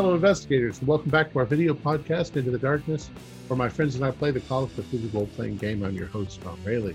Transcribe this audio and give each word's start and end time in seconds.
Fellow 0.00 0.14
investigators, 0.14 0.80
welcome 0.80 1.10
back 1.10 1.30
to 1.30 1.40
our 1.40 1.44
video 1.44 1.74
podcast, 1.74 2.34
Into 2.34 2.50
the 2.50 2.56
Darkness, 2.56 3.10
where 3.48 3.56
my 3.58 3.68
friends 3.68 3.96
and 3.96 4.02
I 4.02 4.10
play 4.10 4.30
the 4.30 4.40
Call 4.40 4.64
of 4.64 4.74
Cthulhu 4.74 5.12
role 5.12 5.26
playing 5.36 5.58
game. 5.58 5.82
I'm 5.82 5.94
your 5.94 6.06
host, 6.06 6.40
Tom 6.40 6.58
Rayleigh. 6.64 6.94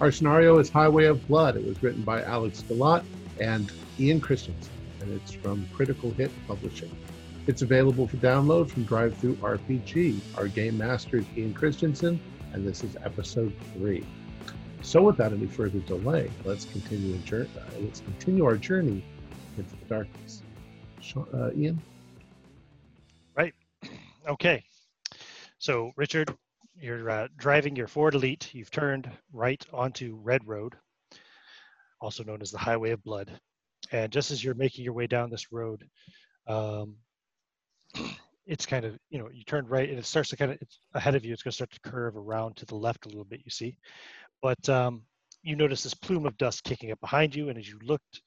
Our 0.00 0.10
scenario 0.10 0.58
is 0.58 0.68
Highway 0.68 1.04
of 1.04 1.24
Blood. 1.28 1.56
It 1.56 1.64
was 1.64 1.80
written 1.80 2.02
by 2.02 2.24
Alex 2.24 2.64
Galat 2.68 3.04
and 3.40 3.70
Ian 4.00 4.20
Christensen, 4.20 4.72
and 5.00 5.12
it's 5.12 5.30
from 5.30 5.64
Critical 5.72 6.10
Hit 6.10 6.32
Publishing. 6.48 6.90
It's 7.46 7.62
available 7.62 8.08
for 8.08 8.16
download 8.16 8.68
from 8.68 8.84
DriveThruRPG. 8.84 10.20
Our 10.36 10.48
game 10.48 10.76
master 10.76 11.18
is 11.18 11.26
Ian 11.36 11.54
Christensen, 11.54 12.18
and 12.52 12.66
this 12.66 12.82
is 12.82 12.96
episode 13.04 13.54
three. 13.74 14.04
So, 14.82 15.02
without 15.02 15.32
any 15.32 15.46
further 15.46 15.78
delay, 15.78 16.28
let's 16.44 16.64
continue, 16.64 17.14
uh, 17.14 17.44
let's 17.78 18.00
continue 18.00 18.44
our 18.44 18.56
journey 18.56 19.04
into 19.56 19.76
the 19.76 19.84
darkness. 19.84 20.42
Uh, 21.32 21.52
Ian? 21.56 21.80
Okay. 24.30 24.62
So, 25.58 25.90
Richard, 25.96 26.32
you're 26.76 27.10
uh, 27.10 27.26
driving 27.36 27.74
your 27.74 27.88
Ford 27.88 28.14
Elite. 28.14 28.54
You've 28.54 28.70
turned 28.70 29.10
right 29.32 29.60
onto 29.72 30.20
Red 30.22 30.46
Road, 30.46 30.76
also 32.00 32.22
known 32.22 32.40
as 32.40 32.52
the 32.52 32.58
Highway 32.58 32.92
of 32.92 33.02
Blood. 33.02 33.32
And 33.90 34.12
just 34.12 34.30
as 34.30 34.42
you're 34.42 34.54
making 34.54 34.84
your 34.84 34.92
way 34.92 35.08
down 35.08 35.30
this 35.30 35.50
road, 35.50 35.84
um, 36.46 36.94
it's 38.46 38.66
kind 38.66 38.84
of, 38.84 38.96
you 39.10 39.18
know, 39.18 39.28
you 39.32 39.42
turn 39.42 39.66
right 39.66 39.88
and 39.88 39.98
it 39.98 40.06
starts 40.06 40.28
to 40.28 40.36
kind 40.36 40.52
of, 40.52 40.58
ahead 40.94 41.16
of 41.16 41.24
you, 41.24 41.32
it's 41.32 41.42
going 41.42 41.50
to 41.50 41.56
start 41.56 41.72
to 41.72 41.90
curve 41.90 42.16
around 42.16 42.56
to 42.58 42.66
the 42.66 42.76
left 42.76 43.06
a 43.06 43.08
little 43.08 43.24
bit, 43.24 43.40
you 43.44 43.50
see. 43.50 43.76
But 44.40 44.68
um, 44.68 45.02
you 45.42 45.56
notice 45.56 45.82
this 45.82 45.94
plume 45.94 46.24
of 46.24 46.38
dust 46.38 46.62
kicking 46.62 46.92
up 46.92 47.00
behind 47.00 47.34
you. 47.34 47.48
And 47.48 47.58
as 47.58 47.68
you 47.68 47.80
looked 47.82 48.22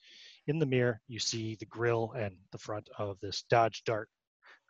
in 0.47 0.59
the 0.59 0.65
mirror, 0.65 0.99
you 1.07 1.19
see 1.19 1.55
the 1.55 1.65
grill 1.65 2.11
and 2.11 2.35
the 2.51 2.57
front 2.57 2.89
of 2.97 3.17
this 3.21 3.45
Dodge 3.49 3.83
Dart 3.85 4.09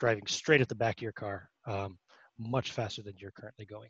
driving 0.03 0.27
straight 0.27 0.59
at 0.59 0.67
the 0.67 0.75
back 0.75 0.97
of 0.97 1.01
your 1.01 1.13
car, 1.13 1.49
um, 1.65 1.97
much 2.37 2.73
faster 2.73 3.01
than 3.01 3.13
you're 3.17 3.31
currently 3.31 3.65
going. 3.65 3.87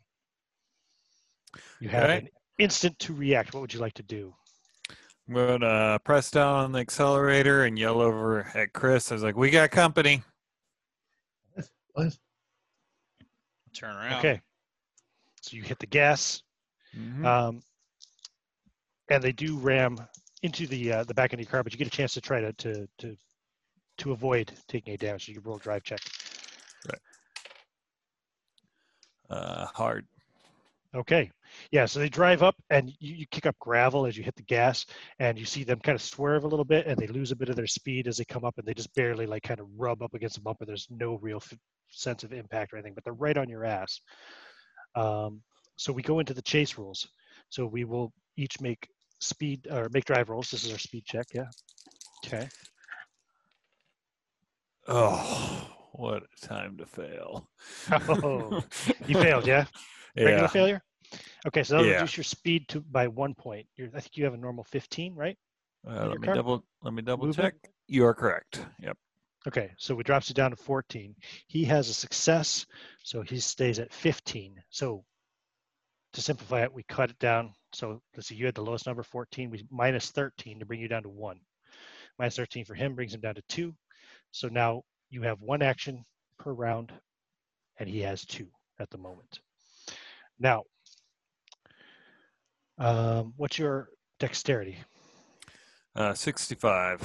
You 1.80 1.88
have 1.88 2.08
right. 2.08 2.22
an 2.22 2.28
instant 2.60 2.96
to 3.00 3.12
react. 3.12 3.52
What 3.52 3.62
would 3.62 3.74
you 3.74 3.80
like 3.80 3.94
to 3.94 4.04
do? 4.04 4.32
I'm 5.26 5.34
going 5.34 5.60
to 5.62 5.98
press 6.04 6.30
down 6.30 6.54
on 6.54 6.70
the 6.70 6.78
accelerator 6.78 7.64
and 7.64 7.76
yell 7.76 8.00
over 8.00 8.48
at 8.54 8.72
Chris. 8.72 9.10
I 9.10 9.14
was 9.16 9.24
like, 9.24 9.36
"We 9.36 9.50
got 9.50 9.72
company." 9.72 10.22
What? 11.94 12.16
Turn 13.74 13.96
around. 13.96 14.18
Okay. 14.20 14.40
So 15.40 15.56
you 15.56 15.64
hit 15.64 15.80
the 15.80 15.86
gas, 15.86 16.42
mm-hmm. 16.96 17.26
um, 17.26 17.60
and 19.10 19.20
they 19.20 19.32
do 19.32 19.56
ram 19.58 19.98
into 20.42 20.68
the 20.68 20.92
uh, 20.92 21.04
the 21.04 21.14
back 21.14 21.32
of 21.32 21.40
your 21.40 21.48
car, 21.48 21.64
but 21.64 21.72
you 21.72 21.78
get 21.78 21.88
a 21.88 21.90
chance 21.90 22.14
to 22.14 22.20
try 22.20 22.40
to 22.40 22.52
to 22.52 22.88
to 22.98 23.16
to 23.98 24.12
avoid 24.12 24.52
taking 24.68 24.94
a 24.94 24.96
damage. 24.96 25.26
So 25.26 25.32
you 25.32 25.40
roll 25.40 25.58
drive 25.58 25.82
check. 25.82 26.00
Right. 26.88 27.00
Uh, 29.30 29.66
hard. 29.66 30.06
Okay. 30.94 31.30
Yeah. 31.70 31.86
So 31.86 31.98
they 31.98 32.08
drive 32.08 32.42
up 32.42 32.54
and 32.70 32.88
you, 33.00 33.16
you, 33.16 33.26
kick 33.26 33.46
up 33.46 33.56
gravel 33.58 34.06
as 34.06 34.16
you 34.16 34.22
hit 34.22 34.36
the 34.36 34.42
gas, 34.42 34.86
and 35.18 35.38
you 35.38 35.44
see 35.44 35.64
them 35.64 35.80
kind 35.80 35.96
of 35.96 36.02
swerve 36.02 36.44
a 36.44 36.48
little 36.48 36.64
bit, 36.64 36.86
and 36.86 36.96
they 36.96 37.08
lose 37.08 37.32
a 37.32 37.36
bit 37.36 37.48
of 37.48 37.56
their 37.56 37.66
speed 37.66 38.06
as 38.06 38.16
they 38.16 38.24
come 38.24 38.44
up, 38.44 38.58
and 38.58 38.66
they 38.66 38.74
just 38.74 38.94
barely 38.94 39.26
like 39.26 39.42
kind 39.42 39.60
of 39.60 39.66
rub 39.76 40.02
up 40.02 40.14
against 40.14 40.36
the 40.36 40.40
bumper. 40.40 40.64
There's 40.64 40.86
no 40.90 41.18
real 41.20 41.38
f- 41.38 41.58
sense 41.90 42.22
of 42.22 42.32
impact 42.32 42.72
or 42.72 42.76
anything, 42.76 42.94
but 42.94 43.02
they're 43.02 43.12
right 43.12 43.36
on 43.36 43.48
your 43.48 43.64
ass. 43.64 44.00
Um, 44.94 45.42
so 45.76 45.92
we 45.92 46.02
go 46.02 46.20
into 46.20 46.34
the 46.34 46.42
chase 46.42 46.78
rules. 46.78 47.08
So 47.50 47.66
we 47.66 47.84
will 47.84 48.12
each 48.36 48.60
make 48.60 48.88
speed 49.20 49.66
or 49.70 49.88
make 49.92 50.04
drive 50.04 50.28
rolls. 50.28 50.50
This 50.50 50.64
is 50.64 50.72
our 50.72 50.78
speed 50.78 51.04
check. 51.04 51.26
Yeah. 51.34 51.46
Okay. 52.24 52.48
Oh, 54.86 55.66
what 55.92 56.22
a 56.22 56.46
time 56.46 56.76
to 56.78 56.86
fail. 56.86 57.48
oh, 57.90 58.62
you 59.06 59.14
failed, 59.14 59.46
yeah? 59.46 59.64
yeah. 60.16 60.24
Regular 60.24 60.48
failure? 60.48 60.82
Okay, 61.46 61.62
so 61.62 61.74
that'll 61.74 61.88
yeah. 61.88 61.94
reduce 61.94 62.16
your 62.16 62.24
speed 62.24 62.68
to 62.68 62.80
by 62.80 63.08
one 63.08 63.34
point. 63.34 63.66
You're, 63.76 63.88
I 63.94 64.00
think 64.00 64.16
you 64.16 64.24
have 64.24 64.34
a 64.34 64.38
normal 64.38 64.64
15, 64.64 65.14
right? 65.14 65.36
Uh, 65.88 66.08
let 66.08 66.20
me 66.20 66.26
car? 66.26 66.34
double 66.34 66.64
let 66.82 66.94
me 66.94 67.02
double 67.02 67.32
check. 67.32 67.54
You 67.86 68.06
are 68.06 68.14
correct. 68.14 68.64
Yep. 68.80 68.96
Okay, 69.46 69.72
so 69.76 69.98
it 70.00 70.06
drops 70.06 70.30
it 70.30 70.34
down 70.34 70.50
to 70.50 70.56
14. 70.56 71.14
He 71.48 71.64
has 71.64 71.90
a 71.90 71.94
success, 71.94 72.64
so 73.02 73.20
he 73.20 73.38
stays 73.38 73.78
at 73.78 73.92
15. 73.92 74.56
So 74.70 75.04
to 76.14 76.22
simplify 76.22 76.62
it, 76.62 76.72
we 76.72 76.82
cut 76.84 77.10
it 77.10 77.18
down. 77.18 77.52
So 77.74 78.00
let's 78.16 78.28
see, 78.28 78.36
you 78.36 78.46
had 78.46 78.54
the 78.54 78.62
lowest 78.62 78.86
number, 78.86 79.02
14. 79.02 79.50
We 79.50 79.66
minus 79.70 80.10
13 80.10 80.60
to 80.60 80.66
bring 80.66 80.80
you 80.80 80.88
down 80.88 81.02
to 81.02 81.10
one. 81.10 81.40
Minus 82.18 82.36
13 82.36 82.64
for 82.64 82.74
him 82.74 82.94
brings 82.94 83.12
him 83.12 83.20
down 83.20 83.34
to 83.34 83.42
two. 83.48 83.74
So 84.34 84.48
now 84.48 84.82
you 85.10 85.22
have 85.22 85.40
one 85.40 85.62
action 85.62 86.04
per 86.40 86.52
round, 86.52 86.92
and 87.78 87.88
he 87.88 88.00
has 88.00 88.24
two 88.24 88.48
at 88.80 88.90
the 88.90 88.98
moment. 88.98 89.38
Now, 90.40 90.64
um, 92.78 93.32
what's 93.36 93.60
your 93.60 93.90
dexterity? 94.18 94.76
Uh, 95.94 96.14
65. 96.14 97.00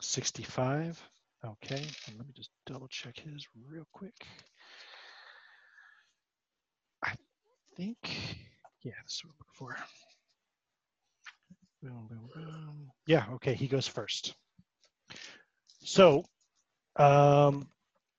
65. 0.00 1.00
Okay, 1.44 1.86
and 2.08 2.18
let 2.18 2.26
me 2.26 2.32
just 2.34 2.50
double 2.66 2.88
check 2.88 3.16
his 3.20 3.46
real 3.70 3.86
quick. 3.92 4.26
I 7.04 7.12
think, 7.76 7.96
yeah, 8.82 8.94
this 9.04 9.14
is 9.14 9.22
what 9.24 9.30
I'm 9.30 9.36
looking 9.38 9.54
for. 9.54 9.76
Boom, 11.84 12.08
boom, 12.08 12.28
boom. 12.34 12.90
Yeah, 13.06 13.26
okay, 13.34 13.54
he 13.54 13.68
goes 13.68 13.86
first. 13.86 14.34
So 15.84 16.24
um, 16.98 17.68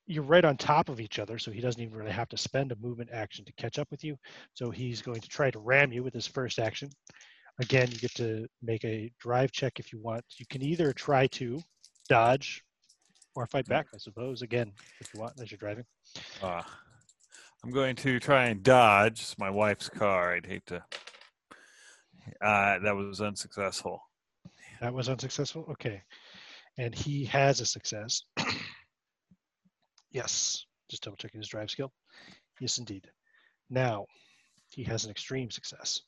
you're 0.09 0.23
right 0.23 0.43
on 0.43 0.57
top 0.57 0.89
of 0.89 0.99
each 0.99 1.19
other, 1.19 1.37
so 1.37 1.51
he 1.51 1.61
doesn't 1.61 1.81
even 1.81 1.95
really 1.95 2.11
have 2.11 2.29
to 2.29 2.37
spend 2.37 2.71
a 2.71 2.75
movement 2.77 3.11
action 3.13 3.45
to 3.45 3.53
catch 3.53 3.77
up 3.77 3.87
with 3.91 4.03
you. 4.03 4.17
So 4.55 4.71
he's 4.71 5.01
going 5.01 5.21
to 5.21 5.29
try 5.29 5.51
to 5.51 5.59
ram 5.59 5.91
you 5.91 6.03
with 6.03 6.15
his 6.15 6.25
first 6.25 6.57
action. 6.57 6.89
Again, 7.59 7.91
you 7.91 7.97
get 7.97 8.15
to 8.15 8.47
make 8.63 8.83
a 8.85 9.11
drive 9.19 9.51
check 9.51 9.79
if 9.79 9.93
you 9.93 9.99
want. 9.99 10.23
You 10.37 10.45
can 10.49 10.63
either 10.63 10.93
try 10.93 11.27
to 11.27 11.61
dodge 12.07 12.63
or 13.35 13.45
fight 13.45 13.67
back, 13.67 13.87
I 13.93 13.97
suppose, 13.97 14.41
again, 14.41 14.71
if 14.99 15.13
you 15.13 15.19
want, 15.19 15.33
as 15.39 15.51
you're 15.51 15.59
driving. 15.59 15.85
Uh, 16.41 16.63
I'm 17.63 17.71
going 17.71 17.95
to 17.97 18.19
try 18.19 18.45
and 18.45 18.63
dodge. 18.63 19.21
It's 19.21 19.37
my 19.37 19.49
wife's 19.49 19.89
car. 19.89 20.33
I'd 20.33 20.45
hate 20.45 20.65
to. 20.67 20.83
Uh, 22.41 22.79
that 22.79 22.95
was 22.95 23.21
unsuccessful. 23.21 24.01
That 24.81 24.93
was 24.93 25.09
unsuccessful? 25.09 25.67
Okay. 25.71 26.01
And 26.77 26.95
he 26.95 27.25
has 27.25 27.59
a 27.61 27.65
success. 27.65 28.23
Yes, 30.11 30.65
just 30.89 31.03
double 31.03 31.17
checking 31.17 31.39
his 31.39 31.49
drive 31.49 31.69
skill. 31.69 31.91
Yes, 32.59 32.77
indeed. 32.77 33.07
Now, 33.69 34.05
he 34.71 34.83
has 34.83 35.05
an 35.05 35.11
extreme 35.11 35.51
success. 35.51 36.01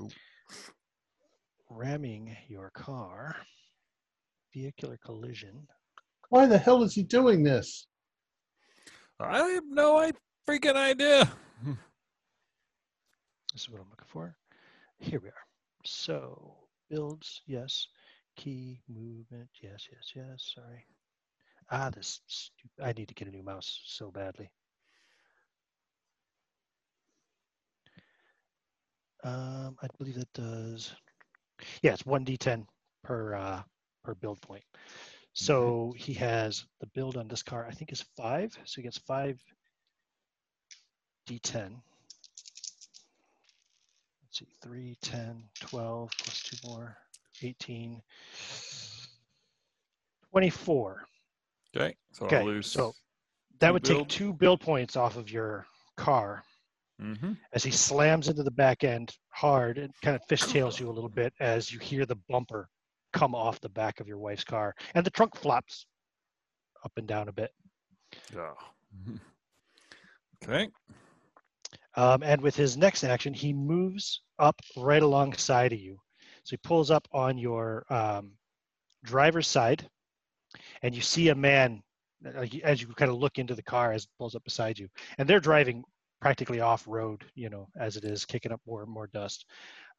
Ooh. 0.00 0.08
Ramming 1.70 2.36
your 2.48 2.70
car, 2.70 3.36
vehicular 4.52 4.98
collision. 5.04 5.66
Why 6.28 6.46
the 6.46 6.58
hell 6.58 6.82
is 6.82 6.94
he 6.94 7.02
doing 7.02 7.42
this? 7.42 7.86
I 9.20 9.48
have 9.48 9.64
no 9.68 10.10
freaking 10.48 10.76
idea. 10.76 11.30
this 11.64 13.62
is 13.62 13.70
what 13.70 13.80
I'm 13.80 13.88
looking 13.90 14.06
for. 14.08 14.36
Here 14.98 15.20
we 15.20 15.28
are. 15.28 15.46
So, 15.84 16.56
builds, 16.90 17.42
yes. 17.46 17.86
Key, 18.36 18.80
movement, 18.88 19.48
yes, 19.62 19.88
yes, 19.90 20.12
yes. 20.14 20.52
Sorry. 20.54 20.84
Ah, 21.70 21.90
this. 21.90 22.20
I 22.82 22.92
need 22.92 23.08
to 23.08 23.14
get 23.14 23.28
a 23.28 23.30
new 23.30 23.42
mouse 23.42 23.80
so 23.86 24.10
badly. 24.10 24.50
Um, 29.24 29.76
I 29.82 29.88
believe 29.98 30.14
that 30.14 30.32
does. 30.32 30.94
Yeah, 31.82 31.94
it's 31.94 32.06
one 32.06 32.24
d10 32.24 32.66
per 33.02 33.34
uh, 33.34 33.62
per 34.04 34.14
build 34.14 34.40
point. 34.40 34.62
So 35.32 35.92
he 35.96 36.14
has 36.14 36.64
the 36.80 36.86
build 36.94 37.16
on 37.16 37.28
this 37.28 37.42
car. 37.42 37.66
I 37.68 37.72
think 37.72 37.92
is 37.92 38.04
five. 38.16 38.56
So 38.64 38.76
he 38.76 38.82
gets 38.82 38.98
five 38.98 39.42
d10. 41.28 41.72
Let's 44.22 44.38
see, 44.38 44.46
3, 44.62 44.96
10, 45.02 45.42
12, 45.60 46.10
plus 46.18 46.42
two 46.42 46.68
more, 46.68 46.96
18, 47.42 48.02
24. 50.30 51.06
Okay. 51.76 51.94
So 52.12 52.26
okay. 52.26 52.38
I'll 52.38 52.46
lose. 52.46 52.66
So 52.66 52.92
that 53.60 53.72
would 53.72 53.82
build. 53.82 54.08
take 54.08 54.08
two 54.08 54.32
build 54.32 54.60
points 54.60 54.96
off 54.96 55.16
of 55.16 55.30
your 55.30 55.66
car 55.96 56.42
mm-hmm. 57.00 57.32
as 57.52 57.62
he 57.62 57.70
slams 57.70 58.28
into 58.28 58.42
the 58.42 58.50
back 58.50 58.84
end 58.84 59.14
hard 59.30 59.78
and 59.78 59.92
kind 60.02 60.16
of 60.16 60.22
fishtails 60.28 60.80
you 60.80 60.88
a 60.88 60.92
little 60.92 61.10
bit 61.10 61.32
as 61.40 61.72
you 61.72 61.78
hear 61.78 62.06
the 62.06 62.18
bumper 62.28 62.68
come 63.12 63.34
off 63.34 63.60
the 63.60 63.68
back 63.68 64.00
of 64.00 64.08
your 64.08 64.18
wife's 64.18 64.44
car 64.44 64.74
and 64.94 65.04
the 65.04 65.10
trunk 65.10 65.34
flops 65.36 65.86
up 66.84 66.92
and 66.96 67.06
down 67.06 67.28
a 67.28 67.32
bit. 67.32 67.50
Oh. 68.36 68.54
Okay. 70.44 70.68
Um, 71.96 72.22
and 72.22 72.42
with 72.42 72.54
his 72.54 72.76
next 72.76 73.02
action, 73.02 73.32
he 73.32 73.54
moves 73.54 74.20
up 74.38 74.60
right 74.76 75.02
alongside 75.02 75.72
of 75.72 75.80
you. 75.80 75.98
So 76.44 76.50
he 76.50 76.56
pulls 76.58 76.90
up 76.90 77.08
on 77.10 77.38
your 77.38 77.86
um, 77.88 78.32
driver's 79.02 79.48
side 79.48 79.88
and 80.82 80.94
you 80.94 81.02
see 81.02 81.28
a 81.28 81.34
man 81.34 81.82
like 82.34 82.54
as 82.60 82.80
you 82.80 82.88
kind 82.88 83.10
of 83.10 83.18
look 83.18 83.38
into 83.38 83.54
the 83.54 83.62
car 83.62 83.92
as 83.92 84.04
it 84.04 84.10
pulls 84.18 84.34
up 84.34 84.44
beside 84.44 84.78
you, 84.78 84.88
and 85.18 85.28
they're 85.28 85.40
driving 85.40 85.82
practically 86.20 86.60
off 86.60 86.84
road, 86.86 87.24
you 87.34 87.50
know, 87.50 87.68
as 87.78 87.96
it 87.96 88.04
is 88.04 88.24
kicking 88.24 88.52
up 88.52 88.60
more 88.66 88.82
and 88.82 88.90
more 88.90 89.08
dust. 89.08 89.44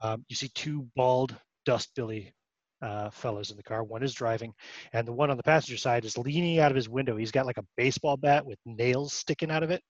Um, 0.02 0.26
you 0.30 0.36
see 0.36 0.50
two 0.50 0.88
bald 0.96 1.36
dust 1.66 1.92
billy 1.96 2.34
uh, 2.82 3.10
fellows 3.10 3.52
in 3.52 3.58
the 3.58 3.64
car. 3.64 3.84
One 3.84 4.04
is 4.04 4.14
driving, 4.14 4.54
and 4.94 5.08
the 5.08 5.14
one 5.14 5.30
on 5.30 5.38
the 5.38 5.44
passenger 5.44 5.78
side 5.78 6.06
is 6.06 6.18
leaning 6.18 6.60
out 6.60 6.72
of 6.72 6.76
his 6.76 6.90
window. 6.90 7.18
He's 7.18 7.32
got 7.32 7.46
like 7.46 7.58
a 7.58 7.66
baseball 7.76 8.18
bat 8.18 8.46
with 8.46 8.60
nails 8.66 9.14
sticking 9.14 9.52
out 9.52 9.64
of 9.64 9.72
it, 9.72 9.82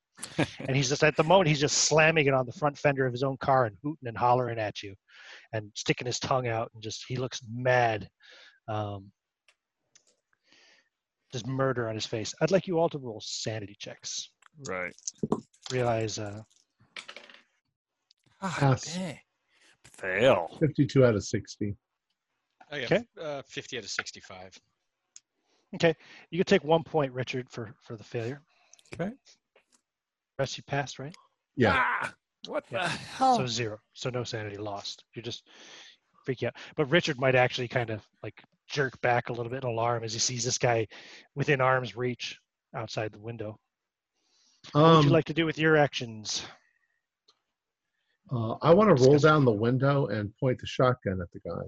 and 0.60 0.76
he's 0.76 0.90
just 0.90 1.04
at 1.04 1.16
the 1.16 1.24
moment 1.24 1.48
he's 1.48 1.60
just 1.60 1.78
slamming 1.78 2.28
it 2.28 2.34
on 2.34 2.46
the 2.46 2.54
front 2.54 2.78
fender 2.78 3.06
of 3.06 3.14
his 3.14 3.24
own 3.24 3.38
car 3.38 3.66
and 3.66 3.78
hooting 3.84 4.08
and 4.08 4.18
hollering 4.18 4.60
at 4.60 4.84
you, 4.84 4.94
and 5.54 5.72
sticking 5.76 6.08
his 6.08 6.20
tongue 6.20 6.48
out, 6.48 6.70
and 6.74 6.84
just 6.84 7.06
he 7.08 7.16
looks 7.16 7.42
mad. 7.50 8.08
Um, 8.68 9.12
just 11.32 11.48
murder 11.48 11.88
on 11.90 11.96
his 11.96 12.06
face. 12.06 12.34
I'd 12.42 12.52
like 12.52 12.68
you 12.68 12.80
all 12.80 12.90
to 12.90 12.98
roll 12.98 13.22
sanity 13.24 13.76
checks. 13.80 14.30
right. 14.68 14.94
Realize 15.72 16.18
uh, 16.18 16.42
Pass. 18.42 18.94
dang. 18.96 19.20
Fail. 19.84 20.56
52 20.60 21.06
out 21.06 21.16
of 21.16 21.24
60. 21.24 21.76
I 22.72 22.80
got 22.82 22.92
Okay. 22.92 23.04
uh, 23.22 23.42
50 23.48 23.78
out 23.78 23.84
of 23.84 23.90
65. 23.90 24.58
Okay, 25.76 25.94
you 26.30 26.38
could 26.38 26.48
take 26.48 26.64
one 26.64 26.84
point, 26.84 27.12
Richard, 27.12 27.50
for 27.50 27.74
for 27.82 27.98
the 27.98 28.04
failure. 28.04 28.42
Okay. 28.94 29.12
Rest 30.40 30.56
you 30.58 30.64
passed, 30.64 30.98
right? 31.00 31.14
Yeah. 31.58 31.74
Ah, 31.76 32.14
what 32.48 32.64
Yeah. 32.72 32.84
the 32.84 32.90
hell? 32.90 33.38
So 33.38 33.48
zero. 33.48 33.80
So 33.94 34.10
no 34.10 34.24
sanity 34.24 34.56
lost. 34.58 35.04
You're 35.14 35.24
just 35.24 35.44
freak 36.24 36.44
out. 36.44 36.54
But 36.78 36.86
Richard 36.86 37.20
might 37.20 37.36
actually 37.36 37.68
kind 37.68 37.90
of 37.90 38.02
like 38.24 38.42
jerk 38.68 39.00
back 39.02 39.30
a 39.30 39.34
little 39.34 39.50
bit 39.52 39.64
in 39.64 39.70
alarm 39.70 40.04
as 40.04 40.14
he 40.14 40.20
sees 40.20 40.44
this 40.44 40.58
guy 40.58 40.88
within 41.36 41.62
arm's 41.62 41.96
reach 41.96 42.40
outside 42.76 43.12
the 43.12 43.20
window. 43.20 43.58
What 44.74 44.82
would 44.84 44.90
Um, 45.00 45.06
you 45.06 45.10
like 45.12 45.26
to 45.26 45.34
do 45.34 45.46
with 45.46 45.58
your 45.58 45.78
actions? 45.78 46.46
uh, 48.32 48.54
I 48.62 48.74
want 48.74 48.96
to 48.96 49.04
roll 49.06 49.18
down 49.20 49.46
the 49.46 49.52
window 49.52 50.08
and 50.08 50.36
point 50.38 50.60
the 50.60 50.68
shotgun 50.68 51.22
at 51.22 51.32
the 51.32 51.40
guy. 51.50 51.62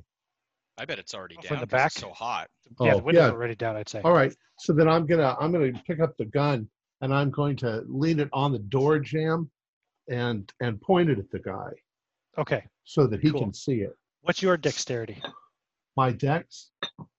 I 0.77 0.85
bet 0.85 0.99
it's 0.99 1.13
already 1.13 1.35
Oh, 1.37 1.41
down. 1.41 1.47
from 1.49 1.59
the 1.61 1.67
'cause 1.67 1.85
it's 1.85 1.95
back? 1.95 2.01
so 2.01 2.11
hot. 2.11 2.49
yeah, 2.81 2.95
the 2.95 2.99
Oh, 3.01 3.03
window's 3.03 3.23
yeah. 3.25 3.31
already 3.31 3.55
down, 3.55 3.75
I'd 3.75 3.89
say. 3.89 4.01
All 4.03 4.13
right. 4.13 4.35
So 4.59 4.73
then 4.73 4.87
I'm 4.89 5.05
gonna 5.05 5.35
I'm 5.39 5.51
gonna 5.51 5.71
pick 5.85 5.99
up 6.01 6.15
the 6.17 6.25
gun 6.25 6.69
and 7.01 7.13
I'm 7.13 7.31
going 7.31 7.55
to 7.57 7.83
lean 7.87 8.19
it 8.19 8.29
on 8.33 8.51
the 8.51 8.59
door 8.59 8.99
jamb 8.99 9.49
and 10.09 10.51
and 10.59 10.81
point 10.81 11.09
it 11.09 11.19
at 11.19 11.29
the 11.31 11.39
guy 11.39 11.71
Okay. 12.37 12.65
so 12.83 13.07
that 13.07 13.21
he 13.21 13.31
Cool. 13.31 13.41
can 13.41 13.53
see 13.53 13.81
it. 13.81 13.95
What's 14.21 14.41
your 14.41 14.57
dexterity? 14.57 15.21
My 15.99 16.11
decks? 16.13 16.71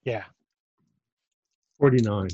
Yeah. 0.05 0.25
49. 1.79 2.29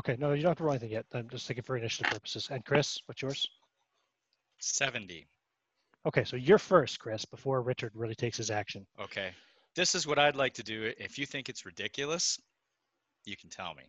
Okay. 0.00 0.16
No, 0.18 0.32
you 0.32 0.42
don't 0.42 0.50
have 0.50 0.58
to 0.58 0.64
roll 0.64 0.72
anything 0.72 0.90
yet. 0.90 1.06
I'm 1.14 1.28
just 1.28 1.46
thinking 1.46 1.62
for 1.62 1.76
initiative 1.76 2.10
purposes. 2.10 2.48
And 2.50 2.64
Chris, 2.64 2.98
what's 3.06 3.22
yours? 3.22 3.48
70. 4.58 5.28
Okay, 6.06 6.24
so 6.24 6.34
you're 6.34 6.58
first, 6.58 6.98
Chris, 6.98 7.24
before 7.24 7.62
Richard 7.62 7.92
really 7.94 8.16
takes 8.16 8.36
his 8.36 8.50
action. 8.50 8.84
Okay. 9.00 9.30
This 9.76 9.94
is 9.94 10.08
what 10.08 10.18
I'd 10.18 10.34
like 10.34 10.54
to 10.54 10.64
do. 10.64 10.92
If 10.98 11.20
you 11.20 11.24
think 11.24 11.48
it's 11.48 11.64
ridiculous, 11.64 12.40
you 13.24 13.36
can 13.36 13.48
tell 13.48 13.74
me. 13.74 13.84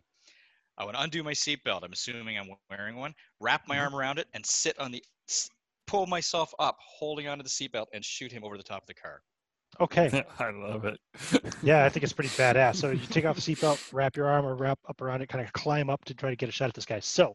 I 0.78 0.84
would 0.84 0.94
undo 0.96 1.24
my 1.24 1.32
seatbelt. 1.32 1.82
I'm 1.82 1.92
assuming 1.92 2.38
I'm 2.38 2.50
wearing 2.70 2.94
one. 2.94 3.12
Wrap 3.40 3.66
my 3.66 3.74
Mhm. 3.74 3.80
arm 3.80 3.96
around 3.96 4.20
it 4.20 4.28
and 4.34 4.46
sit 4.46 4.78
on 4.78 4.92
the, 4.92 5.04
pull 5.88 6.06
myself 6.06 6.54
up, 6.60 6.78
holding 6.78 7.26
onto 7.26 7.42
the 7.42 7.48
seatbelt, 7.50 7.86
and 7.92 8.04
shoot 8.04 8.30
him 8.30 8.44
over 8.44 8.56
the 8.56 8.62
top 8.62 8.84
of 8.84 8.86
the 8.86 8.94
car. 8.94 9.24
Okay. 9.80 10.24
I 10.38 10.50
love 10.50 10.84
it. 10.84 10.98
Yeah, 11.62 11.84
I 11.84 11.88
think 11.88 12.04
it's 12.04 12.12
pretty 12.12 12.30
badass. 12.30 12.76
So 12.76 12.90
you 12.90 13.04
take 13.06 13.24
off 13.24 13.34
the 13.36 13.40
seatbelt, 13.54 13.92
wrap 13.92 14.16
your 14.16 14.26
arm 14.28 14.44
or 14.46 14.54
wrap 14.54 14.78
up 14.88 15.00
around 15.00 15.22
it, 15.22 15.28
kind 15.28 15.44
of 15.44 15.52
climb 15.52 15.90
up 15.90 16.04
to 16.04 16.14
try 16.14 16.30
to 16.30 16.36
get 16.36 16.48
a 16.48 16.52
shot 16.52 16.68
at 16.68 16.74
this 16.74 16.84
guy. 16.86 17.00
So 17.00 17.34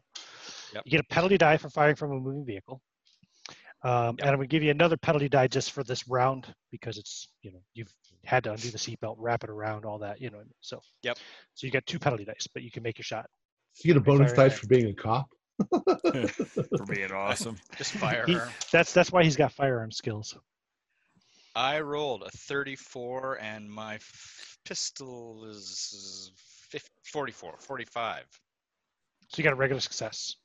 Yep. 0.72 0.82
you 0.86 0.90
get 0.90 1.00
a 1.00 1.04
penalty 1.04 1.36
die 1.36 1.56
for 1.58 1.68
firing 1.68 1.96
from 1.96 2.12
a 2.12 2.14
moving 2.20 2.46
vehicle. 2.46 2.80
Um, 3.82 3.90
Yep. 3.92 4.20
And 4.20 4.28
I'm 4.30 4.36
going 4.36 4.48
to 4.48 4.52
give 4.52 4.62
you 4.62 4.70
another 4.70 4.96
penalty 4.96 5.28
die 5.28 5.48
just 5.48 5.72
for 5.72 5.84
this 5.84 6.06
round 6.08 6.52
because 6.70 6.96
it's, 6.98 7.28
you 7.42 7.52
know, 7.52 7.60
you've 7.74 7.92
had 8.24 8.44
to 8.44 8.52
undo 8.52 8.70
the 8.70 8.78
seatbelt, 8.78 9.16
wrap 9.18 9.44
it 9.44 9.50
around, 9.50 9.84
all 9.84 9.98
that, 9.98 10.20
you 10.20 10.30
know. 10.30 10.42
So, 10.60 10.80
Yep. 11.02 11.18
So 11.54 11.66
you 11.66 11.72
got 11.72 11.84
two 11.86 11.98
penalty 11.98 12.24
dice, 12.24 12.46
but 12.54 12.62
you 12.62 12.70
can 12.70 12.82
make 12.82 12.96
your 12.98 13.04
shot. 13.04 13.26
You 13.84 13.92
get 13.92 13.96
a 14.00 14.04
bonus 14.04 14.32
dice 14.32 14.58
for 14.58 14.66
being 14.68 14.86
a 14.90 14.94
cop. 14.94 15.26
For 15.70 16.84
being 16.88 17.12
awesome. 17.12 17.56
Just 17.76 17.92
fire 17.92 18.24
He- 18.26 18.38
That's 18.72 18.92
that's 18.92 19.12
why 19.12 19.22
he's 19.22 19.36
got 19.36 19.52
firearm 19.52 19.90
skills. 19.92 20.36
I 21.54 21.80
rolled 21.80 22.22
a 22.22 22.30
34, 22.30 23.38
and 23.40 23.70
my 23.70 23.96
f- 23.96 24.58
pistol 24.64 25.44
is 25.44 26.30
50, 26.70 26.88
44, 27.12 27.56
45. 27.58 28.24
So 29.28 29.38
you 29.38 29.44
got 29.44 29.52
a 29.52 29.56
regular 29.56 29.80
success. 29.80 30.36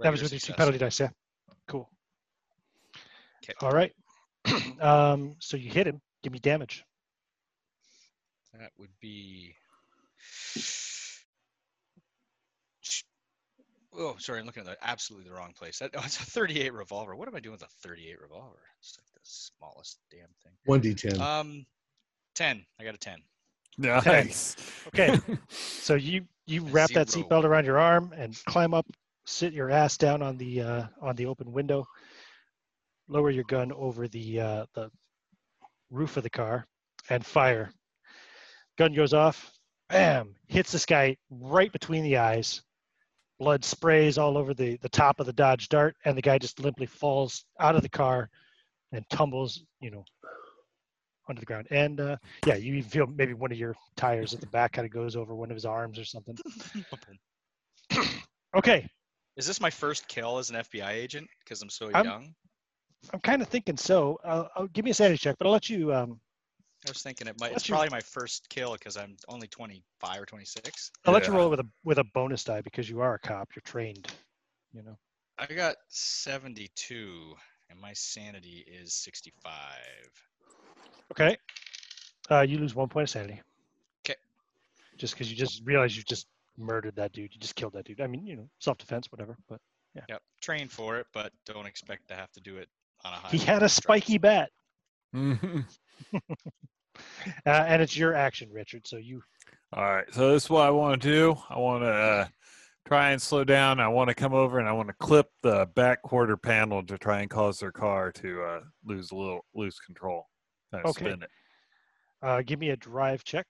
that 0.00 0.10
was 0.10 0.20
Regular 0.20 0.24
with 0.24 0.32
your 0.32 0.40
two 0.40 0.52
penalty 0.54 0.78
dice, 0.78 1.00
yeah. 1.00 1.10
Cool. 1.68 1.88
'Kay. 3.42 3.54
All 3.60 3.72
right. 3.72 3.92
um, 4.80 5.36
so 5.38 5.56
you 5.56 5.70
hit 5.70 5.86
him. 5.86 6.00
Give 6.22 6.32
me 6.32 6.38
damage. 6.38 6.84
That 8.54 8.70
would 8.78 8.90
be. 9.00 9.54
Oh, 14.00 14.14
sorry, 14.18 14.38
I'm 14.38 14.46
looking 14.46 14.60
at 14.60 14.66
the 14.66 14.76
absolutely 14.86 15.28
the 15.28 15.34
wrong 15.34 15.52
place. 15.58 15.80
That, 15.80 15.90
oh, 15.96 16.02
it's 16.04 16.20
a 16.20 16.24
38 16.24 16.72
revolver. 16.72 17.16
What 17.16 17.26
am 17.26 17.34
I 17.34 17.40
doing 17.40 17.54
with 17.54 17.62
a 17.62 17.68
38 17.82 18.20
revolver? 18.20 18.60
It's 18.78 18.96
like 18.96 19.06
the 19.12 19.17
smallest 19.28 20.00
damn 20.10 20.28
thing. 20.42 20.52
1d10. 20.68 21.20
Um, 21.20 21.66
10. 22.34 22.64
I 22.80 22.84
got 22.84 22.94
a 22.94 22.98
10. 22.98 23.18
Nice. 23.78 24.56
Okay. 24.88 25.18
so 25.48 25.94
you 25.94 26.24
you 26.46 26.62
wrap 26.64 26.90
that 26.90 27.10
Zero. 27.10 27.26
seatbelt 27.26 27.44
around 27.44 27.64
your 27.64 27.78
arm 27.78 28.12
and 28.16 28.36
climb 28.46 28.74
up, 28.74 28.86
sit 29.24 29.52
your 29.52 29.70
ass 29.70 29.96
down 29.96 30.20
on 30.20 30.36
the 30.36 30.60
uh, 30.60 30.82
on 31.00 31.14
the 31.16 31.26
open 31.26 31.52
window, 31.52 31.86
lower 33.08 33.30
your 33.30 33.44
gun 33.44 33.70
over 33.72 34.08
the 34.08 34.40
uh, 34.40 34.66
the 34.74 34.90
roof 35.90 36.16
of 36.16 36.24
the 36.24 36.30
car, 36.30 36.66
and 37.08 37.24
fire. 37.24 37.70
Gun 38.76 38.92
goes 38.92 39.14
off. 39.14 39.52
Bam! 39.88 40.34
Hits 40.48 40.72
this 40.72 40.84
guy 40.84 41.16
right 41.30 41.72
between 41.72 42.02
the 42.02 42.16
eyes. 42.16 42.62
Blood 43.38 43.64
sprays 43.64 44.18
all 44.18 44.36
over 44.36 44.54
the 44.54 44.76
the 44.78 44.88
top 44.88 45.20
of 45.20 45.26
the 45.26 45.32
Dodge 45.32 45.68
Dart, 45.68 45.94
and 46.04 46.18
the 46.18 46.22
guy 46.22 46.38
just 46.38 46.58
limply 46.58 46.86
falls 46.86 47.44
out 47.60 47.76
of 47.76 47.82
the 47.82 47.88
car 47.88 48.28
and 48.92 49.04
tumbles, 49.10 49.62
you 49.80 49.90
know, 49.90 50.04
under 51.28 51.40
the 51.40 51.46
ground. 51.46 51.66
And 51.70 52.00
uh, 52.00 52.16
yeah, 52.46 52.54
you 52.54 52.74
even 52.74 52.88
feel 52.88 53.06
maybe 53.06 53.34
one 53.34 53.52
of 53.52 53.58
your 53.58 53.74
tires 53.96 54.32
at 54.34 54.40
the 54.40 54.46
back 54.46 54.72
kind 54.72 54.86
of 54.86 54.92
goes 54.92 55.16
over 55.16 55.34
one 55.34 55.50
of 55.50 55.54
his 55.54 55.64
arms 55.66 55.98
or 55.98 56.04
something. 56.04 56.36
Okay, 58.56 58.88
Is 59.36 59.46
this 59.46 59.60
my 59.60 59.68
first 59.68 60.08
kill 60.08 60.38
as 60.38 60.48
an 60.48 60.56
FBI 60.56 60.88
agent? 60.90 61.28
Because 61.44 61.60
I'm 61.60 61.68
so 61.68 61.90
I'm- 61.92 62.04
young. 62.04 62.34
I'm 63.12 63.20
kind 63.20 63.42
of 63.42 63.48
thinking 63.48 63.76
so. 63.76 64.18
Uh, 64.24 64.48
I'll 64.56 64.66
give 64.68 64.84
me 64.84 64.90
a 64.90 64.94
sanity 64.94 65.18
check, 65.18 65.36
but 65.38 65.46
I'll 65.46 65.52
let 65.52 65.68
you. 65.70 65.94
Um, 65.94 66.18
I 66.86 66.90
was 66.90 67.02
thinking 67.02 67.26
it 67.28 67.38
might. 67.38 67.52
It's 67.52 67.68
your- 67.68 67.76
probably 67.76 67.90
my 67.90 68.00
first 68.00 68.48
kill 68.48 68.72
because 68.72 68.96
I'm 68.96 69.16
only 69.28 69.46
25 69.48 70.20
or 70.22 70.26
26. 70.26 70.90
I'll 71.04 71.12
let 71.12 71.26
you 71.26 71.34
roll 71.34 71.50
with 71.50 71.60
a 71.60 71.66
with 71.84 71.98
a 71.98 72.04
bonus 72.14 72.42
die 72.42 72.62
because 72.62 72.88
you 72.88 73.00
are 73.00 73.14
a 73.14 73.18
cop. 73.18 73.50
You're 73.54 73.62
trained. 73.66 74.10
You 74.72 74.82
know. 74.82 74.96
I 75.38 75.46
got 75.46 75.76
72, 75.88 77.34
and 77.70 77.80
my 77.80 77.92
sanity 77.92 78.64
is 78.66 78.92
65. 78.94 79.52
Okay. 81.12 81.36
Uh, 82.30 82.40
you 82.42 82.58
lose 82.58 82.74
one 82.74 82.88
point 82.88 83.04
of 83.04 83.10
sanity. 83.10 83.40
'Kay. 84.04 84.14
Just 84.96 85.14
because 85.14 85.30
you 85.30 85.36
just 85.36 85.62
realize 85.64 85.96
you 85.96 86.02
just 86.02 86.26
murdered 86.56 86.96
that 86.96 87.12
dude. 87.12 87.32
You 87.34 87.40
just 87.40 87.54
killed 87.54 87.72
that 87.74 87.84
dude. 87.84 88.00
I 88.00 88.06
mean, 88.06 88.26
you 88.26 88.36
know, 88.36 88.48
self 88.58 88.78
defense, 88.78 89.10
whatever. 89.10 89.36
But 89.48 89.60
yeah. 89.94 90.02
Yep, 90.08 90.22
trained 90.40 90.70
for 90.72 90.98
it, 90.98 91.06
but 91.12 91.32
don't 91.46 91.66
expect 91.66 92.08
to 92.08 92.14
have 92.14 92.30
to 92.32 92.40
do 92.40 92.56
it 92.56 92.68
on 93.04 93.12
a 93.12 93.16
high. 93.16 93.30
he 93.30 93.38
had 93.38 93.62
a 93.62 93.68
spiky 93.68 94.18
bat, 94.18 94.50
Mhm. 95.14 95.64
uh, 96.14 96.20
and 97.46 97.80
it's 97.82 97.96
your 97.96 98.14
action, 98.14 98.50
Richard. 98.52 98.86
So 98.86 98.96
you. 98.96 99.22
All 99.72 99.82
right. 99.84 100.12
So 100.12 100.32
this 100.32 100.44
is 100.44 100.50
what 100.50 100.66
I 100.66 100.70
want 100.70 101.00
to 101.00 101.08
do. 101.08 101.38
I 101.48 101.58
want 101.58 101.82
to 101.84 101.88
uh, 101.90 102.28
try 102.88 103.10
and 103.10 103.20
slow 103.20 103.44
down. 103.44 103.80
I 103.80 103.88
want 103.88 104.08
to 104.08 104.14
come 104.14 104.32
over 104.32 104.58
and 104.58 104.66
I 104.66 104.72
want 104.72 104.88
to 104.88 104.94
clip 104.94 105.26
the 105.42 105.68
back 105.76 106.00
quarter 106.00 106.38
panel 106.38 106.82
to 106.84 106.96
try 106.96 107.20
and 107.20 107.28
cause 107.28 107.60
their 107.60 107.70
car 107.70 108.10
to 108.12 108.42
uh, 108.42 108.60
lose 108.84 109.10
a 109.10 109.14
little 109.14 109.44
lose 109.54 109.78
control. 109.78 110.26
Kind 110.72 110.86
of 110.86 110.90
Okay. 110.96 111.14
Uh, 112.22 112.42
give 112.42 112.58
me 112.58 112.70
a 112.70 112.76
drive 112.76 113.22
check. 113.24 113.46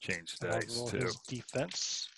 Change 0.00 0.38
dice 0.38 0.82
too. 0.88 1.10
defense. 1.26 2.08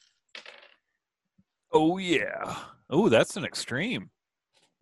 Oh 1.73 1.97
yeah. 1.97 2.56
Oh, 2.90 3.08
that's 3.08 3.37
an 3.37 3.44
extreme. 3.44 4.11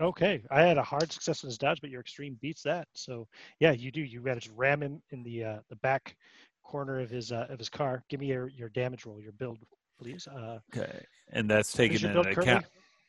Okay, 0.00 0.42
I 0.50 0.62
had 0.62 0.76
a 0.76 0.82
hard 0.82 1.10
success 1.10 1.42
in 1.42 1.48
his 1.48 1.56
dodge, 1.56 1.80
but 1.80 1.88
your 1.90 2.00
extreme 2.00 2.36
beats 2.42 2.62
that. 2.64 2.88
So 2.94 3.28
yeah, 3.60 3.70
you 3.70 3.90
do. 3.92 4.02
You 4.02 4.20
managed 4.20 4.48
to 4.48 4.52
ram 4.52 4.82
him 4.82 5.00
in 5.10 5.22
the 5.22 5.44
uh, 5.44 5.58
the 5.70 5.76
back 5.76 6.16
corner 6.64 6.98
of 7.00 7.08
his 7.08 7.30
uh, 7.30 7.46
of 7.48 7.58
his 7.58 7.68
car. 7.68 8.02
Give 8.08 8.20
me 8.20 8.26
your, 8.26 8.48
your 8.48 8.68
damage 8.68 9.06
roll, 9.06 9.20
your 9.20 9.32
build, 9.32 9.58
please. 10.00 10.26
Uh, 10.26 10.58
Okay. 10.74 11.04
And 11.30 11.50
that's 11.50 11.72
taken 11.72 11.96
into 12.06 12.20
account. 12.40 12.66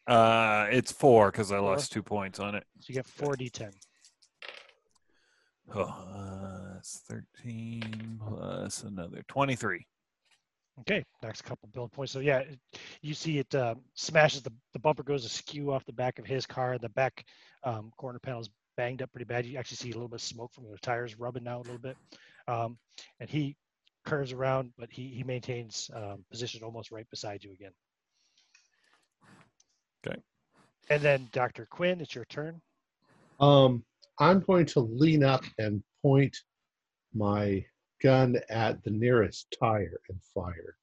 Uh, 0.07 0.67
it's 0.71 0.91
four 0.91 1.31
because 1.31 1.51
I 1.51 1.59
lost 1.59 1.91
two 1.91 2.01
points 2.01 2.39
on 2.39 2.55
it. 2.55 2.63
So 2.79 2.85
you 2.89 2.95
get 2.95 3.05
four 3.05 3.35
d10. 3.35 3.71
Oh, 5.75 5.81
uh, 5.81 6.73
that's 6.73 7.01
thirteen 7.09 8.19
plus 8.25 8.83
another 8.83 9.21
twenty-three. 9.27 9.85
Okay, 10.81 11.03
knocks 11.21 11.41
a 11.41 11.43
couple 11.43 11.67
build 11.73 11.91
points. 11.91 12.13
So 12.13 12.19
yeah, 12.19 12.39
it- 12.39 12.59
you 13.01 13.13
see 13.13 13.39
it 13.39 13.53
uh, 13.53 13.75
smashes 13.95 14.41
the 14.41 14.53
the 14.73 14.79
bumper 14.79 15.03
goes 15.03 15.25
askew 15.25 15.73
off 15.73 15.83
the 15.85 15.93
back 15.93 16.19
of 16.19 16.25
his 16.25 16.45
car. 16.45 16.77
The 16.77 16.89
back 16.89 17.25
um, 17.63 17.91
corner 17.97 18.19
panel 18.19 18.39
is 18.41 18.49
banged 18.77 19.01
up 19.01 19.11
pretty 19.11 19.25
bad. 19.25 19.45
You 19.45 19.57
actually 19.57 19.77
see 19.77 19.89
a 19.91 19.93
little 19.93 20.07
bit 20.07 20.15
of 20.15 20.21
smoke 20.21 20.53
from 20.53 20.63
the 20.71 20.77
tires 20.77 21.19
rubbing 21.19 21.43
now 21.43 21.57
a 21.57 21.63
little 21.63 21.79
bit. 21.79 21.97
Um, 22.47 22.77
and 23.19 23.29
he 23.29 23.57
curves 24.07 24.31
around, 24.31 24.71
but 24.77 24.89
he 24.91 25.07
he 25.09 25.23
maintains 25.23 25.91
um, 25.93 26.23
position 26.31 26.63
almost 26.63 26.91
right 26.91 27.07
beside 27.09 27.43
you 27.43 27.51
again. 27.51 27.71
Okay. 30.05 30.17
And 30.89 31.01
then 31.01 31.27
Dr. 31.33 31.67
Quinn, 31.69 31.99
it's 31.99 32.15
your 32.15 32.25
turn. 32.25 32.61
Um, 33.39 33.83
I'm 34.19 34.39
going 34.39 34.65
to 34.67 34.79
lean 34.79 35.23
up 35.23 35.43
and 35.59 35.83
point 36.01 36.35
my 37.13 37.65
gun 38.01 38.37
at 38.49 38.81
the 38.83 38.91
nearest 38.91 39.55
tire 39.59 39.99
and 40.09 40.19
fire. 40.33 40.77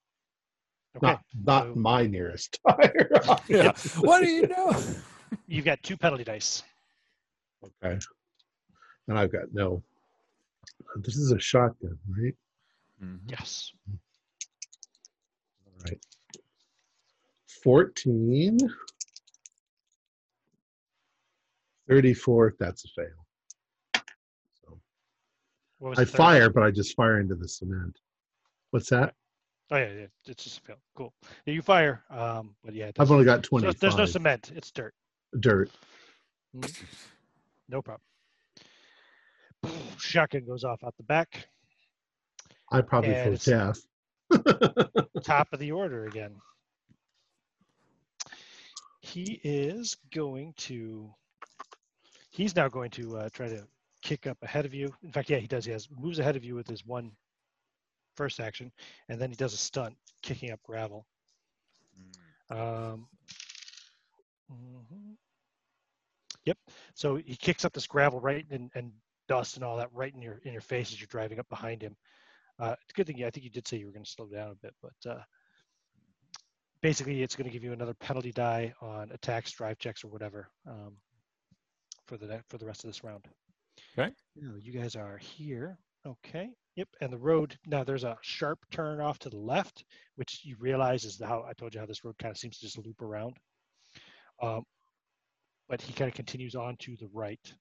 Okay. 0.96 1.06
Not 1.06 1.20
not 1.44 1.62
so- 1.64 1.74
my 1.80 2.06
nearest 2.06 2.60
tire. 2.68 3.10
Yeah. 3.48 3.72
what 4.00 4.20
do 4.22 4.28
you 4.28 4.46
know? 4.46 4.76
You've 5.48 5.64
got 5.64 5.82
two 5.82 5.96
penalty 5.96 6.24
dice. 6.24 6.62
okay. 7.82 7.98
And 9.08 9.18
I've 9.18 9.32
got 9.32 9.52
no. 9.52 9.82
This 10.96 11.16
is 11.16 11.32
a 11.32 11.38
shotgun, 11.38 11.98
right? 12.08 12.34
Mhm. 13.04 13.20
Yes. 13.26 13.72
All 15.66 15.72
right. 15.84 16.00
14. 17.62 18.58
34. 21.88 22.54
That's 22.58 22.84
a 22.84 22.88
fail. 22.88 24.04
So 24.62 24.80
I 25.96 26.04
fire, 26.04 26.48
but 26.50 26.62
I 26.62 26.70
just 26.70 26.96
fire 26.96 27.20
into 27.20 27.34
the 27.34 27.48
cement. 27.48 27.98
What's 28.70 28.88
that? 28.90 29.14
Oh 29.70 29.76
yeah, 29.76 29.92
yeah, 29.92 30.06
it's 30.26 30.44
just 30.44 30.58
a 30.58 30.62
fail. 30.62 30.76
Cool. 30.94 31.12
Yeah, 31.46 31.54
you 31.54 31.62
fire, 31.62 32.04
um, 32.10 32.54
but 32.64 32.74
yeah, 32.74 32.90
I've 32.98 33.10
only 33.10 33.24
got 33.24 33.44
so 33.44 33.50
25. 33.50 33.80
there's 33.80 33.96
no 33.96 34.04
cement. 34.04 34.52
It's 34.54 34.70
dirt. 34.70 34.94
dirt. 35.40 35.70
No 37.68 37.82
problem. 37.82 38.02
Shotgun 39.98 40.44
goes 40.44 40.64
off 40.64 40.84
out 40.84 40.94
the 40.96 41.02
back. 41.02 41.48
I 42.74 42.82
probably 42.82 43.14
And 43.14 43.40
feel 43.40 43.56
death. 43.72 43.86
Top 45.22 45.52
of 45.52 45.60
the 45.60 45.70
order 45.72 46.06
again. 46.06 46.34
He 49.00 49.40
is 49.44 49.96
going 50.12 50.54
to. 50.58 51.12
He's 52.30 52.56
now 52.56 52.68
going 52.68 52.90
to 52.92 53.16
uh, 53.16 53.28
try 53.32 53.48
to 53.48 53.64
kick 54.02 54.26
up 54.26 54.38
ahead 54.42 54.64
of 54.64 54.74
you. 54.74 54.92
In 55.04 55.12
fact, 55.12 55.30
yeah, 55.30 55.38
he 55.38 55.46
does. 55.46 55.64
He 55.64 55.70
has 55.72 55.88
moves 55.90 56.18
ahead 56.18 56.36
of 56.36 56.44
you 56.44 56.56
with 56.56 56.66
his 56.66 56.84
one 56.84 57.12
first 58.16 58.40
action, 58.40 58.72
and 59.08 59.20
then 59.20 59.30
he 59.30 59.36
does 59.36 59.54
a 59.54 59.58
stunt, 59.58 59.94
kicking 60.22 60.50
up 60.50 60.60
gravel. 60.64 61.06
Um, 62.50 63.06
mhm. 64.50 65.16
Yep. 66.44 66.58
So 66.94 67.16
he 67.16 67.36
kicks 67.36 67.64
up 67.64 67.72
this 67.72 67.86
gravel 67.86 68.20
right 68.20 68.44
and, 68.50 68.70
and 68.74 68.92
dust 69.28 69.56
and 69.56 69.64
all 69.64 69.76
that 69.76 69.90
right 69.94 70.14
in 70.14 70.20
your 70.20 70.40
in 70.44 70.52
your 70.52 70.60
face 70.60 70.92
as 70.92 71.00
you're 71.00 71.06
driving 71.06 71.38
up 71.38 71.48
behind 71.48 71.80
him. 71.80 71.96
Uh, 72.58 72.74
it's 72.82 72.90
a 72.90 72.94
good 72.94 73.06
thing. 73.06 73.24
I 73.24 73.30
think 73.30 73.44
you 73.44 73.50
did 73.50 73.66
say 73.66 73.76
you 73.78 73.86
were 73.86 73.92
going 73.92 74.04
to 74.04 74.10
slow 74.10 74.26
down 74.26 74.52
a 74.52 74.54
bit, 74.54 74.74
but 74.80 75.10
uh, 75.10 75.22
basically, 76.82 77.22
it's 77.22 77.34
going 77.34 77.48
to 77.48 77.52
give 77.52 77.64
you 77.64 77.72
another 77.72 77.94
penalty 77.94 78.32
die 78.32 78.72
on 78.80 79.10
attacks, 79.12 79.52
drive 79.52 79.78
checks, 79.78 80.04
or 80.04 80.08
whatever 80.08 80.48
um, 80.68 80.96
for 82.06 82.16
the 82.16 82.40
for 82.48 82.58
the 82.58 82.66
rest 82.66 82.84
of 82.84 82.88
this 82.88 83.02
round. 83.02 83.26
Okay. 83.98 84.12
You 84.36 84.72
guys 84.72 84.94
are 84.94 85.18
here. 85.18 85.78
Okay. 86.06 86.50
Yep. 86.76 86.88
And 87.00 87.12
the 87.12 87.18
road 87.18 87.56
now 87.66 87.82
there's 87.82 88.04
a 88.04 88.16
sharp 88.22 88.58
turn 88.70 89.00
off 89.00 89.18
to 89.20 89.30
the 89.30 89.36
left, 89.36 89.84
which 90.16 90.42
you 90.44 90.56
realize 90.58 91.04
is 91.04 91.20
how 91.20 91.44
I 91.48 91.54
told 91.54 91.74
you 91.74 91.80
how 91.80 91.86
this 91.86 92.04
road 92.04 92.18
kind 92.18 92.30
of 92.30 92.38
seems 92.38 92.58
to 92.58 92.66
just 92.66 92.78
loop 92.78 93.00
around. 93.02 93.36
Um, 94.42 94.64
but 95.68 95.80
he 95.80 95.92
kind 95.92 96.08
of 96.08 96.14
continues 96.14 96.54
on 96.54 96.76
to 96.78 96.96
the 96.96 97.08
right. 97.12 97.54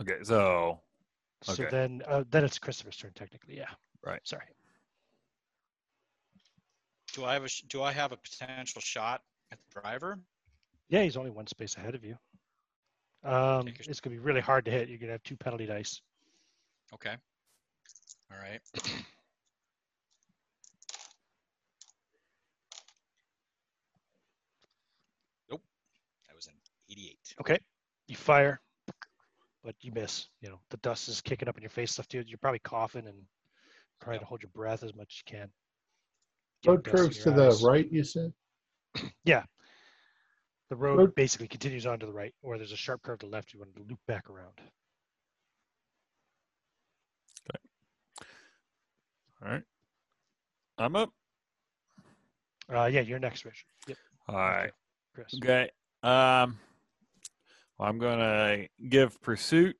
Okay, 0.00 0.22
so 0.22 0.80
So 1.42 1.64
then 1.70 2.02
uh, 2.08 2.24
then 2.30 2.44
it's 2.44 2.58
Christopher's 2.58 2.96
turn 2.96 3.12
technically. 3.14 3.56
Yeah. 3.56 3.68
Right. 4.04 4.20
Sorry. 4.24 4.44
Do 7.14 7.24
I 7.24 7.34
have 7.34 7.44
a 7.44 7.48
do 7.68 7.82
I 7.82 7.92
have 7.92 8.12
a 8.12 8.16
potential 8.16 8.80
shot 8.80 9.22
at 9.52 9.58
the 9.58 9.80
driver? 9.80 10.18
Yeah, 10.88 11.02
he's 11.02 11.16
only 11.16 11.30
one 11.30 11.46
space 11.46 11.76
ahead 11.76 11.94
of 11.94 12.04
you. 12.04 12.16
Um, 13.24 13.66
your- 13.66 13.74
it's 13.80 14.00
gonna 14.00 14.14
be 14.16 14.20
really 14.20 14.40
hard 14.40 14.64
to 14.66 14.70
hit. 14.70 14.88
You're 14.88 14.98
gonna 14.98 15.12
have 15.12 15.22
two 15.22 15.36
penalty 15.36 15.66
dice. 15.66 16.00
Okay. 16.94 17.16
All 18.30 18.38
right. 18.38 18.60
nope. 25.50 25.62
That 26.28 26.36
was 26.36 26.46
an 26.46 26.54
88. 26.90 27.18
Okay. 27.40 27.58
You 28.06 28.16
fire, 28.16 28.60
but 29.66 29.74
you 29.80 29.90
miss. 29.92 30.28
You 30.40 30.48
know, 30.48 30.60
the 30.70 30.76
dust 30.78 31.08
is 31.08 31.20
kicking 31.20 31.48
up 31.48 31.56
in 31.56 31.62
your 31.62 31.70
face 31.70 31.90
stuff 31.90 32.06
too. 32.06 32.22
You're 32.24 32.38
probably 32.38 32.60
coughing 32.60 33.08
and 33.08 33.18
trying 34.00 34.20
to 34.20 34.24
hold 34.24 34.40
your 34.40 34.50
breath 34.54 34.84
as 34.84 34.94
much 34.94 35.22
as 35.26 35.32
you 35.32 35.38
can. 35.38 35.50
Road 36.64 36.84
Getting 36.84 36.92
dust 36.92 37.02
curves 37.02 37.18
to 37.24 37.30
your 37.30 37.50
the 37.50 37.66
right, 37.66 37.92
you 37.92 38.04
said? 38.04 38.32
Yeah, 39.24 39.42
the 40.70 40.76
road 40.76 40.98
Road- 40.98 41.14
basically 41.16 41.48
continues 41.48 41.84
on 41.84 41.98
to 41.98 42.06
the 42.06 42.12
right, 42.12 42.32
or 42.42 42.56
there's 42.56 42.70
a 42.72 42.76
sharp 42.76 43.02
curve 43.02 43.18
to 43.18 43.26
the 43.26 43.32
left. 43.32 43.52
You 43.52 43.58
want 43.58 43.74
to 43.74 43.82
loop 43.82 43.98
back 44.06 44.30
around. 44.30 44.60
Okay. 47.50 47.58
All 49.42 49.48
right. 49.50 49.62
I'm 50.78 50.94
up. 50.94 51.10
Uh, 52.72 52.84
yeah, 52.86 53.00
you're 53.00 53.18
next, 53.18 53.44
Richard. 53.44 53.66
Yep. 53.88 53.96
All 54.28 54.36
right. 54.36 54.70
Chris. 55.14 55.34
Okay. 55.42 55.70
Um 56.04 56.58
I'm 57.78 57.98
gonna 57.98 58.66
give 58.88 59.20
pursuit. 59.22 59.76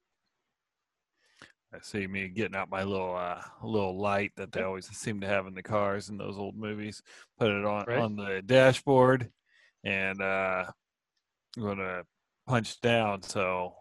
I 1.72 1.80
see 1.80 2.06
me 2.06 2.28
getting 2.28 2.56
out 2.56 2.70
my 2.70 2.84
little 2.84 3.14
uh 3.16 3.42
little 3.62 3.98
light 3.98 4.32
that 4.36 4.52
they 4.52 4.62
always 4.62 4.86
seem 4.96 5.20
to 5.20 5.26
have 5.26 5.46
in 5.46 5.54
the 5.54 5.62
cars 5.62 6.08
in 6.08 6.16
those 6.16 6.38
old 6.38 6.56
movies. 6.56 7.02
Put 7.38 7.50
it 7.50 7.64
on 7.64 7.86
Right. 7.86 7.98
on 7.98 8.16
the 8.16 8.42
dashboard 8.44 9.30
and 9.84 10.20
uh 10.22 10.64
I'm 11.56 11.62
gonna 11.62 12.02
punch 12.46 12.80
down 12.80 13.22
so 13.22 13.74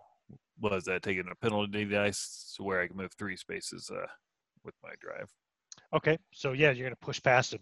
was 0.59 0.85
that 0.85 1.03
taking 1.03 1.27
a 1.31 1.35
penalty 1.35 1.85
dice 1.85 2.53
to 2.57 2.63
where 2.63 2.81
I 2.81 2.87
can 2.87 2.97
move 2.97 3.11
three 3.17 3.35
spaces 3.37 3.91
uh 3.91 4.07
with 4.63 4.75
my 4.83 4.91
drive. 4.99 5.29
Okay, 5.93 6.17
so 6.31 6.53
yeah, 6.53 6.71
you're 6.71 6.85
gonna 6.87 6.95
push 6.97 7.21
past 7.21 7.53
him. 7.53 7.61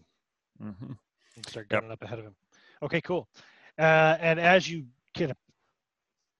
hmm 0.59 0.93
and 1.35 1.45
start 1.47 1.67
Yep. 1.71 1.91
up 1.91 2.01
ahead 2.01 2.19
of 2.19 2.25
him. 2.25 2.35
Okay, 2.81 3.01
cool. 3.01 3.27
Uh, 3.77 4.17
and 4.19 4.39
as 4.39 4.69
you 4.69 4.85
kind 5.17 5.31
of 5.31 5.37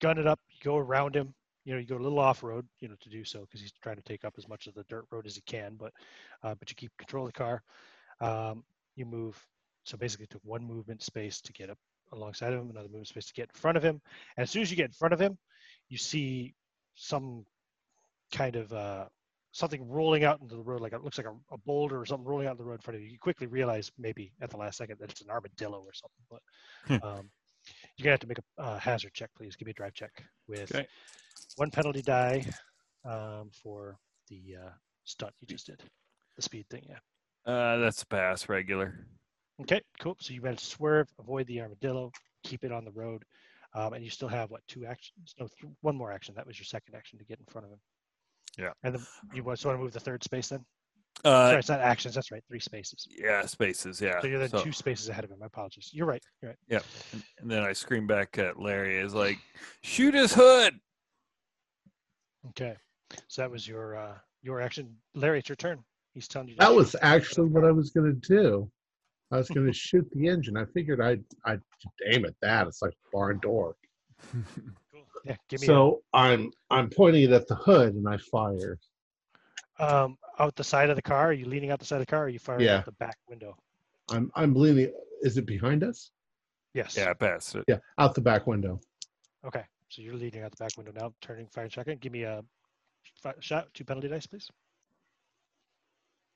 gun 0.04 0.18
it 0.20 0.28
up, 0.28 0.40
you 0.50 0.60
go 0.64 0.78
around 0.78 1.16
him. 1.16 1.34
You 1.66 1.74
know, 1.74 1.80
you 1.80 1.88
go 1.88 1.98
a 1.98 2.06
little 2.08 2.20
off 2.20 2.44
road, 2.44 2.68
you 2.82 2.90
know, 2.90 2.96
to 3.00 3.10
do 3.10 3.24
so 3.24 3.42
because 3.42 3.62
he's 3.62 3.72
trying 3.82 3.96
to 3.96 4.02
take 4.04 4.26
up 4.26 4.34
as 4.38 4.50
much 4.50 4.68
of 4.68 4.74
the 4.74 4.84
dirt 4.90 5.06
road 5.12 5.26
as 5.26 5.36
he 5.36 5.42
can. 5.42 5.76
But 5.80 5.94
uh, 6.44 6.56
but 6.56 6.70
you 6.70 6.76
keep 6.76 6.92
control 6.98 7.26
of 7.26 7.34
the 7.34 7.40
car. 7.40 7.64
Um, 8.20 8.64
you 8.96 9.06
move. 9.06 9.42
So 9.86 9.98
basically, 9.98 10.26
it 10.26 10.30
took 10.32 10.42
one 10.44 10.66
movement 10.66 11.02
space 11.02 11.42
to 11.42 11.54
get 11.54 11.70
up 11.70 11.78
alongside 12.12 12.54
of 12.54 12.60
him, 12.62 12.70
another 12.70 12.90
movement 12.90 13.08
space 13.08 13.28
to 13.28 13.34
get 13.34 13.50
in 13.54 13.60
front 13.60 13.78
of 13.78 13.84
him. 13.84 14.02
And 14.38 14.44
as 14.44 14.52
soon 14.52 14.62
as 14.62 14.70
you 14.70 14.78
get 14.78 14.88
in 14.88 14.92
front 14.92 15.14
of 15.14 15.20
him, 15.22 15.38
you 15.90 15.98
see 15.98 16.54
some 16.96 17.46
kind 18.34 18.56
of 18.58 18.74
uh, 18.74 19.06
something 19.52 19.88
rolling 19.88 20.26
out 20.26 20.42
into 20.42 20.56
the 20.56 20.62
road, 20.62 20.82
like 20.82 20.94
it 20.94 21.04
looks 21.04 21.18
like 21.18 21.28
a, 21.28 21.36
a 21.54 21.58
boulder 21.66 22.00
or 22.00 22.06
something 22.06 22.28
rolling 22.28 22.48
out 22.48 22.52
in 22.52 22.58
the 22.58 22.66
road 22.66 22.76
in 22.76 22.82
front 22.82 22.98
of 22.98 23.02
you. 23.04 23.10
You 23.10 23.20
quickly 23.20 23.48
realize, 23.48 23.92
maybe 23.98 24.34
at 24.42 24.50
the 24.50 24.58
last 24.58 24.78
second, 24.78 24.98
that 25.00 25.12
it's 25.12 25.22
an 25.22 25.30
armadillo 25.30 25.80
or 25.80 25.94
something. 25.94 26.24
But 26.30 26.42
Hmm. 26.88 26.98
um, 27.08 27.30
you're 27.98 28.06
gonna 28.06 28.14
have 28.14 28.20
to 28.22 28.28
make 28.28 28.40
a 28.40 28.62
uh, 28.62 28.80
hazard 28.80 29.14
check, 29.14 29.30
please. 29.36 29.56
Give 29.56 29.66
me 29.66 29.72
a 29.72 29.74
drive 29.76 29.94
check 29.94 30.12
with 30.48 30.74
Okay. 30.74 30.88
one 31.58 31.72
penalty 31.72 32.02
die 32.02 32.46
um, 33.06 33.50
for 33.52 33.98
the 34.30 34.56
uh, 34.66 34.70
stunt 35.04 35.34
you 35.40 35.48
just 35.48 35.68
did, 35.68 35.82
the 36.36 36.42
speed 36.42 36.66
thing. 36.70 36.86
Yeah. 36.90 37.00
Uh 37.46 37.78
that's 37.78 38.02
a 38.02 38.08
pass 38.08 38.48
regular. 38.48 39.06
Okay, 39.62 39.82
cool. 40.00 40.16
So 40.20 40.34
you 40.34 40.42
managed 40.42 40.62
to 40.64 40.70
swerve, 40.72 41.08
avoid 41.20 41.46
the 41.48 41.62
armadillo, 41.62 42.12
keep 42.44 42.64
it 42.64 42.72
on 42.72 42.86
the 42.86 42.92
road, 42.92 43.24
um, 43.76 43.94
and 43.94 44.04
you 44.04 44.10
still 44.10 44.30
have 44.30 44.50
what 44.50 44.62
two 44.68 44.86
actions? 44.86 45.36
No, 45.40 45.48
th- 45.48 45.74
one 45.82 45.96
more 45.96 46.12
action. 46.12 46.34
That 46.36 46.48
was 46.48 46.58
your 46.58 46.66
second 46.66 46.96
action 46.96 47.20
to 47.20 47.26
get 47.26 47.40
in 47.40 47.46
front 47.46 47.66
of 47.66 47.72
him. 47.74 47.80
Yeah. 48.58 48.72
And 48.84 48.96
then 48.96 49.06
you 49.34 49.44
want 49.44 49.60
to 49.60 49.78
move 49.78 49.92
the 49.92 50.00
third 50.00 50.24
space 50.24 50.48
then? 50.50 50.66
Uh 51.26 51.48
Sorry, 51.50 51.60
it's 51.60 51.70
not 51.70 51.80
actions. 51.80 52.16
That's 52.16 52.32
right. 52.32 52.44
Three 52.50 52.60
spaces. 52.60 53.08
yeah, 53.10 53.46
spaces, 53.46 54.02
yeah. 54.02 54.20
So 54.22 54.28
you're 54.28 54.40
then 54.40 54.50
So- 54.50 54.64
two 54.64 54.72
spaces 54.74 55.08
ahead 55.10 55.24
of 55.24 55.32
him. 55.32 55.40
My 55.40 55.46
apologies. 55.46 55.90
You're 55.94 56.06
right. 56.08 56.22
You're 56.42 56.52
right. 56.52 56.58
Yep. 56.68 56.84
And, 57.14 57.24
and 57.40 57.52
then 57.52 57.64
I 57.64 57.72
scream 57.74 58.08
back 58.08 58.38
at 58.38 58.60
Larry 58.60 58.98
is 58.98 59.14
like, 59.14 59.38
shoot 59.84 60.14
his 60.14 60.34
hood. 60.34 60.78
Okay. 62.50 62.76
So 63.28 63.42
that 63.42 63.52
was 63.52 63.68
your 63.68 63.96
uh, 63.98 64.16
your 64.42 64.60
action. 64.62 64.94
Larry, 65.16 65.40
it's 65.40 65.50
your 65.50 65.56
turn. 65.56 65.84
He's 66.14 66.28
telling 66.28 66.50
you. 66.50 66.56
to 66.56 66.60
That 66.60 66.74
was 66.74 66.96
actually 67.02 67.48
what 67.48 67.64
I 67.64 67.72
was 67.72 67.90
going 67.92 68.08
to 68.20 68.28
do. 68.28 68.70
I 69.32 69.38
was 69.38 69.48
going 69.50 69.66
to 69.66 69.74
shoot 69.74 70.08
the 70.12 70.28
engine. 70.28 70.56
I 70.58 70.66
figured 70.66 71.02
I'd, 71.02 71.24
I'd 71.46 71.62
aim 72.12 72.26
at 72.26 72.36
that. 72.42 72.68
It's 72.68 72.82
like 72.84 72.94
barn 73.12 73.40
door. 73.42 73.76
Cool. 74.32 74.44
Yeah. 75.26 75.36
Give 75.50 75.62
me. 75.62 75.68
So 75.68 76.02
I'm 76.14 76.52
I'm 76.70 76.90
pointing 76.90 77.24
it 77.24 77.32
at 77.32 77.48
the 77.48 77.56
hood 77.56 77.96
and 77.96 78.08
I 78.08 78.18
fire. 78.18 78.78
um, 79.80 80.18
out 80.40 80.56
the 80.56 80.64
side 80.64 80.90
of 80.90 80.96
the 80.96 81.02
car? 81.02 81.28
Are 81.30 81.34
you 81.34 81.46
leaning 81.46 81.72
out 81.72 81.80
the 81.80 81.86
side 81.86 81.98
of 81.98 82.02
the 82.08 82.10
car? 82.10 82.22
Or 82.22 82.26
are 82.26 82.30
you 82.30 82.40
firing 82.40 82.66
Yeah. 82.66 82.78
out 82.78 82.86
the 82.86 82.92
back 82.94 83.18
window? 83.28 83.56
I'm 84.10 84.32
I'm 84.36 84.54
leaning. 84.54 84.92
Is 85.22 85.38
it 85.38 85.46
behind 85.46 85.84
us? 85.84 86.12
Yes. 86.74 86.98
Yeah, 86.98 87.14
past 87.14 87.56
it. 87.56 87.64
Yeah, 87.68 87.78
out 87.98 88.16
the 88.16 88.22
back 88.22 88.48
window. 88.48 88.80
Okay. 89.46 89.64
So 89.90 90.02
you're 90.02 90.16
leaning 90.16 90.42
out 90.44 90.52
the 90.52 90.58
back 90.64 90.76
window 90.76 90.92
now, 90.96 91.14
turning, 91.22 91.48
firing 91.48 91.70
shotgun. 91.70 91.98
Give 91.98 92.12
me 92.12 92.24
a 92.24 92.44
fi- 93.22 93.36
shot, 93.40 93.68
two 93.74 93.86
penalty 93.86 94.08
dice, 94.08 94.26
please. 94.26 94.50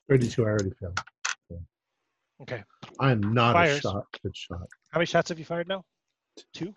32. 0.09 0.43
I 0.43 0.45
already 0.47 0.71
failed. 0.79 0.99
Okay. 2.39 2.63
I 2.99 3.11
am 3.11 3.33
not 3.33 3.53
Fires. 3.53 3.79
a 3.79 3.81
shot. 3.81 4.05
Good 4.21 4.37
shot. 4.37 4.59
How 4.91 4.99
many 4.99 5.07
shots 5.07 5.29
have 5.29 5.39
you 5.39 5.45
fired 5.45 5.67
now? 5.67 5.83
Two. 6.53 6.75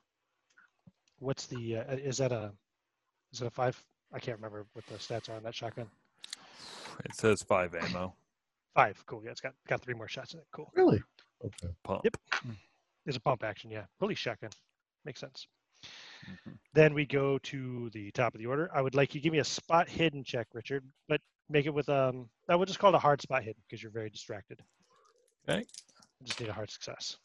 What's 1.18 1.46
the? 1.46 1.76
Uh, 1.76 1.82
is 1.96 2.16
that 2.16 2.32
a? 2.32 2.50
Is 3.32 3.42
it 3.42 3.46
a 3.46 3.50
five? 3.50 3.78
I 4.12 4.18
can't 4.20 4.38
remember 4.38 4.64
what 4.72 4.86
the 4.86 4.94
stats 4.94 5.28
are 5.28 5.34
on 5.36 5.42
that 5.42 5.54
shotgun. 5.54 5.86
It 7.04 7.14
says 7.14 7.42
five 7.42 7.74
ammo. 7.74 8.14
Five. 8.74 9.02
Cool. 9.06 9.22
Yeah, 9.24 9.30
it's 9.30 9.40
got 9.40 9.54
got 9.68 9.80
three 9.82 9.94
more 9.94 10.08
shots 10.08 10.34
in 10.34 10.40
it. 10.40 10.46
Cool. 10.52 10.70
Really? 10.74 11.02
Okay. 11.44 11.68
Pump. 11.82 12.02
Yep. 12.04 12.16
It's 13.06 13.16
a 13.16 13.20
pump 13.20 13.42
action. 13.42 13.70
Yeah. 13.70 13.84
Police 13.98 14.18
shotgun. 14.18 14.50
Makes 15.04 15.20
sense. 15.20 15.46
Mhm. 16.28 16.58
Then 16.74 16.92
we 16.94 17.06
go 17.06 17.38
to 17.38 17.88
the 17.90 18.10
top 18.12 18.34
of 18.34 18.38
the 18.40 18.46
order. 18.46 18.70
I 18.74 18.82
would 18.82 18.94
like 18.94 19.14
you 19.14 19.20
to 19.20 19.22
give 19.24 19.32
me 19.32 19.38
a 19.38 19.44
spot 19.44 19.88
hidden 19.88 20.22
check, 20.22 20.46
Richard, 20.52 20.84
but 21.08 21.20
make 21.48 21.66
it 21.66 21.74
with 21.74 21.88
um. 21.88 22.28
I 22.48 22.56
would 22.56 22.68
just 22.68 22.78
call 22.78 22.90
it 22.90 22.96
a 22.96 23.00
hard 23.00 23.20
spot 23.22 23.42
hidden 23.42 23.62
because 23.66 23.82
you're 23.82 23.92
very 23.92 24.10
distracted. 24.10 24.62
Okay. 25.48 25.60
I 25.60 26.24
just 26.24 26.38
need 26.40 26.50
a 26.50 26.52
hard 26.52 26.70
success. 26.70 27.16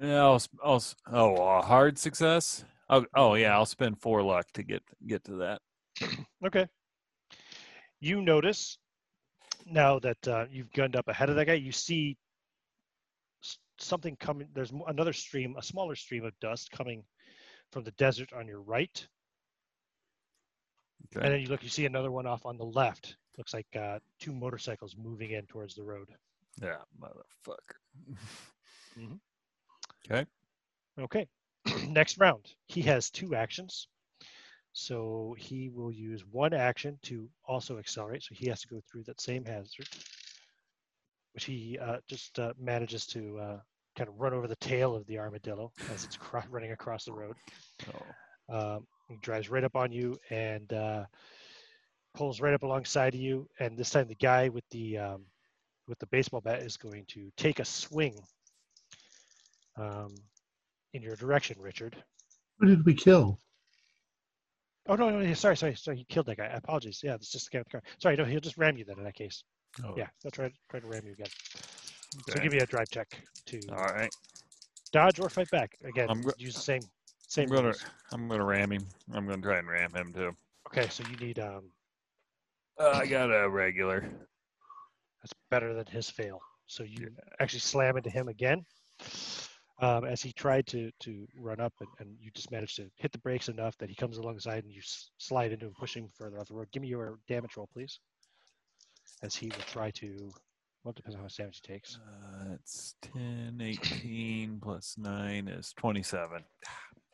Yeah, 0.00 0.22
I'll, 0.22 0.36
s- 0.36 0.48
I'll, 0.62 0.82
oh, 1.12 1.34
a 1.58 1.60
hard 1.62 1.98
success. 1.98 2.64
Oh, 2.88 3.04
oh 3.16 3.34
yeah, 3.34 3.52
I'll 3.54 3.66
spend 3.66 4.00
four 4.00 4.22
luck 4.22 4.46
to 4.52 4.62
get 4.62 4.82
get 5.06 5.24
to 5.24 5.32
that. 5.38 5.60
Okay. 6.46 6.68
You 8.00 8.20
notice 8.22 8.78
now 9.66 9.98
that 10.00 10.28
uh, 10.28 10.46
you've 10.50 10.72
gunned 10.72 10.96
up 10.96 11.08
ahead 11.08 11.30
of 11.30 11.36
that 11.36 11.46
guy, 11.46 11.54
you 11.54 11.72
see 11.72 12.16
something 13.78 14.16
coming. 14.16 14.48
There's 14.54 14.72
another 14.86 15.12
stream, 15.12 15.56
a 15.58 15.62
smaller 15.62 15.94
stream 15.94 16.24
of 16.24 16.38
dust 16.40 16.70
coming 16.70 17.04
from 17.72 17.84
the 17.84 17.90
desert 17.92 18.32
on 18.32 18.46
your 18.46 18.60
right. 18.60 19.06
Okay. 21.16 21.24
And 21.24 21.34
then 21.34 21.40
you 21.40 21.48
look, 21.48 21.62
you 21.62 21.68
see 21.68 21.86
another 21.86 22.10
one 22.10 22.26
off 22.26 22.44
on 22.46 22.56
the 22.58 22.64
left. 22.64 23.16
Looks 23.36 23.54
like 23.54 23.66
uh, 23.78 23.98
two 24.18 24.32
motorcycles 24.34 24.96
moving 24.96 25.30
in 25.30 25.46
towards 25.46 25.74
the 25.74 25.84
road. 25.84 26.08
Yeah, 26.60 26.78
motherfucker. 27.00 28.16
Mhm. 28.98 29.20
Okay. 30.04 30.26
Okay. 30.98 31.28
Next 31.88 32.18
round. 32.18 32.46
He 32.66 32.82
has 32.82 33.10
two 33.10 33.34
actions. 33.34 33.86
So 34.78 35.34
he 35.36 35.70
will 35.70 35.90
use 35.90 36.24
one 36.30 36.54
action 36.54 37.00
to 37.02 37.28
also 37.44 37.78
accelerate. 37.78 38.22
So 38.22 38.36
he 38.36 38.46
has 38.46 38.60
to 38.60 38.68
go 38.68 38.80
through 38.80 39.02
that 39.04 39.20
same 39.20 39.44
hazard, 39.44 39.88
which 41.34 41.46
he 41.46 41.76
uh, 41.82 41.96
just 42.06 42.38
uh, 42.38 42.52
manages 42.60 43.04
to 43.08 43.38
uh, 43.40 43.58
kind 43.96 44.08
of 44.08 44.20
run 44.20 44.34
over 44.34 44.46
the 44.46 44.54
tail 44.56 44.94
of 44.94 45.04
the 45.06 45.18
armadillo 45.18 45.72
as 45.90 46.04
it's 46.04 46.16
cro- 46.16 46.44
running 46.48 46.70
across 46.70 47.04
the 47.04 47.12
road. 47.12 47.34
Oh, 47.88 48.54
Um, 48.54 48.86
he 49.08 49.16
drives 49.16 49.50
right 49.50 49.64
up 49.64 49.74
on 49.74 49.90
you 49.90 50.16
and 50.30 50.72
uh, 50.72 51.06
pulls 52.14 52.40
right 52.40 52.54
up 52.54 52.62
alongside 52.62 53.14
of 53.14 53.20
you. 53.20 53.48
And 53.58 53.76
this 53.76 53.90
time, 53.90 54.06
the 54.06 54.14
guy 54.14 54.48
with 54.48 54.64
the 54.70 54.96
um, 54.98 55.24
with 55.88 55.98
the 55.98 56.06
baseball 56.06 56.40
bat 56.40 56.62
is 56.62 56.76
going 56.76 57.04
to 57.08 57.32
take 57.36 57.58
a 57.58 57.64
swing 57.64 58.14
um, 59.76 60.14
in 60.94 61.02
your 61.02 61.16
direction, 61.16 61.56
Richard. 61.60 61.96
Who 62.60 62.66
did 62.68 62.86
we 62.86 62.94
kill? 62.94 63.40
Oh 64.88 64.94
no, 64.94 65.10
no, 65.10 65.34
sorry, 65.34 65.56
sorry, 65.56 65.74
sorry. 65.74 65.98
He 65.98 66.04
killed 66.04 66.26
that 66.26 66.38
guy. 66.38 66.46
Apologies. 66.46 67.00
Yeah, 67.04 67.14
it's 67.14 67.30
just 67.30 67.50
the 67.50 67.56
guy 67.56 67.60
with 67.60 67.66
the 67.68 67.72
car. 67.72 67.82
Sorry, 68.00 68.16
no, 68.16 68.24
he'll 68.24 68.40
just 68.40 68.56
ram 68.56 68.76
you 68.78 68.84
then 68.84 68.98
in 68.98 69.04
that 69.04 69.14
case. 69.14 69.44
oh, 69.84 69.94
Yeah, 69.96 70.06
they'll 70.22 70.30
try, 70.30 70.50
try 70.70 70.80
to 70.80 70.86
ram 70.86 71.02
you 71.04 71.12
again. 71.12 71.28
So 72.28 72.40
give 72.40 72.52
me 72.52 72.58
a 72.60 72.66
drive 72.66 72.88
check 72.88 73.06
to 73.46 73.60
All 73.70 73.76
right. 73.92 74.10
dodge 74.92 75.20
or 75.20 75.28
fight 75.28 75.50
back. 75.50 75.76
Again, 75.84 76.08
I'm 76.08 76.22
go- 76.22 76.32
use 76.38 76.54
the 76.54 76.62
same 76.62 76.80
same. 77.26 77.48
I'm 77.50 77.54
gonna 77.56 77.64
rules. 77.66 77.84
I'm 78.12 78.28
gonna 78.28 78.44
ram 78.44 78.72
him. 78.72 78.86
I'm 79.12 79.26
gonna 79.26 79.42
try 79.42 79.58
and 79.58 79.68
ram 79.68 79.94
him 79.94 80.12
too. 80.14 80.32
Okay, 80.68 80.88
so 80.88 81.04
you 81.10 81.16
need 81.18 81.38
um 81.38 81.70
Uh, 82.80 82.90
I 82.90 83.06
got 83.06 83.26
a 83.30 83.48
regular. 83.48 84.00
That's 85.22 85.34
better 85.50 85.74
than 85.74 85.84
his 85.86 86.08
fail. 86.08 86.40
So 86.66 86.82
you 86.84 87.10
actually 87.40 87.60
slam 87.60 87.96
into 87.98 88.08
him 88.10 88.28
again 88.28 88.64
um, 89.80 90.04
as 90.04 90.20
he 90.22 90.32
tried 90.32 90.66
to 90.68 90.90
to 91.00 91.26
run 91.38 91.60
up, 91.60 91.72
and, 91.80 91.88
and 92.00 92.16
you 92.20 92.30
just 92.32 92.50
managed 92.50 92.76
to 92.76 92.90
hit 92.96 93.12
the 93.12 93.18
brakes 93.18 93.48
enough 93.48 93.76
that 93.78 93.88
he 93.88 93.94
comes 93.94 94.18
alongside 94.18 94.64
and 94.64 94.72
you 94.72 94.80
s- 94.80 95.10
slide 95.18 95.52
into 95.52 95.66
him, 95.66 95.74
push 95.78 95.94
him 95.96 96.08
further 96.16 96.38
off 96.40 96.48
the 96.48 96.54
road. 96.54 96.68
Give 96.72 96.82
me 96.82 96.88
your 96.88 97.18
damage 97.28 97.56
roll, 97.56 97.68
please. 97.72 98.00
As 99.22 99.34
he 99.34 99.46
will 99.46 99.64
try 99.66 99.90
to, 99.92 100.30
well, 100.84 100.90
it 100.90 100.96
depends 100.96 101.14
on 101.14 101.20
how 101.20 101.24
much 101.24 101.36
damage 101.36 101.60
he 101.64 101.72
takes. 101.72 101.96
Uh, 101.96 102.54
it's 102.54 102.94
10, 103.14 103.60
18 103.60 104.60
plus 104.62 104.96
9 104.98 105.48
is 105.48 105.72
27. 105.76 106.44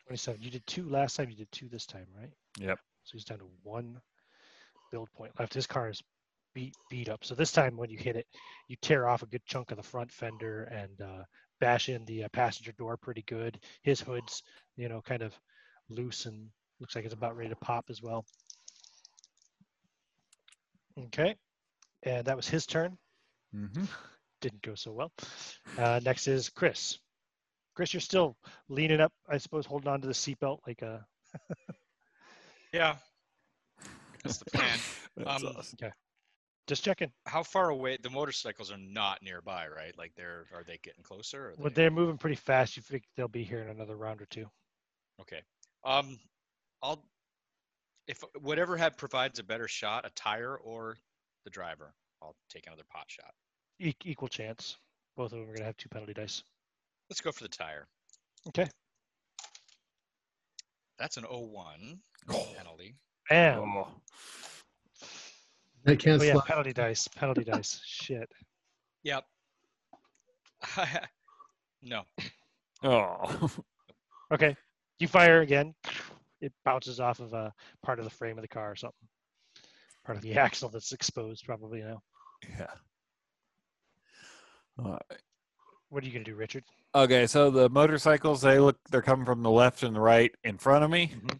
27. 0.06 0.42
You 0.42 0.50
did 0.50 0.66
two 0.66 0.88
last 0.88 1.16
time, 1.16 1.30
you 1.30 1.36
did 1.36 1.50
two 1.52 1.68
this 1.68 1.86
time, 1.86 2.06
right? 2.18 2.30
Yep. 2.58 2.78
So 3.04 3.12
he's 3.12 3.24
down 3.24 3.38
to 3.38 3.48
one 3.62 4.00
build 4.90 5.08
point 5.12 5.32
left. 5.38 5.54
His 5.54 5.66
car 5.66 5.90
is 5.90 6.02
beat 6.54 6.74
beat 6.90 7.08
up. 7.08 7.24
So 7.24 7.34
this 7.34 7.52
time 7.52 7.76
when 7.76 7.90
you 7.90 7.98
hit 7.98 8.16
it, 8.16 8.26
you 8.68 8.76
tear 8.80 9.08
off 9.08 9.22
a 9.22 9.26
good 9.26 9.44
chunk 9.46 9.70
of 9.70 9.76
the 9.76 9.82
front 9.82 10.10
fender 10.10 10.64
and 10.64 11.00
uh, 11.00 11.24
bash 11.64 11.88
in 11.88 12.04
the 12.04 12.24
uh, 12.24 12.28
passenger 12.28 12.72
door 12.72 12.96
pretty 12.96 13.22
good. 13.22 13.58
His 13.82 14.00
hood's 14.00 14.42
you 14.76 14.88
know 14.88 15.00
kind 15.00 15.22
of 15.22 15.32
loose 15.88 16.26
and 16.26 16.48
looks 16.80 16.94
like 16.94 17.04
it's 17.04 17.14
about 17.14 17.36
ready 17.36 17.50
to 17.50 17.56
pop 17.56 17.86
as 17.90 18.02
well. 18.02 18.24
Okay, 21.06 21.34
and 22.02 22.24
that 22.26 22.36
was 22.36 22.48
his 22.48 22.66
turn. 22.66 22.96
Mm-hmm. 23.54 23.84
Didn't 24.40 24.62
go 24.62 24.74
so 24.74 24.92
well. 24.92 25.12
Uh, 25.78 26.00
next 26.04 26.28
is 26.28 26.50
Chris. 26.50 26.98
Chris, 27.74 27.92
you're 27.92 28.00
still 28.00 28.36
leaning 28.68 29.00
up, 29.00 29.12
I 29.28 29.38
suppose, 29.38 29.66
holding 29.66 29.88
on 29.88 30.00
to 30.00 30.06
the 30.06 30.12
seatbelt 30.12 30.58
like 30.66 30.82
a 30.82 31.04
Yeah. 32.72 32.96
That's 34.22 34.38
the 34.38 34.44
plan. 34.46 34.78
That's 35.16 35.42
Um, 35.44 35.56
awesome. 35.56 35.78
Just 36.66 36.84
checking. 36.84 37.10
How 37.26 37.42
far 37.42 37.70
away? 37.70 37.98
The 38.02 38.10
motorcycles 38.10 38.72
are 38.72 38.78
not 38.78 39.22
nearby, 39.22 39.66
right? 39.68 39.96
Like 39.98 40.12
they're 40.16 40.46
are 40.54 40.64
they 40.64 40.78
getting 40.82 41.02
closer? 41.02 41.46
Or 41.48 41.54
Well, 41.58 41.68
they... 41.70 41.74
they're 41.82 41.90
moving 41.90 42.18
pretty 42.18 42.36
fast. 42.36 42.76
You 42.76 42.82
think 42.82 43.04
they'll 43.16 43.28
be 43.28 43.44
here 43.44 43.60
in 43.60 43.68
another 43.68 43.96
round 43.96 44.20
or 44.22 44.26
two? 44.26 44.46
Okay. 45.20 45.42
Um, 45.84 46.18
I'll 46.82 47.04
if 48.06 48.22
whatever 48.40 48.76
had 48.76 48.96
provides 48.96 49.38
a 49.38 49.42
better 49.44 49.68
shot, 49.68 50.04
a 50.06 50.10
tire 50.10 50.56
or 50.56 50.96
the 51.44 51.50
driver, 51.50 51.94
I'll 52.22 52.36
take 52.50 52.66
another 52.66 52.82
pot 52.90 53.04
shot. 53.08 53.32
E- 53.80 53.94
equal 54.04 54.28
chance. 54.28 54.76
Both 55.16 55.32
of 55.32 55.38
them 55.38 55.42
are 55.42 55.46
going 55.46 55.58
to 55.58 55.64
have 55.64 55.76
two 55.76 55.88
penalty 55.88 56.12
dice. 56.12 56.42
Let's 57.08 57.20
go 57.20 57.32
for 57.32 57.44
the 57.44 57.48
tire. 57.48 57.86
Okay. 58.48 58.66
That's 60.98 61.16
an 61.16 61.24
01 61.24 61.98
penalty. 62.56 62.94
And 63.30 63.60
Oh, 63.60 63.88
I 65.86 65.96
can't 65.96 66.20
oh, 66.20 66.24
yeah, 66.24 66.32
slap. 66.32 66.46
penalty 66.46 66.72
dice. 66.72 67.08
Penalty 67.08 67.44
dice. 67.44 67.80
Shit. 67.84 68.28
Yep. 69.02 69.24
no. 71.82 72.02
oh. 72.82 73.50
Okay. 74.32 74.56
You 74.98 75.06
fire 75.06 75.42
again. 75.42 75.74
It 76.40 76.52
bounces 76.64 76.98
off 76.98 77.20
of 77.20 77.34
a 77.34 77.52
part 77.84 77.98
of 77.98 78.04
the 78.04 78.10
frame 78.10 78.38
of 78.38 78.42
the 78.42 78.48
car 78.48 78.72
or 78.72 78.74
something. 78.74 79.06
Part 80.04 80.16
of 80.16 80.22
the 80.22 80.34
axle 80.38 80.70
that's 80.70 80.92
exposed, 80.92 81.44
probably. 81.44 81.80
You 81.80 81.84
know. 81.84 82.02
yeah. 82.58 82.66
All 84.78 84.92
right. 84.92 85.20
What 85.90 86.02
are 86.02 86.06
you 86.06 86.12
going 86.12 86.24
to 86.24 86.30
do, 86.30 86.36
Richard? 86.36 86.64
Okay, 86.94 87.26
so 87.26 87.50
the 87.50 87.68
motorcycles 87.68 88.40
they 88.40 88.58
look 88.58 88.78
they're 88.90 89.02
coming 89.02 89.26
from 89.26 89.42
the 89.42 89.50
left 89.50 89.82
and 89.82 89.94
the 89.94 90.00
right 90.00 90.32
in 90.42 90.58
front 90.58 90.84
of 90.84 90.90
me. 90.90 91.12
Mhm. 91.14 91.38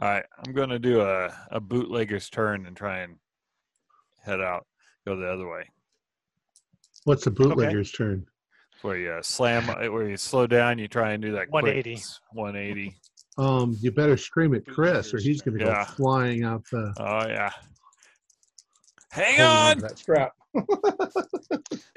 All 0.00 0.08
right, 0.08 0.24
I'm 0.38 0.52
going 0.52 0.68
to 0.68 0.78
do 0.78 1.00
a 1.00 1.26
a 1.50 1.60
bootlegger's 1.60 2.28
turn 2.28 2.66
and 2.66 2.76
try 2.76 2.98
and 2.98 3.16
head 4.26 4.40
out, 4.40 4.66
go 5.06 5.16
the 5.16 5.26
other 5.30 5.48
way. 5.48 5.62
What's 7.04 7.24
the 7.24 7.30
bootlegger's 7.30 7.92
turn? 7.92 8.26
Where 8.82 8.98
you 8.98 9.10
uh, 9.12 9.22
slam, 9.22 9.66
where 9.90 10.08
you 10.08 10.16
slow 10.16 10.46
down, 10.46 10.78
you 10.78 10.86
try 10.88 11.12
and 11.12 11.22
do 11.22 11.32
that. 11.32 11.48
quick 11.48 11.64
180. 11.64 11.94
s- 11.94 12.20
180. 12.32 12.94
Um, 13.38 13.76
you 13.80 13.90
better 13.92 14.16
scream 14.16 14.54
at 14.54 14.66
Chris, 14.66 15.14
or 15.14 15.18
he's 15.18 15.40
going 15.40 15.58
to 15.58 15.64
Yeah. 15.64 15.84
go 15.84 15.92
flying 15.92 16.42
out 16.44 16.62
the. 16.70 16.92
Oh 16.98 17.26
yeah. 17.28 17.50
Hang 19.10 19.40
on. 19.40 19.78
that 19.78 19.98
strap. 19.98 20.32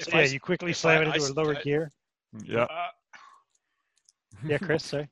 So, 0.02 0.16
yeah, 0.18 0.24
you 0.24 0.40
quickly 0.40 0.72
slam 0.72 1.00
I- 1.00 1.02
it 1.02 1.06
into 1.08 1.20
a 1.20 1.24
s- 1.24 1.36
lower 1.36 1.54
I- 1.56 1.62
gear. 1.62 1.90
Yeah. 2.44 2.62
Uh, 2.64 2.86
Yeah, 4.46 4.56
Chris. 4.58 4.82
Sorry. 4.84 5.08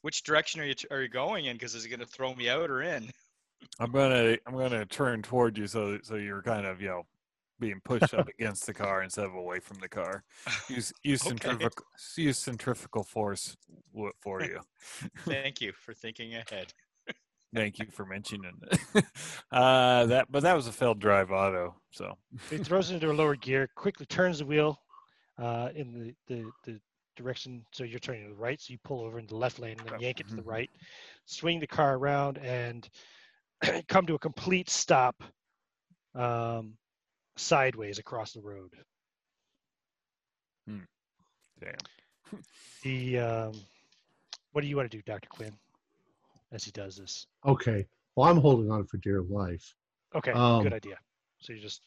which 0.00 0.22
direction 0.22 0.60
are 0.60 0.64
you 0.64 0.74
t- 0.74 0.88
are 0.90 1.02
you 1.02 1.08
going 1.08 1.44
in? 1.44 1.56
Because 1.56 1.74
is 1.74 1.84
it 1.84 1.88
going 1.90 2.00
to 2.00 2.06
throw 2.06 2.34
me 2.34 2.48
out 2.48 2.70
or 2.70 2.80
in? 2.82 3.10
I'm 3.78 3.92
gonna 3.92 4.36
I'm 4.46 4.56
gonna 4.56 4.86
turn 4.86 5.22
toward 5.22 5.58
you 5.58 5.66
so 5.66 5.98
so 6.02 6.16
you're 6.16 6.42
kind 6.42 6.66
of 6.66 6.80
you 6.80 6.88
know 6.88 7.02
being 7.60 7.80
pushed 7.84 8.14
up 8.14 8.28
against 8.38 8.66
the 8.66 8.74
car 8.74 9.02
instead 9.02 9.24
of 9.24 9.34
away 9.34 9.60
from 9.60 9.78
the 9.78 9.88
car. 9.88 10.24
Use 10.68 10.92
use 11.02 11.22
Okay. 11.22 11.28
centrifugal 11.28 11.86
use 12.16 12.38
centrifugal 12.38 13.04
force 13.04 13.56
for 14.20 14.42
you. 14.42 14.60
Thank 15.24 15.60
you 15.60 15.72
for 15.72 15.94
thinking 15.94 16.34
ahead. 16.34 16.72
Thank 17.54 17.78
you 17.78 17.86
for 17.90 18.06
mentioning 18.06 18.52
it. 18.70 19.04
uh, 19.52 20.06
that, 20.06 20.32
but 20.32 20.42
that 20.42 20.54
was 20.56 20.66
a 20.68 20.72
failed 20.72 20.98
drive 21.00 21.30
auto. 21.30 21.74
So 21.90 22.16
He 22.48 22.56
throws 22.56 22.90
it 22.90 22.94
into 22.94 23.10
a 23.10 23.12
lower 23.12 23.36
gear, 23.36 23.68
quickly 23.74 24.06
turns 24.06 24.38
the 24.38 24.46
wheel 24.46 24.80
uh, 25.38 25.68
in 25.74 25.92
the, 25.92 26.14
the, 26.34 26.50
the 26.64 26.80
direction. 27.14 27.62
So 27.72 27.84
you're 27.84 27.98
turning 27.98 28.22
to 28.22 28.28
the 28.30 28.40
right. 28.40 28.58
So 28.58 28.72
you 28.72 28.78
pull 28.82 29.02
over 29.02 29.18
into 29.18 29.34
the 29.34 29.38
left 29.38 29.58
lane 29.58 29.76
and 29.76 29.92
then 29.92 30.00
yank 30.00 30.20
it 30.20 30.28
to 30.28 30.36
the 30.36 30.40
Mhm. 30.42 30.46
right, 30.46 30.70
swing 31.26 31.60
the 31.60 31.66
car 31.66 31.96
around, 31.98 32.38
and 32.38 32.88
come 33.88 34.06
to 34.06 34.14
a 34.14 34.18
complete 34.18 34.68
stop 34.68 35.22
um, 36.14 36.74
sideways 37.36 37.98
across 37.98 38.32
the 38.32 38.40
road. 38.40 38.72
damn. 41.60 41.74
The 42.82 43.18
um, 43.18 43.52
what 44.52 44.62
do 44.62 44.66
you 44.66 44.76
want 44.76 44.90
to 44.90 44.96
do, 44.96 45.02
Doctor 45.06 45.28
Quinn, 45.28 45.52
as 46.50 46.64
he 46.64 46.70
does 46.72 46.96
this? 46.96 47.26
Okay. 47.46 47.86
Well, 48.16 48.28
I'm 48.28 48.38
holding 48.38 48.70
on 48.70 48.86
for 48.86 48.96
dear 48.96 49.22
life. 49.22 49.74
Okay, 50.14 50.32
Um, 50.32 50.64
good 50.64 50.72
idea. 50.72 50.96
So 51.40 51.52
you 51.52 51.60
just 51.60 51.82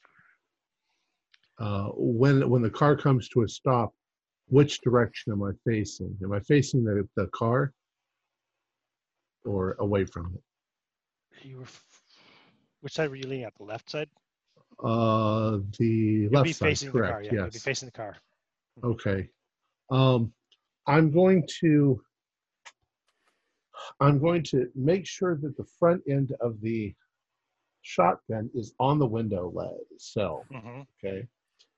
Uh, 1.58 1.90
when 1.96 2.50
when 2.50 2.62
the 2.62 2.70
car 2.70 2.96
comes 2.96 3.28
to 3.30 3.42
a 3.44 3.48
stop, 3.48 3.94
which 4.48 4.82
direction 4.82 5.34
am 5.34 5.44
I 5.44 5.52
facing? 5.66 6.18
Am 6.24 6.32
I 6.32 6.40
facing 6.42 6.84
the, 6.84 7.08
the 7.16 7.28
car 7.28 7.74
or 9.44 9.76
away 9.80 10.06
from 10.06 10.34
it? 10.36 10.44
You 11.42 11.58
were. 11.58 11.64
f- 11.64 11.84
Which 12.82 12.94
side 12.94 13.10
were 13.10 13.16
you 13.16 13.28
leaning 13.28 13.46
at? 13.46 13.56
The 13.58 13.64
left 13.64 13.90
side. 13.90 14.10
Uh, 14.84 15.60
the 15.80 16.28
You'll 16.30 16.32
left 16.32 16.48
be 16.48 16.54
side, 16.54 16.68
facing 16.70 16.92
the 16.92 17.00
car. 17.02 17.10
correct? 17.10 17.26
Yeah, 17.26 17.32
you'll 17.34 17.46
be 17.46 17.52
yes. 17.54 17.64
facing 17.64 17.88
the 17.88 17.92
car. 17.92 18.16
Okay. 18.84 19.30
Um, 19.90 20.34
I'm 20.88 21.12
going 21.12 21.48
to 21.62 22.02
I'm 24.00 24.20
going 24.20 24.44
to 24.44 24.70
make 24.76 25.06
sure 25.06 25.36
that 25.38 25.56
the 25.58 25.66
front 25.80 26.02
end 26.10 26.34
of 26.42 26.60
the 26.62 26.94
shotgun 27.82 28.50
is 28.54 28.74
on 28.80 29.00
the 29.00 29.06
window 29.06 29.52
ledge 29.54 29.72
sill, 29.98 30.46
hmm 30.52 30.82
okay, 31.04 31.28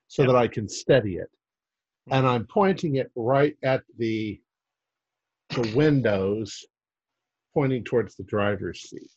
so 0.07 0.23
Yep. 0.23 0.31
that 0.31 0.37
I 0.37 0.47
can 0.47 0.67
steady 0.69 1.17
it. 1.17 1.29
And 2.09 2.25
I'm 2.25 2.45
pointing 2.47 2.95
it 2.95 3.11
right 3.15 3.55
at 3.63 3.83
the 3.97 4.41
the 5.49 5.69
windows, 5.75 6.65
pointing 7.53 7.83
towards 7.83 8.15
the 8.15 8.23
driver's 8.23 8.81
seat 8.89 9.11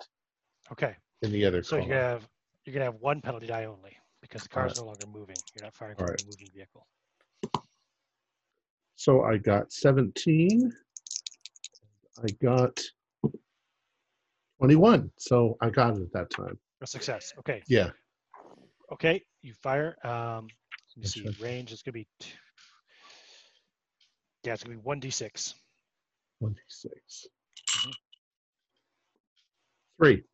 Okay. 0.72 0.94
in 1.22 1.33
the 1.33 1.44
other 1.44 1.62
So 1.62 1.76
car. 1.76 1.80
you're 1.80 1.88
gonna 1.88 2.00
have 2.09 2.28
you're 2.64 2.72
gonna 2.74 2.85
have 2.85 2.96
one 2.96 3.20
penalty 3.20 3.46
die 3.46 3.64
only 3.64 3.96
because 4.22 4.42
the 4.42 4.48
car 4.48 4.66
is 4.66 4.76
Alright. 4.76 4.85
no 4.85 4.85
longer 4.87 5.06
moving. 5.06 5.37
You're 5.54 5.64
not 5.64 5.74
firing 5.74 5.96
from 5.96 6.06
right. 6.06 6.20
a 6.20 6.24
moving 6.24 6.50
vehicle. 6.54 6.87
So 8.96 9.22
I 9.22 9.38
got 9.38 9.72
17. 9.72 10.72
I 12.22 12.28
got 12.42 12.78
21. 14.59 15.11
So 15.16 15.56
I 15.61 15.70
got 15.70 15.96
it 15.96 16.02
at 16.02 16.12
that 16.12 16.30
time. 16.30 16.59
A 16.83 16.87
success. 16.87 17.33
Okay. 17.38 17.62
Yeah. 17.66 17.90
Okay. 18.92 19.24
You 19.42 19.54
fire. 19.54 19.96
Um, 20.04 20.48
let 20.96 21.02
me 21.02 21.06
see. 21.06 21.26
Range 21.40 21.72
is 21.72 21.83
gonna 21.83 21.94
be. 21.94 22.06
Two, 22.20 22.30
yeah, 24.44 24.52
it's 24.54 24.62
gonna 24.62 24.76
be 24.76 24.83
one 24.83 25.00
d 25.00 25.11
six. 25.11 25.54
26. 26.40 27.26
Mhm. 27.76 27.92
Three. 29.98 30.24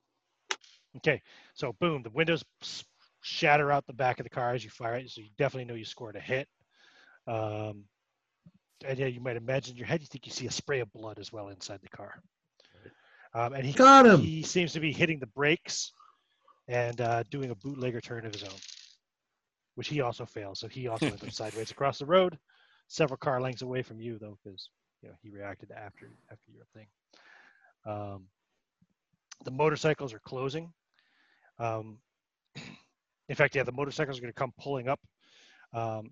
Okay. 0.98 1.22
So 1.54 1.72
boom, 1.72 2.02
the 2.02 2.10
windows 2.10 2.44
shatter 3.20 3.70
out 3.70 3.86
the 3.86 3.92
back 3.92 4.20
of 4.20 4.24
the 4.24 4.30
car 4.30 4.54
as 4.54 4.64
you 4.64 4.70
fire 4.70 4.96
it. 4.96 5.10
So 5.10 5.20
you 5.20 5.28
definitely 5.36 5.64
know 5.66 5.74
you 5.74 5.84
scored 5.84 6.16
a 6.16 6.20
hit. 6.20 6.48
Um, 7.26 7.84
and 8.84 8.98
yeah, 8.98 9.06
you 9.06 9.20
might 9.20 9.36
imagine 9.36 9.72
in 9.72 9.78
your 9.78 9.86
head 9.86 10.00
you 10.00 10.06
think 10.06 10.26
you 10.26 10.32
see 10.32 10.46
a 10.46 10.50
spray 10.50 10.80
of 10.80 10.92
blood 10.92 11.18
as 11.18 11.32
well 11.32 11.48
inside 11.48 11.80
the 11.82 11.88
car. 11.88 12.14
Um, 13.34 13.52
and 13.52 13.64
he 13.64 13.72
Got 13.72 14.06
him. 14.06 14.20
he 14.20 14.42
seems 14.42 14.72
to 14.72 14.80
be 14.80 14.92
hitting 14.92 15.18
the 15.18 15.26
brakes 15.26 15.92
and 16.68 17.00
uh, 17.00 17.22
doing 17.30 17.50
a 17.50 17.54
bootlegger 17.54 18.00
turn 18.00 18.24
of 18.26 18.32
his 18.32 18.42
own, 18.44 18.60
which 19.74 19.88
he 19.88 20.00
also 20.00 20.24
fails. 20.24 20.58
So 20.60 20.68
he 20.68 20.88
also 20.88 21.10
ends 21.10 21.22
up 21.22 21.30
sideways 21.32 21.70
across 21.70 21.98
the 21.98 22.06
road, 22.06 22.38
several 22.88 23.18
car 23.18 23.40
lengths 23.40 23.62
away 23.62 23.82
from 23.82 24.00
you, 24.00 24.18
though, 24.18 24.38
because 24.42 24.70
you 25.02 25.08
know 25.08 25.14
he 25.22 25.30
reacted 25.30 25.70
after 25.70 26.10
after 26.30 26.50
your 26.52 26.64
thing. 26.74 26.86
Um, 27.84 28.24
the 29.44 29.50
motorcycles 29.50 30.14
are 30.14 30.20
closing. 30.20 30.72
Um, 31.58 31.98
in 33.28 33.34
fact, 33.34 33.54
yeah, 33.54 33.62
the 33.62 33.72
motorcycles 33.72 34.18
are 34.18 34.20
going 34.20 34.32
to 34.32 34.38
come 34.38 34.52
pulling 34.58 34.88
up. 34.88 35.00
Um, 35.72 36.10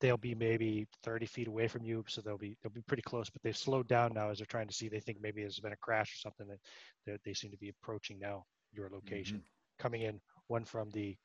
they'll 0.00 0.16
be 0.16 0.34
maybe 0.34 0.86
30 1.04 1.26
feet 1.26 1.48
away 1.48 1.68
from 1.68 1.84
you, 1.84 2.04
so 2.08 2.20
they'll 2.20 2.38
be 2.38 2.56
they'll 2.62 2.72
be 2.72 2.82
pretty 2.82 3.02
close. 3.02 3.28
But 3.30 3.42
they've 3.42 3.56
slowed 3.56 3.88
down 3.88 4.12
now 4.14 4.30
as 4.30 4.38
they're 4.38 4.46
trying 4.46 4.68
to 4.68 4.74
see. 4.74 4.88
They 4.88 5.00
think 5.00 5.18
maybe 5.20 5.42
there's 5.42 5.60
been 5.60 5.72
a 5.72 5.76
crash 5.76 6.14
or 6.14 6.18
something. 6.18 6.46
That 6.48 6.58
they, 7.06 7.18
they 7.24 7.34
seem 7.34 7.50
to 7.50 7.58
be 7.58 7.70
approaching 7.70 8.18
now 8.18 8.44
your 8.72 8.88
location, 8.90 9.42
coming 9.78 10.02
in. 10.02 10.20
One 10.46 10.64
from 10.64 10.90
the 10.90 11.16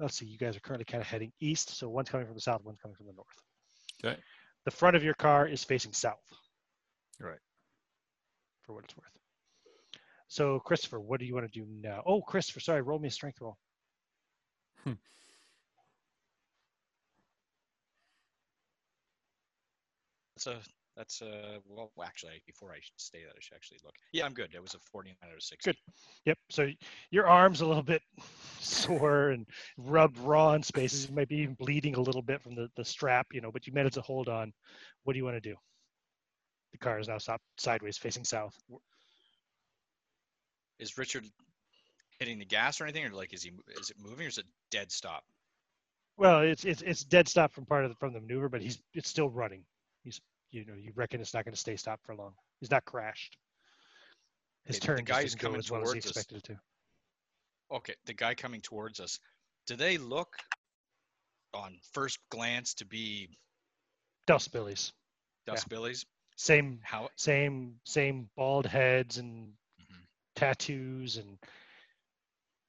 let's 0.00 0.18
see, 0.18 0.26
you 0.26 0.38
guys 0.38 0.56
are 0.56 0.60
currently 0.60 0.84
kind 0.84 1.00
of 1.00 1.06
heading 1.06 1.32
east, 1.40 1.76
so 1.76 1.88
one's 1.88 2.10
coming 2.10 2.26
from 2.26 2.34
the 2.34 2.40
south, 2.40 2.64
one's 2.64 2.78
coming 2.80 2.96
from 2.96 3.06
the 3.06 3.12
north. 3.12 3.26
Okay. 4.04 4.20
The 4.64 4.70
front 4.70 4.96
of 4.96 5.04
your 5.04 5.14
car 5.14 5.46
is 5.46 5.64
facing 5.64 5.92
south. 5.92 6.22
Right. 7.20 7.38
For 8.62 8.74
what 8.74 8.84
it's 8.84 8.96
worth. 8.96 9.21
So 10.32 10.60
Christopher, 10.60 10.98
what 10.98 11.20
do 11.20 11.26
you 11.26 11.34
want 11.34 11.52
to 11.52 11.60
do 11.60 11.66
now? 11.82 12.02
Oh, 12.06 12.22
Christopher, 12.22 12.60
sorry, 12.60 12.80
roll 12.80 12.98
me 12.98 13.08
a 13.08 13.10
strength 13.10 13.38
roll. 13.42 13.58
Hmm. 14.82 14.92
That's 20.34 20.46
a 20.46 20.56
that's 20.96 21.20
a 21.20 21.58
well 21.68 21.92
actually 22.02 22.42
before 22.46 22.72
I 22.72 22.78
say 22.96 23.18
that 23.24 23.34
I 23.36 23.40
should 23.40 23.56
actually 23.56 23.80
look. 23.84 23.92
Yeah, 24.14 24.24
I'm 24.24 24.32
good. 24.32 24.54
It 24.54 24.62
was 24.62 24.72
a 24.72 24.78
49 24.90 25.16
out 25.22 25.36
of 25.36 25.42
60. 25.42 25.70
Good. 25.70 25.76
Yep. 26.24 26.38
So 26.48 26.68
your 27.10 27.26
arm's 27.26 27.60
a 27.60 27.66
little 27.66 27.82
bit 27.82 28.00
sore 28.58 29.32
and 29.32 29.46
rubbed 29.76 30.16
raw 30.16 30.54
in 30.54 30.62
spaces. 30.62 31.10
You 31.10 31.14
might 31.14 31.28
be 31.28 31.40
even 31.40 31.56
bleeding 31.56 31.96
a 31.96 32.00
little 32.00 32.22
bit 32.22 32.40
from 32.40 32.54
the, 32.54 32.70
the 32.74 32.86
strap, 32.86 33.26
you 33.34 33.42
know, 33.42 33.52
but 33.52 33.66
you 33.66 33.74
managed 33.74 33.96
to 33.96 34.00
hold 34.00 34.30
on. 34.30 34.54
What 35.04 35.12
do 35.12 35.18
you 35.18 35.26
want 35.26 35.36
to 35.36 35.46
do? 35.46 35.56
The 36.72 36.78
car 36.78 36.98
is 36.98 37.08
now 37.08 37.18
stopped 37.18 37.44
sideways 37.58 37.98
facing 37.98 38.24
south. 38.24 38.56
Is 40.82 40.98
Richard 40.98 41.24
hitting 42.18 42.38
the 42.40 42.44
gas 42.44 42.80
or 42.80 42.84
anything, 42.84 43.06
or 43.06 43.10
like 43.10 43.32
is 43.32 43.42
he 43.44 43.52
is 43.80 43.90
it 43.90 43.96
moving 44.00 44.26
or 44.26 44.28
is 44.28 44.38
it 44.38 44.46
dead 44.70 44.90
stop? 44.90 45.24
Well, 46.16 46.40
it's 46.40 46.64
it's 46.64 46.82
it's 46.82 47.04
dead 47.04 47.28
stop 47.28 47.52
from 47.52 47.66
part 47.66 47.84
of 47.84 47.90
the, 47.90 47.96
from 47.96 48.12
the 48.12 48.20
maneuver, 48.20 48.48
but 48.48 48.60
he's 48.60 48.78
it's 48.92 49.08
still 49.08 49.30
running. 49.30 49.64
He's 50.02 50.20
you 50.50 50.64
know 50.66 50.74
you 50.74 50.92
reckon 50.96 51.20
it's 51.20 51.34
not 51.34 51.44
going 51.44 51.54
to 51.54 51.60
stay 51.60 51.76
stopped 51.76 52.04
for 52.04 52.14
long. 52.16 52.32
He's 52.60 52.70
not 52.70 52.84
crashed. 52.84 53.38
His 54.64 54.76
Okay, 54.76 54.80
the 54.80 54.86
turn 54.86 55.04
just 55.04 55.20
guy's 55.20 55.30
didn't 55.30 55.40
go 55.40 55.46
coming 55.46 55.58
as 55.60 55.70
well 55.70 55.82
as 55.82 55.92
he 55.92 56.00
towards 56.00 56.06
us. 56.06 56.10
expected 56.10 56.38
it 56.38 56.44
to. 56.44 56.60
Okay, 57.70 57.94
the 58.06 58.14
guy 58.14 58.34
coming 58.34 58.60
towards 58.60 59.00
us. 59.00 59.20
Do 59.66 59.76
they 59.76 59.98
look 59.98 60.36
on 61.54 61.78
first 61.92 62.18
glance 62.30 62.74
to 62.74 62.84
be 62.84 63.30
Dust 64.26 64.52
billies. 64.52 64.92
dust 65.46 65.68
billies? 65.68 66.06
Same 66.36 66.80
How 66.82 67.08
same 67.16 67.80
same 67.84 68.28
bald 68.36 68.66
heads 68.66 69.18
and. 69.18 69.52
Tattoos 70.42 71.16
and 71.16 71.38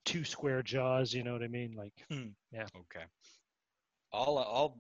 two 0.05 0.23
square 0.23 0.61
jaws. 0.61 1.13
You 1.13 1.23
know 1.23 1.33
what 1.33 1.43
I 1.43 1.47
mean? 1.47 1.75
Like 1.75 1.93
yeah. 2.09 2.67
okay. 2.75 3.05
I'll 4.11 4.37
uh, 4.37 4.41
I'll 4.41 4.79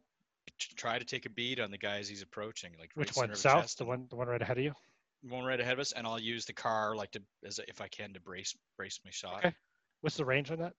try 0.75 0.99
to 0.99 1.05
take 1.05 1.25
a 1.25 1.29
bead 1.29 1.59
on 1.59 1.71
the 1.71 1.77
guys 1.77 2.07
he's 2.07 2.21
approaching, 2.21 2.71
like 2.79 2.91
right 2.95 3.07
which 3.07 3.15
one? 3.15 3.23
center 3.23 3.33
of 3.33 3.39
South? 3.39 3.61
chest 3.61 3.77
The 3.79 3.85
one 3.85 4.07
the 4.09 4.15
one 4.15 4.27
right 4.27 4.41
ahead 4.41 4.57
of 4.57 4.63
you? 4.63 4.73
one 5.29 5.45
right 5.45 5.59
ahead 5.59 5.73
of 5.73 5.79
us, 5.79 5.93
and 5.93 6.05
I'll 6.05 6.19
use 6.19 6.45
the 6.45 6.53
car 6.53 6.95
like 6.95 7.11
to 7.11 7.21
as 7.45 7.59
if 7.67 7.81
I 7.81 7.87
can 7.87 8.13
to 8.13 8.19
brace 8.19 8.55
brace 8.77 8.99
my 9.05 9.11
shot. 9.11 9.45
Okay. 9.45 9.55
What's 10.01 10.17
the 10.17 10.25
range 10.25 10.51
on 10.51 10.59
that? 10.59 10.73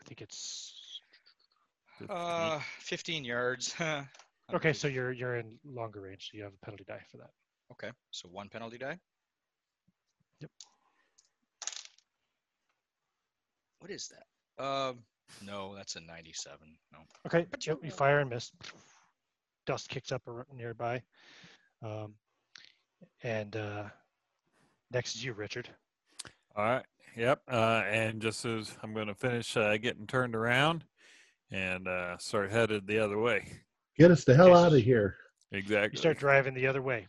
I 0.00 0.04
think 0.08 0.20
it's 0.20 1.00
Uh, 2.08 2.60
15 2.80 3.24
yards. 3.24 3.74
okay. 4.54 4.72
So 4.72 4.88
you're 4.88 5.12
you're 5.12 5.36
in 5.36 5.58
longer 5.64 6.00
range, 6.00 6.30
so 6.30 6.36
you 6.36 6.42
have 6.42 6.52
a 6.52 6.64
penalty 6.64 6.84
die 6.86 7.02
for 7.10 7.18
that. 7.18 7.30
Okay, 7.72 7.90
so 8.10 8.28
one 8.28 8.48
penalty 8.48 8.78
die. 8.78 8.98
Yep. 10.40 10.50
What 13.80 13.90
is 13.90 14.08
that? 14.08 14.62
Um, 14.62 14.98
no, 15.44 15.74
that's 15.74 15.96
a 15.96 16.00
97. 16.00 16.58
No. 16.92 16.98
Okay. 17.26 17.46
Yep, 17.66 17.78
you 17.82 17.90
fire 17.90 18.20
and 18.20 18.30
miss. 18.30 18.52
Dust 19.66 19.88
kicks 19.88 20.12
up 20.12 20.22
nearby. 20.54 21.02
Um, 21.82 22.14
and 23.22 23.54
uh, 23.56 23.84
next 24.90 25.16
is 25.16 25.24
you, 25.24 25.32
Richard. 25.32 25.68
All 26.56 26.64
right. 26.64 26.84
Yep. 27.16 27.42
Uh, 27.50 27.82
and 27.88 28.20
just 28.20 28.44
as 28.44 28.74
I'm 28.82 28.94
going 28.94 29.08
to 29.08 29.14
finish 29.14 29.56
uh, 29.56 29.76
getting 29.78 30.06
turned 30.06 30.34
around 30.34 30.84
and 31.50 31.88
uh, 31.88 32.18
start 32.18 32.50
headed 32.50 32.86
the 32.86 32.98
other 32.98 33.18
way. 33.18 33.46
Get 33.98 34.10
us 34.10 34.24
the 34.24 34.34
hell 34.34 34.48
Okay, 34.48 34.66
out 34.66 34.74
of 34.74 34.82
here. 34.82 35.16
Exactly. 35.52 35.96
You 35.96 36.00
start 36.00 36.18
driving 36.18 36.54
the 36.54 36.66
other 36.66 36.82
way. 36.82 37.06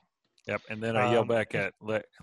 Yep. 0.47 0.61
And 0.69 0.81
then 0.81 0.95
I 0.95 1.11
yell 1.11 1.21
Um, 1.23 1.27
back 1.27 1.55
at 1.55 1.73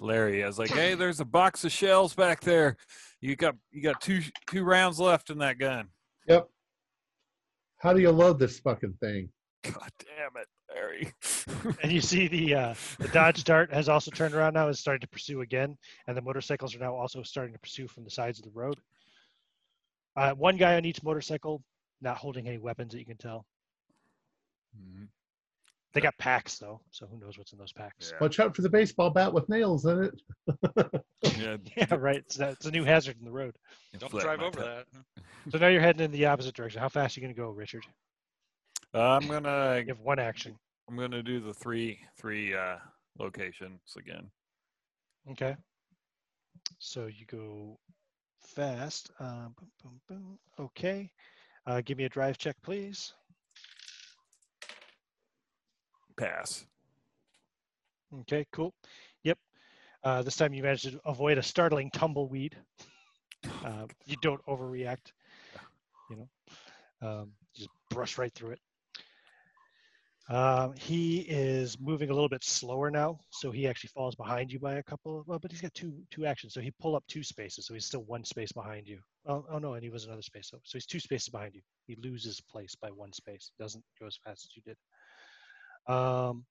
Larry. 0.00 0.42
I 0.42 0.46
was 0.46 0.58
like, 0.58 0.70
"Hey, 0.70 0.94
there's 0.94 1.20
a 1.20 1.24
box 1.24 1.64
of 1.64 1.72
shells 1.72 2.14
back 2.14 2.40
there. 2.40 2.76
You 3.20 3.36
got 3.36 3.54
you 3.70 3.82
got 3.82 4.00
two 4.00 4.22
two 4.50 4.64
rounds 4.64 4.98
left 4.98 5.30
in 5.30 5.38
that 5.38 5.58
gun." 5.58 5.90
Yep. 6.26 6.48
How 7.78 7.92
do 7.92 8.00
you 8.00 8.10
load 8.10 8.38
this 8.38 8.58
fucking 8.60 8.94
thing? 8.94 9.30
God 9.62 9.90
damn 9.98 10.30
it! 10.40 10.48
Larry. 10.74 11.12
and 11.82 11.92
you 11.92 12.00
see 12.00 12.28
the 12.28 12.54
uh, 12.54 12.74
the 12.98 13.08
Dodge 13.12 13.44
Dart 13.44 13.72
has 13.72 13.88
also 13.90 14.10
turned 14.10 14.34
around 14.34 14.54
now, 14.54 14.68
is 14.68 14.80
starting 14.80 15.00
to 15.02 15.08
pursue 15.08 15.42
again, 15.42 15.76
and 16.06 16.16
the 16.16 16.22
motorcycles 16.22 16.74
are 16.74 16.78
now 16.78 16.94
also 16.94 17.22
starting 17.22 17.52
to 17.52 17.58
pursue 17.60 17.86
from 17.86 18.04
the 18.04 18.10
sides 18.10 18.38
of 18.38 18.44
the 18.46 18.50
road. 18.58 18.78
Uh, 20.16 20.32
one 20.32 20.56
guy 20.56 20.76
on 20.76 20.84
each 20.86 21.02
motorcycle, 21.02 21.62
not 22.00 22.16
holding 22.16 22.46
any 22.48 22.58
weapons 22.58 22.92
that 22.92 22.98
you 23.00 23.04
can 23.06 23.16
tell. 23.18 23.44
Mhm. 24.78 25.08
They 25.94 26.00
got 26.00 26.18
packs 26.18 26.58
though, 26.58 26.80
so 26.90 27.06
who 27.06 27.18
knows 27.18 27.38
what's 27.38 27.52
in 27.52 27.58
those 27.58 27.72
packs? 27.72 28.10
Yeah. 28.12 28.18
Watch 28.20 28.40
out 28.40 28.54
for 28.56 28.62
the 28.62 28.68
baseball 28.68 29.10
bat 29.10 29.32
with 29.32 29.48
nails 29.48 29.84
in 29.86 30.04
it. 30.04 31.02
Yeah, 31.38 31.56
Yeah, 31.76 31.94
right. 31.94 32.16
It's 32.16 32.38
a, 32.38 32.50
it's 32.50 32.66
a 32.66 32.70
new 32.70 32.84
hazard 32.84 33.16
in 33.18 33.24
the 33.24 33.30
road. 33.32 33.56
Don't 33.98 34.10
flat 34.10 34.24
drive 34.24 34.40
over 34.42 34.60
tire. 34.60 34.84
that. 34.94 35.22
So 35.50 35.58
now 35.58 35.68
you're 35.68 35.80
heading 35.80 36.04
in 36.04 36.10
the 36.10 36.26
opposite 36.26 36.54
direction. 36.54 36.80
How 36.80 36.88
fast 36.88 37.16
are 37.16 37.20
you 37.20 37.26
going 37.26 37.34
to 37.34 37.40
go, 37.40 37.48
Richard? 37.50 37.84
I'm 38.94 39.26
gonna 39.26 39.78
You 39.80 39.88
have 39.88 40.00
one 40.00 40.18
action. 40.18 40.56
I'm 40.88 40.96
gonna 40.96 41.22
do 41.22 41.40
the 41.40 41.52
three 41.52 41.98
three 42.16 42.54
uh 42.54 42.76
locations 43.18 43.80
again. 43.98 44.30
Okay. 45.30 45.56
So 46.78 47.06
you 47.06 47.26
go 47.26 47.78
fast. 48.40 49.10
Um, 49.18 49.54
boom, 49.58 49.70
boom, 49.82 50.00
boom. 50.08 50.38
Okay. 50.58 51.10
Uh, 51.66 51.80
give 51.84 51.98
me 51.98 52.04
a 52.04 52.08
drive 52.08 52.38
check, 52.38 52.56
please. 52.62 53.12
Pass. 56.16 56.66
Okay, 58.20 58.46
cool. 58.52 58.72
Yep. 59.24 59.38
Uh, 60.02 60.22
this 60.22 60.36
time 60.36 60.54
you 60.54 60.62
managed 60.62 60.84
to 60.84 61.00
avoid 61.04 61.38
a 61.38 61.42
startling 61.42 61.90
tumbleweed. 61.90 62.56
Uh, 63.64 63.86
you 64.06 64.16
don't 64.22 64.44
overreact. 64.46 65.12
You 66.10 66.16
know, 66.16 66.28
um, 67.08 67.32
just 67.54 67.70
brush 67.90 68.18
right 68.18 68.32
through 68.34 68.52
it. 68.52 68.60
Um, 70.30 70.72
he 70.78 71.18
is 71.18 71.78
moving 71.78 72.08
a 72.08 72.14
little 72.14 72.30
bit 72.30 72.42
slower 72.42 72.90
now, 72.90 73.20
so 73.30 73.50
he 73.50 73.68
actually 73.68 73.90
falls 73.94 74.14
behind 74.14 74.50
you 74.50 74.58
by 74.58 74.76
a 74.76 74.82
couple. 74.82 75.22
Well, 75.26 75.38
but 75.38 75.50
he's 75.50 75.60
got 75.60 75.74
two 75.74 75.92
two 76.10 76.24
actions, 76.24 76.54
so 76.54 76.60
he 76.60 76.70
pull 76.80 76.96
up 76.96 77.04
two 77.06 77.22
spaces, 77.22 77.66
so 77.66 77.74
he's 77.74 77.84
still 77.84 78.04
one 78.04 78.24
space 78.24 78.50
behind 78.50 78.88
you. 78.88 79.00
Oh, 79.26 79.44
oh 79.50 79.58
no, 79.58 79.74
and 79.74 79.82
he 79.82 79.90
was 79.90 80.06
another 80.06 80.22
space, 80.22 80.48
so 80.50 80.58
so 80.62 80.78
he's 80.78 80.86
two 80.86 81.00
spaces 81.00 81.28
behind 81.28 81.54
you. 81.54 81.60
He 81.86 81.96
loses 81.96 82.40
place 82.40 82.74
by 82.74 82.88
one 82.88 83.12
space. 83.12 83.50
Doesn't 83.58 83.84
go 84.00 84.06
as 84.06 84.18
fast 84.24 84.46
as 84.46 84.56
you 84.56 84.62
did. 84.62 84.76
Um, 85.86 86.44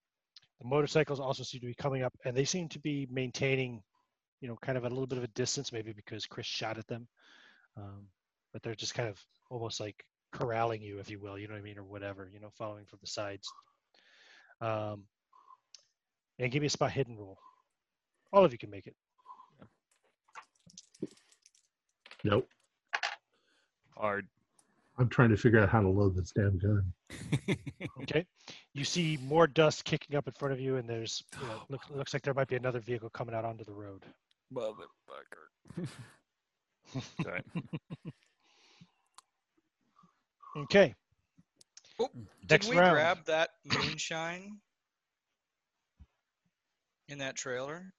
the 0.61 0.67
motorcycles 0.67 1.19
also 1.19 1.43
seem 1.43 1.61
to 1.61 1.67
be 1.67 1.73
coming 1.73 2.03
up, 2.03 2.13
and 2.25 2.35
they 2.35 2.45
seem 2.45 2.69
to 2.69 2.79
be 2.79 3.07
maintaining, 3.11 3.81
you 4.41 4.47
know, 4.47 4.57
kind 4.61 4.77
of 4.77 4.85
a 4.85 4.89
little 4.89 5.07
bit 5.07 5.17
of 5.17 5.23
a 5.23 5.29
distance, 5.29 5.71
maybe 5.71 5.93
because 5.93 6.25
Chris 6.25 6.45
shot 6.45 6.77
at 6.77 6.87
them. 6.87 7.07
Um, 7.77 8.07
but 8.51 8.61
they're 8.61 8.75
just 8.75 8.93
kind 8.93 9.09
of 9.09 9.19
almost 9.49 9.79
like 9.79 10.05
corralling 10.31 10.81
you, 10.81 10.99
if 10.99 11.09
you 11.09 11.19
will, 11.19 11.37
you 11.37 11.47
know 11.47 11.53
what 11.53 11.59
I 11.59 11.63
mean, 11.63 11.77
or 11.77 11.83
whatever, 11.83 12.29
you 12.31 12.39
know, 12.39 12.51
following 12.57 12.85
from 12.85 12.99
the 13.01 13.07
sides. 13.07 13.51
Um, 14.61 15.03
and 16.39 16.51
give 16.51 16.61
me 16.61 16.67
a 16.67 16.69
spot 16.69 16.91
hidden 16.91 17.17
roll. 17.17 17.37
All 18.31 18.45
of 18.45 18.51
you 18.51 18.57
can 18.57 18.69
make 18.69 18.87
it. 18.87 18.95
Nope. 22.23 22.47
Hard. 23.97 24.27
I'm 24.97 25.09
trying 25.09 25.29
to 25.29 25.37
figure 25.37 25.59
out 25.59 25.69
how 25.69 25.81
to 25.81 25.89
load 25.89 26.15
this 26.15 26.31
damn 26.31 26.57
gun. 26.59 26.93
Okay. 28.01 28.25
You 28.73 28.83
see 28.83 29.17
more 29.23 29.47
dust 29.47 29.85
kicking 29.85 30.15
up 30.17 30.27
in 30.27 30.33
front 30.33 30.53
of 30.53 30.59
you, 30.59 30.75
and 30.77 30.87
there's, 30.89 31.23
you 31.41 31.47
know, 31.47 31.61
look, 31.69 31.81
looks 31.89 32.13
like 32.13 32.21
there 32.21 32.33
might 32.33 32.47
be 32.49 32.55
another 32.55 32.79
vehicle 32.79 33.09
coming 33.09 33.33
out 33.33 33.45
onto 33.45 33.63
the 33.63 33.71
road. 33.71 34.03
Motherfucker. 34.53 35.87
Sorry. 37.23 37.41
Okay. 40.57 40.93
Oh, 41.99 42.09
Did 42.45 42.65
we 42.67 42.77
round. 42.77 42.93
grab 42.93 43.25
that 43.25 43.51
moonshine 43.65 44.57
in 47.07 47.19
that 47.19 47.35
trailer? 47.35 47.93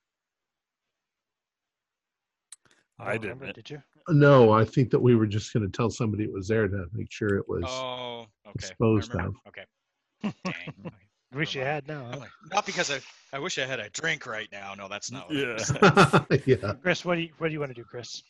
I 2.99 3.05
I 3.05 3.13
don't 3.13 3.23
remember, 3.23 3.47
didn't. 3.47 3.57
Did 3.57 3.71
you? 3.71 3.83
No, 4.09 4.53
I 4.53 4.65
think 4.65 4.91
that 4.91 5.01
we 5.01 5.15
were 5.15 5.27
just 5.27 5.53
going 5.53 5.65
to 5.65 5.75
tell 5.75 5.89
somebody 5.91 6.25
it 6.25 6.33
was 6.33 6.47
there 6.49 6.69
to 6.69 6.87
make 6.93 7.11
sure 7.11 7.37
it 7.39 7.49
was. 7.49 7.65
Oh, 7.67 8.27
okay. 8.47 8.53
disposed 8.59 9.15
Never 9.15 9.29
of. 9.29 9.35
Okay. 9.49 9.65
Dang. 10.23 10.35
Okay. 10.47 10.73
Wish 11.35 11.55
you 11.55 11.63
Never 11.63 11.73
had 11.73 11.89
now. 11.89 12.05
Huh? 12.13 12.19
like, 12.21 12.31
Not 12.53 12.65
because 12.67 12.91
I, 12.93 13.01
I 13.33 13.41
wish 13.41 13.59
I 13.59 13.67
had 13.67 13.81
a 13.81 13.89
drink 13.91 14.25
right 14.27 14.49
now. 14.53 14.75
No, 14.75 14.87
that's 14.89 15.11
not 15.11 15.29
what 15.29 15.37
it 15.37 15.49
Yeah. 15.49 16.21
was. 16.29 16.43
yeah. 16.47 16.75
Chris, 16.81 17.05
what 17.05 17.17
do 17.17 17.23
you 17.23 17.31
what 17.39 17.49
do 17.49 17.53
you 17.55 17.59
want 17.59 17.71
to 17.71 17.75
do, 17.75 17.83
Chris? 17.83 18.23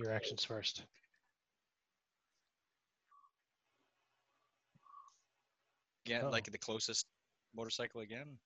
Your 0.00 0.12
actions 0.12 0.42
first. 0.44 0.82
Again, 6.06 6.22
Oh. 6.24 6.30
like 6.30 6.50
the 6.50 6.58
closest 6.58 7.06
motorcycle 7.54 8.00
again. 8.00 8.38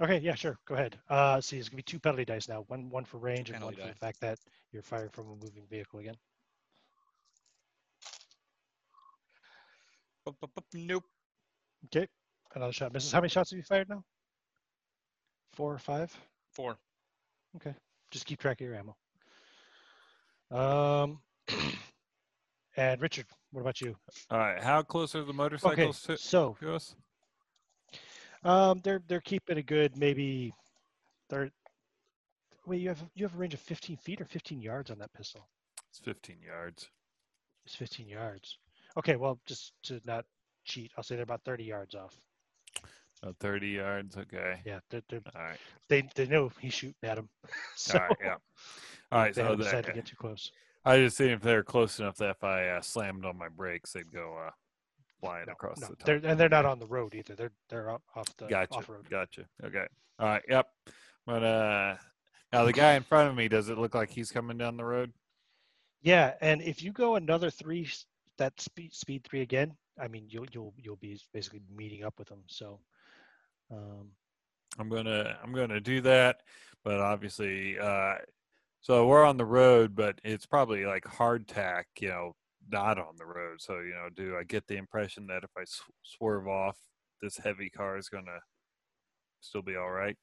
Okay, 0.00 0.18
yeah, 0.18 0.34
sure. 0.34 0.58
Go 0.66 0.74
ahead. 0.74 0.98
Uh, 1.08 1.40
see, 1.40 1.56
there's 1.56 1.68
gonna 1.68 1.76
be 1.76 1.82
two 1.82 1.98
penalty 2.00 2.24
dice 2.24 2.48
now. 2.48 2.64
One 2.68 2.88
one 2.90 3.04
for 3.04 3.18
range 3.18 3.50
and 3.50 3.62
one 3.62 3.74
Penalty 3.74 3.82
for 3.82 3.88
the 3.88 3.94
die. 3.94 4.06
fact 4.06 4.20
that 4.20 4.38
you're 4.72 4.82
firing 4.82 5.10
from 5.10 5.26
a 5.26 5.34
moving 5.34 5.64
vehicle 5.70 6.00
again. 6.00 6.16
Bup, 10.24 10.36
bup, 10.40 10.50
bup, 10.54 10.64
Nope. 10.74 11.04
Okay, 11.86 12.06
another 12.54 12.72
shot 12.72 12.92
misses. 12.92 13.12
How 13.12 13.20
many 13.20 13.28
shots 13.28 13.50
have 13.50 13.56
you 13.56 13.62
fired 13.64 13.88
now? 13.88 14.04
Four 15.52 15.72
or 15.74 15.78
five? 15.78 16.16
Four. 16.52 16.76
Okay, 17.56 17.74
just 18.10 18.24
keep 18.26 18.38
track 18.40 18.60
of 18.60 18.66
your 18.66 18.76
ammo. 18.76 18.96
Um, 20.50 21.20
and 22.76 23.00
Richard, 23.00 23.26
what 23.50 23.60
about 23.62 23.80
you? 23.80 23.96
All 24.30 24.38
right. 24.38 24.62
How 24.62 24.82
close 24.82 25.14
are 25.14 25.20
the 25.22 25.26
Okay, 25.30 25.36
motorcycles 25.36 26.02
to, 26.02 26.16
so 26.18 26.56
to 26.60 26.74
us? 26.74 26.94
Um, 28.44 28.80
they're 28.82 29.02
they're 29.08 29.20
keeping 29.20 29.58
a 29.58 29.62
good 29.62 29.96
maybe 29.96 30.52
they're. 31.28 31.50
Wait, 32.66 32.80
you 32.80 32.88
have 32.88 33.02
you 33.14 33.24
have 33.24 33.34
a 33.34 33.38
range 33.38 33.54
of 33.54 33.60
15 33.60 33.96
feet 33.96 34.20
or 34.20 34.24
15 34.24 34.60
yards 34.60 34.90
on 34.90 34.98
that 34.98 35.12
pistol? 35.12 35.48
It's 35.90 35.98
15 35.98 36.36
yards. 36.44 36.88
It's 37.66 37.74
15 37.74 38.08
yards. 38.08 38.58
Okay, 38.96 39.16
well, 39.16 39.38
just 39.46 39.72
to 39.84 40.00
not 40.04 40.24
cheat, 40.64 40.92
I'll 40.96 41.02
say 41.02 41.16
they're 41.16 41.24
about 41.24 41.42
30 41.44 41.64
yards 41.64 41.94
off. 41.94 42.14
Oh, 43.24 43.34
30 43.38 43.68
yards. 43.68 44.16
Okay. 44.16 44.60
Yeah, 44.64 44.80
they're, 44.90 45.02
they're, 45.08 45.20
All 45.36 45.42
right. 45.42 45.58
they 45.88 46.08
they 46.14 46.26
know 46.26 46.50
he's 46.60 46.74
shooting 46.74 46.94
at 47.04 47.16
them, 47.16 47.28
so 47.76 47.98
All 47.98 48.04
right. 48.04 48.16
Yeah. 48.24 48.34
All 49.12 49.18
right. 49.20 49.34
they 49.34 49.42
So 49.42 49.54
that, 49.56 49.58
decided 49.58 49.86
to 49.86 49.92
get 49.92 50.06
too 50.06 50.16
close. 50.16 50.50
I 50.84 50.98
just 50.98 51.16
seen 51.16 51.28
if 51.30 51.40
they're 51.40 51.62
close 51.62 52.00
enough 52.00 52.16
that 52.16 52.30
if 52.30 52.42
I 52.42 52.68
uh, 52.68 52.80
slammed 52.80 53.24
on 53.24 53.38
my 53.38 53.48
brakes, 53.48 53.92
they'd 53.92 54.12
go 54.12 54.36
uh, 54.46 54.50
flying 55.22 55.46
No, 55.46 55.52
across 55.52 55.80
no, 55.80 55.86
the 55.88 55.96
top. 55.96 56.06
they're 56.06 56.16
and 56.16 56.38
they're 56.38 56.48
not 56.48 56.66
on 56.66 56.78
the 56.78 56.86
road 56.86 57.14
either. 57.14 57.34
They're 57.34 57.52
they're 57.68 57.90
off 57.90 58.36
the 58.36 58.46
Gotcha. 58.48 58.74
off 58.74 58.88
road. 58.88 59.08
Gotcha. 59.08 59.46
Okay. 59.64 59.86
All 60.18 60.26
right. 60.26 60.42
Yep. 60.48 60.66
But 61.26 61.42
uh, 61.44 61.96
now 62.52 62.64
the 62.64 62.72
guy 62.72 62.94
in 62.94 63.02
front 63.04 63.30
of 63.30 63.36
me, 63.36 63.48
does 63.48 63.68
it 63.68 63.78
look 63.78 63.94
like 63.94 64.10
he's 64.10 64.30
coming 64.30 64.58
down 64.58 64.76
the 64.76 64.84
road? 64.84 65.12
Yeah, 66.02 66.34
and 66.40 66.60
if 66.60 66.82
you 66.82 66.92
go 66.92 67.14
another 67.14 67.50
three, 67.50 67.88
that 68.38 68.60
speed 68.60 68.92
speed 68.92 69.24
three 69.24 69.40
again, 69.40 69.72
I 70.00 70.08
mean 70.08 70.26
you'll 70.28 70.46
you'll 70.52 70.74
you'll 70.76 70.96
be 70.96 71.20
basically 71.32 71.62
meeting 71.74 72.02
up 72.04 72.18
with 72.18 72.28
them. 72.28 72.42
So, 72.48 72.80
um, 73.70 74.08
I'm 74.78 74.88
gonna 74.88 75.38
I'm 75.42 75.52
gonna 75.52 75.80
do 75.80 76.00
that, 76.00 76.40
but 76.82 76.98
obviously, 76.98 77.78
uh, 77.78 78.14
so 78.80 79.06
we're 79.06 79.24
on 79.24 79.36
the 79.36 79.44
road, 79.44 79.94
but 79.94 80.18
it's 80.24 80.46
probably 80.46 80.84
like 80.84 81.04
hardtack, 81.04 81.84
you 82.00 82.08
know, 82.08 82.34
not 82.70 82.98
on 82.98 83.14
the 83.18 83.26
road. 83.26 83.60
So 83.60 83.74
you 83.80 83.94
know, 83.94 84.08
do 84.14 84.36
I 84.36 84.44
get 84.44 84.66
the 84.66 84.76
impression 84.76 85.26
that 85.28 85.44
if 85.44 85.50
I 85.56 85.64
sw- 85.64 85.90
swerve 86.02 86.46
off, 86.48 86.76
this 87.20 87.36
heavy 87.38 87.70
car 87.70 87.96
is 87.96 88.08
gonna 88.08 88.40
still 89.40 89.62
be 89.62 89.76
all 89.76 89.90
right? 89.90 90.16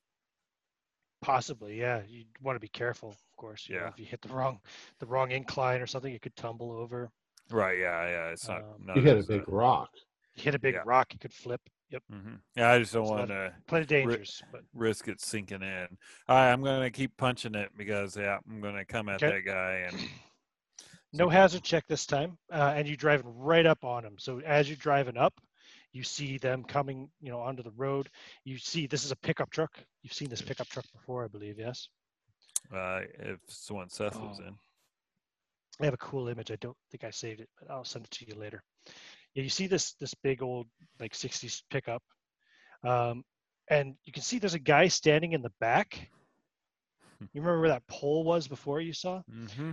possibly, 1.22 1.78
yeah, 1.78 2.02
you 2.08 2.24
want 2.42 2.56
to 2.56 2.62
be 2.62 2.70
careful, 2.70 3.10
of 3.10 3.18
course. 3.36 3.68
You 3.68 3.76
know, 3.76 3.82
Yeah. 3.84 3.88
if 3.90 4.00
you 4.00 4.06
hit 4.06 4.22
the 4.22 4.30
wrong 4.30 4.62
the 5.00 5.06
wrong 5.06 5.32
incline 5.32 5.82
or 5.82 5.86
something, 5.88 6.14
it 6.14 6.22
could 6.22 6.36
tumble 6.38 6.72
over. 6.72 7.12
Right? 7.50 7.80
Yeah, 7.80 8.08
yeah. 8.08 8.30
It's 8.30 8.48
not. 8.48 8.62
Um, 8.64 8.86
not 8.86 8.96
You 8.96 9.02
hit 9.02 9.18
a 9.18 9.28
big 9.28 9.42
uh, 9.42 9.52
rock. 9.52 9.90
You 10.36 10.44
hit 10.44 10.56
a 10.56 10.60
big 10.60 10.76
Yeah. 10.76 10.84
rock, 10.86 11.12
You 11.12 11.20
could 11.20 11.34
flip. 11.34 11.62
Yep, 11.90 12.04
mhm. 12.10 12.40
Yeah, 12.56 12.72
I 12.72 12.80
just 12.80 12.94
don't 12.94 13.08
want 13.08 13.28
to 13.30 13.54
plenty 13.66 13.86
dangerous, 13.88 14.42
but 14.52 14.62
risk 14.74 15.08
it 15.08 15.20
sinking 15.20 15.64
in. 15.64 15.88
All 16.28 16.36
right, 16.38 16.52
I'm 16.54 16.64
gonna 16.64 16.92
keep 16.92 17.18
punching 17.18 17.56
it 17.56 17.72
because 17.76 18.16
yeah, 18.16 18.38
I'm 18.48 18.62
gonna 18.62 18.86
come 18.86 19.10
at 19.10 19.22
Okay. 19.22 19.42
that 19.42 19.46
guy 19.46 19.72
and 19.90 19.98
no 21.14 21.30
hazard 21.30 21.64
check 21.64 21.86
this 21.88 22.06
time, 22.06 22.38
uh, 22.52 22.74
and 22.76 22.88
you're 22.88 22.98
driving 22.98 23.36
right 23.38 23.66
up 23.66 23.84
on 23.84 24.04
them. 24.04 24.16
So 24.20 24.40
as 24.42 24.68
you're 24.70 24.78
driving 24.78 25.18
up, 25.18 25.34
you 25.92 26.04
see 26.04 26.38
them 26.38 26.64
coming, 26.64 27.10
you 27.20 27.32
know, 27.32 27.40
onto 27.40 27.64
the 27.64 27.72
road. 27.76 28.10
You 28.44 28.58
see 28.60 28.86
this 28.88 29.04
is 29.06 29.12
a 29.12 29.16
pickup 29.16 29.50
truck. 29.50 29.72
You've 30.04 30.14
seen 30.14 30.30
this 30.30 30.42
pickup 30.42 30.68
truck 30.68 30.86
before, 30.94 31.26
I 31.26 31.28
believe. 31.28 31.58
Yes. 31.58 31.88
uh, 32.76 33.02
if 33.20 33.40
someone 33.48 33.90
Seth 33.90 34.16
was 34.20 34.40
Oh. 34.44 34.48
in. 34.48 34.56
I 35.82 35.86
have 35.86 35.94
a 35.94 35.98
cool 35.98 36.28
image. 36.28 36.52
I 36.52 36.58
don't 36.58 36.76
think 36.92 37.04
I 37.06 37.10
saved 37.10 37.40
it, 37.40 37.50
but 37.60 37.72
I'll 37.72 37.86
send 37.86 38.06
it 38.06 38.12
to 38.12 38.28
you 38.28 38.36
later. 38.36 38.62
Yeah, 39.34 39.44
you 39.44 39.50
see 39.50 39.66
this 39.68 39.94
this 39.94 40.14
big 40.14 40.42
old 40.44 40.68
like 41.00 41.14
60s 41.14 41.64
pickup, 41.70 42.04
um, 42.84 43.24
and 43.70 43.96
you 44.04 44.12
can 44.12 44.22
see 44.24 44.40
there's 44.40 44.56
a 44.56 44.60
guy 44.60 44.90
standing 44.90 45.32
in 45.32 45.42
the 45.42 45.54
back. 45.62 46.10
You 47.22 47.28
remember 47.42 47.60
where 47.62 47.70
that 47.70 47.88
pole 47.88 48.24
was 48.24 48.48
before 48.48 48.82
you 48.82 48.94
saw? 48.94 49.22
Mm-hmm. 49.32 49.72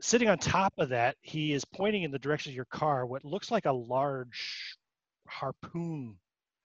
Sitting 0.00 0.28
on 0.28 0.38
top 0.38 0.72
of 0.78 0.88
that, 0.88 1.16
he 1.20 1.52
is 1.52 1.64
pointing 1.64 2.02
in 2.02 2.10
the 2.10 2.18
direction 2.18 2.50
of 2.50 2.56
your 2.56 2.64
car. 2.66 3.06
What 3.06 3.24
looks 3.24 3.50
like 3.50 3.66
a 3.66 3.72
large 3.72 4.76
harpoon 5.28 6.16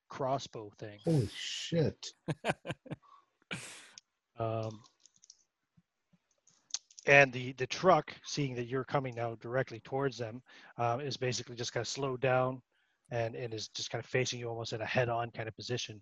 crossbow 0.09 0.71
thing. 0.79 0.99
Holy 1.03 1.29
shit. 1.35 2.07
Um, 4.37 4.81
and 7.05 7.31
the 7.31 7.53
the 7.53 7.67
truck, 7.67 8.11
seeing 8.25 8.55
that 8.55 8.67
you're 8.67 8.83
coming 8.83 9.15
now 9.15 9.35
directly 9.35 9.79
towards 9.79 10.17
them, 10.17 10.41
um, 10.77 10.99
is 10.99 11.15
basically 11.15 11.55
just 11.55 11.71
kind 11.71 11.81
of 11.81 11.87
slowed 11.87 12.19
down, 12.19 12.61
and 13.11 13.35
and 13.35 13.53
is 13.53 13.69
just 13.69 13.91
kind 13.91 14.03
of 14.03 14.09
facing 14.09 14.39
you 14.39 14.49
almost 14.49 14.73
in 14.73 14.81
a 14.81 14.85
head-on 14.85 15.31
kind 15.31 15.47
of 15.47 15.55
position. 15.55 16.01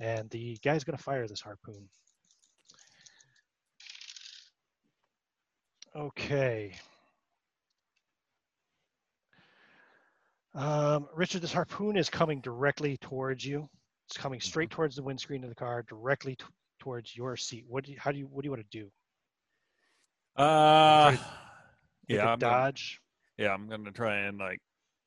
And 0.00 0.28
the 0.30 0.58
guy's 0.64 0.82
going 0.82 0.96
to 0.96 1.02
fire 1.02 1.28
this 1.28 1.40
harpoon. 1.40 1.88
Okay. 5.96 6.72
Um, 10.54 11.08
Richard, 11.14 11.42
this 11.42 11.52
harpoon 11.52 11.96
is 11.96 12.10
coming 12.10 12.40
directly 12.40 12.96
towards 12.98 13.44
you. 13.44 13.68
It's 14.08 14.16
coming 14.16 14.40
straight 14.40 14.70
towards 14.70 14.96
the 14.96 15.02
windscreen 15.02 15.44
of 15.44 15.50
the 15.50 15.54
car, 15.54 15.84
directly 15.88 16.34
t- 16.36 16.44
towards 16.78 17.14
your 17.16 17.36
seat. 17.36 17.64
What 17.68 17.84
do 17.84 17.92
you, 17.92 17.98
how 18.00 18.10
do 18.10 18.18
you, 18.18 18.26
what 18.26 18.42
do 18.42 18.46
you 18.46 18.50
want 18.50 18.64
to 18.70 18.78
do? 18.78 18.90
Uh, 20.42 21.16
yeah, 22.08 22.20
I'm 22.20 22.38
gonna, 22.38 22.54
dodge. 22.54 23.00
yeah, 23.36 23.52
I'm 23.52 23.68
gonna 23.68 23.90
try 23.90 24.18
and 24.20 24.38
like. 24.38 24.60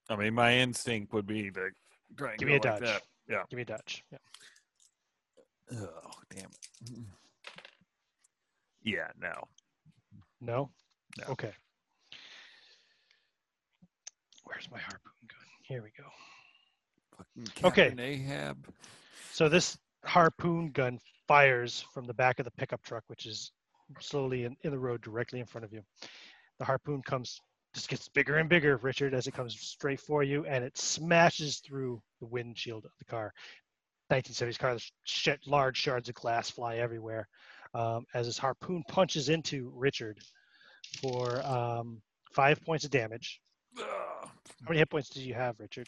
I 0.09 0.15
mean, 0.17 0.33
my 0.33 0.57
instinct 0.57 1.13
would 1.13 1.25
be 1.25 1.49
to 1.51 1.69
try 2.17 2.31
and 2.31 2.39
Give 2.39 2.47
me 2.49 2.55
a 2.55 2.57
like 2.57 2.63
dodge. 2.63 2.81
that. 2.81 3.01
Yeah. 3.29 3.43
Give 3.49 3.57
me 3.57 3.61
a 3.63 3.65
dodge. 3.65 4.03
Yeah. 4.11 4.17
Oh, 5.73 6.11
damn 6.35 6.45
it. 6.45 6.99
Yeah, 8.83 9.07
no. 9.19 9.47
No? 10.41 10.71
No. 11.19 11.25
Okay. 11.29 11.51
Where's 14.43 14.69
my 14.71 14.79
harpoon 14.79 15.13
gun? 15.27 15.47
Here 15.63 15.81
we 15.83 15.91
go. 15.97 16.05
Fucking 17.17 17.67
Okay. 17.67 17.87
Captain 17.89 17.99
Ahab. 17.99 18.67
So 19.31 19.47
this 19.47 19.77
harpoon 20.03 20.71
gun 20.71 20.99
fires 21.27 21.85
from 21.93 22.05
the 22.05 22.13
back 22.13 22.39
of 22.39 22.45
the 22.45 22.51
pickup 22.51 22.83
truck, 22.83 23.03
which 23.07 23.25
is 23.25 23.51
slowly 23.99 24.45
in, 24.45 24.55
in 24.63 24.71
the 24.71 24.79
road 24.79 25.01
directly 25.01 25.39
in 25.39 25.45
front 25.45 25.65
of 25.65 25.71
you. 25.71 25.81
The 26.59 26.65
harpoon 26.65 27.01
comes, 27.01 27.39
just 27.73 27.89
gets 27.89 28.09
bigger 28.09 28.37
and 28.37 28.49
bigger, 28.49 28.77
Richard, 28.77 29.13
as 29.13 29.27
it 29.27 29.33
comes 29.33 29.59
straight 29.59 29.99
for 29.99 30.23
you, 30.23 30.45
and 30.45 30.63
it 30.63 30.77
smashes 30.77 31.59
through 31.59 32.01
the 32.19 32.25
windshield 32.27 32.85
of 32.85 32.91
the 32.99 33.05
car. 33.05 33.33
1970s 34.11 34.59
car, 34.59 34.77
large 35.45 35.77
shards 35.77 36.09
of 36.09 36.15
glass 36.15 36.49
fly 36.49 36.77
everywhere. 36.77 37.27
Um, 37.73 38.05
as 38.13 38.25
his 38.25 38.37
harpoon 38.37 38.83
punches 38.89 39.29
into 39.29 39.71
Richard 39.73 40.19
for 41.01 41.41
um, 41.45 42.01
five 42.33 42.61
points 42.65 42.83
of 42.83 42.91
damage. 42.91 43.39
How 43.77 44.29
many 44.67 44.79
hit 44.79 44.89
points 44.89 45.09
did 45.09 45.23
you 45.23 45.33
have, 45.33 45.59
Richard? 45.59 45.87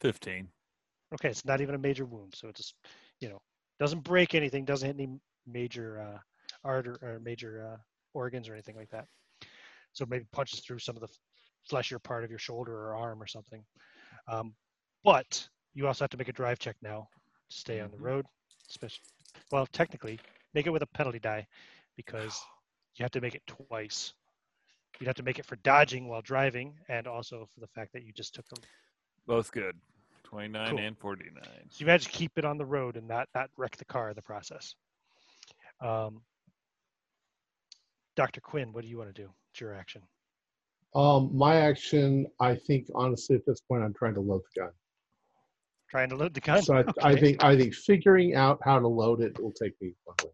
15. 0.00 0.48
Okay, 1.14 1.28
it's 1.28 1.44
not 1.44 1.60
even 1.60 1.74
a 1.74 1.78
major 1.78 2.04
wound, 2.04 2.34
so 2.36 2.48
it's 2.48 2.60
just, 2.60 2.74
you 3.20 3.28
know, 3.28 3.40
doesn't 3.80 4.04
break 4.04 4.34
anything, 4.34 4.64
doesn't 4.64 4.86
hit 4.86 4.96
any 4.96 5.18
major 5.46 6.00
uh, 6.00 6.18
artery 6.64 6.96
or 7.02 7.20
major 7.20 7.72
uh, 7.72 7.76
organs 8.14 8.48
or 8.48 8.54
anything 8.54 8.76
like 8.76 8.90
that. 8.90 9.06
So 9.92 10.06
maybe 10.08 10.24
punches 10.32 10.60
through 10.60 10.78
some 10.78 10.96
of 10.96 11.02
the 11.02 11.08
fleshier 11.68 11.98
part 11.98 12.24
of 12.24 12.30
your 12.30 12.38
shoulder 12.38 12.72
or 12.72 12.96
arm 12.96 13.22
or 13.22 13.26
something. 13.26 13.64
Um, 14.28 14.54
but 15.02 15.48
you 15.74 15.86
also 15.86 16.04
have 16.04 16.10
to 16.10 16.16
make 16.16 16.28
a 16.28 16.32
drive 16.32 16.58
check 16.58 16.76
now 16.82 17.08
to 17.50 17.56
stay 17.56 17.80
on 17.80 17.90
the 17.90 17.96
Mhm. 17.96 18.02
road. 18.02 18.26
Especially, 18.70 19.04
well, 19.52 19.66
technically, 19.66 20.18
make 20.54 20.66
it 20.66 20.70
with 20.70 20.82
a 20.82 20.86
penalty 20.86 21.18
die 21.18 21.46
because 21.96 22.40
you 22.96 23.02
have 23.02 23.12
to 23.12 23.20
make 23.20 23.34
it 23.34 23.42
twice. 23.46 24.12
You'd 25.00 25.06
have 25.08 25.16
to 25.16 25.24
make 25.24 25.38
it 25.40 25.44
for 25.44 25.56
dodging 25.56 26.06
while 26.06 26.22
driving, 26.22 26.74
and 26.88 27.08
also 27.08 27.48
for 27.52 27.60
the 27.60 27.66
fact 27.66 27.92
that 27.94 28.04
you 28.04 28.12
just 28.12 28.32
took 28.34 28.44
a 28.52 28.60
Both 29.26 29.50
good. 29.50 29.74
29 30.22 30.70
Cool. 30.70 30.78
and 30.78 30.98
49. 30.98 31.42
So 31.68 31.80
you 31.80 31.86
managed 31.86 32.06
to 32.06 32.12
keep 32.12 32.38
it 32.38 32.44
on 32.44 32.58
the 32.58 32.64
road 32.64 32.96
and 32.96 33.06
not 33.06 33.28
not 33.34 33.50
wreck 33.56 33.76
the 33.76 33.84
car 33.84 34.10
in 34.10 34.14
the 34.16 34.22
process. 34.22 34.74
Um, 35.80 36.22
Dr. 38.16 38.40
Quinn, 38.40 38.72
what 38.72 38.82
do 38.82 38.88
you 38.88 38.96
want 38.96 39.14
to 39.14 39.22
do? 39.22 39.28
It's 39.50 39.60
your 39.60 39.74
action. 39.74 40.02
Um, 40.94 41.30
my 41.36 41.56
action, 41.56 42.26
I 42.38 42.54
think, 42.54 42.86
honestly, 42.94 43.34
at 43.34 43.44
this 43.46 43.60
point, 43.60 43.82
I'm 43.82 43.94
trying 43.94 44.14
to 44.14 44.20
load 44.20 44.42
the 44.54 44.60
gun. 44.60 44.70
Trying 45.90 46.08
to 46.10 46.16
load 46.16 46.34
the 46.34 46.40
gun. 46.40 46.62
So 46.62 46.76
I, 46.76 46.84
I 47.10 47.16
think 47.16 47.42
I 47.42 47.56
think 47.56 47.74
figuring 47.74 48.34
out 48.34 48.60
how 48.64 48.78
to 48.78 48.86
load 48.88 49.20
it 49.20 49.40
will 49.40 49.52
take 49.52 49.72
me. 49.80 49.94
one 50.04 50.16
way. 50.24 50.30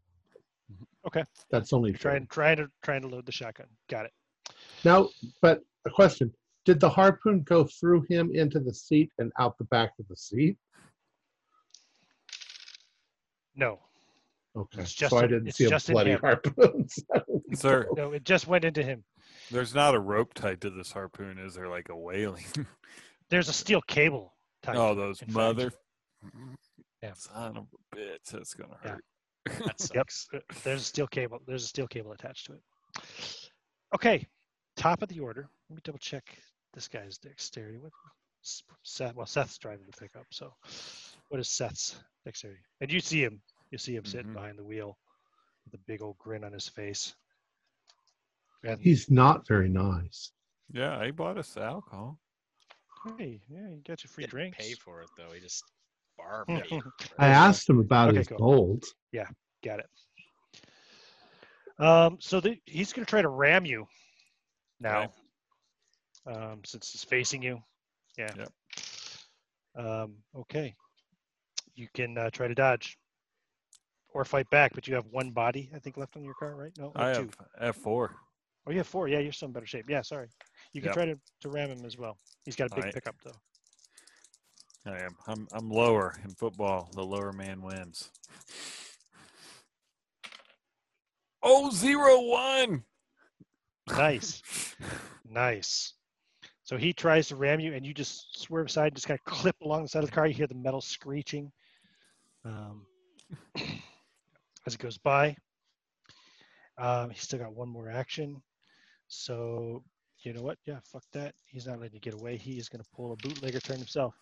Okay. 1.10 1.24
That's 1.50 1.72
only 1.72 1.90
You're 1.90 1.98
fair. 1.98 2.12
trying 2.12 2.26
trying 2.28 2.56
to 2.58 2.68
trying 2.82 3.02
to 3.02 3.08
load 3.08 3.26
the 3.26 3.32
shotgun. 3.32 3.66
Got 3.88 4.06
it. 4.06 4.12
Now, 4.84 5.08
but 5.42 5.60
a 5.86 5.90
question: 5.90 6.32
Did 6.64 6.78
the 6.80 6.88
harpoon 6.88 7.42
go 7.42 7.64
through 7.64 8.02
him 8.08 8.30
into 8.32 8.60
the 8.60 8.72
seat 8.72 9.10
and 9.18 9.32
out 9.38 9.58
the 9.58 9.64
back 9.64 9.90
of 9.98 10.06
the 10.08 10.16
seat? 10.16 10.56
No, 13.56 13.80
Okay, 14.56 14.82
It's 14.82 14.92
just 14.94 15.10
so 15.10 15.18
I 15.18 15.24
in- 15.24 15.28
didn't 15.30 15.48
it's 15.48 15.58
see 15.58 15.64
a 15.66 15.70
just 15.70 15.88
in 15.88 15.92
bloody 15.94 16.10
him. 16.12 16.20
harpoon. 16.20 16.88
Sir, 17.54 17.86
no, 17.96 18.12
it 18.12 18.24
just 18.24 18.46
went 18.46 18.64
into 18.64 18.82
him. 18.82 19.04
there's 19.50 19.74
not 19.74 19.94
a 19.94 20.00
rope 20.00 20.34
tied 20.34 20.60
to 20.62 20.70
this 20.70 20.90
harpoon. 20.92 21.38
Is 21.38 21.54
there 21.54 21.68
like 21.68 21.88
a 21.88 21.96
whaling? 21.96 22.44
There's 23.30 23.48
a 23.48 23.52
steel 23.52 23.80
cable. 23.82 24.34
tied 24.62 24.74
oh, 24.76 24.92
to 24.94 25.00
it, 25.00 25.04
those 25.04 25.22
in 25.22 25.28
fact. 25.28 25.36
mother. 25.36 25.72
Yeah. 27.00 27.12
Son 27.14 27.56
of 27.58 27.66
a 27.72 27.96
bitch. 27.96 28.24
That's 28.32 28.54
going 28.54 28.70
to 28.70 28.76
Yeah. 28.84 28.90
hurt. 28.92 29.04
That 29.66 29.80
Yep. 29.94 30.10
sucks. 30.10 30.28
uh, 30.34 30.38
There's 30.64 30.82
a 30.82 30.84
steel 30.84 31.06
cable. 31.06 31.40
There's 31.46 31.64
a 31.64 31.68
steel 31.68 31.86
cable 31.88 32.12
attached 32.12 32.46
to 32.46 32.52
it. 32.54 32.62
Okay, 33.94 34.26
top 34.76 35.02
of 35.02 35.08
the 35.08 35.20
order. 35.20 35.48
Let 35.68 35.76
me 35.76 35.80
double 35.84 35.98
check 35.98 36.38
this 36.72 36.88
guy's 36.88 37.18
dexterity. 37.18 37.78
What 37.78 37.92
Seth? 38.82 39.14
Well, 39.14 39.26
Seth's 39.26 39.58
driving 39.58 39.86
the 39.86 39.96
pickup. 39.98 40.26
So, 40.30 40.52
what 41.28 41.40
is 41.40 41.48
Seth's 41.48 41.96
dexterity? 42.24 42.60
And 42.80 42.90
you 42.92 43.00
see 43.00 43.22
him. 43.22 43.40
You 43.70 43.78
see 43.78 43.94
him 43.96 44.04
sitting 44.04 44.30
Mhm. 44.30 44.34
behind 44.34 44.58
the 44.58 44.64
wheel 44.64 44.96
with 45.64 45.74
a 45.74 45.78
big 45.86 46.02
old 46.02 46.16
grin 46.18 46.44
on 46.44 46.52
his 46.52 46.68
face. 46.68 47.14
And 48.64 48.80
He's 48.80 49.10
not 49.10 49.46
very 49.46 49.68
nice. 49.68 50.32
Yeah, 50.72 51.04
he 51.04 51.10
bought 51.10 51.38
us 51.38 51.56
alcohol. 51.56 52.18
hey, 53.18 53.40
yeah, 53.48 53.68
you 53.70 53.82
got 53.86 54.02
your 54.04 54.10
free 54.10 54.26
Didn't 54.26 54.52
pay 54.52 54.74
for 54.74 55.02
it 55.02 55.08
though. 55.16 55.32
He 55.32 55.40
just 55.40 55.64
bar 56.20 56.44
paid. 56.46 56.82
I 57.18 57.28
asked 57.28 57.68
him 57.68 57.78
about 57.78 58.10
Okay, 58.10 58.18
his 58.18 58.28
cool. 58.28 58.38
gold. 58.38 58.84
Yeah, 59.12 59.26
got 59.64 59.80
it. 59.80 59.86
Um, 61.78 62.18
so 62.20 62.40
the, 62.40 62.58
he's 62.66 62.92
going 62.92 63.04
to 63.06 63.10
try 63.10 63.22
to 63.22 63.28
ram 63.28 63.64
you 63.64 63.86
now, 64.80 65.12
um, 66.26 66.60
since 66.64 66.90
he's 66.90 67.04
facing 67.04 67.42
you. 67.42 67.62
Yeah. 68.18 68.30
Yep. 68.36 68.52
Um, 69.76 70.14
okay. 70.36 70.74
You 71.74 71.88
can 71.94 72.18
uh, 72.18 72.30
try 72.30 72.48
to 72.48 72.54
dodge 72.54 72.98
or 74.12 74.24
fight 74.24 74.50
back, 74.50 74.72
but 74.74 74.86
you 74.88 74.94
have 74.94 75.06
one 75.06 75.30
body, 75.30 75.70
I 75.74 75.78
think, 75.78 75.96
left 75.96 76.16
on 76.16 76.24
your 76.24 76.34
car, 76.34 76.54
right? 76.54 76.72
No, 76.76 76.92
or 76.94 77.00
I 77.02 77.14
two. 77.14 77.30
have 77.60 77.74
F4. 77.76 78.10
Oh, 78.66 78.70
you 78.70 78.78
have 78.78 78.86
four. 78.86 79.08
Yeah, 79.08 79.20
you're 79.20 79.32
still 79.32 79.46
in 79.46 79.52
better 79.52 79.66
shape. 79.66 79.86
Yeah, 79.88 80.02
sorry. 80.02 80.28
You 80.74 80.82
can 80.82 80.88
Yep. 80.88 80.94
try 80.94 81.06
to, 81.06 81.18
to 81.40 81.48
ram 81.48 81.70
him 81.70 81.86
as 81.86 81.96
well. 81.96 82.18
He's 82.44 82.56
got 82.56 82.66
a 82.66 82.74
big 82.74 82.78
Alright. 82.80 82.94
pickup, 82.94 83.16
though. 83.24 83.30
I 84.86 84.98
am. 84.98 85.16
I'm, 85.26 85.48
I'm 85.52 85.70
lower 85.70 86.14
in 86.24 86.30
football. 86.30 86.88
The 86.94 87.04
lower 87.04 87.32
man 87.32 87.60
wins. 87.62 88.10
Oh, 91.42 91.70
zero 91.70 92.22
one. 92.22 92.84
Nice. 93.88 94.42
Nice. 95.32 95.94
So 96.64 96.76
he 96.76 96.92
tries 96.92 97.28
to 97.28 97.36
ram 97.36 97.60
you, 97.60 97.72
and 97.72 97.86
you 97.86 97.94
just 97.94 98.40
swerve 98.40 98.66
aside, 98.66 98.96
just 98.96 99.06
kind 99.06 99.18
of 99.18 99.32
clip 99.32 99.54
along 99.62 99.82
the 99.82 99.88
side 99.88 100.02
of 100.02 100.10
the 100.10 100.14
car. 100.14 100.26
You 100.26 100.34
hear 100.34 100.48
the 100.48 100.56
metal 100.56 100.80
screeching 100.80 101.52
um, 102.44 102.84
as 104.66 104.74
it 104.74 104.78
goes 104.78 104.98
by. 104.98 105.36
Um, 106.78 107.10
he's 107.10 107.22
still 107.22 107.38
got 107.38 107.54
one 107.54 107.68
more 107.68 107.88
action. 107.88 108.42
So, 109.06 109.84
you 110.22 110.32
know 110.32 110.42
what? 110.42 110.58
Yeah, 110.66 110.78
fuck 110.84 111.04
that. 111.12 111.34
He's 111.44 111.66
not 111.66 111.78
letting 111.78 111.94
you 111.94 112.00
get 112.00 112.14
away. 112.14 112.36
He 112.36 112.58
is 112.58 112.68
going 112.68 112.82
to 112.82 112.90
pull 112.94 113.12
a 113.12 113.16
bootlegger 113.16 113.60
turn 113.60 113.78
himself. 113.78 114.14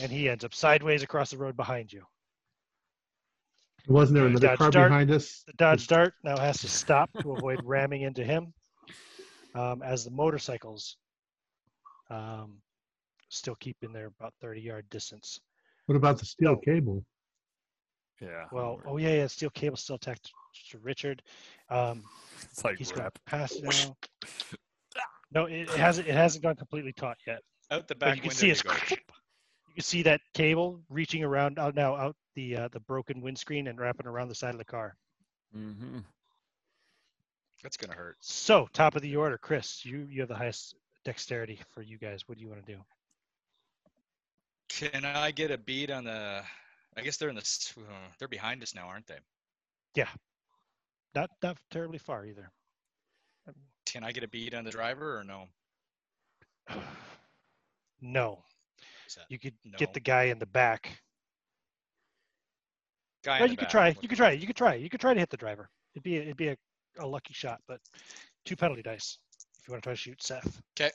And 0.00 0.10
he 0.10 0.28
ends 0.28 0.44
up 0.44 0.54
sideways 0.54 1.02
across 1.02 1.30
the 1.30 1.38
road 1.38 1.56
behind 1.56 1.92
you. 1.92 2.02
Wasn't 3.88 4.14
there 4.16 4.26
another 4.26 4.46
Dodge 4.48 4.58
car 4.58 4.70
Dart. 4.70 4.90
behind 4.90 5.10
us? 5.10 5.42
The 5.46 5.52
Dodge 5.54 5.86
Dart 5.86 6.14
now 6.22 6.38
has 6.38 6.58
to 6.60 6.68
stop 6.68 7.10
to 7.20 7.32
avoid 7.32 7.60
ramming 7.64 8.02
into 8.02 8.24
him 8.24 8.54
um, 9.54 9.82
as 9.82 10.04
the 10.04 10.10
motorcycles 10.10 10.96
um, 12.10 12.58
still 13.28 13.56
keep 13.56 13.76
in 13.82 13.92
their 13.92 14.06
about 14.06 14.34
30 14.40 14.60
yard 14.60 14.86
distance. 14.90 15.40
What 15.86 15.96
about 15.96 16.18
the 16.18 16.24
steel 16.26 16.52
No. 16.52 16.56
cable? 16.58 17.04
Yeah. 18.20 18.44
Well, 18.52 18.80
oh, 18.86 18.98
yeah, 18.98 19.14
yeah, 19.14 19.26
steel 19.26 19.50
cable 19.50 19.76
still 19.76 19.96
attached 19.96 20.30
to 20.70 20.78
Richard. 20.78 21.22
Um, 21.68 22.04
It's 22.44 22.64
like 22.64 22.78
he's 22.78 22.92
going 22.92 23.02
rap. 23.02 23.14
to 23.14 23.20
pass 23.26 23.52
it 23.56 23.64
now. 23.64 23.96
No, 25.34 25.46
it, 25.46 25.62
it 25.62 25.68
hasn't. 25.70 26.06
It 26.06 26.14
hasn't 26.14 26.44
gone 26.44 26.54
completely 26.54 26.92
taut 26.92 27.16
yet. 27.26 27.40
Out 27.72 27.88
the 27.88 27.94
But 27.96 28.00
back 28.00 28.16
you 28.16 28.22
can 28.22 28.28
window. 28.28 28.38
see 28.38 28.46
they 28.48 28.52
it's. 28.52 28.62
Go, 29.72 29.78
You 29.78 29.82
can 29.82 29.84
see 29.84 30.02
that 30.02 30.20
cable 30.34 30.80
reaching 30.88 31.24
around 31.24 31.58
out 31.58 31.74
now 31.74 31.94
out 31.96 32.16
the 32.34 32.56
uh, 32.56 32.68
the 32.68 32.80
broken 32.80 33.20
windscreen 33.20 33.68
and 33.68 33.78
wrapping 33.80 34.06
around 34.06 34.28
the 34.28 34.34
side 34.34 34.54
of 34.54 34.58
the 34.58 34.64
car. 34.64 34.96
Mm-hmm. 35.56 35.98
That's 37.62 37.76
gonna 37.76 37.94
hurt. 37.94 38.16
So 38.20 38.68
top 38.72 38.96
of 38.96 39.02
the 39.02 39.16
order, 39.16 39.38
Chris. 39.38 39.84
You 39.84 40.06
you 40.10 40.20
have 40.20 40.28
the 40.28 40.34
highest 40.36 40.74
dexterity 41.04 41.60
for 41.74 41.82
you 41.82 41.98
guys. 41.98 42.28
What 42.28 42.38
do 42.38 42.42
you 42.42 42.48
want 42.50 42.64
to 42.66 42.72
do? 42.72 42.80
Can 44.68 45.04
I 45.04 45.30
get 45.32 45.50
a 45.50 45.58
bead 45.58 45.90
on 45.90 46.04
the? 46.04 46.42
I 46.96 47.00
guess 47.02 47.16
they're 47.16 47.28
in 47.28 47.36
the. 47.36 47.72
uh, 47.78 48.08
They're 48.18 48.28
behind 48.28 48.62
us 48.62 48.74
now, 48.74 48.86
aren't 48.88 49.06
they? 49.06 49.18
Yeah. 49.94 50.08
Not 51.14 51.30
not 51.42 51.58
terribly 51.70 51.98
far 51.98 52.24
either. 52.26 52.50
Can 53.86 54.04
I 54.04 54.12
get 54.12 54.24
a 54.24 54.28
bead 54.28 54.54
on 54.54 54.64
the 54.64 54.70
driver 54.70 55.18
or 55.18 55.24
no? 55.24 55.48
No, 58.04 58.42
You 59.28 59.38
could 59.38 59.54
no? 59.64 59.76
get 59.78 59.94
the 59.94 60.00
guy 60.00 60.24
in 60.24 60.38
the 60.38 60.46
back. 60.46 60.98
guy 63.24 63.36
in 63.36 63.40
Well, 63.40 63.48
the 63.48 63.52
you 63.52 63.56
could 63.56 63.68
try. 63.70 63.96
You 64.00 64.08
could 64.08 64.16
try. 64.18 64.30
You 64.32 64.46
could 64.46 64.56
try. 64.56 64.74
You 64.74 64.88
could 64.90 65.00
try 65.00 65.14
to 65.14 65.20
hit 65.20 65.30
the 65.30 65.36
driver. 65.36 65.68
It'd 65.94 66.02
be 66.02 66.18
a, 66.18 66.22
it'd 66.22 66.36
be 66.36 66.48
a, 66.48 66.56
a 66.98 67.06
lucky 67.06 67.34
shot, 67.34 67.60
but 67.68 67.80
two 68.44 68.56
penalty 68.56 68.82
dice 68.82 69.18
if 69.60 69.68
you 69.68 69.72
want 69.72 69.82
to 69.82 69.86
try 69.86 69.92
to 69.92 69.96
shoot 70.00 70.22
Seth. 70.22 70.60
Okay. 70.78 70.90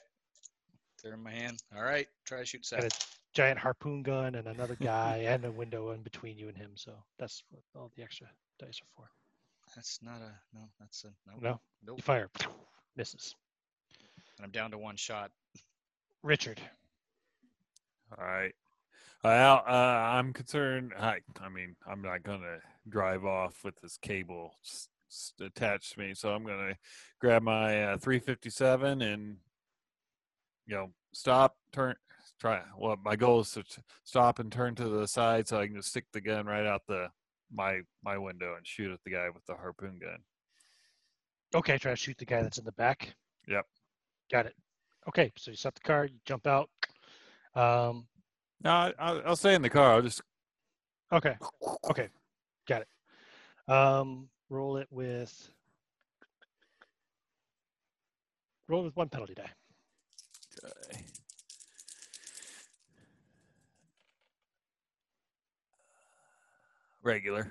They're 1.02 1.14
in 1.14 1.22
my 1.22 1.30
hand. 1.30 1.62
All 1.76 1.82
right, 1.84 2.08
try 2.26 2.40
to 2.40 2.44
shoot 2.44 2.66
Got 2.70 2.82
Seth. 2.82 3.02
a 3.02 3.06
giant 3.34 3.58
harpoon 3.58 4.02
gun 4.02 4.34
and 4.34 4.48
another 4.48 4.76
guy 4.80 5.18
and 5.28 5.44
a 5.44 5.50
window 5.50 5.90
in 5.90 6.02
between 6.02 6.36
you 6.36 6.48
and 6.48 6.56
him. 6.56 6.72
So 6.74 6.92
that's 7.18 7.44
what 7.50 7.62
all 7.76 7.90
the 7.96 8.02
extra 8.02 8.26
dice 8.58 8.80
are 8.82 8.88
for. 8.96 9.08
That's 9.76 10.00
not 10.02 10.20
a 10.20 10.32
no. 10.56 10.62
That's 10.80 11.04
a 11.04 11.08
no. 11.30 11.36
No, 11.40 11.60
Nope. 11.86 11.98
you 11.98 12.02
fire, 12.02 12.28
misses. 12.96 13.34
And 14.38 14.44
I'm 14.44 14.50
down 14.50 14.70
to 14.72 14.78
one 14.78 14.96
shot. 14.96 15.30
Richard. 16.22 16.60
All 18.16 18.24
right. 18.24 18.54
Well, 19.24 19.62
uh, 19.66 19.70
I'm 19.70 20.32
concerned. 20.32 20.92
I, 20.98 21.18
I 21.40 21.48
mean, 21.48 21.76
I'm 21.86 22.00
not 22.02 22.22
gonna 22.22 22.58
drive 22.88 23.24
off 23.24 23.64
with 23.64 23.74
this 23.80 23.98
cable 23.98 24.52
s- 24.64 24.88
s- 25.10 25.32
attached 25.40 25.94
to 25.94 25.98
me, 26.00 26.14
so 26.14 26.30
I'm 26.30 26.46
gonna 26.46 26.76
grab 27.20 27.42
my 27.42 27.84
uh, 27.84 27.98
357 27.98 29.02
and 29.02 29.36
you 30.66 30.74
know 30.76 30.90
stop, 31.12 31.56
turn, 31.72 31.96
try. 32.40 32.62
Well, 32.78 32.96
my 33.04 33.16
goal 33.16 33.40
is 33.40 33.50
to 33.52 33.64
t- 33.64 33.82
stop 34.04 34.38
and 34.38 34.52
turn 34.52 34.74
to 34.76 34.88
the 34.88 35.08
side 35.08 35.48
so 35.48 35.58
I 35.60 35.66
can 35.66 35.76
just 35.76 35.88
stick 35.88 36.06
the 36.12 36.20
gun 36.20 36.46
right 36.46 36.66
out 36.66 36.82
the 36.86 37.08
my 37.52 37.80
my 38.04 38.16
window 38.18 38.54
and 38.56 38.66
shoot 38.66 38.92
at 38.92 39.02
the 39.04 39.10
guy 39.10 39.28
with 39.30 39.44
the 39.46 39.54
harpoon 39.56 39.98
gun. 39.98 40.18
Okay, 41.54 41.76
try 41.78 41.92
to 41.92 41.96
shoot 41.96 42.16
the 42.18 42.24
guy 42.24 42.42
that's 42.42 42.58
in 42.58 42.64
the 42.64 42.72
back. 42.72 43.14
Yep. 43.48 43.64
Got 44.30 44.46
it. 44.46 44.54
Okay, 45.08 45.32
so 45.36 45.50
you 45.50 45.56
stop 45.56 45.74
the 45.74 45.80
car, 45.80 46.04
you 46.04 46.18
jump 46.24 46.46
out. 46.46 46.68
Um, 47.54 48.06
No, 48.62 48.70
I, 48.70 48.92
I'll, 48.98 49.36
stay 49.36 49.54
in 49.54 49.62
the 49.62 49.70
car. 49.70 49.94
I'll 49.94 50.02
just 50.02 50.22
okay, 51.12 51.36
okay, 51.90 52.08
got 52.66 52.82
it. 52.82 53.72
Um, 53.72 54.28
roll 54.48 54.76
it 54.76 54.88
with 54.90 55.50
roll 58.68 58.84
with 58.84 58.96
one 58.96 59.08
penalty 59.08 59.34
die. 59.34 59.50
Okay. 60.64 61.04
Regular. 67.02 67.48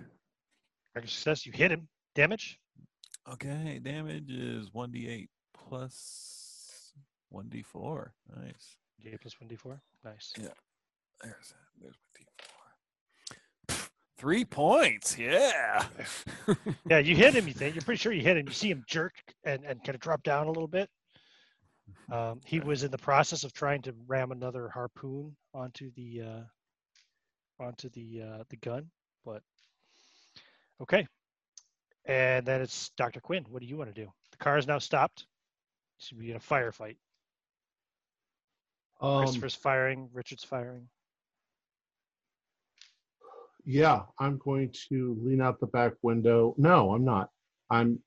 Regular 0.94 1.10
success, 1.10 1.46
you 1.46 1.52
hit 1.52 1.72
him. 1.72 1.88
Damage. 2.16 2.60
Okay, 3.32 3.80
damage 3.84 4.30
is 4.30 4.70
1d8 4.70 5.28
plus 5.54 6.94
1d4. 7.34 8.10
Nice. 8.36 8.78
D8 9.06 9.22
plus 9.22 9.36
one 9.40 9.50
D4. 9.50 9.80
Nice. 10.04 10.34
Yeah. 10.38 10.48
There's 11.22 11.50
that. 11.50 11.82
there's 11.82 11.96
my 12.14 13.76
d4. 13.76 13.90
Three 14.18 14.46
points. 14.46 15.18
Yeah. 15.18 15.86
Yeah, 16.90 17.00
you 17.00 17.18
hit 17.18 17.36
him. 17.36 17.46
You 17.46 17.54
think 17.54 17.76
you're 17.76 17.84
pretty 17.84 18.00
sure 18.00 18.14
you 18.14 18.22
hit 18.22 18.38
him. 18.38 18.48
You 18.48 18.54
see 18.54 18.70
him 18.70 18.86
jerk 18.88 19.12
and, 19.44 19.66
and 19.66 19.84
kind 19.84 19.96
of 19.96 20.00
drop 20.00 20.24
down 20.24 20.48
a 20.48 20.52
little 20.52 20.70
bit. 20.70 20.90
Um, 22.10 22.40
he 22.46 22.62
was 22.62 22.84
in 22.84 22.92
the 22.92 22.98
process 22.98 23.44
of 23.44 23.52
trying 23.52 23.82
to 23.82 23.94
ram 24.08 24.32
another 24.32 24.70
harpoon 24.70 25.36
onto 25.54 25.92
the 25.98 26.22
uh, 26.22 27.64
onto 27.64 27.90
the 27.90 28.22
uh, 28.22 28.44
the 28.50 28.56
gun, 28.58 28.90
but 29.26 29.42
okay. 30.82 31.06
And 32.06 32.46
then 32.46 32.62
it's 32.62 32.92
Dr. 32.96 33.20
Quinn. 33.20 33.46
What 33.50 33.62
do 33.62 33.68
you 33.68 33.76
want 33.76 33.94
to 33.94 34.02
do? 34.02 34.10
The 34.32 34.38
car 34.38 34.58
is 34.58 34.68
now 34.68 34.80
stopped. 34.80 35.26
Should 35.98 36.20
be 36.20 36.32
in 36.32 36.38
a 36.38 36.40
firefight. 36.40 36.96
Um, 39.02 39.20
Christopher's 39.24 39.56
firing. 39.56 40.10
Richard's 40.14 40.44
firing. 40.44 40.88
yeah, 43.66 44.02
I'm 44.20 44.38
going 44.38 44.74
to 44.90 45.18
lean 45.22 45.42
out 45.42 45.60
the 45.60 45.68
back 45.68 45.94
window. 46.02 46.56
No, 46.58 46.94
I'm 46.94 47.04
not. 47.06 47.30
I'm. 47.70 48.00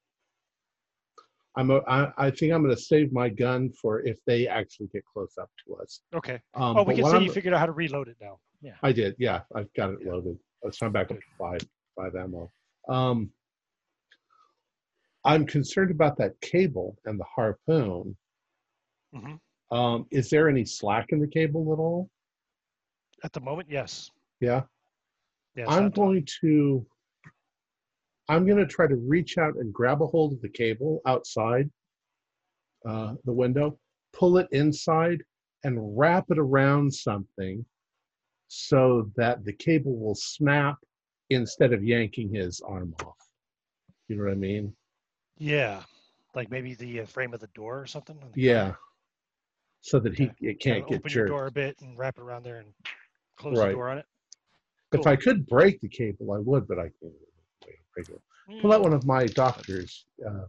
I'm. 1.56 1.70
A, 1.70 1.78
I, 1.86 2.12
I 2.16 2.30
think 2.30 2.52
I'm 2.52 2.62
going 2.62 2.74
to 2.74 2.80
save 2.80 3.12
my 3.12 3.28
gun 3.28 3.70
for 3.80 4.00
if 4.00 4.18
they 4.26 4.46
actually 4.48 4.88
get 4.92 5.04
close 5.04 5.34
up 5.40 5.50
to 5.66 5.76
us. 5.76 6.00
Okay. 6.14 6.40
Um, 6.54 6.76
Oh, 6.78 6.82
we 6.82 6.94
can 6.94 7.04
see 7.04 7.10
I'm- 7.12 7.22
you 7.22 7.32
figured 7.32 7.52
out 7.54 7.60
how 7.60 7.66
to 7.66 7.72
reload 7.72 8.08
it 8.08 8.16
now. 8.20 8.38
Yeah. 8.62 8.74
I 8.82 8.92
did. 8.92 9.14
Yeah, 9.18 9.40
I've 9.54 9.72
got 9.74 9.90
it 9.90 9.98
Yeah. 10.04 10.12
loaded. 10.12 10.38
Let's 10.62 10.80
I'm 10.82 10.92
back 10.92 11.10
up 11.10 11.16
to 11.18 11.22
five 11.38 11.60
five 11.96 12.14
ammo. 12.14 12.50
Um, 12.88 13.30
I'm 15.24 15.46
concerned 15.46 15.90
about 15.90 16.16
that 16.18 16.40
cable 16.40 16.96
and 17.04 17.18
the 17.20 17.24
harpoon. 17.24 18.16
hmm 19.14 19.34
Um, 19.70 20.06
is 20.10 20.30
there 20.30 20.48
any 20.48 20.64
slack 20.64 21.06
in 21.10 21.20
the 21.20 21.28
cable 21.28 21.72
at 21.72 21.78
all? 21.78 22.10
At 23.22 23.32
the 23.32 23.40
moment, 23.40 23.68
yes. 23.70 24.10
Yeah. 24.40 24.62
Yes. 25.54 25.66
I'm 25.68 25.90
going 25.90 26.26
to 26.40 26.86
I'm 28.28 28.46
going 28.46 28.58
to 28.58 28.66
try 28.66 28.86
to 28.86 28.94
reach 28.94 29.38
out 29.38 29.54
and 29.56 29.72
grab 29.72 30.02
a 30.02 30.06
hold 30.06 30.32
of 30.32 30.40
the 30.40 30.48
cable 30.48 31.00
outside 31.04 31.68
uh, 32.88 33.14
the 33.24 33.32
window, 33.32 33.78
pull 34.12 34.38
it 34.38 34.48
inside, 34.52 35.22
and 35.64 35.98
wrap 35.98 36.26
it 36.30 36.38
around 36.38 36.92
something 36.92 37.64
so 38.48 39.10
that 39.16 39.44
the 39.44 39.52
cable 39.52 39.96
will 39.98 40.14
snap 40.14 40.76
instead 41.30 41.72
of 41.72 41.84
yanking 41.84 42.32
his 42.32 42.60
arm 42.60 42.94
off. 43.04 43.16
You 44.08 44.16
know 44.16 44.24
what 44.24 44.32
I 44.32 44.36
mean? 44.36 44.74
Yeah. 45.38 45.82
Like 46.34 46.50
maybe 46.50 46.74
the 46.74 47.00
uh, 47.00 47.06
frame 47.06 47.34
of 47.34 47.40
the 47.40 47.48
door 47.48 47.80
or 47.80 47.86
something. 47.86 48.16
Yeah. 48.34 48.70
car. 48.70 48.78
So 49.82 49.98
that 50.00 50.16
he 50.16 50.24
Okay. 50.28 50.34
it 50.50 50.60
Kinda 50.60 50.80
can't 50.80 50.88
get 50.88 50.98
open 50.98 51.10
your 51.10 51.24
jerked. 51.24 51.28
door 51.30 51.46
a 51.46 51.50
bit 51.50 51.80
and 51.80 51.96
wrap 51.96 52.18
it 52.18 52.22
around 52.22 52.42
there 52.42 52.58
and 52.58 52.74
close 53.36 53.56
Right. 53.58 53.68
the 53.68 53.74
door 53.74 53.88
on 53.88 53.98
it. 53.98 54.06
If 54.92 55.06
I 55.06 55.16
could 55.16 55.46
break 55.46 55.80
the 55.80 55.88
cable, 55.88 56.32
I 56.32 56.38
would, 56.38 56.66
but 56.66 56.78
I 56.78 56.90
can't 57.00 57.14
break 57.94 58.08
it. 58.08 58.20
Pull 58.60 58.72
out 58.72 58.82
one 58.82 58.92
of 58.92 59.06
my 59.06 59.26
doctors. 59.26 60.04
Uh, 60.24 60.46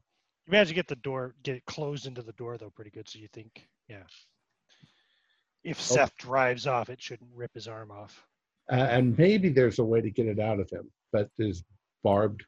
You 0.48 0.52
managed 0.52 0.70
to 0.70 0.76
get 0.76 0.88
the 0.88 0.96
door, 0.98 1.36
get 1.44 1.56
it 1.56 1.66
closed 1.66 2.08
into 2.08 2.22
the 2.24 2.34
door 2.34 2.58
though, 2.58 2.72
pretty 2.72 2.90
good. 2.92 3.08
So 3.08 3.20
you 3.20 3.28
think, 3.30 3.70
yeah. 3.88 4.04
If 5.64 5.78
Oh. 5.78 5.82
Seth 5.96 6.18
drives 6.18 6.66
off, 6.66 6.90
it 6.90 7.00
shouldn't 7.02 7.30
rip 7.36 7.54
his 7.54 7.68
arm 7.68 7.92
off. 7.92 8.26
Uh, 8.70 8.76
and 8.90 9.16
maybe 9.18 9.50
there's 9.50 9.80
a 9.80 9.84
way 9.86 10.02
to 10.02 10.10
get 10.10 10.26
it 10.28 10.40
out 10.40 10.60
of 10.60 10.70
him, 10.72 10.92
but 11.12 11.30
is 11.38 11.64
barbed. 12.04 12.44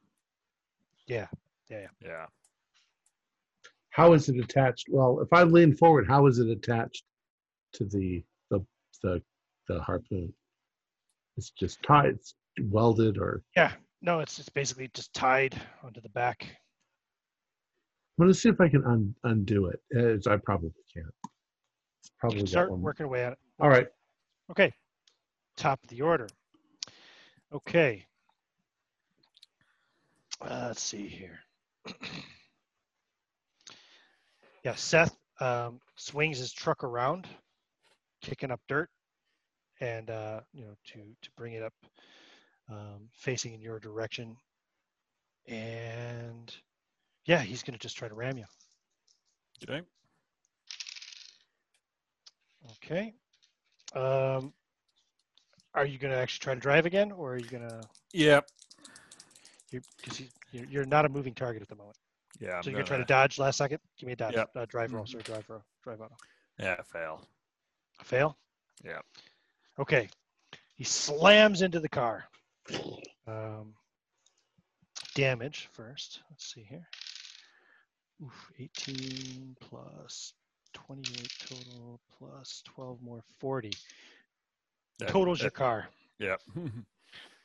Yeah, 1.05 1.27
yeah, 1.69 1.81
yeah. 1.81 1.87
yeah. 2.01 2.27
How 3.93 4.13
is 4.13 4.27
it 4.27 4.37
attached? 4.37 4.87
Well, 4.89 5.19
if 5.21 5.31
I 5.31 5.43
lean 5.43 5.75
forward, 5.75 6.07
how 6.07 6.25
is 6.25 6.39
it 6.39 6.49
attached 6.49 7.03
to 7.73 7.85
the 7.85 8.23
the 8.49 8.65
the, 9.03 9.21
the 9.67 9.81
harpoon? 9.81 10.33
It's 11.37 11.51
just 11.51 11.81
tied, 11.83 12.15
it's 12.15 12.33
welded, 12.59 13.19
or 13.19 13.43
Yeah. 13.55 13.71
No, 14.01 14.19
it's 14.19 14.39
it's 14.39 14.49
basically 14.49 14.89
just 14.95 15.13
tied 15.13 15.61
onto 15.83 16.01
the 16.01 16.09
back. 16.09 16.43
I'm 18.17 18.25
gonna 18.25 18.33
see 18.33 18.49
if 18.49 18.59
I 18.59 18.67
can 18.67 18.83
un, 18.83 19.15
undo 19.23 19.67
it. 19.67 19.79
As 19.95 20.25
I 20.25 20.37
probably 20.37 20.71
can't. 20.91 21.05
It's 22.01 22.11
probably 22.17 22.39
can 22.39 22.47
start 22.47 22.71
working 22.71 23.05
away 23.05 23.25
on 23.25 23.33
it. 23.33 23.39
All 23.59 23.69
right. 23.69 23.87
Okay. 24.49 24.73
Top 25.55 25.79
of 25.83 25.89
the 25.89 26.01
order. 26.01 26.27
Okay. 27.53 28.07
Uh, 30.41 30.65
let's 30.67 30.81
see 30.81 31.07
here. 31.07 31.39
yeah, 34.63 34.75
Seth 34.75 35.15
um, 35.39 35.79
swings 35.95 36.37
his 36.37 36.53
truck 36.53 36.83
around, 36.83 37.27
kicking 38.21 38.51
up 38.51 38.61
dirt, 38.67 38.89
and 39.79 40.09
uh, 40.09 40.41
you 40.53 40.65
know 40.65 40.75
to 40.85 40.99
to 41.21 41.29
bring 41.37 41.53
it 41.53 41.63
up, 41.63 41.73
um, 42.69 43.09
facing 43.11 43.53
in 43.53 43.61
your 43.61 43.79
direction. 43.79 44.37
And 45.47 46.53
yeah, 47.25 47.41
he's 47.41 47.63
gonna 47.63 47.77
just 47.77 47.97
try 47.97 48.07
to 48.07 48.15
ram 48.15 48.37
you. 48.37 48.45
Okay. 49.63 49.81
Okay. 52.71 53.13
Um, 53.95 54.53
are 55.73 55.85
you 55.85 55.97
gonna 55.97 56.15
actually 56.15 56.43
try 56.43 56.53
to 56.53 56.59
drive 56.59 56.85
again, 56.85 57.11
or 57.11 57.33
are 57.33 57.37
you 57.37 57.49
gonna? 57.49 57.81
Yep. 58.13 58.47
Because 59.71 60.19
you, 60.19 60.27
you're, 60.51 60.65
you're 60.65 60.85
not 60.85 61.05
a 61.05 61.09
moving 61.09 61.33
target 61.33 61.61
at 61.61 61.67
the 61.67 61.75
moment. 61.75 61.97
Yeah. 62.39 62.57
I'm 62.57 62.63
so 62.63 62.69
you're 62.69 62.77
gonna 62.79 62.87
try 62.87 62.97
to 62.97 63.05
dodge 63.05 63.39
last 63.39 63.57
second. 63.57 63.79
Give 63.97 64.07
me 64.07 64.13
a 64.13 64.15
dodge. 64.15 64.33
Yep. 64.35 64.49
Uh, 64.55 64.65
drive 64.67 64.93
roll, 64.93 65.05
sorry, 65.05 65.23
drive 65.23 65.45
roll, 65.49 65.63
drive 65.83 66.01
auto. 66.01 66.15
Yeah, 66.59 66.75
fail. 66.83 67.21
Fail. 68.03 68.37
Yeah. 68.83 68.99
Okay. 69.79 70.09
He 70.75 70.83
slams 70.83 71.61
into 71.61 71.79
the 71.79 71.89
car. 71.89 72.25
Um, 73.27 73.73
damage 75.15 75.69
first. 75.71 76.21
Let's 76.29 76.53
see 76.53 76.65
here. 76.67 76.87
Oof, 78.23 78.51
18 78.59 79.55
plus 79.59 80.33
28 80.73 81.27
total 81.39 81.99
plus 82.17 82.61
12 82.65 83.01
more 83.01 83.21
40. 83.39 83.71
That- 84.99 85.09
totals 85.09 85.41
your 85.41 85.51
car. 85.51 85.87
Yeah. 86.19 86.35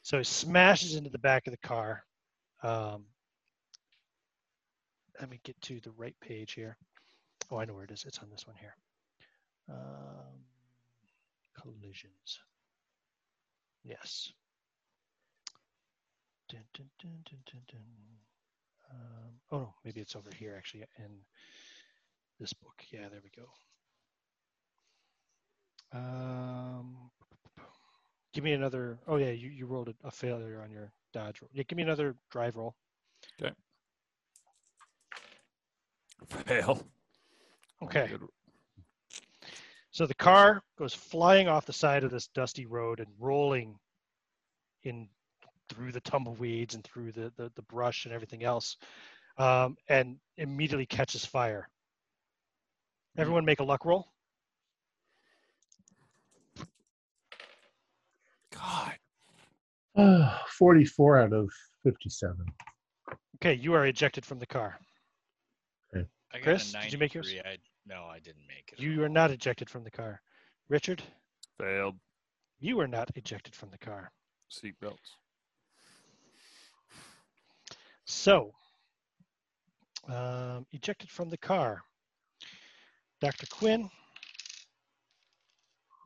So 0.03 0.17
he 0.17 0.25
smashes 0.25 0.95
into 0.95 1.11
the 1.11 1.19
back 1.19 1.47
of 1.47 1.51
the 1.51 1.59
car. 1.59 2.03
Um, 2.63 3.05
let 5.21 5.31
me 5.31 5.41
get 5.45 5.61
to 5.63 5.81
the 5.81 5.91
right 5.93 6.15
page 6.21 6.53
here. 6.53 6.77
Oh, 7.51 7.59
I 7.59 7.65
know 7.65 7.75
where 7.75 7.85
it 7.85 7.91
is. 7.91 8.05
It's 8.07 8.19
on 8.19 8.31
this 8.31 8.47
one 8.47 8.57
here. 8.57 8.77
Um, 9.71 10.45
collisions. 11.61 12.41
Yes. 13.85 14.33
Dun, 16.49 16.65
dun, 16.75 16.89
dun. 17.01 17.81
Um, 18.91 19.33
oh 19.53 19.59
no, 19.59 19.75
maybe 19.85 20.01
it's 20.01 20.17
over 20.17 20.31
here 20.35 20.55
actually 20.57 20.85
in 20.99 21.11
this 22.41 22.53
book. 22.55 22.83
Yeah, 22.91 23.09
there 23.11 23.21
we 23.23 23.31
go. 23.37 23.49
Um, 25.93 27.11
give 28.33 28.45
me 28.45 28.53
another. 28.53 28.99
Oh 29.07 29.17
yeah, 29.17 29.31
you, 29.31 29.51
you 29.51 29.67
rolled 29.67 29.89
a, 29.89 29.95
a 30.07 30.11
failure 30.11 30.63
on 30.63 30.71
your 30.71 30.91
dodge 31.13 31.43
roll. 31.43 31.51
Yeah, 31.53 31.65
give 31.69 31.77
me 31.77 31.83
another 31.83 32.15
drive 32.31 32.57
roll. 32.57 32.75
Fail. 36.27 36.83
Okay. 37.83 38.09
Good. 38.09 38.29
So 39.91 40.07
the 40.07 40.15
car 40.15 40.63
goes 40.79 40.95
flying 40.95 41.49
off 41.49 41.67
the 41.67 41.73
side 41.73 42.05
of 42.05 42.11
this 42.11 42.29
dusty 42.29 42.67
road 42.67 43.01
and 43.01 43.09
rolling 43.19 43.79
in 44.85 45.09
through 45.69 45.93
the 45.93 46.01
tumbleweeds 46.01 46.75
and 46.75 46.85
through 46.85 47.13
the, 47.13 47.33
the, 47.37 47.51
the 47.55 47.63
brush 47.63 48.05
and 48.05 48.15
everything 48.15 48.43
else, 48.43 48.77
um, 49.37 49.77
and 49.89 50.17
immediately 50.37 50.87
catches 50.87 51.25
fire. 51.25 51.69
Everyone 53.17 53.45
make 53.45 53.61
a 53.61 53.65
luck 53.65 53.85
roll. 53.85 54.09
God. 58.55 58.95
44 60.59 61.19
out 61.19 61.33
of 61.33 61.51
57. 61.83 62.37
Okay, 63.37 63.55
you 63.55 63.75
are 63.75 63.87
ejected 63.87 64.25
from 64.25 64.39
the 64.39 64.47
car. 64.47 64.79
I 66.33 66.39
got 66.39 66.45
Chris, 66.45 66.75
a 66.75 66.81
did 66.83 66.93
you 66.93 66.99
make 66.99 67.15
yours? 67.15 67.33
93. 67.35 67.51
I, 67.51 67.57
no, 67.87 68.05
I 68.05 68.19
didn't 68.19 68.47
make 68.47 68.73
it. 68.73 68.81
You 68.81 69.03
are 69.03 69.09
not 69.09 69.31
ejected 69.31 69.71
from 69.71 69.85
the 69.85 69.91
car. 69.91 70.21
Richard, 70.69 71.03
Failed. 71.59 71.97
you 72.61 72.79
are 72.81 72.87
not 72.87 73.11
ejected 73.15 73.55
from 73.55 73.71
the 73.71 73.79
car. 73.79 74.11
Seatbelts. 74.51 75.17
So, 78.05 78.53
um, 80.09 80.67
ejected 80.73 81.11
from 81.11 81.29
the 81.29 81.39
car. 81.39 81.83
Dr. 83.21 83.47
Quinn, 83.47 83.91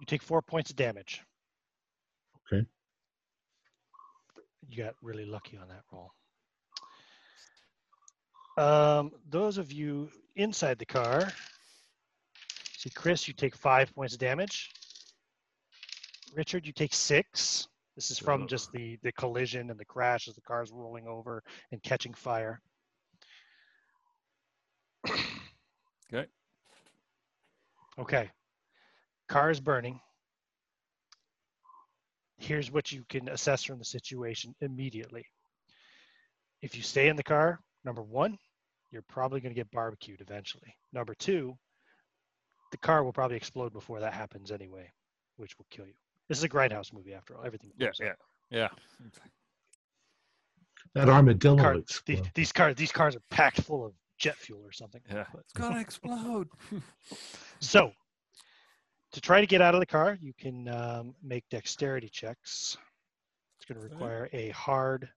you 0.01 0.07
take 0.07 0.23
four 0.23 0.43
points 0.43 0.70
of 0.70 0.77
damage. 0.77 1.23
Okay. 2.53 2.66
You 4.68 4.83
got 4.85 4.95
really 5.03 5.27
lucky 5.27 5.57
on 5.57 5.68
that 5.68 5.83
roll. 5.93 6.12
Um, 8.57 9.12
those 9.30 9.59
of 9.59 9.72
you 9.72 10.11
inside 10.36 10.78
the 10.78 10.86
car, 10.86 11.32
see, 12.76 12.90
Chris, 12.90 13.26
you 13.26 13.34
take 13.34 13.57
five 13.57 13.94
points 13.94 14.14
of 14.14 14.20
damage. 14.20 14.70
Richard, 16.34 16.66
you 16.66 16.72
take 16.72 16.94
six. 16.94 17.68
This 17.96 18.11
is 18.11 18.18
from 18.18 18.46
just 18.46 18.72
the 18.72 18.98
the 19.03 19.12
collision 19.12 19.70
and 19.70 19.78
the 19.78 19.84
crash 19.84 20.26
as 20.26 20.34
the 20.34 20.40
car's 20.40 20.70
rolling 20.72 21.07
over 21.07 21.42
and 21.70 21.82
catching 21.82 22.14
fire. 22.14 22.61
Okay. 26.12 26.26
Okay. 27.98 28.30
Car 29.28 29.50
is 29.50 29.61
burning. 29.61 30.00
Here's 32.38 32.70
what 32.70 32.92
you 32.92 33.05
can 33.09 33.28
assess 33.28 33.62
from 33.64 33.78
the 33.78 33.84
situation 33.84 34.55
immediately. 34.61 35.24
If 36.61 36.76
you 36.76 36.82
stay 36.82 37.09
in 37.09 37.16
the 37.16 37.22
car, 37.22 37.61
number 37.85 38.03
one, 38.03 38.39
you're 38.91 39.03
probably 39.03 39.41
going 39.41 39.55
to 39.55 39.59
get 39.59 39.70
barbecued 39.70 40.20
eventually. 40.20 40.74
Number 40.93 41.14
two, 41.14 41.57
the 42.70 42.76
car 42.78 43.05
will 43.05 43.12
probably 43.12 43.37
explode 43.37 43.72
before 43.72 44.01
that 44.01 44.12
happens 44.12 44.51
anyway, 44.51 44.91
which 45.37 45.57
will 45.59 45.66
kill 45.70 45.87
you. 45.87 45.95
This 46.28 46.39
is 46.39 46.45
a 46.45 46.49
grindhouse 46.49 46.93
movie 46.93 47.14
after 47.14 47.37
all. 47.37 47.45
Everything. 47.45 47.72
Yeah, 47.78 47.91
yeah, 48.01 48.12
yeah. 48.51 48.68
That 50.95 51.09
armadillo 51.09 51.57
Car, 51.59 51.76
looks 51.76 52.03
these, 52.07 52.20
these 52.35 52.53
cars, 52.53 52.74
these 52.76 52.93
cars 52.93 53.16
are 53.16 53.22
packed 53.30 53.61
full 53.62 53.87
of 53.87 53.93
jet 54.18 54.37
fuel 54.37 54.62
or 54.64 54.72
something. 54.72 55.01
Yeah. 55.11 55.24
It's 55.39 55.53
gonna 55.53 55.80
explode. 55.80 56.49
So, 57.61 57.93
to 59.12 59.20
try 59.20 59.41
to 59.41 59.47
get 59.47 59.61
out 59.61 59.74
of 59.74 59.80
the 59.80 59.87
car, 59.87 60.18
you 60.20 60.33
can 60.37 60.66
um, 60.66 61.14
make 61.22 61.45
dexterity 61.49 62.09
checks. 62.09 62.76
It's 63.57 63.66
going 63.66 63.80
to 63.80 63.95
require 63.95 64.28
a 64.33 64.49
hard 64.49 65.09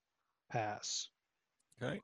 pass. 0.51 1.09
Okay. 1.81 1.99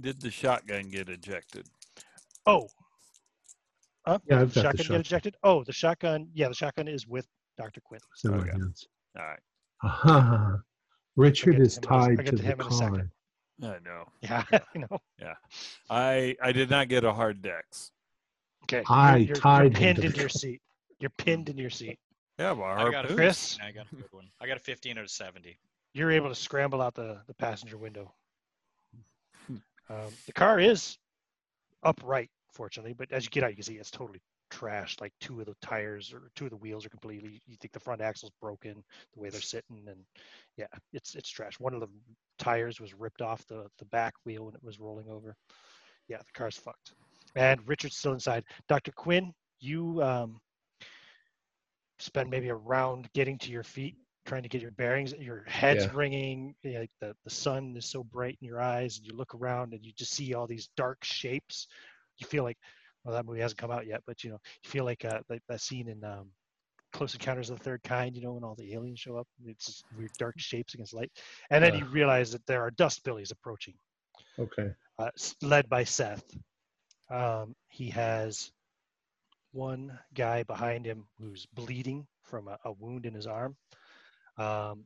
Did 0.00 0.20
the 0.20 0.30
shotgun 0.30 0.90
get 0.90 1.08
ejected? 1.08 1.66
Oh, 2.46 2.68
huh? 4.06 4.18
Yeah, 4.26 4.40
I've 4.40 4.54
got 4.54 4.54
the 4.54 4.60
shotgun 4.62 4.76
shotgun. 4.84 4.96
get 4.96 5.06
ejected. 5.06 5.36
Oh, 5.42 5.64
the 5.64 5.72
shotgun. 5.72 6.28
Yeah, 6.34 6.48
the 6.48 6.54
shotgun 6.54 6.88
is 6.88 7.06
with 7.06 7.26
Doctor 7.56 7.80
Quinn. 7.80 8.00
It's 8.14 8.24
in 8.24 8.30
my 8.32 8.38
Okay. 8.38 8.50
hands. 8.52 8.86
All 9.18 9.24
right. 9.24 9.38
Aha. 9.84 10.56
Richard 11.16 11.52
get 11.52 11.58
to 11.58 11.62
is 11.64 11.76
him 11.78 11.82
in 11.84 11.90
a- 11.90 11.94
I'll 11.96 12.06
tied 12.06 12.16
get 12.18 12.24
to 12.26 12.30
to 12.30 12.36
the 12.36 12.42
him 12.42 12.60
in 12.60 12.66
a 12.66 12.70
second. 12.70 12.96
car. 13.60 13.74
I 13.74 13.78
know. 13.84 14.04
Yeah, 14.22 14.44
you 14.74 14.80
know. 14.82 14.98
Yeah. 15.20 15.34
I 15.90 16.36
I 16.40 16.52
did 16.52 16.70
not 16.70 16.88
get 16.88 17.02
a 17.02 17.12
hard 17.12 17.42
dex. 17.42 17.90
Okay. 18.64 18.84
I 18.88 19.16
you're, 19.16 19.26
you're, 19.28 19.36
tied 19.36 19.62
you're 19.62 19.70
pinned 19.72 19.96
to 19.96 20.02
the 20.02 20.06
into 20.08 20.20
your 20.20 20.28
seat. 20.28 20.60
You're 21.00 21.10
pinned 21.18 21.48
in 21.48 21.58
your 21.58 21.70
seat. 21.70 21.98
Yeah, 22.38 22.54
but 22.54 22.62
I 22.62 22.88
got 22.92 23.10
a. 23.10 23.14
Chris? 23.14 23.58
I 23.60 23.72
got 23.72 23.86
a 23.92 23.96
good 23.96 24.04
one. 24.12 24.28
I 24.40 24.46
got 24.46 24.56
a 24.58 24.60
15 24.60 24.96
out 24.98 25.02
of 25.04 25.10
70. 25.10 25.58
You're 25.92 26.12
able 26.12 26.28
to 26.28 26.34
scramble 26.36 26.80
out 26.80 26.94
the, 26.94 27.18
the 27.26 27.34
passenger 27.34 27.78
window. 27.78 28.14
Um, 29.90 30.12
the 30.26 30.32
car 30.32 30.60
is 30.60 30.98
upright, 31.82 32.30
fortunately, 32.52 32.92
but 32.92 33.10
as 33.12 33.24
you 33.24 33.30
get 33.30 33.44
out, 33.44 33.50
you 33.50 33.56
can 33.56 33.64
see 33.64 33.74
it's 33.74 33.90
totally 33.90 34.20
trashed. 34.50 35.00
Like 35.00 35.12
two 35.20 35.40
of 35.40 35.46
the 35.46 35.54
tires 35.62 36.12
or 36.12 36.30
two 36.34 36.44
of 36.44 36.50
the 36.50 36.56
wheels 36.56 36.84
are 36.84 36.90
completely. 36.90 37.40
You 37.46 37.56
think 37.60 37.72
the 37.72 37.80
front 37.80 38.00
axle's 38.00 38.32
broken 38.40 38.82
the 39.14 39.20
way 39.20 39.30
they're 39.30 39.40
sitting, 39.40 39.84
and 39.86 40.00
yeah, 40.56 40.66
it's 40.92 41.14
it's 41.14 41.30
trash. 41.30 41.58
One 41.58 41.74
of 41.74 41.80
the 41.80 41.88
tires 42.38 42.80
was 42.80 42.94
ripped 42.94 43.22
off 43.22 43.46
the 43.46 43.66
the 43.78 43.84
back 43.86 44.14
wheel 44.24 44.46
when 44.46 44.54
it 44.54 44.62
was 44.62 44.80
rolling 44.80 45.08
over. 45.08 45.34
Yeah, 46.08 46.18
the 46.18 46.32
car's 46.34 46.56
fucked. 46.56 46.92
And 47.36 47.60
Richard's 47.66 47.96
still 47.96 48.14
inside. 48.14 48.44
Dr. 48.68 48.92
Quinn, 48.92 49.32
you 49.60 50.02
um, 50.02 50.40
spend 51.98 52.30
maybe 52.30 52.48
a 52.48 52.54
round 52.54 53.08
getting 53.12 53.38
to 53.38 53.50
your 53.50 53.62
feet, 53.62 53.96
trying 54.28 54.42
to 54.42 54.48
get 54.48 54.62
your 54.62 54.70
bearings. 54.72 55.12
Your 55.14 55.42
head's 55.46 55.84
Yeah. 55.84 55.96
ringing. 55.96 56.54
you 56.62 56.72
know, 56.74 56.86
the 57.00 57.16
the 57.24 57.30
sun 57.30 57.74
is 57.76 57.86
so 57.86 58.04
bright 58.04 58.38
in 58.40 58.46
your 58.46 58.60
eyes, 58.60 58.98
and 58.98 59.06
you 59.06 59.14
look 59.14 59.34
around 59.34 59.72
and 59.74 59.84
you 59.84 59.92
just 59.96 60.12
see 60.12 60.34
all 60.34 60.46
these 60.46 60.68
dark 60.76 61.02
shapes. 61.04 61.66
You 62.18 62.26
feel 62.26 62.44
like, 62.44 62.58
well, 63.04 63.14
that 63.14 63.24
movie 63.26 63.40
hasn't 63.40 63.58
come 63.58 63.70
out 63.70 63.86
yet, 63.86 64.02
but 64.06 64.22
you 64.22 64.30
know, 64.30 64.38
you 64.62 64.70
feel 64.70 64.84
like 64.84 65.04
uh, 65.04 65.20
that, 65.28 65.42
that 65.48 65.60
scene 65.60 65.88
in 65.88 66.04
um, 66.04 66.30
Close 66.92 67.14
Encounters 67.14 67.50
of 67.50 67.58
the 67.58 67.64
Third 67.64 67.82
Kind. 67.82 68.16
You 68.16 68.22
know, 68.22 68.32
when 68.34 68.44
all 68.44 68.54
the 68.54 68.74
aliens 68.74 69.00
show 69.00 69.16
up, 69.16 69.26
it's 69.46 69.66
just 69.66 69.84
weird 69.96 70.12
dark 70.18 70.34
shapes 70.38 70.74
against 70.74 70.94
light, 70.94 71.10
and 71.50 71.64
then 71.64 71.74
Yeah. 71.74 71.80
you 71.80 71.86
realize 71.86 72.30
that 72.32 72.44
there 72.46 72.62
are 72.62 72.70
dust 72.70 73.02
billies 73.04 73.30
approaching 73.30 73.74
Okay. 74.38 74.74
uh, 74.98 75.10
led 75.42 75.68
by 75.68 75.84
Seth. 75.84 76.24
Um, 77.10 77.54
he 77.68 77.88
has 77.90 78.52
one 79.52 79.98
guy 80.14 80.42
behind 80.42 80.84
him 80.84 81.06
who's 81.18 81.46
bleeding 81.54 82.06
from 82.22 82.48
a, 82.48 82.58
a 82.64 82.72
wound 82.72 83.06
in 83.06 83.14
his 83.14 83.26
arm, 83.26 83.56
um, 84.38 84.84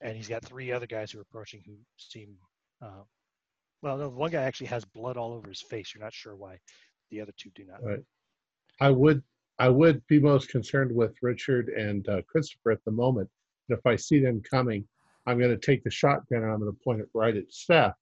and 0.00 0.16
he's 0.16 0.28
got 0.28 0.44
three 0.44 0.72
other 0.72 0.86
guys 0.86 1.10
who 1.10 1.18
are 1.18 1.22
approaching 1.22 1.62
who 1.66 1.74
seem. 1.96 2.36
Uh, 2.82 3.02
well, 3.82 3.96
no, 3.96 4.08
one 4.08 4.30
guy 4.30 4.42
actually 4.42 4.66
has 4.68 4.84
blood 4.84 5.16
all 5.16 5.32
over 5.32 5.48
his 5.48 5.62
face. 5.62 5.92
You're 5.94 6.04
not 6.04 6.12
sure 6.12 6.36
why. 6.36 6.58
The 7.10 7.20
other 7.20 7.32
two 7.36 7.50
do 7.54 7.64
not. 7.64 7.82
Right. 7.82 8.00
I 8.80 8.90
would 8.90 9.22
I 9.58 9.68
would 9.68 10.06
be 10.06 10.18
most 10.20 10.48
concerned 10.48 10.94
with 10.94 11.14
Richard 11.22 11.68
and 11.68 12.08
uh, 12.08 12.22
Christopher 12.28 12.72
at 12.72 12.84
the 12.84 12.90
moment. 12.92 13.28
If 13.68 13.84
I 13.86 13.96
see 13.96 14.20
them 14.20 14.42
coming, 14.48 14.86
I'm 15.26 15.38
going 15.38 15.50
to 15.50 15.58
take 15.58 15.84
the 15.84 15.90
shotgun 15.90 16.42
and 16.42 16.50
I'm 16.52 16.60
going 16.60 16.72
to 16.72 16.78
point 16.82 17.00
it 17.00 17.08
right 17.14 17.36
at 17.36 17.52
Seth. 17.52 17.94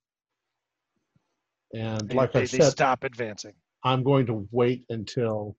And 1.74 2.12
like 2.14 2.32
they, 2.32 2.42
I 2.42 2.44
said, 2.44 2.72
stop 2.72 3.05
advancing. 3.05 3.55
I'm 3.84 4.03
going 4.03 4.26
to 4.26 4.49
wait 4.51 4.84
until 4.88 5.57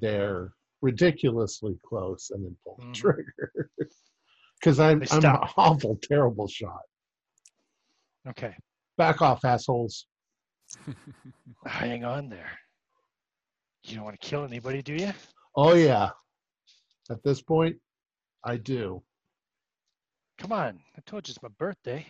they're 0.00 0.52
ridiculously 0.82 1.78
close 1.84 2.30
and 2.30 2.44
then 2.44 2.56
pull 2.64 2.76
the 2.78 2.84
Mhm. 2.84 2.94
trigger. 2.94 3.70
Because 4.60 4.78
I'm, 4.78 5.02
I'm 5.10 5.24
an 5.24 5.36
awful, 5.56 5.98
terrible 6.02 6.46
shot. 6.46 6.82
Okay, 8.28 8.54
Back 8.98 9.22
off, 9.22 9.46
assholes. 9.46 10.06
hang 11.66 12.04
on 12.04 12.28
there. 12.28 12.50
You 13.84 13.96
don't 13.96 14.04
want 14.04 14.20
to 14.20 14.28
kill 14.28 14.44
anybody, 14.44 14.82
do 14.82 14.92
you? 14.92 15.12
Oh, 15.56 15.72
yeah. 15.72 16.10
At 17.10 17.22
this 17.22 17.40
point, 17.40 17.76
I 18.44 18.58
do. 18.58 19.02
Come 20.36 20.52
on, 20.52 20.80
I 20.96 21.00
told 21.06 21.26
you 21.26 21.32
it's 21.32 21.42
my 21.42 21.48
birthday. 21.58 22.06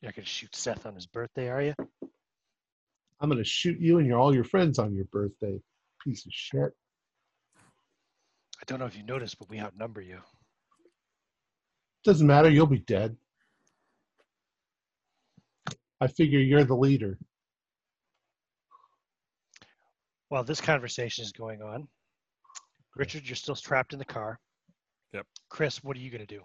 You're 0.00 0.08
not 0.08 0.16
gonna 0.16 0.26
shoot 0.26 0.54
Seth 0.56 0.84
on 0.84 0.96
his 0.96 1.06
birthday, 1.06 1.48
are 1.48 1.62
you? 1.62 1.74
I'm 3.20 3.28
going 3.28 3.38
to 3.38 3.48
shoot 3.48 3.78
you 3.78 3.98
and 3.98 4.06
your 4.06 4.18
all 4.18 4.34
your 4.34 4.44
friends 4.44 4.78
on 4.78 4.94
your 4.94 5.04
birthday. 5.06 5.60
Piece 6.02 6.24
of 6.24 6.32
shit. 6.32 6.72
I 7.56 8.64
don't 8.66 8.78
know 8.78 8.86
if 8.86 8.96
you 8.96 9.04
noticed, 9.04 9.38
but 9.38 9.50
we 9.50 9.60
outnumber 9.60 10.00
you. 10.00 10.20
Doesn't 12.04 12.26
matter. 12.26 12.48
You'll 12.48 12.66
be 12.66 12.78
dead. 12.78 13.16
I 16.00 16.06
figure 16.06 16.38
you're 16.38 16.64
the 16.64 16.74
leader. 16.74 17.18
While 20.28 20.44
this 20.44 20.60
conversation 20.60 21.24
is 21.24 21.32
going 21.32 21.60
on, 21.60 21.88
Richard, 22.96 23.28
you're 23.28 23.36
still 23.36 23.56
trapped 23.56 23.92
in 23.92 23.98
the 23.98 24.04
car. 24.04 24.38
Yep. 25.12 25.26
Chris, 25.48 25.82
what 25.82 25.96
are 25.96 26.00
you 26.00 26.10
going 26.10 26.26
to 26.26 26.26
do? 26.26 26.42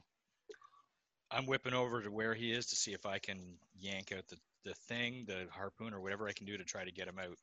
I'm 1.31 1.45
whipping 1.45 1.73
over 1.73 2.01
to 2.01 2.11
where 2.11 2.33
he 2.33 2.51
is 2.51 2.65
to 2.67 2.75
see 2.75 2.93
if 2.93 3.05
I 3.05 3.19
can 3.19 3.39
yank 3.77 4.11
out 4.15 4.27
the, 4.27 4.37
the 4.63 4.73
thing, 4.87 5.25
the 5.27 5.47
harpoon, 5.51 5.93
or 5.93 6.01
whatever 6.01 6.27
I 6.27 6.33
can 6.33 6.45
do 6.45 6.57
to 6.57 6.63
try 6.63 6.83
to 6.83 6.91
get 6.91 7.07
him 7.07 7.19
out. 7.19 7.37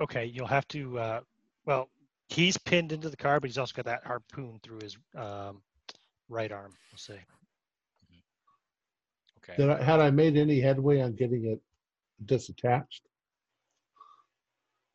Okay, 0.00 0.24
you'll 0.24 0.46
have 0.46 0.66
to. 0.68 0.98
Uh, 0.98 1.20
well, 1.66 1.88
he's 2.28 2.56
pinned 2.56 2.92
into 2.92 3.10
the 3.10 3.16
car, 3.16 3.40
but 3.40 3.50
he's 3.50 3.58
also 3.58 3.74
got 3.74 3.84
that 3.84 4.06
harpoon 4.06 4.60
through 4.62 4.80
his 4.82 4.96
um, 5.16 5.60
right 6.30 6.50
arm. 6.50 6.72
We'll 6.90 6.98
say. 6.98 7.20
Okay. 9.38 9.56
Did 9.56 9.70
I, 9.70 9.82
had 9.82 10.00
I 10.00 10.10
made 10.10 10.36
any 10.36 10.60
headway 10.60 11.00
on 11.00 11.14
getting 11.14 11.44
it 11.46 11.60
disattached? 12.24 13.00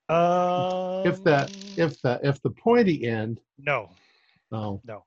Um, 0.07 1.05
If 1.07 1.23
the 1.23 1.49
if 1.77 2.01
the 2.01 2.19
if 2.23 2.41
the 2.41 2.51
pointy 2.51 3.05
end, 3.07 3.39
no, 3.57 3.89
no, 4.51 4.81
No. 4.85 5.03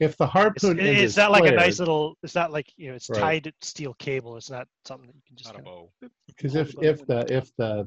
If 0.00 0.16
the 0.16 0.24
it's, 0.24 0.32
harpoon 0.32 0.80
end 0.80 0.88
it's 0.88 1.12
is 1.12 1.16
not 1.16 1.30
like 1.30 1.46
a 1.46 1.52
nice 1.52 1.78
little. 1.78 2.18
It's 2.22 2.34
not 2.34 2.52
like 2.52 2.70
you 2.76 2.88
know. 2.88 2.94
It's 2.94 3.08
Right. 3.08 3.20
tied 3.20 3.44
to 3.44 3.52
steel 3.62 3.94
cable. 3.94 4.36
It's 4.36 4.50
not 4.50 4.66
something 4.84 5.06
that 5.06 5.14
you 5.14 5.22
can 5.26 5.36
just. 5.36 5.50
Not 5.52 5.60
a 5.60 5.62
kinda- 5.62 5.70
bow. 5.70 6.08
Because 6.26 6.54
if 6.56 6.74
the 6.74 6.82
if 6.82 7.06
the 7.06 7.34
if 7.34 7.56
the, 7.56 7.86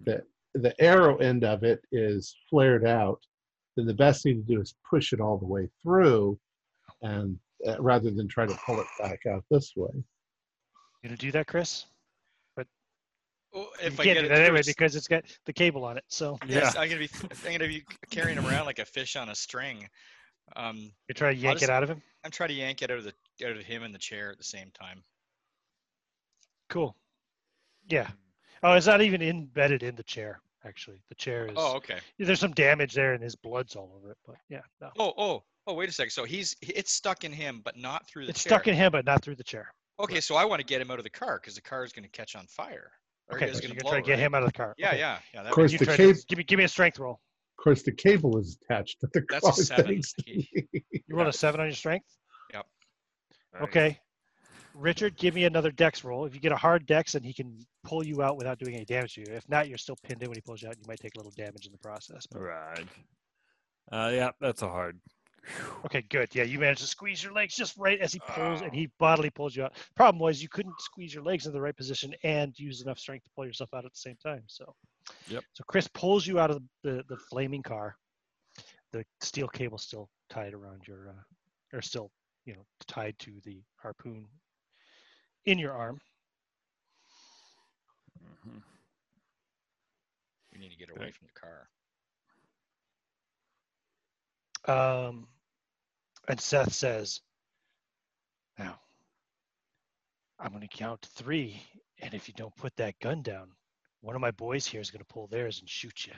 the 0.54 0.60
the 0.60 0.82
arrow 0.82 1.18
end 1.18 1.44
of 1.44 1.64
it 1.64 1.82
is 1.92 2.36
flared 2.50 2.86
out, 2.88 3.20
then 3.76 3.86
the 3.86 3.94
best 3.94 4.24
thing 4.24 4.38
to 4.38 4.42
do 4.56 4.60
is 4.62 4.74
push 4.90 5.14
it 5.14 5.20
all 5.20 5.38
the 5.38 5.46
way 5.46 5.70
through, 5.84 6.40
and 7.04 7.38
uh, 7.68 7.76
rather 7.82 8.10
than 8.12 8.28
try 8.28 8.46
to 8.46 8.58
pull 8.66 8.80
it 8.80 8.88
back 9.00 9.20
out 9.26 9.44
this 9.52 9.74
way. 9.76 9.90
You 9.94 10.04
gonna 11.10 11.18
do 11.18 11.32
that, 11.32 11.48
Chris? 11.48 11.86
But 12.56 12.68
You 13.54 13.68
if 13.82 14.00
I 14.00 14.04
can't 14.04 14.06
get 14.06 14.14
do 14.16 14.20
it 14.20 14.30
that 14.30 14.36
through, 14.36 14.44
anyway 14.46 14.60
it's- 14.60 14.68
because 14.68 14.96
it's 14.96 15.08
got 15.08 15.24
the 15.46 15.54
cable 15.54 15.84
on 15.86 15.98
it. 15.98 16.04
So 16.08 16.38
yes, 16.48 16.74
Yeah. 16.76 16.82
I'm 16.82 16.90
gonna 16.90 17.02
be 17.02 17.10
I'm 17.46 17.52
gonna 17.54 17.68
be 17.68 17.84
carrying 18.10 18.38
him 18.38 18.46
around 18.48 18.66
like 18.66 18.80
a 18.80 18.86
fish 18.86 19.16
on 19.16 19.30
a 19.30 19.36
string. 19.36 19.88
Um, 20.56 20.78
you 21.10 21.14
try 21.14 21.34
to 21.34 21.38
yank 21.40 21.60
just- 21.60 21.70
it 21.70 21.74
out 21.74 21.84
of 21.84 21.90
him. 21.90 22.02
I'm 22.24 22.32
trying 22.32 22.50
to 22.50 22.56
yank 22.56 22.82
it 22.82 22.90
out 22.92 22.98
of 22.98 23.04
the 23.04 23.14
out 23.46 23.56
of 23.58 23.64
him 23.64 23.84
and 23.84 23.94
the 23.94 24.00
chair 24.00 24.32
at 24.32 24.38
the 24.38 24.44
same 24.44 24.72
time. 24.72 25.04
Cool. 26.70 26.96
Yeah. 27.90 28.10
Oh, 28.64 28.74
it's 28.74 28.88
not 28.88 29.02
even 29.02 29.22
embedded 29.22 29.84
in 29.84 29.96
the 29.96 30.04
chair. 30.04 30.42
Actually, 30.66 30.98
the 31.08 31.16
chair 31.16 31.46
is. 31.46 31.54
Oh, 31.56 31.76
okay. 31.78 32.00
There's 32.20 32.40
some 32.40 32.52
damage 32.52 32.94
there, 32.94 33.14
and 33.14 33.24
his 33.24 33.36
blood's 33.36 33.76
all 33.76 33.94
over 33.96 34.12
it. 34.12 34.18
But 34.26 34.36
yeah, 34.50 34.62
no. 34.82 34.90
Oh, 35.00 35.14
oh, 35.18 35.44
oh. 35.68 35.74
Wait 35.74 35.90
a 35.90 35.92
second. 35.92 36.10
So 36.12 36.24
he's 36.24 36.56
it's 36.62 36.92
stuck 36.92 37.24
in 37.24 37.32
him, 37.32 37.62
but 37.64 37.78
not 37.78 38.08
through 38.08 38.26
the 38.26 38.32
It's 38.32 38.44
chair. 38.44 38.52
stuck 38.52 38.68
in 38.68 38.74
him, 38.76 38.92
but 38.92 39.06
not 39.06 39.22
through 39.24 39.36
the 39.36 39.44
chair. 39.44 39.72
Okay, 40.00 40.20
so 40.22 40.36
I 40.36 40.46
want 40.46 40.60
to 40.60 40.66
get 40.66 40.80
him 40.82 40.90
out 40.92 40.98
of 41.00 41.04
the 41.04 41.10
car 41.10 41.40
because 41.42 41.56
the 41.56 41.62
car 41.62 41.84
is 41.84 41.92
going 41.92 42.04
to 42.04 42.10
catch 42.10 42.36
on 42.36 42.46
fire. 42.48 42.92
Or 43.30 43.38
Okay, 43.38 43.52
so 43.52 43.60
gonna 43.60 43.74
you're 43.74 43.82
blow, 43.82 43.92
gonna 43.92 43.92
try 43.92 44.00
to 44.02 44.06
get 44.06 44.12
right? 44.14 44.20
him 44.20 44.36
out 44.36 44.44
of 44.44 44.48
the 44.50 44.54
car. 44.58 44.74
Yeah, 44.78 44.90
Okay. 44.90 45.00
yeah, 45.00 45.20
yeah. 45.34 45.42
Of 45.42 45.52
course, 45.52 45.72
You 45.72 45.80
the 45.80 45.86
try 45.86 45.98
cable. 45.98 46.14
to, 46.14 46.26
give 46.28 46.38
me 46.38 46.44
give 46.44 46.58
me 46.58 46.64
a 46.64 46.68
strength 46.70 46.98
roll. 47.00 47.14
Of 47.58 47.64
course, 47.64 47.82
the 47.84 47.92
cable 47.92 48.38
is 48.38 48.58
attached 48.64 49.00
to 49.02 49.08
the 49.14 49.24
That's 49.30 49.44
a 49.46 49.52
car. 49.52 49.54
seven. 49.64 49.86
thanks 49.88 50.14
to 50.14 50.24
He- 50.26 50.48
me. 50.74 50.84
You 50.92 51.16
roll 51.16 51.28
a 51.28 51.34
seven 51.34 51.60
on 51.60 51.68
your 51.68 51.76
strength. 51.76 52.06
Nice. 52.54 52.64
Okay. 53.64 54.00
Richard, 54.76 55.18
give 55.18 55.34
me 55.34 55.46
another 55.46 55.72
dex 55.72 56.04
roll. 56.04 56.26
If 56.26 56.36
you 56.36 56.40
get 56.42 56.52
a 56.52 56.56
hard 56.58 56.86
dex, 56.86 57.14
then 57.14 57.24
he 57.24 57.34
can 57.34 57.58
pull 57.84 58.06
you 58.06 58.22
out 58.22 58.38
without 58.38 58.60
doing 58.60 58.76
any 58.76 58.86
damage 58.86 59.16
to 59.16 59.22
you. 59.22 59.28
If 59.30 59.50
not, 59.50 59.68
you're 59.68 59.78
still 59.80 59.96
pinned 60.04 60.22
in 60.22 60.30
when 60.30 60.36
he 60.38 60.42
pulls 60.42 60.62
you 60.62 60.68
out. 60.70 60.76
You 60.78 60.84
might 60.88 61.00
take 61.00 61.16
a 61.16 61.18
little 61.18 61.32
damage 61.36 61.66
in 61.66 61.72
the 61.72 61.78
process. 61.80 62.28
but- 62.28 62.40
Right. 62.42 62.86
Uh, 63.92 64.12
yeah, 64.14 64.32
that's 64.40 64.62
a 64.62 64.68
hard. 64.68 65.00
Okay, 65.86 66.02
good. 66.10 66.34
Yeah, 66.36 66.44
you 66.44 66.60
managed 66.60 66.82
to 66.82 66.88
squeeze 66.88 67.24
your 67.24 67.34
legs 67.34 67.56
just 67.56 67.78
right 67.78 68.00
as 68.02 68.12
he 68.14 68.20
pulls, 68.36 68.62
and 68.62 68.74
he 68.74 68.90
bodily 69.00 69.30
pulls 69.30 69.56
you 69.56 69.64
out. 69.64 69.74
Problem 69.96 70.20
was 70.20 70.42
you 70.42 70.50
couldn't 70.50 70.80
squeeze 70.82 71.14
your 71.14 71.24
legs 71.24 71.46
in 71.46 71.54
the 71.54 71.62
right 71.62 71.76
position 71.76 72.14
and 72.24 72.58
use 72.58 72.82
enough 72.82 73.00
strength 73.00 73.24
to 73.24 73.30
pull 73.36 73.46
yourself 73.46 73.74
out 73.74 73.86
at 73.86 73.92
the 73.92 73.98
same 73.98 74.18
time. 74.22 74.44
So, 74.48 74.76
Yep. 75.28 75.44
So 75.54 75.64
Chris 75.68 75.88
pulls 75.88 76.28
you 76.28 76.40
out 76.40 76.52
of 76.52 76.62
the, 76.84 77.04
the 77.08 77.18
flaming 77.30 77.64
car. 77.64 77.96
The 78.92 79.06
steel 79.22 79.48
cable 79.48 79.78
still 79.78 80.10
tied 80.30 80.54
around 80.54 80.82
your, 80.88 81.10
uh, 81.10 81.78
or 81.78 81.82
still, 81.82 82.12
you 82.46 82.54
know, 82.54 82.66
tied 82.88 83.18
to 83.20 83.32
the 83.44 83.62
harpoon 83.82 84.26
in 85.46 85.58
your 85.58 85.74
arm. 85.74 86.00
Mhm. 88.46 88.62
We 90.52 90.60
need 90.60 90.72
to 90.72 90.78
get 90.78 90.90
away 90.90 91.12
from 91.12 91.28
the 91.28 91.40
car. 91.40 91.70
Um, 94.66 95.28
and 96.28 96.40
Seth 96.40 96.74
says, 96.74 97.22
Now, 98.60 98.80
I'm 100.40 100.50
going 100.52 100.62
to 100.62 100.68
count 100.68 101.08
three. 101.16 101.62
And 102.02 102.14
if 102.14 102.28
you 102.28 102.34
don't 102.38 102.56
put 102.56 102.76
that 102.78 103.00
gun 103.00 103.22
down, 103.24 103.50
one 104.02 104.16
of 104.16 104.22
my 104.22 104.32
boys 104.32 104.66
here 104.66 104.82
is 104.82 104.92
going 104.92 105.00
to 105.04 105.14
pull 105.14 105.28
theirs 105.28 105.60
and 105.60 105.70
shoot 105.70 106.06
you. 106.06 106.14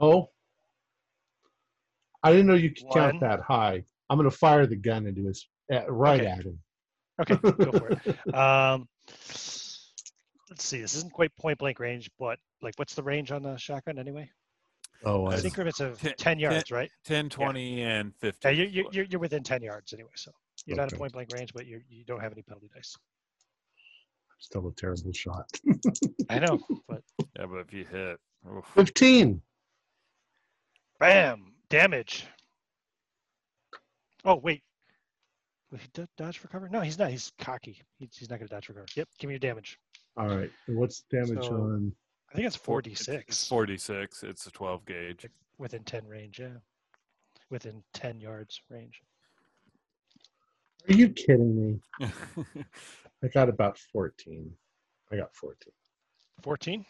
Oh, 0.00 0.28
I 2.22 2.30
didn't 2.30 2.46
know 2.46 2.54
you 2.54 2.70
could 2.70 2.84
One. 2.84 2.94
count 2.94 3.20
that 3.20 3.40
high. 3.40 3.82
I'm 4.08 4.16
going 4.18 4.30
to 4.30 4.36
fire 4.36 4.66
the 4.66 4.76
gun 4.76 5.06
into 5.06 5.26
his 5.26 5.46
uh, 5.72 5.90
right 5.90 6.20
Okay. 6.20 6.30
at 6.30 6.44
him. 6.44 6.58
Okay, 7.20 7.34
go 7.36 7.72
for 7.72 7.88
it. 7.90 7.98
Um, 8.34 8.88
let's 10.48 10.64
see. 10.64 10.80
This 10.80 10.94
isn't 10.94 11.12
quite 11.12 11.34
point 11.36 11.58
blank 11.58 11.80
range, 11.80 12.08
but 12.18 12.38
like, 12.62 12.74
what's 12.76 12.94
the 12.94 13.02
range 13.02 13.32
on 13.32 13.42
the 13.42 13.56
shotgun 13.56 13.98
anyway? 13.98 14.30
Oh, 15.04 15.26
I 15.26 15.34
It's 15.34 15.44
increments 15.44 15.80
of 15.80 16.00
ten- 16.00 16.14
10 16.18 16.38
yards, 16.40 16.70
right? 16.70 16.90
10, 17.04 17.28
20, 17.30 17.82
and 17.82 18.14
15. 18.16 18.50
Yeah, 18.50 18.62
you're, 18.62 18.66
you're, 18.68 18.92
you're- 18.92 19.08
you're 19.10 19.20
within 19.20 19.42
10 19.44 19.62
yards 19.62 19.92
anyway. 19.92 20.10
So 20.16 20.32
you're 20.66 20.76
not 20.76 20.88
Okay. 20.88 20.96
a 20.96 20.98
point 20.98 21.12
blank 21.12 21.30
range, 21.32 21.52
but 21.54 21.66
you're, 21.66 21.80
you 21.88 22.04
don't 22.04 22.20
have 22.20 22.32
any 22.32 22.42
penalty 22.42 22.68
dice. 22.74 22.96
still 24.40 24.66
a 24.68 24.72
terrible 24.72 25.12
shot. 25.12 25.46
I 26.28 26.40
know, 26.40 26.58
but 26.88 27.02
Yeah, 27.36 27.46
but 27.46 27.58
if 27.58 27.72
you 27.72 27.84
hit, 27.84 28.18
oof. 28.50 28.64
15. 28.74 29.40
bam, 30.98 31.52
damage. 31.70 32.26
Oh, 34.24 34.34
wait. 34.36 34.62
Will 35.70 35.78
he 35.78 35.88
dodge 36.16 36.38
for 36.38 36.48
cover? 36.48 36.68
No, 36.68 36.80
he's 36.80 36.98
not. 36.98 37.10
He's 37.10 37.30
cocky. 37.38 37.82
He's, 37.98 38.16
he's 38.16 38.30
not 38.30 38.38
going 38.38 38.48
to 38.48 38.54
dodge 38.54 38.66
for 38.66 38.72
cover. 38.72 38.86
Yep, 38.96 39.08
give 39.18 39.28
me 39.28 39.34
your 39.34 39.38
damage. 39.38 39.78
All 40.16 40.26
right. 40.26 40.50
And 40.66 40.76
what's 40.76 41.02
damage 41.10 41.44
So- 41.44 41.52
on? 41.54 41.92
I 42.30 42.34
think 42.34 42.46
it's 42.46 42.56
Four- 42.56 42.76
46 42.82 43.24
It's 43.28 43.48
46. 43.48 44.22
It's 44.22 44.46
a 44.46 44.50
12 44.50 44.84
gauge. 44.84 45.26
within 45.58 45.82
10 45.84 46.06
range. 46.06 46.38
Yeah, 46.40 46.48
within 47.50 47.82
10 47.94 48.20
yards 48.20 48.60
range. 48.68 49.00
Are 50.88 50.94
you 50.94 51.08
kidding 51.10 51.80
me? 52.00 52.06
I 53.22 53.28
got 53.28 53.48
about 53.48 53.78
14. 53.78 54.50
I 55.10 55.16
got 55.16 55.34
14. 55.34 55.72
14. 56.42 56.84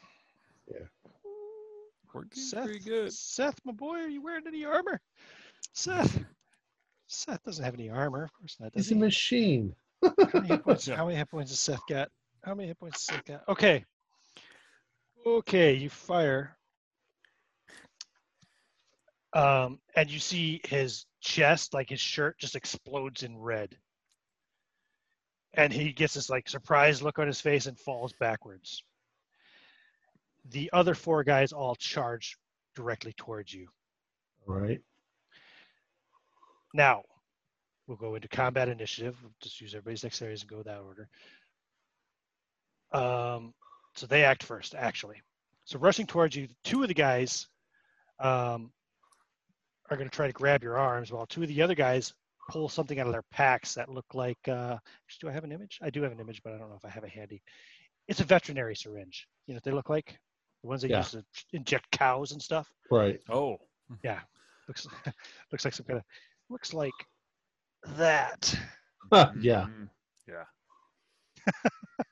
Fourteen's 2.12 2.50
Seth, 2.50 2.64
pretty 2.64 2.80
good. 2.80 3.12
Seth, 3.12 3.58
my 3.64 3.72
boy, 3.72 3.96
are 3.96 4.08
you 4.08 4.22
wearing 4.22 4.46
any 4.46 4.64
armor? 4.64 5.00
Seth. 5.74 6.18
Seth 7.06 7.42
doesn't 7.44 7.64
have 7.64 7.74
any 7.74 7.90
armor. 7.90 8.24
Of 8.24 8.32
course 8.32 8.56
not. 8.60 8.72
Does 8.72 8.86
He's 8.86 8.92
a 8.92 8.94
he? 8.94 9.00
machine. 9.00 9.74
How 10.02 10.14
many 10.34 10.48
hit 10.48 10.64
points? 10.64 10.88
Yeah. 10.88 10.96
How 10.96 11.04
many 11.06 11.16
hit 11.18 11.30
points 11.30 11.50
has 11.50 11.60
Seth 11.60 11.80
got? 11.88 12.10
How 12.44 12.54
many 12.54 12.68
hit 12.68 12.78
points 12.78 13.06
has 13.06 13.16
Seth 13.16 13.24
got? 13.26 13.48
Okay. 13.48 13.84
Okay, 15.26 15.74
you 15.74 15.90
fire. 15.90 16.56
Um, 19.32 19.78
and 19.94 20.10
you 20.10 20.18
see 20.18 20.60
his 20.64 21.04
chest, 21.20 21.74
like 21.74 21.90
his 21.90 22.00
shirt, 22.00 22.38
just 22.38 22.56
explodes 22.56 23.22
in 23.22 23.38
red. 23.38 23.76
And 25.54 25.72
he 25.72 25.92
gets 25.92 26.14
this 26.14 26.30
like 26.30 26.48
surprised 26.48 27.02
look 27.02 27.18
on 27.18 27.26
his 27.26 27.40
face 27.40 27.66
and 27.66 27.78
falls 27.78 28.12
backwards. 28.18 28.82
The 30.50 30.70
other 30.72 30.94
four 30.94 31.24
guys 31.24 31.52
all 31.52 31.74
charge 31.74 32.38
directly 32.74 33.12
towards 33.16 33.52
you. 33.52 33.68
All 34.48 34.54
right. 34.54 34.80
Now, 36.72 37.02
we'll 37.86 37.96
go 37.96 38.14
into 38.14 38.28
combat 38.28 38.68
initiative. 38.68 39.16
We'll 39.22 39.32
just 39.42 39.60
use 39.60 39.74
everybody's 39.74 40.02
dexterity 40.02 40.40
and 40.40 40.50
go 40.50 40.62
that 40.62 40.80
order. 40.80 41.08
Um, 42.92 43.52
so 43.98 44.06
they 44.06 44.24
act 44.24 44.42
first, 44.44 44.74
actually. 44.74 45.20
So 45.64 45.78
rushing 45.78 46.06
towards 46.06 46.34
you, 46.36 46.48
two 46.64 46.82
of 46.82 46.88
the 46.88 46.94
guys 46.94 47.46
um, 48.20 48.70
are 49.90 49.96
going 49.96 50.08
to 50.08 50.14
try 50.14 50.26
to 50.26 50.32
grab 50.32 50.62
your 50.62 50.78
arms, 50.78 51.10
while 51.12 51.26
two 51.26 51.42
of 51.42 51.48
the 51.48 51.62
other 51.62 51.74
guys 51.74 52.14
pull 52.48 52.68
something 52.68 52.98
out 52.98 53.06
of 53.06 53.12
their 53.12 53.24
packs 53.30 53.74
that 53.74 53.88
look 53.90 54.06
like. 54.14 54.38
Uh, 54.48 54.78
do 55.20 55.28
I 55.28 55.32
have 55.32 55.44
an 55.44 55.52
image? 55.52 55.78
I 55.82 55.90
do 55.90 56.02
have 56.02 56.12
an 56.12 56.20
image, 56.20 56.40
but 56.42 56.52
I 56.54 56.58
don't 56.58 56.70
know 56.70 56.76
if 56.76 56.84
I 56.84 56.90
have 56.90 57.04
it 57.04 57.10
handy. 57.10 57.42
It's 58.06 58.20
a 58.20 58.24
veterinary 58.24 58.74
syringe. 58.76 59.26
You 59.46 59.52
know 59.54 59.56
what 59.56 59.64
they 59.64 59.72
look 59.72 59.90
like? 59.90 60.18
The 60.62 60.68
ones 60.68 60.82
they 60.82 60.88
Yeah. 60.88 60.98
use 60.98 61.10
to 61.10 61.24
inject 61.52 61.90
cows 61.90 62.32
and 62.32 62.40
stuff. 62.42 62.72
Right. 62.90 63.20
Oh, 63.28 63.58
Yeah. 64.02 64.20
Looks 64.68 64.86
looks 65.52 65.64
like 65.64 65.74
some 65.74 65.86
kind 65.86 65.98
of 65.98 66.04
looks 66.48 66.72
like 66.72 66.92
that. 67.96 68.54
yeah. 69.12 69.66
mhm. 69.66 69.88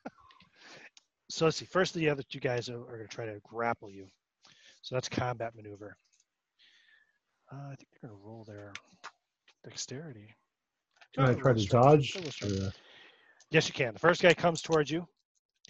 So 1.36 1.44
let's 1.44 1.58
see. 1.58 1.66
First, 1.66 1.92
the 1.92 2.08
other 2.08 2.22
two 2.22 2.40
guys 2.40 2.70
are, 2.70 2.80
are 2.80 2.96
going 2.96 3.06
to 3.06 3.14
try 3.14 3.26
to 3.26 3.38
grapple 3.44 3.90
you. 3.90 4.06
So 4.80 4.94
that's 4.94 5.06
combat 5.06 5.54
maneuver. 5.54 5.94
Uh, 7.52 7.56
I 7.56 7.74
think 7.74 7.88
they're 8.00 8.08
going 8.08 8.18
to 8.18 8.26
roll 8.26 8.44
their 8.44 8.72
Dexterity. 9.62 10.34
Can 11.14 11.26
I 11.26 11.34
try 11.34 11.52
to 11.52 11.66
dodge? 11.66 12.16
Or, 12.42 12.70
Yes, 13.50 13.68
you 13.68 13.74
can. 13.74 13.92
The 13.92 13.98
first 13.98 14.22
guy 14.22 14.32
comes 14.32 14.62
towards 14.62 14.90
you. 14.90 15.06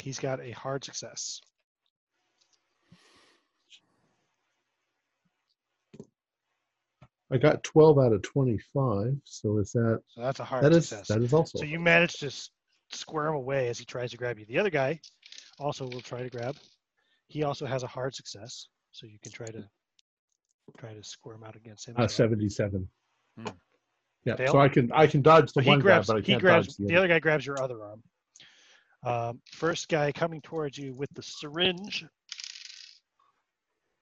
He's 0.01 0.21
got 0.21 0.41
a 0.41 0.53
hard 0.53 0.85
success. 0.85 1.41
I 7.33 7.39
got 7.39 7.65
12 7.65 7.99
out 7.99 8.13
of 8.13 8.23
25. 8.23 9.17
So 9.25 9.59
is 9.59 9.73
that 9.73 10.01
So 10.07 10.21
that's 10.21 10.39
a 10.39 10.45
hard 10.45 10.63
that 10.63 10.73
is 10.73 10.91
success. 10.91 11.09
that 11.09 11.23
is 11.23 11.33
also 11.33 11.59
So 11.59 11.65
you 11.65 11.81
managed 11.81 12.21
to 12.21 12.31
s- 12.93 12.99
square 13.01 13.29
him 13.29 13.35
away 13.35 13.69
as 13.69 13.79
he 13.79 13.85
tries 13.85 14.11
to 14.13 14.17
grab 14.17 14.39
you. 14.39 14.45
The 14.47 14.59
other 14.59 14.71
guy 14.71 15.01
also 15.59 15.87
will 15.89 16.01
try 16.01 16.23
to 16.23 16.31
grab. 16.31 16.57
He 17.29 17.43
also 17.43 17.67
has 17.67 17.83
a 17.83 17.87
hard 17.87 18.15
success, 18.15 18.69
so 18.93 19.07
you 19.07 19.19
can 19.23 19.33
try 19.33 19.47
to 19.47 19.65
try 20.79 20.93
to 20.95 21.03
square 21.03 21.35
him 21.37 21.45
out 21.45 21.57
against 21.57 21.89
him. 21.89 21.95
uh, 21.99 22.07
77. 22.07 22.89
Hmm. 23.39 23.47
Yeah, 24.25 24.37
Fail? 24.37 24.53
so 24.53 24.59
I 24.61 24.69
can 24.69 24.91
I 24.93 25.07
can 25.07 25.23
dodge 25.23 25.53
the 25.53 25.61
So 25.61 25.61
he 25.63 25.69
one 25.71 25.79
grabs. 25.81 26.09
guy, 26.09 26.15
but 26.15 26.19
I 26.19 26.21
he 26.21 26.27
can't 26.33 26.41
grabs. 26.41 26.67
dodge 26.69 26.77
The, 26.77 26.85
the, 26.87 26.95
other. 26.95 26.99
other 27.05 27.09
guy 27.15 27.19
grabs 27.21 27.47
your 27.47 27.63
other 27.63 27.85
arm. 27.85 28.03
Um, 29.05 29.41
first 29.53 29.89
guy 29.89 30.11
coming 30.11 30.41
towards 30.41 30.77
you 30.77 30.95
with 30.95 31.11
the 31.15 31.23
syringe 31.23 32.05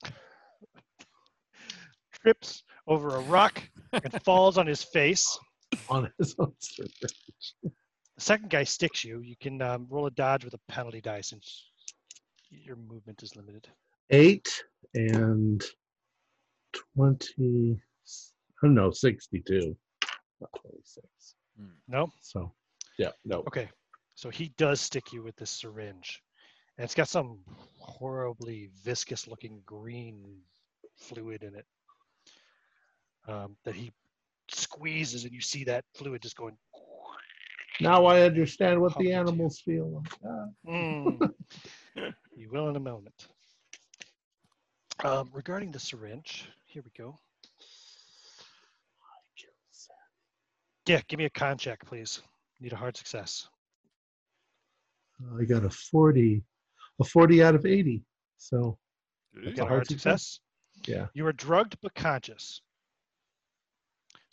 trips 2.13 2.63
over 2.87 3.17
a 3.17 3.21
rock 3.21 3.63
and 3.93 4.23
falls 4.25 4.57
on 4.59 4.67
his 4.67 4.83
face. 4.83 5.39
on 5.91 6.11
his 6.19 6.35
own 6.39 6.53
server. 6.59 6.91
The 8.17 8.23
second 8.23 8.51
guy 8.51 8.65
sticks 8.65 9.05
you. 9.05 9.21
You 9.21 9.35
can 9.41 9.61
um, 9.61 9.87
roll 9.91 10.07
a 10.07 10.11
dodge 10.11 10.45
with 10.45 10.55
a 10.55 10.73
penalty 10.73 11.01
die 11.01 11.21
since 11.21 11.65
your 12.51 12.77
movement 12.77 13.23
is 13.23 13.35
limited. 13.35 13.67
Eight 14.11 14.63
and 14.95 15.63
20. 16.97 17.81
I 18.63 18.67
don't 18.67 18.75
know, 18.75 18.91
62. 18.91 19.77
Not 20.41 20.51
26. 20.61 21.07
No. 21.89 22.11
So, 22.21 22.53
yeah, 22.99 23.11
no. 23.25 23.41
Okay, 23.49 23.69
so 24.15 24.31
he 24.31 24.53
does 24.57 24.81
stick 24.81 25.13
you 25.13 25.23
with 25.23 25.37
this 25.37 25.51
syringe, 25.51 26.23
and 26.79 26.85
it's 26.85 26.95
got 26.95 27.09
some 27.09 27.39
horribly 27.79 28.71
viscous-looking 28.83 29.61
green 29.67 30.25
fluid 30.97 31.43
in 31.43 31.55
it 31.55 31.67
um, 33.29 33.57
that 33.65 33.75
he 33.75 33.93
squeezes, 34.49 35.25
and 35.25 35.33
you 35.33 35.41
see 35.41 35.65
that 35.65 35.85
fluid 35.95 36.23
just 36.23 36.37
going. 36.37 36.57
Now 37.81 38.05
I 38.07 38.23
understand 38.23 38.81
what 38.81 38.91
the 38.91 38.95
Pumping 38.95 39.07
to 39.07 39.13
you. 39.13 39.19
animals 39.21 39.61
feel 39.61 40.03
like. 40.23 40.45
Mm. 40.67 41.31
you 42.37 42.51
will 42.51 42.69
in 42.69 42.77
a 42.77 42.81
moment. 42.81 43.29
Um, 45.03 45.29
regarding 45.33 45.71
the 45.73 45.79
syringe, 45.81 46.49
here 46.67 46.83
we 46.85 46.91
go. 46.97 47.19
Yeah, 50.87 51.01
give 51.09 51.19
me 51.19 51.25
a 51.25 51.31
con 51.31 51.57
check, 51.57 51.85
please. 51.87 52.21
Need 52.61 52.73
a 52.75 52.77
hard 52.77 52.97
success. 52.97 53.49
I 55.41 55.45
got 55.45 55.65
a 55.65 55.71
40, 55.71 56.43
a 57.01 57.05
40 57.05 57.43
out 57.43 57.55
of 57.55 57.65
80. 57.65 58.03
So, 58.37 58.79
You 59.35 59.49
a 59.49 59.53
got 59.53 59.59
a 59.59 59.61
hard 59.63 59.71
hard 59.71 59.89
success. 59.89 60.41
yeah. 60.87 61.07
You 61.15 61.27
are 61.27 61.33
drugged 61.33 61.77
but 61.83 61.95
conscious. 61.95 62.61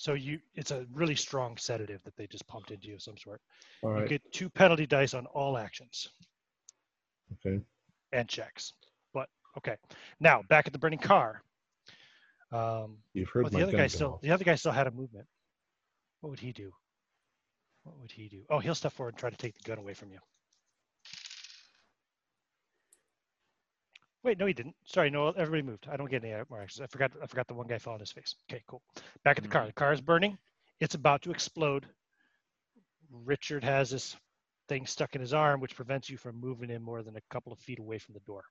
So 0.01 0.15
you, 0.15 0.39
it's 0.55 0.71
a 0.71 0.87
really 0.91 1.13
strong 1.13 1.57
sedative 1.57 2.01
that 2.05 2.17
they 2.17 2.25
just 2.25 2.47
pumped 2.47 2.71
into 2.71 2.87
you 2.87 2.95
of 2.95 3.03
some 3.03 3.19
sort. 3.19 3.39
All 3.83 3.99
You 4.01 4.07
get 4.07 4.23
two 4.31 4.49
penalty 4.49 4.87
dice 4.87 5.13
on 5.13 5.27
all 5.27 5.59
actions 5.59 6.09
Okay. 7.33 7.61
and 8.11 8.27
checks. 8.27 8.73
But 9.13 9.29
okay, 9.59 9.75
now 10.19 10.41
back 10.49 10.65
at 10.65 10.73
the 10.73 10.79
burning 10.79 10.97
car. 10.97 11.43
Um, 12.51 12.97
You've 13.13 13.29
heard 13.29 13.43
but 13.43 13.53
my 13.53 13.59
the 13.59 13.67
other 13.67 13.77
guy 13.77 13.85
still, 13.85 14.17
the 14.23 14.31
other 14.31 14.43
guy 14.43 14.55
still 14.55 14.71
had 14.71 14.87
a 14.87 14.91
movement. 14.91 15.27
What 16.21 16.31
would 16.31 16.39
he 16.39 16.51
do? 16.51 16.71
What 17.83 17.99
would 17.99 18.11
he 18.11 18.27
do? 18.27 18.41
Oh, 18.49 18.57
he'll 18.57 18.73
step 18.73 18.93
forward 18.93 19.13
and 19.13 19.19
try 19.19 19.29
to 19.29 19.37
take 19.37 19.53
the 19.53 19.69
gun 19.69 19.77
away 19.77 19.93
from 19.93 20.09
you. 20.09 20.17
Wait, 24.23 24.37
no, 24.37 24.45
he 24.45 24.53
didn't. 24.53 24.75
Sorry, 24.85 25.09
no, 25.09 25.29
everybody 25.29 25.63
moved. 25.63 25.87
I 25.91 25.97
don't 25.97 26.09
get 26.09 26.23
any 26.23 26.35
more 26.49 26.61
actions. 26.61 26.81
I 26.81 26.87
forgot. 26.87 27.11
I 27.21 27.25
forgot 27.25 27.47
the 27.47 27.55
one 27.55 27.67
guy 27.67 27.79
fell 27.79 27.93
on 27.93 27.99
his 27.99 28.11
face. 28.11 28.35
Okay, 28.49 28.61
cool. 28.67 28.81
Back 29.23 29.37
at 29.37 29.43
the 29.43 29.49
car. 29.49 29.63
Hmm. 29.63 29.67
The 29.67 29.73
car 29.73 29.93
is 29.93 30.01
burning. 30.01 30.37
It's 30.79 30.95
about 30.95 31.23
to 31.23 31.31
explode. 31.31 31.87
Richard 33.11 33.63
has 33.63 33.89
this 33.89 34.15
thing 34.67 34.85
stuck 34.85 35.15
in 35.15 35.21
his 35.21 35.33
arm, 35.33 35.59
which 35.59 35.75
prevents 35.75 36.09
you 36.09 36.17
from 36.17 36.39
moving 36.39 36.69
in 36.69 36.81
more 36.81 37.03
than 37.03 37.15
a 37.15 37.21
couple 37.29 37.51
of 37.51 37.59
feet 37.59 37.79
away 37.79 37.97
from 37.97 38.13
the 38.13 38.19
door. 38.21 38.43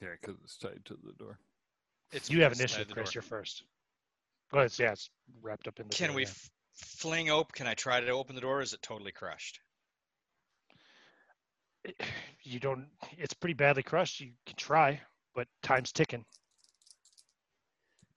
Yeah, 0.00 0.08
because 0.20 0.36
it's 0.42 0.56
tied 0.56 0.80
to 0.86 0.98
the 1.04 1.12
door. 1.12 1.38
It's 2.10 2.30
You 2.30 2.42
have 2.42 2.52
it's 2.52 2.60
initiative, 2.60 2.86
outside 2.88 2.94
Chris. 2.94 3.10
door. 3.10 3.12
You're 3.14 3.22
first. 3.22 3.64
Well, 4.52 4.64
it's 4.64 4.78
yeah, 4.78 4.92
it's 4.92 5.10
wrapped 5.42 5.68
up 5.68 5.78
in 5.78 5.88
the. 5.88 5.94
Can 5.94 6.08
door, 6.08 6.16
we 6.16 6.22
yeah. 6.22 6.30
fling 6.74 7.30
open? 7.30 7.50
Can 7.54 7.66
I 7.66 7.74
try 7.74 8.00
to 8.00 8.08
open 8.10 8.34
the 8.34 8.40
door? 8.40 8.58
Or 8.58 8.62
is 8.62 8.72
it 8.72 8.82
totally 8.82 9.12
crushed? 9.12 9.60
You 12.42 12.58
don't 12.60 12.86
it's 13.18 13.32
pretty 13.34 13.54
badly 13.54 13.82
crushed 13.82 14.20
you 14.20 14.32
can 14.46 14.56
try 14.56 15.00
but 15.34 15.46
time's 15.62 15.92
ticking 15.92 16.24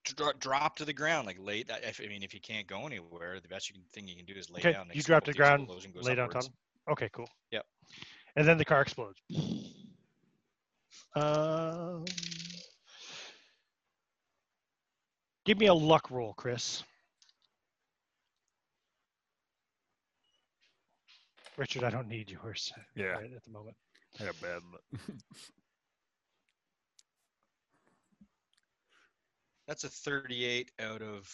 Dro- 0.05 0.33
drop 0.37 0.75
to 0.75 0.83
the 0.85 0.91
ground, 0.91 1.27
like 1.27 1.37
lay. 1.39 1.63
that- 1.63 1.81
If, 1.85 2.01
I 2.03 2.07
mean, 2.07 2.23
if 2.23 2.33
you 2.33 2.41
can't 2.41 2.67
go 2.67 2.85
anywhere, 2.85 3.39
the 3.39 3.47
best 3.47 3.69
you 3.69 3.75
can, 3.75 3.83
thing 3.93 4.05
you 4.05 4.17
can 4.17 4.25
do 4.25 4.33
is 4.37 4.49
lay 4.49 4.59
okay 4.59 4.73
down. 4.73 4.89
you 4.91 5.01
drop 5.01 5.23
to 5.23 5.31
the 5.31 5.37
ground 5.37 5.69
lay 6.01 6.13
down 6.15 6.29
top 6.29 6.43
okay 6.91 7.07
cool 7.13 7.29
Yep. 7.51 7.65
and 8.35 8.45
then 8.45 8.57
the 8.57 8.65
car 8.65 8.81
explodes 8.81 9.21
um, 11.15 12.03
give 15.45 15.57
me 15.57 15.67
a 15.67 15.73
luck 15.73 16.11
roll 16.11 16.33
chris 16.33 16.83
richard 21.57 21.83
i 21.83 21.89
don't 21.89 22.07
need 22.07 22.29
yours 22.29 22.71
Yeah, 22.95 23.05
right 23.05 23.31
at 23.35 23.43
the 23.43 23.51
moment 23.51 23.75
I 24.19 24.25
got 24.25 24.41
bad 24.41 24.61
luck. 24.71 24.83
That's 29.67 29.83
a 29.85 29.89
38 29.89 30.71
out 30.79 31.01
of. 31.01 31.27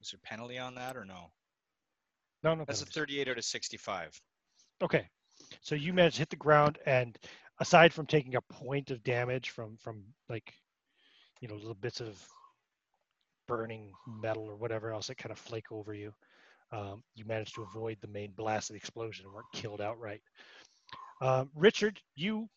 Is 0.00 0.10
there 0.10 0.20
penalty 0.24 0.58
on 0.58 0.74
that 0.76 0.96
or 0.96 1.04
no? 1.04 1.30
no 2.42 2.54
no 2.54 2.64
That's 2.66 2.82
a 2.82 2.86
38 2.86 3.28
out 3.28 3.38
of 3.38 3.44
65. 3.44 4.20
Okay, 4.82 5.08
so 5.60 5.74
you 5.74 5.92
managed 5.92 6.16
to 6.16 6.22
hit 6.22 6.30
the 6.30 6.36
ground, 6.36 6.78
and 6.86 7.18
aside 7.60 7.92
from 7.92 8.06
taking 8.06 8.36
a 8.36 8.40
point 8.40 8.90
of 8.90 9.02
damage 9.02 9.50
from 9.50 9.76
from 9.78 10.02
like, 10.28 10.54
you 11.40 11.48
know, 11.48 11.54
little 11.54 11.74
bits 11.74 12.00
of 12.00 12.24
burning 13.46 13.92
metal 14.06 14.44
or 14.48 14.56
whatever 14.56 14.92
else 14.92 15.08
that 15.08 15.18
kind 15.18 15.32
of 15.32 15.38
flake 15.38 15.70
over 15.70 15.94
you, 15.94 16.12
um, 16.74 17.04
you 17.14 17.24
managed 17.26 17.56
to 17.56 17.62
avoid 17.62 17.98
the 18.02 18.08
main 18.08 18.32
blast 18.36 18.70
of 18.70 18.74
the 18.74 18.78
explosion 18.78 19.26
and 19.26 19.34
weren't 19.34 19.52
killed 19.52 19.80
outright. 19.82 20.22
Um, 21.20 21.50
Richard, 21.54 22.00
you 22.16 22.48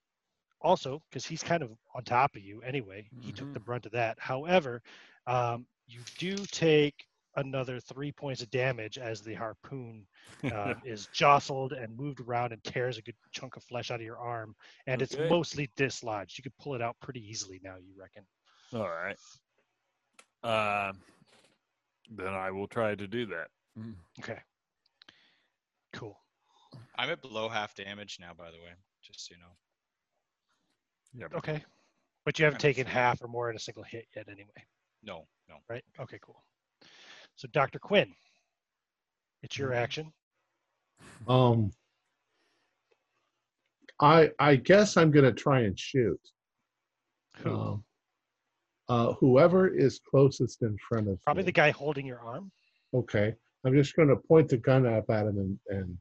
also, 0.61 1.01
because 1.09 1.25
he's 1.25 1.43
kind 1.43 1.63
of 1.63 1.71
on 1.95 2.03
top 2.03 2.35
of 2.35 2.41
you 2.43 2.61
anyway, 2.61 3.09
he 3.19 3.33
took 3.33 3.51
the 3.53 3.59
brunt 3.61 3.85
of 3.85 3.91
that. 3.93 4.17
However, 4.19 4.81
um, 5.27 5.67
you 5.87 6.05
do 6.17 6.47
take 6.51 7.05
another 7.35 7.79
three 7.79 8.11
points 8.11 8.41
of 8.41 8.49
damage 8.51 8.97
as 8.97 9.21
the 9.21 9.35
harpoon 9.35 10.07
uh, 10.51 10.75
is 10.83 11.07
jostled 11.07 11.73
and 11.73 11.95
moved 11.97 12.19
around 12.21 12.53
and 12.53 12.63
tears 12.63 12.97
a 12.97 13.01
good 13.03 13.15
chunk 13.31 13.55
of 13.57 13.63
flesh 13.63 13.91
out 13.91 13.99
of 13.99 14.05
your 14.05 14.17
arm, 14.19 14.55
and 14.87 15.01
Okay. 15.01 15.17
it's 15.17 15.17
mostly 15.19 15.69
dislodged. 15.77 16.37
You 16.37 16.43
could 16.43 16.57
pull 16.57 16.75
it 16.75 16.81
out 16.81 16.97
pretty 17.01 17.21
easily 17.29 17.59
now, 17.63 17.75
you 17.77 17.93
reckon? 17.99 18.23
All 18.73 18.89
right. 18.89 19.17
Um, 20.43 21.01
then 22.09 22.33
I 22.33 22.51
will 22.51 22.67
try 22.67 22.95
to 22.95 23.07
do 23.07 23.25
that. 23.27 23.49
Mm. 23.77 23.93
Okay. 24.19 24.39
Cool. 25.93 26.17
I'm 26.95 27.09
at 27.09 27.21
below 27.21 27.47
half 27.49 27.75
damage 27.75 28.17
now, 28.19 28.31
by 28.37 28.51
the 28.51 28.57
way, 28.57 28.73
just 29.03 29.27
so 29.27 29.35
you 29.35 29.41
know. 29.41 29.55
Yeah. 31.31 31.37
Okay. 31.37 31.63
But 32.25 32.37
you 32.39 32.45
haven't 32.45 32.61
Kind 32.61 32.71
of 32.71 32.75
taken 32.75 32.91
half 32.91 33.21
or 33.23 33.27
more 33.27 33.49
in 33.49 33.55
a 33.55 33.59
single 33.59 33.83
hit 33.83 34.05
yet, 34.15 34.27
anyway, 34.29 34.49
No, 35.01 35.27
no. 35.47 35.55
right? 35.69 35.83
Okay, 35.99 36.19
cool. 36.21 36.43
So, 37.35 37.47
Dr. 37.53 37.79
Quinn, 37.79 38.13
it's 39.43 39.57
your 39.57 39.69
Mhm. 39.71 39.75
action. 39.77 40.13
Um, 41.27 41.71
I 43.99 44.31
I 44.39 44.55
guess 44.57 44.97
I'm 44.97 45.09
gonna 45.11 45.31
try 45.31 45.61
and 45.61 45.79
shoot. 45.79 46.19
Who? 47.37 47.49
Um, 47.55 47.85
uh, 48.89 49.13
whoever 49.13 49.67
is 49.67 49.99
closest 49.99 50.61
in 50.63 50.77
front 50.79 51.07
of 51.07 51.21
Probably 51.23 51.43
me. 51.43 51.47
the 51.47 51.51
guy 51.53 51.71
holding 51.71 52.05
your 52.05 52.19
arm. 52.19 52.51
Okay, 52.93 53.35
I'm 53.67 53.73
just 53.73 53.95
gonna 53.97 54.15
point 54.15 54.47
the 54.47 54.57
gun 54.57 54.85
up 54.85 55.09
at 55.09 55.27
him 55.27 55.37
and 55.37 55.59
and 55.67 55.97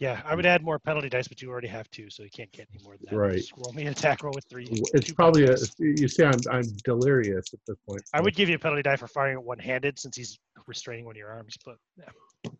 Yeah, 0.00 0.20
I 0.26 0.34
would 0.34 0.44
add 0.44 0.62
more 0.62 0.78
penalty 0.78 1.08
dice, 1.08 1.26
but 1.26 1.40
you 1.40 1.48
already 1.48 1.68
have 1.68 1.90
two, 1.90 2.10
so 2.10 2.22
you 2.22 2.28
can't 2.30 2.52
get 2.52 2.68
any 2.70 2.84
more 2.84 2.96
than 2.98 3.06
that. 3.10 3.16
Right. 3.16 3.36
Just 3.36 3.54
roll 3.56 3.72
me 3.72 3.82
an 3.82 3.88
attack 3.88 4.22
roll 4.22 4.34
with 4.34 4.44
three. 4.50 4.68
it's 4.92 5.10
probably 5.12 5.44
a. 5.44 5.56
You 5.78 6.08
see, 6.08 6.24
I'm 6.24 6.40
I'm 6.50 6.66
delirious 6.84 7.54
at 7.54 7.60
this 7.66 7.78
point. 7.88 8.02
I 8.12 8.20
would 8.20 8.36
give 8.36 8.50
you 8.50 8.56
a 8.56 8.58
penalty 8.58 8.82
die 8.82 8.96
for 8.96 9.06
firing 9.08 9.38
it 9.38 9.42
one-handed 9.42 9.98
since 9.98 10.14
he's 10.14 10.38
restraining 10.66 11.06
one 11.06 11.14
of 11.14 11.18
your 11.18 11.30
arms, 11.30 11.56
but 11.64 11.76
yeah. 11.96 12.50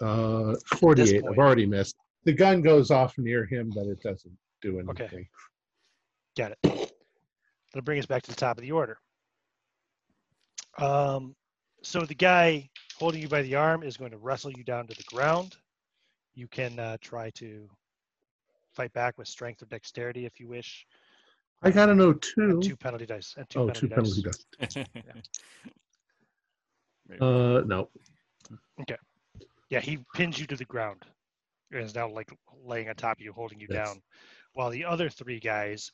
Uh, 0.00 0.56
48. 0.78 1.22
I've 1.30 1.38
already 1.38 1.66
missed. 1.66 1.94
The 2.24 2.32
gun 2.32 2.62
goes 2.62 2.90
off 2.90 3.18
near 3.18 3.44
him, 3.44 3.70
but 3.74 3.86
it 3.86 4.00
doesn't 4.02 4.36
do 4.62 4.78
anything. 4.78 5.06
Okay. 5.06 5.28
Got 6.36 6.52
it. 6.52 6.58
That'll 6.62 7.84
bring 7.84 7.98
us 7.98 8.06
back 8.06 8.22
to 8.22 8.30
the 8.30 8.36
top 8.36 8.56
of 8.56 8.62
the 8.62 8.72
order. 8.72 8.96
Um, 10.78 11.34
so 11.82 12.04
the 12.04 12.14
guy 12.14 12.68
holding 12.96 13.20
you 13.22 13.28
by 13.28 13.42
the 13.42 13.54
arm 13.54 13.82
is 13.82 13.96
going 13.96 14.10
to 14.10 14.16
wrestle 14.18 14.50
you 14.50 14.64
down 14.64 14.86
to 14.86 14.94
the 14.94 15.02
ground. 15.04 15.56
You 16.34 16.46
can 16.48 16.78
uh, 16.78 16.96
try 17.00 17.30
to 17.30 17.68
fight 18.72 18.92
back 18.92 19.18
with 19.18 19.28
strength 19.28 19.62
or 19.62 19.66
dexterity 19.66 20.24
if 20.24 20.40
you 20.40 20.48
wish. 20.48 20.86
I 21.62 21.70
gotta 21.70 21.94
know 21.94 22.12
And 22.12 22.22
two. 22.22 22.60
two 22.60 22.76
penalty 22.76 23.06
dice. 23.06 23.34
And 23.36 23.48
two 23.48 23.60
Oh, 23.60 23.66
penalty 23.66 23.88
two 23.88 23.88
dice. 23.88 24.22
penalty 24.22 24.22
dice. 24.22 24.84
Maybe. 27.08 27.20
Uh, 27.20 27.62
no. 27.66 27.88
Okay. 28.80 28.96
Yeah, 29.70 29.80
he 29.80 29.98
pins 30.14 30.38
you 30.38 30.46
to 30.46 30.56
the 30.56 30.64
ground 30.64 31.02
and 31.72 31.82
is 31.82 31.94
now 31.94 32.08
like 32.08 32.30
laying 32.64 32.88
on 32.88 32.94
top 32.94 33.18
of 33.18 33.24
you, 33.24 33.32
holding 33.32 33.60
you 33.60 33.68
Yes. 33.68 33.76
down. 33.76 34.02
While 34.54 34.70
the 34.70 34.84
other 34.84 35.08
three 35.08 35.40
guys 35.40 35.92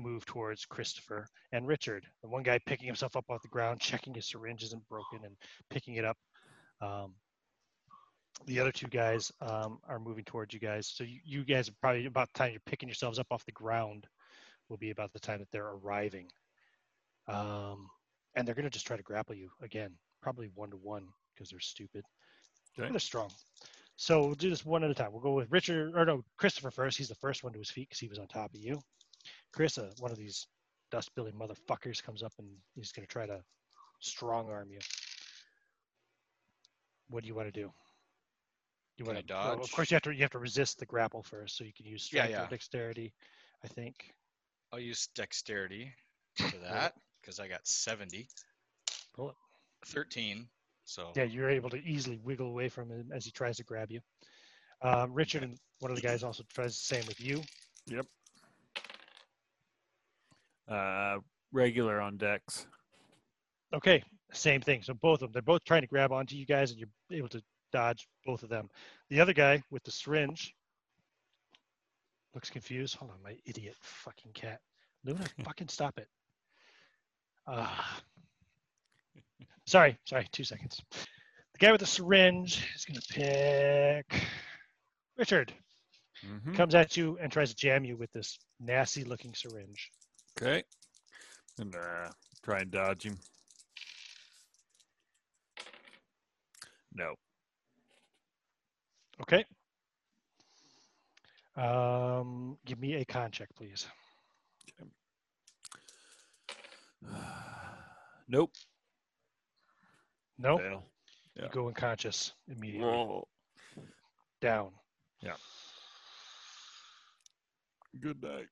move 0.00 0.24
towards 0.26 0.64
Christopher 0.64 1.26
and 1.52 1.66
Richard. 1.66 2.06
The 2.22 2.28
one 2.28 2.42
guy 2.42 2.58
picking 2.66 2.86
himself 2.86 3.16
up 3.16 3.24
off 3.28 3.42
the 3.42 3.48
ground, 3.48 3.80
checking 3.80 4.14
his 4.14 4.26
syringe 4.26 4.62
isn't 4.64 4.88
broken, 4.88 5.20
and 5.24 5.36
picking 5.70 5.96
it 5.96 6.04
up. 6.04 6.16
Um, 6.80 7.14
the 8.46 8.58
other 8.60 8.72
two 8.72 8.86
guys 8.86 9.30
um, 9.40 9.78
are 9.86 9.98
moving 9.98 10.24
towards 10.24 10.54
you 10.54 10.60
guys. 10.60 10.88
So 10.88 11.04
you, 11.04 11.20
you 11.24 11.44
guys 11.44 11.68
are 11.68 11.74
probably 11.80 12.06
about 12.06 12.28
the 12.32 12.38
time 12.38 12.52
you're 12.52 12.62
picking 12.64 12.88
yourselves 12.88 13.18
up 13.18 13.26
off 13.30 13.44
the 13.44 13.52
ground 13.52 14.06
will 14.68 14.78
be 14.78 14.90
about 14.90 15.12
the 15.12 15.18
time 15.18 15.40
that 15.40 15.48
they're 15.52 15.74
arriving. 15.82 16.28
Um, 17.28 17.88
and 18.34 18.46
they're 18.46 18.54
going 18.54 18.64
to 18.64 18.70
just 18.70 18.86
try 18.86 18.96
to 18.96 19.02
grapple 19.02 19.34
you 19.34 19.50
again, 19.62 19.92
probably 20.22 20.50
one 20.54 20.70
to 20.70 20.76
one 20.76 21.06
because 21.34 21.50
they're 21.50 21.60
stupid. 21.60 22.04
Okay. 22.78 22.88
They're 22.88 23.00
strong. 23.00 23.30
So 23.96 24.24
we'll 24.24 24.34
do 24.34 24.48
this 24.48 24.64
one 24.64 24.82
at 24.84 24.90
a 24.90 24.94
time. 24.94 25.12
We'll 25.12 25.20
go 25.20 25.34
with 25.34 25.50
Richard, 25.50 25.92
or 25.94 26.06
no, 26.06 26.24
Christopher 26.38 26.70
first. 26.70 26.96
He's 26.96 27.08
the 27.08 27.14
first 27.16 27.44
one 27.44 27.52
to 27.52 27.58
his 27.58 27.70
feet 27.70 27.88
because 27.88 28.00
he 28.00 28.08
was 28.08 28.18
on 28.18 28.28
top 28.28 28.54
of 28.54 28.60
you. 28.60 28.80
Chris, 29.52 29.78
uh, 29.78 29.90
one 29.98 30.10
of 30.10 30.18
these 30.18 30.46
dust 30.90 31.14
billy 31.14 31.32
motherfuckers, 31.32 32.02
comes 32.02 32.22
up 32.22 32.32
and 32.38 32.48
he's 32.74 32.92
going 32.92 33.06
to 33.06 33.12
try 33.12 33.26
to 33.26 33.42
strong 34.00 34.50
arm 34.50 34.70
you. 34.70 34.78
What 37.08 37.22
do 37.22 37.28
you 37.28 37.34
want 37.34 37.52
to 37.52 37.60
do? 37.60 37.72
You 38.98 39.04
Can 39.04 39.14
want 39.14 39.18
I 39.18 39.22
to 39.28 39.34
Of 39.64 39.72
course, 39.72 39.90
you 39.90 39.94
have 39.96 40.02
to 40.02 40.12
you 40.12 40.22
have 40.22 40.30
to 40.32 40.38
resist 40.38 40.78
the 40.78 40.86
grapple 40.86 41.22
first, 41.22 41.56
so 41.56 41.64
you 41.64 41.72
can 41.72 41.86
use 41.86 42.02
Yeah, 42.12 42.22
strength 42.22 42.38
or 42.38 42.42
yeah. 42.42 42.46
dexterity. 42.46 43.12
I 43.64 43.68
think. 43.68 44.12
I'll 44.72 44.80
use 44.80 45.08
dexterity 45.14 45.92
for 46.36 46.56
that 46.58 46.94
because 47.20 47.40
I 47.40 47.48
got 47.48 47.66
70. 47.66 48.28
Pull 49.14 49.30
it. 49.30 49.36
13. 49.86 50.48
So 50.84 51.12
Yeah, 51.16 51.24
you're 51.24 51.50
able 51.50 51.70
to 51.70 51.78
easily 51.78 52.18
wiggle 52.22 52.46
away 52.46 52.68
from 52.68 52.90
him 52.90 53.10
as 53.12 53.24
he 53.24 53.30
tries 53.30 53.56
to 53.56 53.64
grab 53.64 53.90
you. 53.90 54.00
Um, 54.82 55.12
Richard 55.12 55.42
and 55.42 55.58
one 55.80 55.90
of 55.90 55.96
the 55.96 56.02
guys 56.02 56.22
also 56.22 56.44
tries 56.54 56.72
the 56.72 56.96
same 56.96 57.06
with 57.06 57.20
you. 57.20 57.42
Uh, 60.70 61.18
regular 61.52 62.00
on 62.00 62.16
decks. 62.16 62.66
Okay, 63.74 64.02
same 64.32 64.60
thing. 64.60 64.82
So 64.82 64.94
both 64.94 65.14
of 65.16 65.20
them, 65.20 65.32
they're 65.32 65.42
both 65.42 65.64
trying 65.64 65.82
to 65.82 65.88
grab 65.88 66.12
onto 66.12 66.36
you 66.36 66.46
guys, 66.46 66.70
and 66.70 66.78
you're 66.78 67.18
able 67.18 67.28
to 67.30 67.42
dodge 67.72 68.06
both 68.24 68.42
of 68.42 68.48
them. 68.48 68.68
The 69.08 69.20
other 69.20 69.32
guy 69.32 69.62
with 69.70 69.82
the 69.84 69.90
syringe 69.90 70.54
looks 72.34 72.50
confused. 72.50 72.96
Hold 72.96 73.10
on, 73.10 73.22
my 73.22 73.36
idiot 73.46 73.74
fucking 73.80 74.32
cat. 74.32 74.60
Luna, 75.04 75.24
fucking 75.44 75.68
stop 75.68 75.98
it. 75.98 76.08
Ah. 77.46 78.00
sorry, 79.66 79.98
sorry, 80.04 80.28
two 80.30 80.44
seconds. 80.44 80.80
The 80.90 81.58
guy 81.58 81.72
with 81.72 81.80
the 81.80 81.86
syringe 81.86 82.64
is 82.74 82.84
going 82.84 83.00
to 83.00 83.12
pick 83.12 84.22
Richard. 85.16 85.52
Mhm. 86.24 86.54
Comes 86.54 86.74
at 86.74 86.96
you 86.96 87.18
and 87.20 87.32
tries 87.32 87.50
to 87.50 87.56
jam 87.56 87.84
you 87.84 87.96
with 87.96 88.12
this 88.12 88.38
nasty 88.60 89.04
looking 89.04 89.34
syringe. 89.34 89.90
Okay. 90.38 90.62
And 91.58 91.74
uh, 91.74 92.10
try 92.42 92.60
and 92.60 92.70
dodge 92.70 93.04
him. 93.04 93.18
No. 96.94 97.14
Okay. 99.20 99.44
Um, 101.56 102.56
give 102.64 102.80
me 102.80 102.94
a 102.94 103.04
con 103.04 103.30
check, 103.30 103.48
please. 103.56 103.86
Nope. 108.32 108.52
No, 110.38 110.56
Fail. 110.58 110.84
you 111.34 111.48
go 111.50 111.66
unconscious 111.66 112.32
immediately. 112.48 112.86
Whoa. 112.86 113.26
Down. 114.40 114.70
Yeah. 115.20 115.34
Good 118.00 118.22
night. 118.22 118.46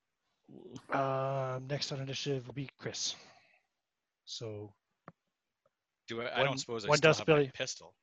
Um, 0.92 1.66
next 1.68 1.92
on 1.92 2.00
initiative 2.00 2.46
will 2.46 2.54
be 2.54 2.68
Chris. 2.78 3.14
So 4.24 4.72
do 6.06 6.22
I, 6.22 6.40
I 6.40 6.44
don't 6.44 6.58
suppose 6.58 6.84
I 6.84 6.88
one 6.88 6.98
still 6.98 7.10
dust 7.10 7.18
have 7.20 7.28
my 7.28 7.50
pistol. 7.54 7.94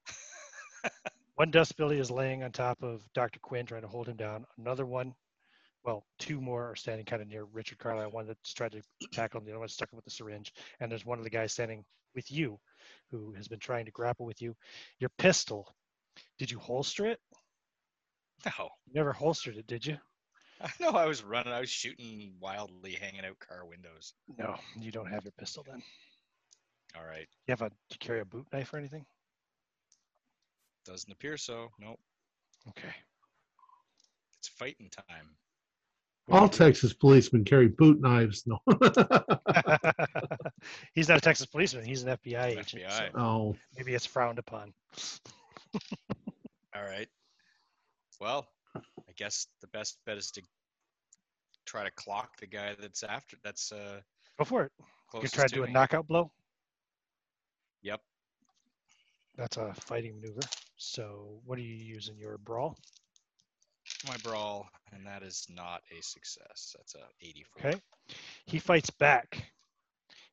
one 1.35 1.51
dust 1.51 1.75
billy 1.75 1.99
is 1.99 2.11
laying 2.11 2.43
on 2.43 2.51
top 2.51 2.83
of 2.83 3.01
Dr. 3.13 3.39
Quinn, 3.39 3.65
trying 3.65 3.81
to 3.81 3.87
hold 3.87 4.07
him 4.07 4.15
down. 4.15 4.45
Another 4.57 4.85
one, 4.85 5.15
well, 5.83 6.05
two 6.19 6.39
more 6.39 6.71
are 6.71 6.75
standing 6.75 7.05
kind 7.05 7.21
of 7.21 7.27
near 7.27 7.45
Richard 7.45 7.79
Carlisle. 7.79 8.11
One 8.11 8.27
that's 8.27 8.53
tried 8.53 8.73
to 8.73 8.81
tackle 9.11 9.39
him, 9.39 9.45
the 9.45 9.51
other 9.51 9.59
one 9.59 9.69
stuck 9.69 9.91
him 9.91 9.97
with 9.97 10.05
the 10.05 10.11
syringe. 10.11 10.53
And 10.79 10.91
there's 10.91 11.05
one 11.05 11.17
of 11.17 11.23
the 11.23 11.29
guys 11.31 11.51
standing 11.51 11.83
with 12.13 12.31
you, 12.31 12.59
who 13.11 13.33
has 13.33 13.47
been 13.47 13.59
trying 13.59 13.85
to 13.85 13.91
grapple 13.91 14.25
with 14.25 14.41
you. 14.41 14.55
Your 14.99 15.09
pistol. 15.17 15.75
Did 16.37 16.51
you 16.51 16.59
holster 16.59 17.07
it? 17.07 17.19
No. 18.45 18.69
You 18.85 18.93
never 18.93 19.11
holstered 19.11 19.57
it, 19.57 19.67
did 19.67 19.85
you? 19.85 19.97
I 20.61 20.69
know 20.79 20.91
I 20.91 21.05
was 21.05 21.23
running. 21.23 21.53
I 21.53 21.59
was 21.59 21.69
shooting 21.69 22.33
wildly, 22.39 22.93
hanging 22.93 23.25
out 23.25 23.39
car 23.39 23.65
windows. 23.65 24.13
No, 24.37 24.55
you 24.79 24.91
don't 24.91 25.09
have 25.09 25.23
your 25.23 25.33
pistol 25.37 25.65
then. 25.67 25.81
All 26.97 27.05
right. 27.05 27.27
You 27.47 27.51
have 27.51 27.61
a 27.61 27.69
do 27.69 27.75
you 27.91 27.97
carry 27.99 28.21
a 28.21 28.25
boot 28.25 28.47
knife 28.53 28.73
or 28.73 28.77
anything? 28.77 29.05
Doesn't 30.85 31.11
appear 31.11 31.37
so. 31.37 31.69
Nope. 31.79 31.99
Okay. 32.69 32.93
It's 34.39 34.47
fighting 34.47 34.89
time. 34.89 35.35
All 36.31 36.49
Texas 36.49 36.91
policemen 36.93 37.43
carry 37.43 37.67
boot 37.67 38.01
knives. 38.01 38.45
No. 38.47 38.59
he's 40.93 41.07
not 41.07 41.19
a 41.19 41.21
Texas 41.21 41.45
policeman. 41.45 41.85
He's 41.85 42.01
an 42.03 42.17
FBI 42.17 42.49
He's 42.49 42.57
agent. 42.57 42.83
FBI. 42.83 42.97
so 42.97 43.19
oh, 43.19 43.55
maybe 43.77 43.93
it's 43.93 44.07
frowned 44.07 44.39
upon. 44.39 44.73
All 46.75 46.83
right. 46.83 47.07
Well, 48.19 48.47
I 48.75 49.11
guess 49.15 49.47
the 49.61 49.67
best 49.67 49.97
bet 50.05 50.17
is 50.17 50.31
to 50.31 50.41
try 51.65 51.83
to 51.83 51.91
clock 51.91 52.37
the 52.39 52.47
guy 52.47 52.75
that's 52.79 53.03
after. 53.03 53.37
That's 53.43 53.71
uh. 53.71 53.99
Go 54.37 54.45
for 54.45 54.63
it. 54.63 54.71
You 55.21 55.27
try 55.27 55.47
to 55.47 55.55
do 55.55 55.63
a 55.63 55.69
knockout 55.69 56.07
blow. 56.07 56.31
Yep. 57.83 58.01
That's 59.37 59.57
a 59.57 59.73
fighting 59.73 60.19
maneuver. 60.19 60.41
So 60.77 61.39
what 61.45 61.57
do 61.57 61.61
you 61.61 61.75
use 61.75 62.09
in 62.09 62.17
your 62.17 62.37
brawl? 62.37 62.77
My 64.07 64.17
brawl, 64.17 64.67
and 64.91 65.05
that 65.05 65.23
is 65.23 65.45
not 65.49 65.83
a 65.97 66.01
success. 66.01 66.75
That's 66.75 66.95
a 66.95 67.05
84. 67.21 67.69
Okay. 67.69 67.81
He 68.45 68.59
fights 68.59 68.89
back 68.89 69.51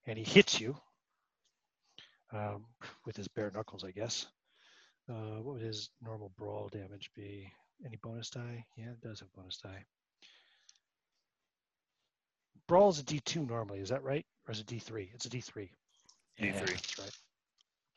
and 0.06 0.18
he 0.18 0.24
hits 0.24 0.60
you 0.60 0.76
um, 2.32 2.64
with 3.04 3.16
his 3.16 3.28
bare 3.28 3.50
knuckles, 3.54 3.84
I 3.84 3.90
guess. 3.90 4.26
Uh, 5.08 5.40
what 5.42 5.54
would 5.54 5.62
his 5.62 5.90
normal 6.02 6.32
brawl 6.38 6.68
damage 6.68 7.10
be? 7.14 7.52
Any 7.84 7.96
bonus 7.96 8.30
die? 8.30 8.64
Yeah, 8.76 8.90
it 8.90 9.00
does 9.00 9.20
have 9.20 9.32
bonus 9.34 9.56
die. 9.58 9.84
Brawl 12.68 12.90
is 12.90 13.00
a 13.00 13.02
D2 13.02 13.48
normally, 13.48 13.80
is 13.80 13.88
that 13.88 14.02
right? 14.02 14.24
Or 14.46 14.52
is 14.52 14.60
it 14.60 14.66
D3? 14.66 15.08
It's 15.14 15.26
a 15.26 15.28
D3. 15.30 15.68
Yeah, 16.38 16.52
D3. 16.52 16.66
that's 16.66 16.98
right. 16.98 17.10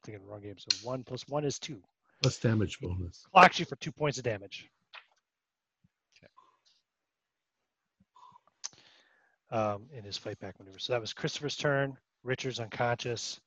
Thinking 0.03 0.21
of 0.21 0.25
the 0.25 0.31
wrong 0.31 0.41
game. 0.41 0.55
So 0.57 0.87
one 0.87 1.03
plus 1.03 1.27
one 1.27 1.45
is 1.45 1.59
two. 1.59 1.81
plus 2.21 2.37
damage 2.39 2.79
bonus. 2.79 3.25
Clocks 3.31 3.59
you 3.59 3.65
for 3.65 3.75
two 3.77 3.91
points 3.91 4.17
of 4.17 4.23
damage. 4.23 4.69
Um, 9.51 9.83
in 9.95 10.03
his 10.03 10.17
fight 10.17 10.39
back 10.39 10.59
maneuver. 10.59 10.79
So 10.79 10.91
that 10.93 10.99
was 10.99 11.13
Christopher's 11.13 11.55
turn. 11.55 11.95
Richard's 12.23 12.59
unconscious. 12.59 13.39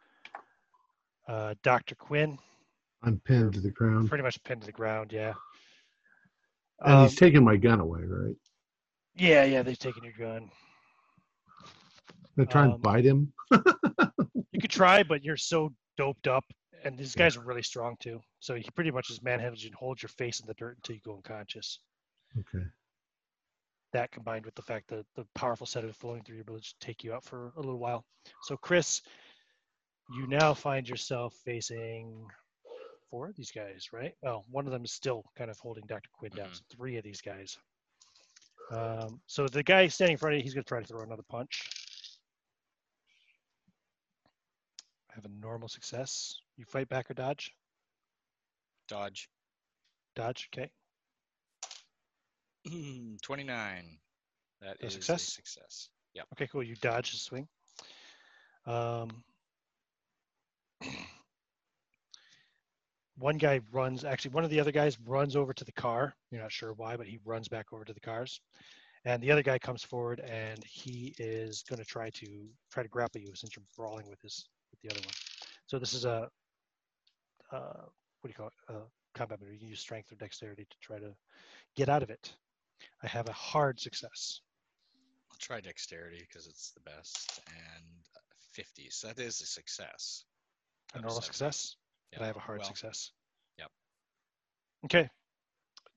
Uh, 1.27 1.55
Dr. 1.63 1.97
Quinn, 1.97 2.39
I'm 3.03 3.21
pinned 3.25 3.53
to 3.55 3.61
the 3.61 3.71
ground. 3.71 4.09
pretty 4.09 4.23
much 4.23 4.43
pinned 4.45 4.63
to 4.63 4.67
the 4.67 4.73
ground. 4.73 5.13
Yeah. 5.13 5.35
And 6.81 6.93
Um, 6.95 7.03
he's 7.09 7.17
taking 7.17 7.45
my 7.45 7.57
gun 7.57 7.81
away, 7.81 8.01
right? 8.03 8.37
yeah, 9.17 9.45
yeah, 9.45 9.63
they've 9.63 9.79
taken 9.79 10.05
your 10.05 10.13
gun. 10.19 10.51
They're 12.37 12.47
trying 12.47 12.67
um, 12.67 12.73
to 12.73 12.79
bite 12.79 13.05
him. 13.05 13.33
You 14.53 14.61
could 14.61 14.71
try, 14.71 15.03
but 15.03 15.23
you're 15.25 15.37
so 15.37 15.73
doped 15.97 16.27
up, 16.27 16.45
and 16.85 16.97
these 16.99 17.15
guys 17.15 17.37
are 17.37 17.43
really 17.45 17.63
strong 17.63 17.97
too. 18.01 18.21
So 18.41 18.55
he 18.55 18.65
pretty 18.75 18.91
much 18.91 19.09
just 19.09 19.23
manhandles 19.25 19.61
you 19.63 19.69
and 19.69 19.75
holds 19.75 20.03
your 20.03 20.09
face 20.11 20.41
in 20.41 20.47
the 20.47 20.55
dirt 20.55 20.77
until 20.77 20.95
you 20.97 21.01
go 21.05 21.17
unconscious. 21.17 21.81
Okay. 22.39 22.65
that 23.93 24.11
combined 24.11 24.45
with 24.45 24.55
the 24.55 24.63
fact 24.63 24.89
that 24.89 25.05
the 25.17 25.25
powerful 25.35 25.67
sedative 25.67 25.97
flowing 25.97 26.23
through 26.23 26.37
your 26.37 26.45
blood 26.45 26.65
should 26.65 26.79
take 26.81 27.03
you 27.05 27.13
out 27.15 27.25
for 27.25 27.53
a 27.57 27.61
little 27.61 27.79
while. 27.79 28.05
So, 28.43 28.57
Chris, 28.57 29.01
you 30.15 30.27
now 30.27 30.55
find 30.55 30.89
yourself 30.89 31.35
facing 31.45 32.27
four 33.11 33.29
of 33.29 33.37
these 33.37 33.51
guys, 33.51 33.89
right? 33.93 34.15
Well, 34.23 34.45
one 34.51 34.67
of 34.67 34.73
them 34.73 34.85
is 34.85 34.93
still 34.93 35.25
kind 35.37 35.51
of 35.51 35.59
holding 35.59 35.85
Dr. 35.87 36.11
Quinn 36.13 36.33
down. 36.35 36.49
Mhm. 36.51 36.55
So 36.57 36.63
three 36.71 36.97
of 36.97 37.05
these 37.05 37.21
guys. 37.21 37.59
Um, 38.71 39.21
so 39.27 39.49
the 39.49 39.63
guy 39.63 39.89
standing 39.89 40.13
in 40.13 40.19
front 40.19 40.35
of 40.35 40.39
you, 40.39 40.43
he's 40.43 40.55
going 40.55 40.65
to 40.65 40.69
try 40.69 40.81
to 40.81 40.87
throw 40.87 41.03
another 41.03 41.23
punch. 41.23 41.69
I 45.11 45.15
have 45.15 45.25
a 45.25 45.29
normal 45.29 45.69
success. 45.69 46.41
You 46.57 46.65
fight 46.67 46.89
back 46.89 47.11
or 47.11 47.15
dodge? 47.15 47.51
Dodge. 48.89 49.29
Dodge. 50.15 50.49
Okay. 50.53 50.71
29. 53.23 53.99
That 54.61 54.77
is 54.81 54.95
success? 54.95 55.29
a 55.29 55.31
success. 55.31 55.89
Yep. 56.15 56.27
Okay, 56.35 56.47
cool. 56.49 56.63
You 56.63 56.75
dodge 56.77 57.13
the 57.13 57.19
swing. 57.19 57.49
Um, 58.67 59.25
one 63.19 63.37
guy 63.37 63.61
runs, 63.73 64.05
actually, 64.05 64.33
one 64.33 64.45
of 64.45 64.51
the 64.51 64.61
other 64.61 64.73
guys 64.73 64.97
runs 65.07 65.37
over 65.37 65.53
to 65.53 65.65
the 65.65 65.73
car. 65.73 66.15
You're 66.31 66.43
not 66.43 66.53
sure 66.53 66.73
why, 66.75 66.97
but 66.97 67.07
he 67.07 67.19
runs 67.25 67.49
back 67.49 67.67
over 67.73 67.85
to 67.85 67.93
the 67.93 68.01
cars. 68.01 68.41
And 69.05 69.23
the 69.23 69.31
other 69.31 69.43
guy 69.43 69.59
comes 69.59 69.83
forward 69.83 70.21
and 70.21 70.63
he 70.65 71.15
is 71.19 71.63
going 71.69 71.79
to 71.79 71.85
try 71.85 72.11
to 72.11 72.49
try 72.71 72.83
to 72.83 72.89
grapple 72.89 73.21
you 73.21 73.33
since 73.35 73.55
you're 73.57 73.65
brawling 73.77 74.09
with 74.09 74.21
his 74.21 74.49
with 74.71 74.81
the 74.83 74.91
other 74.91 75.01
one. 75.05 75.15
So 75.67 75.79
this 75.79 75.95
is 75.95 76.05
a 76.05 76.29
uh, 77.53 77.85
what 78.21 78.25
do 78.25 78.29
you 78.29 78.35
call 78.35 78.49
it? 78.49 78.53
Uh, 78.69 78.87
combat 79.15 79.41
maneuver. 79.41 79.55
You 79.55 79.61
can 79.61 79.69
use 79.69 79.81
strength 79.81 80.13
or 80.13 80.17
dexterity 80.17 80.67
to 80.69 80.77
try 80.83 80.99
to 80.99 81.15
get 81.77 81.89
out 81.89 82.03
of 82.03 82.11
it. 82.11 82.35
I 83.03 83.07
have 83.07 83.29
a 83.29 83.33
hard 83.33 83.81
success. 83.81 84.41
I'll 85.31 85.39
try 85.39 85.61
dexterity 85.61 86.27
because 86.29 86.47
it's 86.47 86.73
the 86.73 86.81
best. 86.81 87.41
And 87.49 87.85
uh, 88.17 88.21
50. 88.53 88.89
So 88.91 89.09
that 89.09 89.19
is 89.19 89.41
a 89.41 89.47
success. 89.47 90.25
A 90.95 91.01
normal 91.01 91.21
70. 91.23 91.77
Success. 92.11 92.19
But 92.19 92.25
I 92.25 92.27
have 92.27 92.37
a 92.37 92.41
hard 92.41 92.59
well, 92.61 92.69
success. 92.69 93.13
Yep. 93.59 93.71
Okay. 94.87 95.09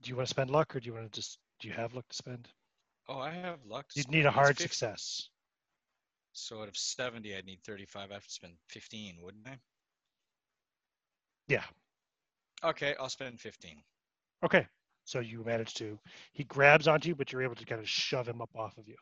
Do 0.01 0.09
you 0.09 0.15
want 0.15 0.27
to 0.27 0.31
spend 0.31 0.49
luck 0.49 0.75
or 0.75 0.79
do 0.79 0.87
you 0.87 0.93
want 0.93 1.11
to 1.11 1.19
just 1.19 1.37
do 1.59 1.67
you 1.67 1.73
have 1.73 1.93
luck 1.93 2.07
to 2.09 2.15
spend? 2.15 2.47
Oh, 3.07 3.19
I 3.19 3.31
have 3.31 3.59
luck. 3.65 3.85
You'd 3.95 4.03
spend. 4.03 4.15
need 4.15 4.25
a 4.25 4.31
hard 4.31 4.57
success. 4.57 5.29
So 6.33 6.61
out 6.61 6.67
of 6.67 6.77
70, 6.77 7.35
I'd 7.35 7.45
need 7.45 7.59
35. 7.65 8.09
I 8.09 8.13
have 8.13 8.25
to 8.25 8.31
spend 8.31 8.53
15, 8.69 9.17
wouldn't 9.21 9.47
I? 9.47 9.57
Yeah. 11.47 11.63
Okay, 12.63 12.95
I'll 12.99 13.09
spend 13.09 13.39
15. 13.39 13.81
Okay. 14.45 14.65
So 15.03 15.19
you 15.19 15.43
manage 15.43 15.73
to 15.75 15.99
he 16.31 16.43
grabs 16.45 16.87
onto 16.87 17.09
you, 17.09 17.15
but 17.15 17.31
you're 17.31 17.43
able 17.43 17.55
to 17.55 17.65
kind 17.65 17.81
of 17.81 17.89
shove 17.89 18.27
him 18.27 18.41
up 18.41 18.51
off 18.55 18.77
of 18.77 18.87
you. 18.87 18.95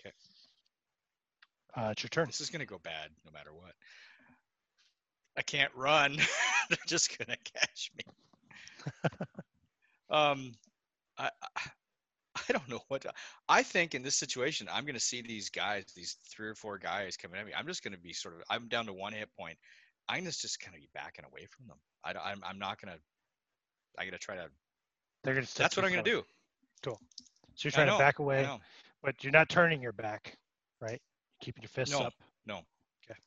Okay. 0.00 0.12
Uh, 1.76 1.90
it's 1.92 2.02
your 2.02 2.08
turn. 2.08 2.26
This 2.26 2.40
is 2.40 2.50
going 2.50 2.60
to 2.60 2.66
go 2.66 2.78
bad 2.82 3.10
no 3.24 3.30
matter 3.30 3.52
what. 3.52 3.74
I 5.40 5.42
can't 5.42 5.72
run. 5.74 6.18
They're 6.68 6.78
just 6.86 7.16
going 7.16 7.34
to 7.34 7.52
catch 7.58 7.90
me. 7.96 8.04
um, 10.10 10.52
I, 11.16 11.30
I 11.56 11.60
I 12.36 12.52
don't 12.52 12.68
know 12.68 12.80
what 12.88 13.00
to, 13.02 13.12
I 13.48 13.62
think 13.62 13.94
in 13.94 14.02
this 14.02 14.16
situation. 14.16 14.68
I'm 14.70 14.84
going 14.84 14.94
to 14.94 15.00
see 15.00 15.22
these 15.22 15.48
guys, 15.48 15.86
these 15.96 16.18
three 16.30 16.46
or 16.46 16.54
four 16.54 16.76
guys 16.76 17.16
coming 17.16 17.40
at 17.40 17.46
me. 17.46 17.52
I'm 17.56 17.66
just 17.66 17.82
going 17.82 17.94
to 17.94 17.98
be 17.98 18.12
sort 18.12 18.34
of. 18.34 18.42
I'm 18.50 18.68
down 18.68 18.84
to 18.86 18.92
one 18.92 19.14
hit 19.14 19.30
point. 19.38 19.56
I'm 20.10 20.24
just 20.24 20.42
just 20.42 20.62
of 20.66 20.74
be 20.74 20.88
backing 20.92 21.24
away 21.24 21.46
from 21.46 21.68
them. 21.68 21.78
I, 22.04 22.10
am 22.32 22.42
I'm 22.44 22.58
not 22.58 22.82
going 22.82 22.92
to. 22.94 23.00
I 23.98 24.04
got 24.04 24.12
to 24.12 24.18
try 24.18 24.36
to. 24.36 24.48
They're 25.24 25.34
gonna 25.34 25.46
That's 25.56 25.74
what 25.74 25.86
I'm 25.86 25.92
going 25.92 26.04
to 26.04 26.10
close. 26.10 26.24
do. 26.82 26.96
So 27.54 27.66
you're 27.66 27.72
trying 27.72 27.86
know, 27.86 27.94
to 27.94 27.98
back 27.98 28.18
away, 28.18 28.46
but 29.02 29.24
you're 29.24 29.32
not 29.32 29.48
turning 29.48 29.80
your 29.80 29.92
back, 29.92 30.36
right? 30.80 31.00
Keeping 31.40 31.62
your 31.62 31.68
fists 31.68 31.98
No, 31.98 32.06
up. 32.06 32.14
no. 32.46 32.60
Okay. 33.04 33.18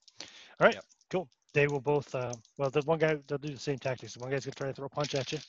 All 0.60 0.68
right. 0.68 0.76
Yep. 0.76 0.86
Cool. 1.10 1.28
They 1.54 1.68
will 1.68 1.82
both. 1.82 2.14
Uh, 2.14 2.34
well, 2.58 2.70
the 2.70 2.82
one 2.82 3.00
guy 3.00 3.18
they'll 3.28 3.38
do 3.38 3.50
the 3.50 3.60
same 3.60 3.78
tactics. 3.78 4.14
The 4.14 4.20
one 4.20 4.32
guy's 4.32 4.46
gonna 4.46 4.56
try 4.56 4.68
to 4.68 4.74
throw 4.74 4.86
a 4.86 4.90
punch 4.90 5.16
at 5.16 5.32
you. 5.32 5.40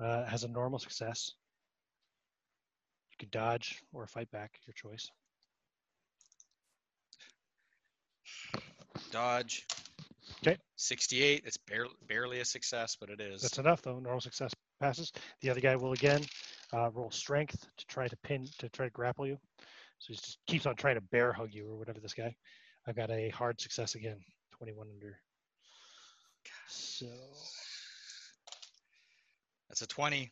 Uh, 0.00 0.24
has 0.24 0.44
a 0.44 0.48
normal 0.48 0.78
success. 0.78 1.32
You 3.12 3.16
can 3.18 3.28
dodge 3.30 3.82
or 3.92 4.06
fight 4.06 4.30
back, 4.32 4.58
your 4.66 4.74
choice. 4.74 5.10
Dodge. 9.10 9.66
Okay. 10.42 10.58
68. 10.76 11.42
It's 11.44 11.56
barely 11.56 11.94
barely 12.08 12.40
a 12.40 12.44
success, 12.44 12.96
but 12.98 13.10
it 13.10 13.20
is. 13.20 13.42
That's 13.42 13.58
enough, 13.58 13.82
though. 13.82 14.00
Normal 14.00 14.20
success 14.20 14.52
passes. 14.80 15.12
The 15.40 15.50
other 15.50 15.60
guy 15.60 15.76
will 15.76 15.92
again 15.92 16.22
uh, 16.72 16.90
roll 16.92 17.10
strength 17.10 17.66
to 17.76 17.86
try 17.86 18.08
to 18.08 18.16
pin 18.24 18.48
to 18.58 18.68
try 18.70 18.86
to 18.86 18.92
grapple 18.92 19.26
you. 19.26 19.38
So 19.98 20.06
he 20.08 20.14
just 20.14 20.38
keeps 20.48 20.66
on 20.66 20.74
trying 20.74 20.96
to 20.96 21.00
bear 21.00 21.32
hug 21.32 21.50
you 21.52 21.70
or 21.70 21.76
whatever. 21.76 22.00
This 22.00 22.14
guy. 22.14 22.34
I've 22.86 22.96
got 22.96 23.10
a 23.10 23.28
hard 23.28 23.60
success 23.60 23.94
again. 23.94 24.18
21 24.62 24.86
under. 24.94 25.18
So 26.68 27.06
That's 29.68 29.82
a 29.82 29.86
20. 29.88 30.30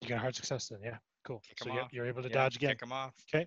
you 0.00 0.08
got 0.08 0.16
a 0.16 0.18
hard 0.20 0.36
success 0.36 0.68
then, 0.68 0.78
yeah. 0.84 0.98
Cool. 1.24 1.42
Kick 1.48 1.58
so 1.64 1.72
you're, 1.72 1.88
you're 1.90 2.06
able 2.06 2.22
to 2.22 2.28
Yeah, 2.28 2.34
dodge 2.34 2.54
again. 2.56 2.70
Kick 2.70 2.82
him 2.82 2.92
off. 2.92 3.12
Okay. 3.34 3.46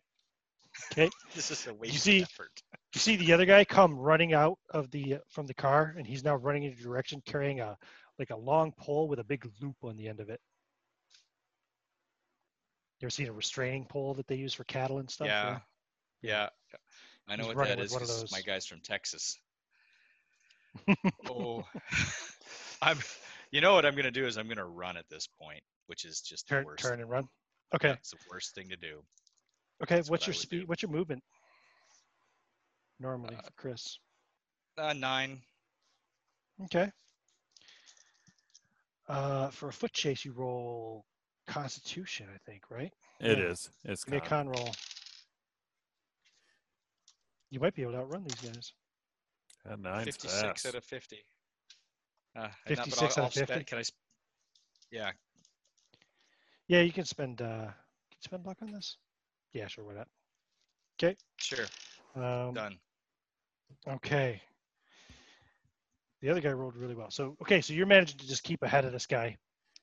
Okay. 0.91 1.09
This 1.35 1.51
is 1.51 1.67
a 1.67 1.73
waste 1.73 1.99
see- 2.03 2.21
of 2.23 2.27
effort. 2.33 2.51
You 2.93 2.99
see 2.99 3.15
the 3.15 3.31
other 3.31 3.45
guy 3.45 3.63
come 3.63 3.95
running 3.97 4.33
out 4.33 4.57
of 4.71 4.91
the 4.91 5.15
uh, 5.15 5.17
from 5.29 5.45
the 5.47 5.53
car, 5.53 5.93
and 5.97 6.05
he's 6.05 6.23
now 6.23 6.35
running 6.35 6.63
in 6.63 6.71
your 6.73 6.81
direction, 6.81 7.21
carrying 7.25 7.61
a 7.61 7.77
like 8.19 8.31
a 8.31 8.35
long 8.37 8.73
pole 8.77 9.07
with 9.07 9.19
a 9.19 9.23
big 9.23 9.49
loop 9.61 9.75
on 9.83 9.95
the 9.97 10.07
end 10.09 10.19
of 10.19 10.29
it. 10.29 10.39
You 12.99 13.05
ever 13.05 13.09
seen 13.09 13.27
a 13.27 13.33
restraining 13.33 13.85
pole 13.85 14.13
that 14.15 14.27
they 14.27 14.35
use 14.35 14.53
for 14.53 14.63
cattle 14.65 14.99
and 14.99 15.09
stuff? 15.09 15.27
Yeah. 15.27 15.59
Yeah. 16.21 16.49
I 17.27 17.35
know 17.37 17.47
He's 17.47 17.55
what 17.55 17.67
that 17.67 17.79
is. 17.79 17.91
that 17.91 17.99
with 18.01 18.03
is 18.03 18.09
one 18.09 18.17
of 18.17 18.21
'cause 18.23 18.31
my 18.31 18.41
guy's 18.41 18.65
from 18.65 18.79
Texas. 18.81 19.37
Oh, 21.29 21.63
I'm. 22.81 22.97
You 23.51 23.61
know 23.61 23.73
what 23.73 23.85
I'm 23.85 23.95
gonna 23.95 24.11
do 24.11 24.25
is 24.25 24.37
I'm 24.37 24.47
gonna 24.47 24.65
run 24.65 24.97
at 24.97 25.05
this 25.09 25.27
point, 25.41 25.61
which 25.87 26.03
is 26.05 26.19
just 26.21 26.47
the 26.49 26.55
Turn, 26.55 26.65
worst. 26.65 26.83
turn 26.83 26.99
and 26.99 27.09
run. 27.09 27.27
Okay. 27.73 27.89
it's 27.91 28.11
the 28.11 28.17
worst 28.29 28.53
thing 28.55 28.67
to 28.69 28.75
do. 28.75 29.01
Okay. 29.83 29.95
That's 29.95 30.09
What's 30.09 30.23
what 30.23 30.27
your 30.27 30.33
would 30.33 30.41
speed? 30.41 30.59
do. 30.61 30.65
What's 30.67 30.81
your 30.81 30.91
movement? 30.91 31.21
Normally 32.99 33.35
Uh, 33.35 33.41
for 33.41 33.51
Chris. 33.57 33.97
Uh, 34.77 34.93
nine. 34.93 35.41
Okay. 36.65 36.89
Uh, 39.07 39.49
for 39.49 39.69
a 39.69 39.73
foot 39.73 39.93
chase, 39.93 40.25
you 40.25 40.31
roll 40.33 41.05
Constitution, 41.47 42.27
I 42.33 42.37
think, 42.49 42.63
right? 42.71 42.91
It 43.19 43.37
Yeah. 43.37 43.45
is. 43.51 43.69
It's 43.83 44.03
Give 44.03 44.13
me 44.13 44.17
a 44.17 44.21
con. 44.21 44.47
con 44.47 44.49
roll. 44.49 44.75
You 47.51 47.59
might 47.59 47.75
be 47.75 47.83
able 47.83 47.93
to 47.93 47.99
outrun 47.99 48.23
these 48.23 48.41
guys. 48.51 48.73
That 49.65 49.79
nine's 49.79 50.05
56 50.05 50.41
fast. 50.41 50.65
out 50.65 50.75
of 50.75 50.83
50. 50.83 51.25
Uh, 52.35 52.39
and 52.39 52.49
that- 52.49 52.53
but 52.67 52.77
56 52.85 53.17
I'll- 53.17 53.23
out 53.23 53.27
of 53.29 53.33
50? 53.33 53.53
spend- 53.53 53.67
Can 53.67 53.77
I? 53.79 53.83
Yeah. 54.91 55.11
Yeah, 56.67 56.81
you 56.81 56.91
can 56.91 57.05
spend. 57.05 57.41
Uh, 57.41 57.65
can 57.65 57.73
you 58.11 58.21
spend 58.23 58.45
luck 58.45 58.61
on 58.61 58.71
this? 58.71 58.97
Yeah, 59.53 59.67
sure. 59.67 59.83
Why 59.85 59.93
not? 59.95 60.07
Okay. 61.01 61.15
Sure. 61.37 61.65
Um, 62.15 62.53
Done. 62.53 62.79
Okay. 63.87 64.41
The 66.21 66.29
other 66.29 66.41
guy 66.41 66.51
rolled 66.51 66.75
really 66.75 66.95
well. 66.95 67.11
So 67.11 67.37
okay, 67.41 67.61
so 67.61 67.73
you're 67.73 67.85
managing 67.85 68.17
to 68.19 68.27
just 68.27 68.43
keep 68.43 68.63
ahead 68.63 68.85
of 68.85 68.91
this 68.91 69.05
guy, 69.05 69.37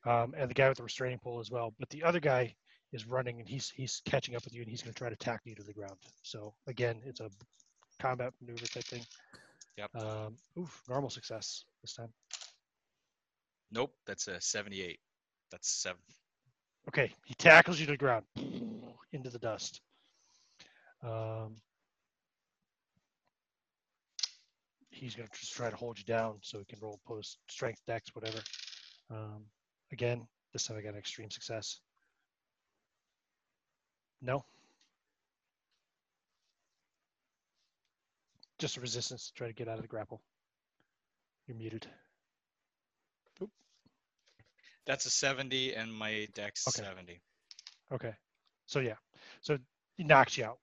um, 0.05 0.35
and 0.37 0.51
the 0.51 0.55
guy 0.55 0.69
with 0.69 0.79
the 0.79 0.83
restraining 0.85 1.19
pole 1.19 1.41
as 1.41 1.51
well. 1.51 1.75
But 1.79 1.89
the 1.91 2.03
other 2.03 2.21
guy 2.21 2.55
is 2.93 3.07
running, 3.07 3.39
and 3.39 3.49
he's 3.49 3.71
he's 3.71 4.01
catching 4.05 4.35
up 4.35 4.45
with 4.45 4.55
you, 4.55 4.63
and 4.63 4.71
he's 4.71 4.83
going 4.83 4.93
to 4.95 4.99
try 4.99 5.09
to 5.09 5.17
tackle 5.17 5.51
you 5.51 5.55
to 5.57 5.63
the 5.63 5.73
ground. 5.73 5.99
So 6.23 6.55
again, 6.67 7.01
it's 7.05 7.21
a 7.21 7.31
combat 8.01 8.33
maneuver 8.41 8.67
type 8.67 8.85
thing. 8.85 9.07
Yep. 9.79 9.91
Um, 9.95 10.37
oof, 10.59 10.83
normal 10.89 11.11
success 11.11 11.65
this 11.83 11.95
time. 11.95 12.13
Nope. 13.71 13.95
That's 14.07 14.29
a 14.29 14.41
78. 14.41 14.99
That's 15.51 15.69
seven. 15.69 16.01
Okay, 16.89 17.13
he 17.25 17.35
tackles 17.35 17.79
you 17.79 17.87
to 17.87 17.93
the 17.93 17.99
ground, 17.99 18.25
into 19.13 19.31
the 19.31 19.39
dust. 19.39 19.81
Um, 21.03 21.57
he's 24.91 25.15
going 25.15 25.29
to 25.29 25.39
just 25.39 25.53
try 25.53 25.71
to 25.71 25.77
hold 25.77 25.99
you 25.99 26.05
down 26.05 26.39
so 26.43 26.59
he 26.59 26.65
can 26.65 26.79
roll 26.81 27.01
post 27.07 27.39
strength 27.49 27.81
dex, 27.87 28.15
whatever. 28.15 28.39
Um, 29.11 29.45
again, 29.93 30.27
this 30.53 30.67
time 30.67 30.77
I 30.77 30.81
got 30.81 30.93
an 30.93 30.99
extreme 30.99 31.31
success. 31.31 31.81
No. 34.21 34.45
Just 38.63 38.77
a 38.77 38.81
resistance 38.81 39.27
to 39.27 39.33
try 39.33 39.49
to 39.49 39.53
get 39.53 39.67
out 39.67 39.75
of 39.75 39.83
the 39.83 39.89
grapple. 39.89 40.23
You're 41.49 41.57
muted. 41.57 41.85
That's 44.87 45.05
a 45.05 45.11
70, 45.11 45.75
and 45.75 45.93
my 45.93 46.29
dex 46.33 46.69
Okay. 46.69 46.87
70. 46.87 47.21
Okay. 47.91 48.15
So 48.67 48.79
yeah. 48.79 48.95
So 49.41 49.59
he 49.97 50.05
knocks 50.05 50.39
you 50.39 50.45
out. 50.45 50.59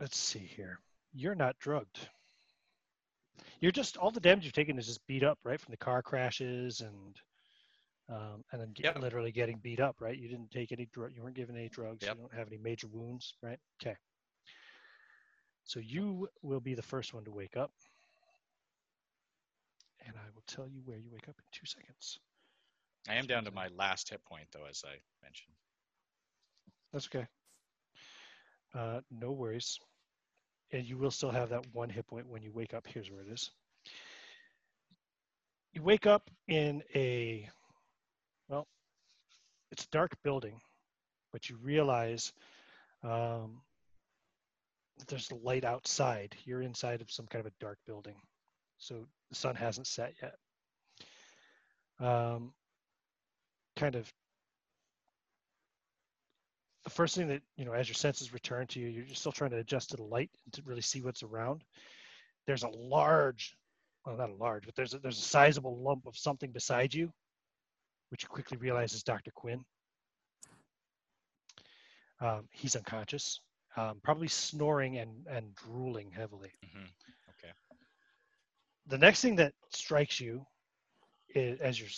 Let's 0.00 0.16
see 0.16 0.38
here. 0.38 0.78
You're 1.12 1.34
not 1.34 1.58
drugged. 1.58 1.98
You're 3.60 3.72
just 3.72 3.98
all 3.98 4.10
the 4.10 4.20
damage 4.20 4.46
you've 4.46 4.54
taken 4.54 4.78
is 4.78 4.86
just 4.86 5.06
beat 5.06 5.22
up, 5.22 5.38
right? 5.44 5.60
From 5.60 5.72
the 5.72 5.76
car 5.76 6.00
crashes 6.00 6.80
and 6.80 7.20
um, 8.08 8.44
and 8.52 8.60
then 8.60 8.72
get, 8.72 8.86
Yep. 8.86 8.96
literally 8.96 9.32
getting 9.32 9.58
beat 9.58 9.80
up, 9.80 10.00
right? 10.00 10.16
You 10.18 10.28
didn't 10.28 10.50
take 10.50 10.72
any 10.72 10.86
drug. 10.86 11.12
You 11.14 11.22
weren't 11.22 11.36
given 11.36 11.56
any 11.56 11.68
drugs. 11.68 12.04
Yep. 12.04 12.16
You 12.16 12.20
don't 12.22 12.34
have 12.34 12.48
any 12.48 12.58
major 12.58 12.88
wounds, 12.88 13.34
right? 13.42 13.58
Okay. 13.82 13.96
So 15.64 15.80
you 15.80 16.28
will 16.42 16.60
be 16.60 16.74
the 16.74 16.82
first 16.82 17.14
one 17.14 17.24
to 17.24 17.30
wake 17.32 17.56
up 17.56 17.72
and 20.06 20.16
I 20.16 20.28
will 20.34 20.42
tell 20.46 20.66
you 20.68 20.80
where 20.84 20.98
you 20.98 21.10
wake 21.10 21.28
up 21.28 21.36
in 21.38 21.44
two 21.52 21.66
seconds. 21.66 22.18
I 23.08 23.14
am 23.14 23.26
down 23.26 23.44
to 23.44 23.50
my 23.50 23.68
last 23.68 24.10
hit 24.10 24.24
point, 24.24 24.48
though, 24.52 24.64
as 24.68 24.82
I 24.86 24.96
mentioned. 25.22 25.54
That's 26.92 27.06
okay. 27.06 27.26
Uh, 28.74 29.00
no 29.10 29.32
worries. 29.32 29.78
And 30.72 30.84
you 30.84 30.98
will 30.98 31.10
still 31.10 31.30
have 31.30 31.50
that 31.50 31.66
one 31.72 31.88
hit 31.90 32.06
point 32.06 32.28
when 32.28 32.42
you 32.42 32.52
wake 32.52 32.74
up. 32.74 32.86
Here's 32.86 33.10
where 33.10 33.22
it 33.22 33.28
is. 33.28 33.50
You 35.72 35.82
wake 35.82 36.06
up 36.06 36.30
in 36.48 36.82
a, 36.94 37.48
well, 38.48 38.66
it's 39.70 39.86
dark 39.86 40.12
building, 40.22 40.60
but 41.32 41.48
you 41.48 41.56
realize 41.62 42.32
um, 43.02 43.60
there's 45.06 45.30
light 45.32 45.64
outside. 45.64 46.34
You're 46.44 46.62
inside 46.62 47.00
of 47.00 47.10
some 47.10 47.26
kind 47.26 47.44
of 47.44 47.52
a 47.52 47.64
dark 47.64 47.78
building. 47.86 48.16
So 48.78 49.06
the 49.28 49.34
sun 49.34 49.54
hasn't 49.54 49.86
set 49.86 50.14
yet. 50.22 50.34
Um, 52.00 52.52
kind 53.76 53.94
of 53.94 54.12
the 56.84 56.90
first 56.90 57.14
thing 57.14 57.28
that 57.28 57.42
you 57.56 57.64
know 57.64 57.72
as 57.72 57.86
your 57.88 57.94
senses 57.94 58.32
return 58.32 58.66
to 58.66 58.80
you 58.80 58.88
you're 58.88 59.06
still 59.14 59.30
trying 59.30 59.50
to 59.50 59.58
adjust 59.58 59.90
to 59.90 59.96
the 59.96 60.02
light 60.02 60.30
and 60.44 60.52
to 60.54 60.62
really 60.64 60.80
see 60.80 61.00
what's 61.00 61.22
around 61.22 61.62
there's 62.46 62.62
a 62.62 62.68
large 62.68 63.54
well 64.04 64.16
not 64.16 64.30
a 64.30 64.34
large 64.34 64.64
but 64.64 64.74
there's 64.74 64.94
a, 64.94 64.98
there's 64.98 65.18
a 65.18 65.22
sizable 65.22 65.80
lump 65.80 66.06
of 66.06 66.16
something 66.16 66.50
beside 66.50 66.92
you 66.92 67.12
which 68.10 68.22
you 68.22 68.28
quickly 68.28 68.56
realize 68.58 68.92
is 68.94 69.02
dr 69.02 69.30
quinn. 69.32 69.64
Um, 72.20 72.48
he's 72.52 72.76
unconscious 72.76 73.40
um, 73.76 74.00
probably 74.02 74.28
snoring 74.28 74.98
and 74.98 75.26
and 75.28 75.54
drooling 75.54 76.10
heavily. 76.10 76.52
Hmm 76.72 76.86
Okay. 77.30 77.52
the 78.86 78.98
next 78.98 79.20
thing 79.20 79.36
that 79.36 79.52
strikes 79.70 80.20
you 80.20 80.44
is, 81.34 81.60
as 81.60 81.78
your 81.78 81.88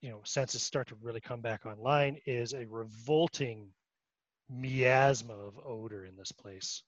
you 0.00 0.10
know 0.10 0.20
senses 0.24 0.62
start 0.62 0.88
to 0.88 0.96
really 1.02 1.20
come 1.20 1.40
back 1.40 1.66
online 1.66 2.18
is 2.26 2.54
a 2.54 2.66
revolting 2.66 3.68
miasma 4.50 5.34
of 5.34 5.58
odor 5.64 6.04
in 6.04 6.16
this 6.16 6.32
place. 6.32 6.82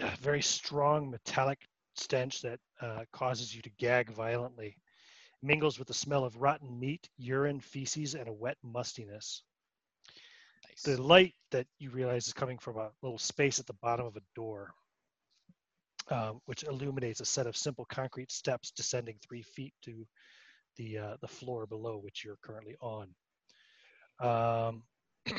A 0.00 0.16
very 0.16 0.42
strong 0.42 1.10
metallic 1.10 1.60
stench 1.96 2.40
that 2.42 2.60
uh, 2.80 3.04
causes 3.12 3.54
you 3.54 3.62
to 3.62 3.70
gag 3.78 4.10
violently 4.10 4.76
mingles 5.44 5.78
with 5.78 5.88
the 5.88 5.94
smell 5.94 6.24
of 6.24 6.36
rotten 6.36 6.78
meat 6.80 7.08
urine 7.18 7.60
feces 7.60 8.14
and 8.14 8.28
a 8.28 8.32
wet 8.32 8.56
mustiness 8.62 9.42
Nice. 10.68 10.82
the 10.82 11.02
light 11.02 11.34
that 11.50 11.66
you 11.78 11.90
realize 11.90 12.26
is 12.26 12.32
coming 12.32 12.58
from 12.58 12.78
a 12.78 12.90
little 13.02 13.18
space 13.18 13.60
at 13.60 13.66
the 13.66 13.74
bottom 13.74 14.06
of 14.06 14.16
a 14.16 14.22
door, 14.34 14.72
um, 16.10 16.40
which 16.46 16.64
illuminates 16.64 17.20
a 17.20 17.24
set 17.24 17.46
of 17.46 17.56
simple 17.56 17.84
concrete 17.86 18.32
steps 18.32 18.72
descending 18.72 19.16
three 19.22 19.42
feet 19.42 19.74
to 19.82 20.06
the 20.76 20.98
uh, 20.98 21.16
the 21.20 21.28
floor 21.28 21.66
below, 21.66 21.98
which 21.98 22.24
you're 22.24 22.38
currently 22.42 22.76
on. 22.80 23.08
Um, 24.20 24.82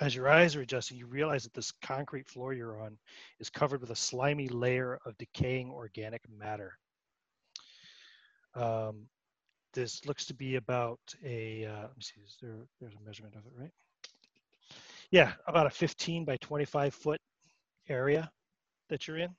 as 0.00 0.14
your 0.14 0.28
eyes 0.28 0.56
are 0.56 0.62
adjusting, 0.62 0.96
you 0.98 1.06
realize 1.06 1.44
that 1.44 1.54
this 1.54 1.72
concrete 1.82 2.28
floor 2.28 2.52
you're 2.52 2.80
on 2.80 2.98
is 3.40 3.50
covered 3.50 3.80
with 3.80 3.90
a 3.90 3.96
slimy 3.96 4.48
layer 4.48 4.98
of 5.04 5.18
decaying 5.18 5.70
organic 5.70 6.22
matter. 6.30 6.78
Um, 8.54 9.06
this 9.72 10.04
looks 10.06 10.24
to 10.26 10.34
be 10.34 10.56
about 10.56 11.00
a 11.24 11.66
uh, 11.66 11.82
let 11.82 11.96
me 11.96 12.02
see 12.02 12.20
is 12.24 12.36
there 12.42 12.66
there's 12.80 12.94
a 12.94 13.06
measurement 13.06 13.34
of 13.36 13.46
it 13.46 13.52
right? 13.56 13.70
Yeah 15.10 15.32
about 15.46 15.66
a 15.66 15.70
15 15.70 16.24
by 16.24 16.36
25 16.38 16.94
foot 16.94 17.20
area 17.88 18.30
that 18.88 19.06
you're 19.06 19.18
in. 19.18 19.34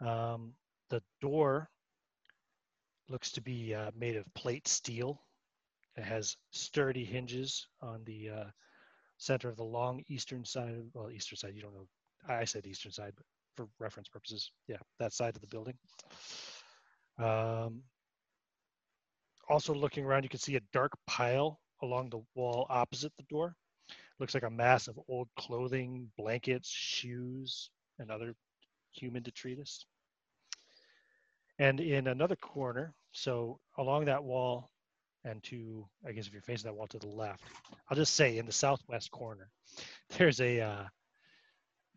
Um, 0.00 0.54
the 0.90 1.02
door 1.20 1.68
looks 3.08 3.30
to 3.32 3.40
be 3.40 3.74
uh, 3.74 3.90
made 3.96 4.16
of 4.16 4.24
plate 4.34 4.66
steel. 4.66 5.20
It 5.96 6.02
has 6.04 6.36
sturdy 6.50 7.04
hinges 7.04 7.68
on 7.80 8.02
the 8.04 8.30
uh, 8.30 8.44
center 9.18 9.48
of 9.48 9.56
the 9.56 9.64
long 9.64 10.02
eastern 10.08 10.44
side 10.44 10.74
of, 10.74 10.84
well 10.92 11.10
eastern 11.10 11.36
side 11.36 11.54
you 11.54 11.62
don't 11.62 11.74
know 11.74 11.86
i 12.28 12.44
said 12.44 12.66
eastern 12.66 12.92
side 12.92 13.12
but 13.16 13.24
for 13.54 13.68
reference 13.78 14.08
purposes 14.08 14.50
yeah 14.66 14.76
that 14.98 15.12
side 15.12 15.34
of 15.34 15.40
the 15.40 15.48
building 15.48 15.74
um, 17.18 17.82
also 19.48 19.74
looking 19.74 20.04
around, 20.04 20.22
you 20.22 20.28
can 20.28 20.40
see 20.40 20.56
a 20.56 20.60
dark 20.72 20.92
pile 21.06 21.60
along 21.82 22.10
the 22.10 22.22
wall 22.34 22.66
opposite 22.70 23.12
the 23.16 23.24
door. 23.24 23.54
Looks 24.18 24.34
like 24.34 24.44
a 24.44 24.50
mass 24.50 24.88
of 24.88 24.98
old 25.08 25.28
clothing, 25.36 26.10
blankets, 26.16 26.68
shoes, 26.68 27.70
and 27.98 28.10
other 28.10 28.34
human 28.92 29.22
detritus. 29.22 29.86
And 31.58 31.80
in 31.80 32.08
another 32.08 32.36
corner, 32.36 32.94
so 33.12 33.60
along 33.78 34.06
that 34.06 34.22
wall, 34.22 34.70
and 35.24 35.42
to, 35.44 35.86
I 36.06 36.12
guess 36.12 36.26
if 36.26 36.32
you're 36.32 36.42
facing 36.42 36.68
that 36.68 36.76
wall 36.76 36.86
to 36.88 36.98
the 36.98 37.08
left, 37.08 37.44
I'll 37.88 37.96
just 37.96 38.14
say 38.14 38.38
in 38.38 38.46
the 38.46 38.52
southwest 38.52 39.10
corner, 39.10 39.50
there's 40.18 40.40
a 40.40 40.60
uh, 40.60 40.84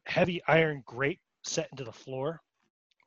heavy 0.05 0.41
iron 0.47 0.83
grate 0.85 1.19
set 1.43 1.67
into 1.71 1.83
the 1.83 1.91
floor, 1.91 2.41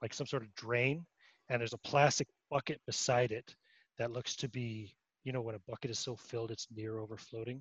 like 0.03 0.15
some 0.15 0.27
sort 0.27 0.43
of 0.43 0.55
drain, 0.55 1.07
and 1.51 1.61
there's 1.61 1.75
a 1.75 1.79
plastic 1.79 2.29
bucket 2.49 2.81
beside 2.87 3.33
it 3.33 3.55
that 3.99 4.13
looks 4.13 4.37
to 4.37 4.49
be, 4.49 4.95
you 5.25 5.33
know, 5.33 5.43
when 5.43 5.57
a 5.57 5.61
bucket 5.69 5.91
is 5.91 5.99
so 5.99 6.17
filled 6.17 6.53
it's 6.53 6.69
near 6.75 6.95
overfloating. 6.95 7.61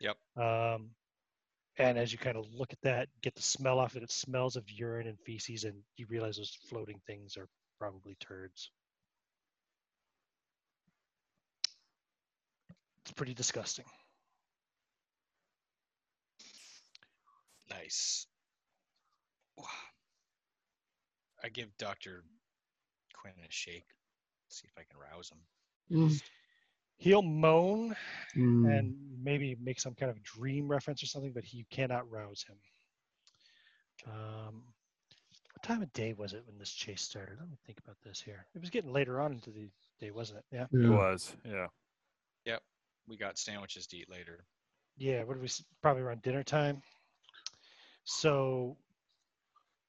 Yep. 0.00 0.16
Um, 0.36 0.90
and 1.78 1.96
as 1.96 2.12
you 2.12 2.18
kind 2.18 2.36
of 2.36 2.52
look 2.52 2.72
at 2.72 2.82
that, 2.82 3.08
get 3.22 3.34
the 3.34 3.42
smell 3.42 3.78
off 3.78 3.96
it, 3.96 4.02
it 4.02 4.10
smells 4.10 4.56
of 4.56 4.70
urine 4.70 5.06
and 5.06 5.18
feces, 5.20 5.64
and 5.64 5.74
you 5.96 6.06
realize 6.10 6.36
those 6.36 6.58
floating 6.68 7.00
things 7.06 7.36
are 7.36 7.48
probably 7.78 8.16
turds. 8.20 8.70
It's 13.04 13.12
pretty 13.12 13.34
disgusting. 13.34 13.86
Nice. 17.70 18.26
I 21.42 21.48
give 21.48 21.76
Dr. 21.78 22.22
Quinn 23.22 23.34
a 23.38 23.50
shake. 23.50 23.86
See 24.48 24.66
if 24.66 24.76
I 24.76 24.82
can 24.82 24.98
rouse 25.00 25.30
him. 25.30 25.38
Mm, 25.96 26.22
He'll 26.96 27.22
moan 27.22 27.94
mm. 28.36 28.78
and 28.78 28.94
maybe 29.22 29.56
make 29.62 29.80
some 29.80 29.94
kind 29.94 30.10
of 30.10 30.22
dream 30.22 30.68
reference 30.68 31.02
or 31.02 31.06
something, 31.06 31.32
but 31.32 31.44
he 31.44 31.64
cannot 31.70 32.10
rouse 32.10 32.44
him. 32.48 32.56
Um, 34.06 34.62
what 35.52 35.62
time 35.62 35.82
of 35.82 35.92
day 35.92 36.14
was 36.14 36.32
it 36.32 36.42
when 36.46 36.58
this 36.58 36.72
chase 36.72 37.02
started? 37.02 37.36
Let 37.38 37.48
me 37.48 37.56
think 37.64 37.78
about 37.78 37.96
this 38.04 38.20
here. 38.20 38.44
It 38.54 38.60
was 38.60 38.70
getting 38.70 38.92
later 38.92 39.20
on 39.20 39.32
into 39.32 39.50
the 39.50 39.68
day, 40.00 40.10
wasn't 40.10 40.40
it? 40.40 40.44
Yeah. 40.52 40.66
It 40.72 40.88
was, 40.88 41.34
yeah. 41.44 41.66
Yep. 42.44 42.62
We 43.08 43.16
got 43.16 43.38
sandwiches 43.38 43.86
to 43.88 43.96
eat 43.96 44.10
later. 44.10 44.44
Yeah. 44.96 45.22
What 45.22 45.34
did 45.34 45.42
we? 45.42 45.48
Probably 45.80 46.02
around 46.02 46.22
dinner 46.22 46.42
time. 46.42 46.82
So, 48.04 48.76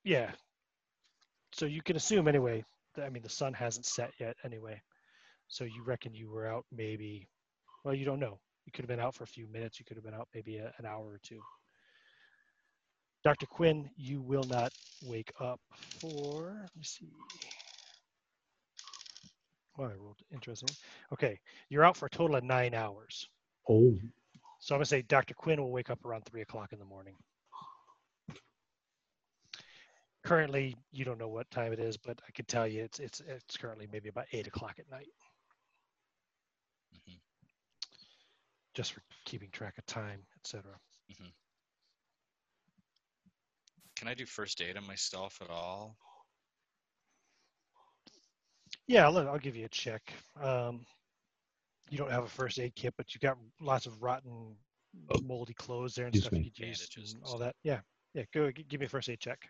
yeah. 0.03 0.31
So 1.51 1.65
you 1.65 1.81
can 1.81 1.95
assume 1.95 2.27
anyway. 2.27 2.63
I 3.01 3.09
mean, 3.09 3.23
the 3.23 3.29
sun 3.29 3.53
hasn't 3.53 3.85
set 3.85 4.11
yet 4.19 4.35
anyway. 4.43 4.81
So 5.47 5.63
you 5.63 5.83
reckon 5.83 6.13
you 6.13 6.29
were 6.29 6.47
out 6.47 6.65
maybe? 6.71 7.27
Well, 7.83 7.93
you 7.93 8.05
don't 8.05 8.19
know. 8.19 8.39
You 8.65 8.71
could 8.71 8.83
have 8.83 8.89
been 8.89 8.99
out 8.99 9.15
for 9.15 9.23
a 9.23 9.27
few 9.27 9.47
minutes. 9.47 9.79
You 9.79 9.85
could 9.85 9.97
have 9.97 10.05
been 10.05 10.13
out 10.13 10.29
maybe 10.33 10.57
a, 10.57 10.73
an 10.77 10.85
hour 10.85 11.05
or 11.05 11.19
two. 11.21 11.39
Dr. 13.23 13.45
Quinn, 13.45 13.89
you 13.95 14.21
will 14.21 14.45
not 14.45 14.71
wake 15.01 15.31
up 15.39 15.59
for. 16.01 16.59
Let 16.61 16.75
me 16.75 16.83
see. 16.83 17.09
Oh, 19.79 19.83
I 19.85 19.93
rolled 19.93 20.19
interesting. 20.31 20.69
Okay, 21.13 21.39
you're 21.69 21.85
out 21.85 21.97
for 21.97 22.05
a 22.05 22.09
total 22.09 22.35
of 22.37 22.43
nine 22.43 22.73
hours. 22.73 23.27
Oh, 23.69 23.97
So 24.59 24.75
I'm 24.75 24.79
gonna 24.79 24.85
say 24.85 25.01
Dr. 25.03 25.33
Quinn 25.33 25.61
will 25.61 25.71
wake 25.71 25.89
up 25.89 26.05
around 26.05 26.25
three 26.25 26.41
o'clock 26.41 26.73
in 26.73 26.79
the 26.79 26.85
morning. 26.85 27.15
Currently, 30.23 30.75
you 30.91 31.03
don't 31.03 31.17
know 31.19 31.27
what 31.27 31.49
time 31.51 31.73
it 31.73 31.79
is, 31.79 31.97
but 31.97 32.21
I 32.27 32.31
can 32.31 32.45
tell 32.45 32.65
you 32.67 32.83
it's 32.83 32.99
it's 32.99 33.19
it's 33.21 33.57
currently 33.57 33.87
maybe 33.91 34.07
about 34.09 34.27
eight 34.31 34.47
o'clock 34.47 34.79
at 34.79 34.89
night. 34.89 35.09
Mhm. 36.95 37.19
Just 38.73 38.93
for 38.93 39.01
keeping 39.25 39.51
track 39.51 39.77
of 39.77 39.85
time, 39.85 40.25
etc. 40.37 40.79
Can 43.95 44.07
I 44.07 44.13
do 44.13 44.25
first 44.25 44.61
aid 44.61 44.77
on 44.77 44.85
myself 44.85 45.41
at 45.41 45.49
all? 45.49 45.97
Yeah, 48.87 49.05
I'll, 49.05 49.17
I'll 49.17 49.39
give 49.39 49.55
you 49.55 49.65
a 49.65 49.69
check. 49.69 50.13
Um, 50.41 50.85
you 51.89 51.97
don't 51.97 52.11
have 52.11 52.23
a 52.23 52.29
first 52.29 52.59
aid 52.59 52.75
kit, 52.75 52.93
but 52.97 53.13
you've 53.13 53.21
got 53.21 53.37
lots 53.61 53.85
of 53.85 54.01
rotten, 54.01 54.55
moldy 55.21 55.53
clothes 55.53 55.95
there 55.95 56.05
and 56.05 56.15
Excuse 56.15 56.27
stuff 56.27 56.39
me. 56.39 56.45
you 56.45 56.51
could 56.51 56.67
use 56.67 56.89
and 56.97 57.05
and 57.07 57.23
all 57.23 57.37
that. 57.37 57.55
Yeah, 57.63 57.81
yeah. 58.13 58.23
Go 58.33 58.51
give 58.51 58.79
me 58.79 58.85
a 58.85 58.89
first 58.89 59.09
aid 59.09 59.19
check. 59.19 59.47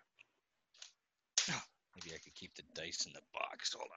Maybe 2.03 2.15
I 2.15 2.19
could 2.19 2.35
keep 2.35 2.53
the 2.55 2.63
dice 2.73 3.05
in 3.05 3.13
the 3.13 3.21
box. 3.33 3.73
Hold 3.73 3.89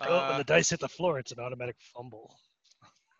on. 0.00 0.08
oh, 0.08 0.12
when 0.26 0.34
Uh, 0.34 0.38
the 0.38 0.44
dice 0.44 0.70
hit 0.70 0.80
the 0.80 0.88
floor, 0.88 1.18
it's 1.18 1.32
an 1.32 1.40
automatic 1.40 1.76
fumble. 1.80 2.38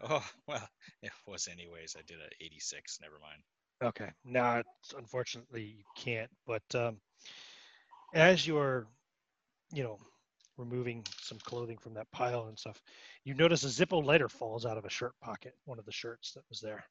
oh, 0.02 0.28
well, 0.46 0.68
it 1.02 1.12
was 1.26 1.48
anyways. 1.48 1.96
I 1.98 2.02
did 2.02 2.20
a 2.20 2.44
86. 2.44 2.98
Never 3.00 3.18
mind. 3.20 3.42
Okay. 3.82 4.10
No, 4.24 4.56
it's, 4.82 4.94
unfortunately 4.94 5.62
you 5.62 5.84
can't. 5.96 6.30
But 6.46 6.62
um, 6.74 7.00
as 8.14 8.46
you're, 8.46 8.86
you 9.72 9.82
know, 9.82 9.98
removing 10.56 11.04
some 11.20 11.38
clothing 11.40 11.76
from 11.78 11.94
that 11.94 12.10
pile 12.10 12.46
and 12.48 12.58
stuff, 12.58 12.80
you 13.24 13.34
notice 13.34 13.64
a 13.64 13.68
Zippo 13.68 14.02
lighter 14.04 14.28
falls 14.28 14.64
out 14.64 14.78
of 14.78 14.84
a 14.84 14.90
shirt 14.90 15.12
pocket, 15.20 15.54
one 15.64 15.78
of 15.78 15.84
the 15.84 15.92
shirts 15.92 16.32
that 16.32 16.44
was 16.48 16.60
there. 16.60 16.84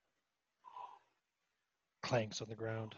Clanks 2.03 2.41
on 2.41 2.49
the 2.49 2.55
ground. 2.55 2.93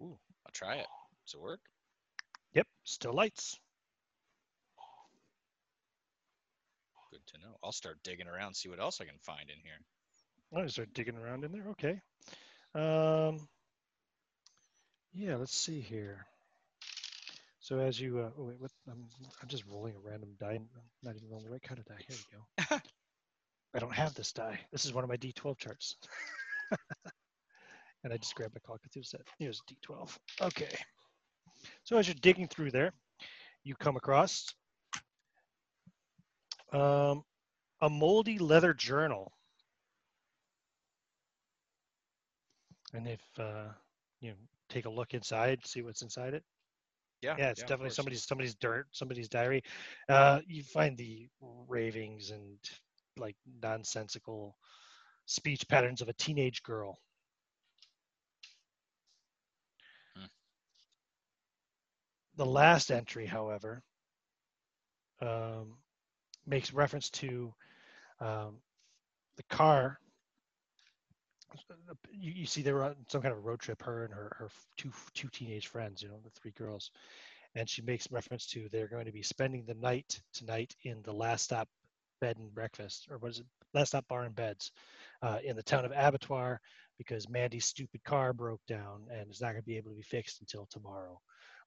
Ooh, 0.00 0.16
I'll 0.46 0.52
try 0.52 0.76
it. 0.76 0.86
Does 1.26 1.34
it 1.34 1.40
work? 1.40 1.60
Yep, 2.54 2.66
still 2.84 3.12
lights. 3.12 3.58
Good 7.10 7.26
to 7.28 7.38
know. 7.38 7.56
I'll 7.62 7.72
start 7.72 7.98
digging 8.02 8.26
around, 8.26 8.54
see 8.54 8.68
what 8.68 8.80
else 8.80 9.00
I 9.00 9.04
can 9.04 9.18
find 9.22 9.48
in 9.50 9.56
here. 9.62 9.80
Oh, 10.54 10.62
you 10.62 10.68
start 10.68 10.92
digging 10.94 11.16
around 11.16 11.44
in 11.44 11.52
there. 11.52 11.68
Okay. 11.70 12.00
Um, 12.74 13.48
yeah, 15.12 15.36
let's 15.36 15.56
see 15.56 15.80
here. 15.80 16.26
So 17.60 17.78
as 17.80 18.00
you, 18.00 18.20
uh, 18.20 18.30
oh 18.38 18.44
wait, 18.44 18.60
what, 18.60 18.70
I'm, 18.90 19.04
I'm 19.42 19.48
just 19.48 19.64
rolling 19.66 19.94
a 19.94 20.08
random 20.08 20.30
die. 20.40 20.54
I'm 20.54 20.68
not 21.02 21.16
even 21.16 21.28
rolling 21.28 21.44
the 21.44 21.52
right 21.52 21.62
kind 21.62 21.78
of 21.78 21.84
die. 21.84 22.02
Here 22.06 22.16
we 22.16 22.64
go. 22.64 22.80
I 23.74 23.78
don't 23.78 23.94
have 23.94 24.14
this 24.14 24.32
die. 24.32 24.58
This 24.72 24.86
is 24.86 24.94
one 24.94 25.04
of 25.04 25.10
my 25.10 25.16
D12 25.16 25.58
charts. 25.58 25.96
and 28.04 28.12
I 28.12 28.16
just 28.16 28.34
grabbed 28.34 28.54
my 28.54 28.60
Call 28.60 28.76
of 28.76 28.80
Cthulhu 28.82 29.04
set. 29.04 29.20
Here's 29.38 29.60
D12. 29.70 30.16
Okay. 30.40 30.74
So 31.88 31.96
as 31.96 32.06
you're 32.06 32.16
digging 32.20 32.48
through 32.48 32.70
there, 32.70 32.92
you 33.64 33.74
come 33.74 33.96
across 33.96 34.44
um, 36.70 37.24
a 37.80 37.88
moldy 37.88 38.36
leather 38.36 38.74
journal. 38.74 39.32
And 42.92 43.08
if 43.08 43.22
uh, 43.38 43.68
you 44.20 44.32
know, 44.32 44.36
take 44.68 44.84
a 44.84 44.90
look 44.90 45.14
inside, 45.14 45.66
see 45.66 45.80
what's 45.80 46.02
inside 46.02 46.34
it. 46.34 46.44
Yeah. 47.22 47.36
Yeah, 47.38 47.48
it's 47.48 47.62
of 47.62 47.68
definitely 47.68 47.94
somebody's 47.94 48.22
somebody's 48.22 48.54
dirt, 48.56 48.86
somebody's 48.92 49.30
diary. 49.30 49.62
Uh, 50.10 50.40
you 50.46 50.64
find 50.64 50.94
the 50.94 51.26
ravings 51.40 52.32
and 52.32 52.58
like 53.16 53.36
nonsensical 53.62 54.58
speech 55.24 55.66
patterns 55.66 56.02
of 56.02 56.10
a 56.10 56.12
teenage 56.12 56.62
girl. 56.62 56.98
The 62.38 62.46
last 62.46 62.90
entry, 62.92 63.26
however, 63.26 63.82
um, 65.20 65.74
makes 66.46 66.72
reference 66.72 67.10
to 67.10 67.52
um, 68.20 68.60
the 69.36 69.42
car. 69.50 69.98
You, 72.12 72.32
you 72.32 72.46
see, 72.46 72.62
they 72.62 72.72
were 72.72 72.84
on 72.84 72.94
some 73.08 73.22
kind 73.22 73.34
of 73.34 73.44
road 73.44 73.58
trip. 73.58 73.82
Her 73.82 74.04
and 74.04 74.14
her 74.14 74.36
her 74.38 74.48
two 74.76 74.92
two 75.14 75.28
teenage 75.32 75.66
friends, 75.66 76.00
you 76.00 76.08
know, 76.08 76.20
the 76.22 76.30
three 76.30 76.52
girls, 76.56 76.92
and 77.56 77.68
she 77.68 77.82
makes 77.82 78.10
reference 78.12 78.46
to 78.52 78.68
they're 78.70 78.86
going 78.86 79.06
to 79.06 79.12
be 79.12 79.22
spending 79.22 79.64
the 79.66 79.74
night 79.74 80.20
tonight 80.32 80.76
in 80.84 81.02
the 81.02 81.12
last 81.12 81.42
stop 81.42 81.68
bed 82.20 82.36
and 82.38 82.54
breakfast, 82.54 83.08
or 83.10 83.18
what 83.18 83.32
is 83.32 83.40
it? 83.40 83.46
Last 83.74 83.88
stop 83.88 84.06
bar 84.08 84.22
and 84.22 84.34
beds, 84.34 84.70
uh, 85.22 85.38
in 85.44 85.56
the 85.56 85.62
town 85.62 85.84
of 85.84 85.92
Abattoir, 85.92 86.60
because 86.98 87.28
Mandy's 87.28 87.64
stupid 87.64 88.04
car 88.04 88.32
broke 88.32 88.64
down 88.68 89.06
and 89.10 89.28
is 89.30 89.40
not 89.40 89.52
going 89.52 89.62
to 89.62 89.66
be 89.66 89.76
able 89.76 89.90
to 89.90 89.96
be 89.96 90.02
fixed 90.02 90.40
until 90.40 90.66
tomorrow. 90.70 91.20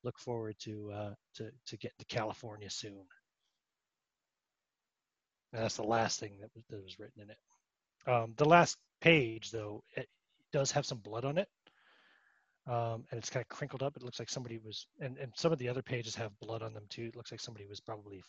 Look 0.03 0.17
forward 0.19 0.55
to 0.59 0.91
uh, 0.91 1.13
to 1.35 1.51
to 1.67 1.77
getting 1.77 1.97
to 1.99 2.05
California 2.05 2.69
soon. 2.69 3.05
And 5.53 5.61
that's 5.63 5.75
the 5.75 5.83
last 5.83 6.19
thing 6.19 6.37
that 6.39 6.49
was, 6.55 6.63
that 6.69 6.83
was 6.83 6.97
written 6.99 7.21
in 7.21 7.29
it. 7.29 7.37
Um, 8.07 8.33
the 8.37 8.45
last 8.45 8.77
page, 9.01 9.51
though, 9.51 9.83
it 9.95 10.07
does 10.51 10.71
have 10.71 10.85
some 10.85 10.99
blood 10.99 11.25
on 11.25 11.37
it, 11.37 11.49
um, 12.67 13.05
and 13.11 13.17
it's 13.17 13.29
kind 13.29 13.43
of 13.43 13.49
crinkled 13.55 13.83
up. 13.83 13.95
It 13.97 14.03
looks 14.03 14.19
like 14.19 14.29
somebody 14.29 14.57
was, 14.57 14.87
and, 14.99 15.17
and 15.17 15.31
some 15.35 15.51
of 15.51 15.59
the 15.59 15.69
other 15.69 15.81
pages 15.83 16.15
have 16.15 16.39
blood 16.39 16.63
on 16.63 16.73
them 16.73 16.85
too. 16.89 17.05
It 17.05 17.15
looks 17.15 17.31
like 17.31 17.41
somebody 17.41 17.67
was 17.67 17.79
probably 17.79 18.23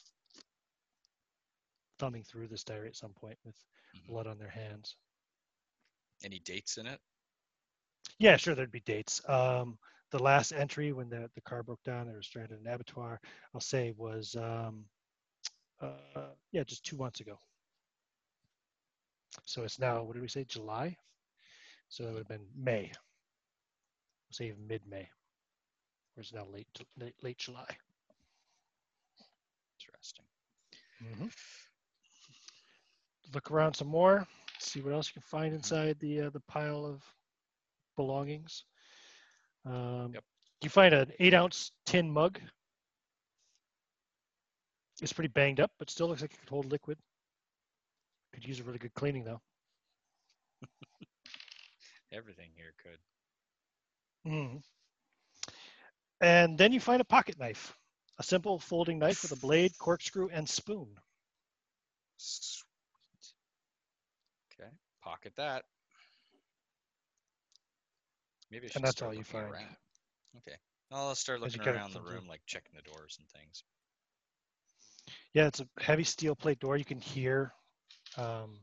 thumbing 1.99 2.24
through 2.24 2.49
this 2.49 2.65
diary 2.65 2.89
at 2.89 2.97
some 2.97 3.12
point 3.12 3.39
with 3.44 3.57
Mhm. 3.94 4.09
blood 4.09 4.27
on 4.27 4.39
their 4.39 4.49
hands. 4.51 4.97
Any 6.24 6.39
dates 6.40 6.77
in 6.78 6.86
it? 6.86 7.01
Yeah, 8.19 8.36
sure, 8.36 8.55
there'd 8.55 8.70
be 8.73 8.81
dates. 8.81 9.20
Um, 9.28 9.78
the 10.12 10.22
last 10.22 10.52
entry 10.52 10.93
when 10.93 11.10
the, 11.10 11.30
the 11.34 11.43
car 11.43 11.64
broke 11.64 11.82
down, 11.84 12.06
they 12.09 12.14
were 12.14 12.22
stranded 12.22 12.60
in 12.60 12.66
an 12.66 12.74
abattoir, 12.74 13.20
I'll 13.55 13.60
say 13.60 13.93
was, 13.97 14.36
um, 14.36 14.86
uh, 15.82 15.97
yeah, 16.52 16.64
just 16.64 16.84
two 16.84 16.97
months 16.97 17.20
ago. 17.20 17.39
So 19.44 19.64
it's 19.64 19.78
now, 19.80 20.02
what 20.05 20.14
did 20.14 20.22
we 20.22 20.28
say, 20.28 20.44
July? 20.44 20.97
So 21.89 22.05
it 22.05 22.12
would 22.12 22.18
have 22.18 22.28
been 22.28 22.47
May. 22.56 22.93
We'll 24.26 24.32
say 24.32 24.47
even 24.48 24.66
mid-May. 24.66 25.09
Or 26.16 26.20
it's 26.20 26.32
now 26.34 26.47
late, 26.47 26.68
late, 26.98 27.14
late 27.22 27.39
July. 27.39 27.66
Interesting. 29.78 30.26
Look 33.34 33.51
around 33.51 33.74
some 33.74 33.89
more, 33.89 34.26
see 34.59 34.80
what 34.82 34.93
else 34.93 35.09
you 35.09 35.14
can 35.14 35.22
find 35.22 35.55
Mhm. 35.62 35.82
inside 35.82 35.98
the 36.01 36.22
uh, 36.22 36.30
the 36.30 36.40
pile 36.40 36.84
of 36.84 37.02
belongings. 37.97 38.64
Um, 39.64 40.14
Yep. 40.14 40.24
You 40.62 40.70
find 40.70 40.94
an 40.94 41.12
eight 41.18 41.34
ounce 41.34 41.72
tin 41.84 42.10
mug. 42.10 42.40
It's 45.02 45.12
pretty 45.12 45.28
banged 45.28 45.60
up, 45.60 45.72
but 45.78 45.90
still 45.90 46.09
looks 46.09 46.22
like 46.22 46.32
it 46.32 46.40
could 46.40 46.48
hold 46.48 46.66
liquid. 46.70 46.98
Could 48.32 48.44
use 48.47 48.60
a 48.60 48.64
really 48.64 48.78
good 48.78 48.94
cleaning 48.94 49.24
though. 49.24 49.40
Everything 52.12 52.51
here 52.55 52.74
could. 52.82 52.98
Mhm. 54.24 54.62
And 56.20 56.56
then 56.59 56.72
you 56.72 56.80
find 56.80 57.01
a 57.01 57.05
pocket 57.05 57.39
knife, 57.39 57.76
a 58.18 58.22
simple 58.22 58.59
folding 58.59 58.98
knife 58.98 59.22
with 59.22 59.32
a 59.32 59.36
blade, 59.36 59.76
corkscrew, 59.78 60.28
and 60.30 60.48
spoon. 60.48 60.98
Sweet. 62.16 63.34
Okay. 64.52 64.70
Pocket 65.02 65.34
that. 65.36 65.64
Maybe 68.53 68.66
I 68.66 68.69
should 68.69 68.77
And 68.77 68.85
that's 68.85 68.97
start 68.97 69.12
all 69.12 69.19
you 69.19 69.24
find. 69.24 69.51
around. 69.51 69.77
Okay. 70.37 70.57
I'll 70.93 71.15
start 71.15 71.41
looking 71.41 71.62
around 71.62 71.95
the 71.95 72.03
room, 72.03 72.29
like 72.29 72.43
checking 72.47 72.77
the 72.77 72.83
doors 72.83 73.16
and 73.19 73.27
things. 73.31 73.65
Yeah, 75.33 75.47
it's 75.47 75.61
a 75.61 75.66
heavy 75.81 76.05
steel 76.05 76.37
plate 76.37 76.61
door. 76.61 76.77
You 76.77 76.85
can 76.85 77.01
hear 77.01 77.53
um, 78.19 78.59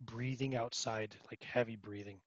breathing 0.00 0.54
outside, 0.54 1.16
like 1.28 1.42
heavy 1.42 1.74
breathing. 1.74 2.20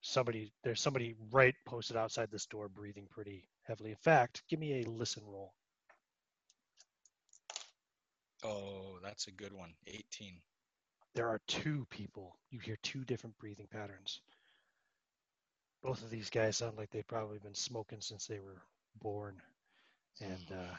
Somebody, 0.00 0.52
there's 0.64 0.80
somebody 0.80 1.14
right 1.30 1.54
posted 1.64 1.96
outside 1.96 2.30
this 2.32 2.46
door 2.46 2.68
breathing 2.68 3.06
pretty 3.10 3.48
heavily. 3.62 3.90
In 3.90 3.96
fact, 3.96 4.42
give 4.48 4.58
me 4.58 4.82
a 4.82 4.90
listen 4.90 5.22
roll. 5.24 5.52
Oh, 8.44 8.98
that's 9.02 9.28
a 9.28 9.32
good 9.32 9.52
one. 9.52 9.72
18. 9.86 10.34
There 11.14 11.28
are 11.28 11.40
two 11.46 11.86
people. 11.90 12.36
You 12.50 12.58
hear 12.58 12.76
two 12.82 13.04
different 13.04 13.38
breathing 13.38 13.68
patterns. 13.70 14.20
Both 15.82 16.02
of 16.02 16.10
these 16.10 16.30
guys 16.30 16.56
sound 16.56 16.76
like 16.76 16.90
they've 16.90 17.06
probably 17.06 17.38
been 17.38 17.54
smoking 17.54 18.00
since 18.00 18.26
they 18.26 18.40
were 18.40 18.62
born. 19.00 19.40
And 20.20 20.52
uh, 20.52 20.74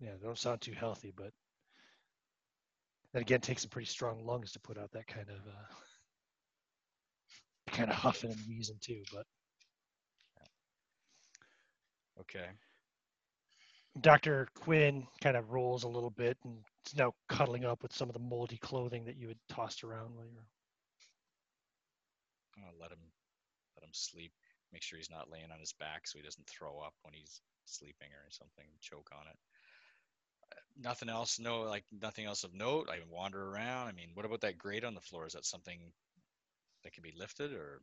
yeah, 0.00 0.10
they 0.20 0.26
don't 0.26 0.38
sound 0.38 0.60
too 0.60 0.72
healthy, 0.72 1.12
but 1.16 1.32
that 3.12 3.22
again, 3.22 3.40
takes 3.40 3.62
some 3.62 3.70
pretty 3.70 3.86
strong 3.86 4.24
lungs 4.24 4.52
to 4.52 4.60
put 4.60 4.78
out 4.78 4.90
that 4.92 5.06
kind 5.06 5.28
of 5.30 5.36
uh, 5.36 5.74
kind 7.72 7.90
of 7.90 7.96
huffing 7.96 8.30
and 8.30 8.40
wheezing 8.48 8.78
too. 8.80 9.02
But 9.12 9.26
Okay. 12.20 12.46
Dr. 14.00 14.48
Quinn 14.54 15.06
kind 15.20 15.36
of 15.36 15.50
rolls 15.50 15.84
a 15.84 15.88
little 15.88 16.10
bit 16.10 16.36
and 16.44 16.58
is 16.86 16.96
now 16.96 17.14
cuddling 17.28 17.64
up 17.64 17.82
with 17.82 17.92
some 17.92 18.08
of 18.08 18.12
the 18.12 18.20
moldy 18.20 18.58
clothing 18.58 19.04
that 19.04 19.16
you 19.16 19.28
had 19.28 19.38
tossed 19.48 19.82
around 19.82 20.14
while 20.14 20.26
you 20.26 20.34
were. 20.34 20.46
Gonna 22.56 22.76
let 22.80 22.90
him 22.92 22.98
let 23.78 23.86
him 23.86 23.94
sleep. 23.94 24.32
Make 24.72 24.82
sure 24.82 24.98
he's 24.98 25.10
not 25.10 25.30
laying 25.30 25.50
on 25.52 25.60
his 25.60 25.72
back 25.72 26.06
so 26.06 26.18
he 26.18 26.24
doesn't 26.24 26.46
throw 26.48 26.78
up 26.80 26.94
when 27.02 27.14
he's 27.14 27.40
sleeping 27.64 28.08
or 28.12 28.30
something, 28.30 28.66
choke 28.80 29.10
on 29.12 29.26
it. 29.26 29.36
Uh, 30.52 30.60
Nothing 30.82 31.08
else, 31.08 31.38
no 31.38 31.62
like 31.62 31.84
nothing 32.02 32.26
else 32.26 32.44
of 32.44 32.54
note. 32.54 32.88
I 32.90 32.98
wander 33.10 33.42
around. 33.50 33.88
I 33.88 33.92
mean, 33.92 34.10
what 34.14 34.26
about 34.26 34.42
that 34.42 34.58
grate 34.58 34.84
on 34.84 34.94
the 34.94 35.00
floor? 35.00 35.26
Is 35.26 35.32
that 35.34 35.44
something 35.46 35.78
that 36.84 36.92
can 36.92 37.02
be 37.02 37.14
lifted 37.18 37.52
or 37.52 37.80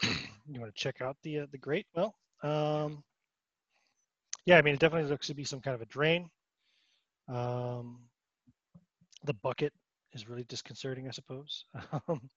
you 0.02 0.60
want 0.60 0.74
to 0.74 0.80
check 0.82 1.00
out 1.00 1.16
the 1.22 1.40
uh, 1.40 1.46
the 1.50 1.58
grate? 1.58 1.86
Well, 1.94 2.14
um, 2.42 3.02
yeah, 4.46 4.58
I 4.58 4.62
mean, 4.62 4.74
it 4.74 4.80
definitely 4.80 5.10
looks 5.10 5.26
to 5.28 5.34
be 5.34 5.44
some 5.44 5.60
kind 5.60 5.74
of 5.74 5.82
a 5.82 5.86
drain. 5.86 6.30
Um, 7.28 7.98
the 9.24 9.34
bucket 9.34 9.72
is 10.12 10.28
really 10.28 10.44
disconcerting, 10.44 11.08
I 11.08 11.10
suppose. 11.12 11.64
Um, 12.08 12.30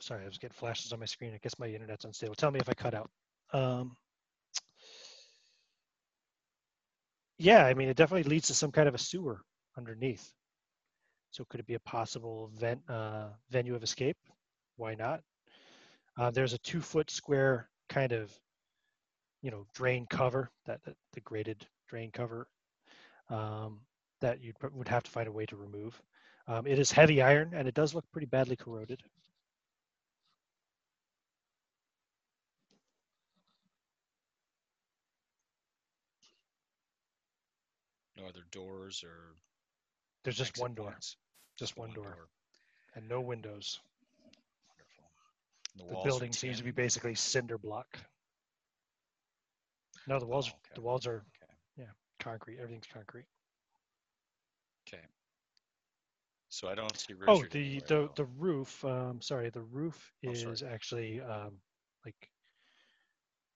sorry, 0.00 0.24
I 0.24 0.28
was 0.28 0.38
getting 0.38 0.54
flashes 0.54 0.92
on 0.92 1.00
my 1.00 1.06
screen. 1.06 1.32
I 1.34 1.38
guess 1.42 1.58
my 1.58 1.66
internet's 1.68 2.04
unstable. 2.04 2.34
Tell 2.34 2.50
me 2.50 2.60
if 2.60 2.68
I 2.68 2.74
cut 2.74 2.94
out. 2.94 3.10
Um, 3.52 3.96
yeah, 7.38 7.64
I 7.64 7.74
mean, 7.74 7.88
it 7.88 7.96
definitely 7.96 8.30
leads 8.30 8.48
to 8.48 8.54
some 8.54 8.70
kind 8.70 8.88
of 8.88 8.94
a 8.94 8.98
sewer 8.98 9.42
underneath. 9.76 10.32
So 11.30 11.44
could 11.48 11.60
it 11.60 11.66
be 11.66 11.74
a 11.74 11.80
possible 11.80 12.50
vent 12.54 12.80
uh, 12.88 13.28
venue 13.50 13.74
of 13.74 13.82
escape? 13.82 14.16
Why 14.76 14.94
not? 14.94 15.20
Uh, 16.16 16.30
there's 16.30 16.52
a 16.52 16.58
two 16.58 16.80
foot 16.80 17.10
square 17.10 17.68
kind 17.88 18.12
of, 18.12 18.32
you 19.42 19.50
know, 19.50 19.66
drain 19.74 20.06
cover 20.08 20.50
that, 20.66 20.82
that 20.84 20.94
the 21.12 21.20
graded 21.20 21.66
drain 21.88 22.10
cover 22.12 22.46
um, 23.30 23.80
that 24.20 24.40
you 24.40 24.52
would 24.72 24.88
have 24.88 25.02
to 25.02 25.10
find 25.10 25.28
a 25.28 25.32
way 25.32 25.44
to 25.46 25.56
remove. 25.56 26.00
Um, 26.46 26.66
it 26.66 26.78
is 26.78 26.92
heavy 26.92 27.20
iron 27.20 27.52
and 27.54 27.66
it 27.66 27.74
does 27.74 27.94
look 27.94 28.04
pretty 28.12 28.26
badly 28.26 28.56
corroded. 28.56 29.02
Other 38.34 38.44
doors 38.50 39.04
or 39.04 39.34
There's 40.24 40.36
just 40.36 40.58
one 40.58 40.74
door, 40.74 40.90
points? 40.90 41.16
just 41.58 41.74
The 41.74 41.80
one 41.80 41.92
door, 41.92 42.28
and 42.94 43.08
no 43.08 43.20
windows. 43.20 43.80
Wonderful. 44.68 45.10
The, 45.76 45.84
The 45.84 46.08
building 46.08 46.32
seems 46.32 46.58
to 46.58 46.64
be 46.64 46.70
basically 46.70 47.14
cinder 47.14 47.58
block. 47.58 47.98
No, 50.06 50.18
the 50.18 50.26
walls, 50.26 50.48
Oh, 50.48 50.56
okay. 50.66 50.74
the 50.74 50.80
walls 50.80 51.06
are 51.06 51.22
Okay. 51.78 51.88
concrete. 52.20 52.58
Everything's 52.58 52.86
concrete. 52.92 53.26
Okay. 54.88 55.02
So 56.48 56.68
I 56.68 56.74
don't 56.74 56.96
see 56.96 57.12
Richard. 57.14 57.28
Oh, 57.28 57.42
the 57.50 57.80
the 57.80 57.86
though. 57.86 58.08
the 58.16 58.24
roof. 58.24 58.84
Um, 58.84 59.20
sorry, 59.20 59.50
the 59.50 59.62
roof 59.62 60.12
Oh, 60.26 60.32
is 60.32 60.62
sorry. 60.62 60.72
actually 60.72 61.20
um, 61.20 61.52
like. 62.04 62.30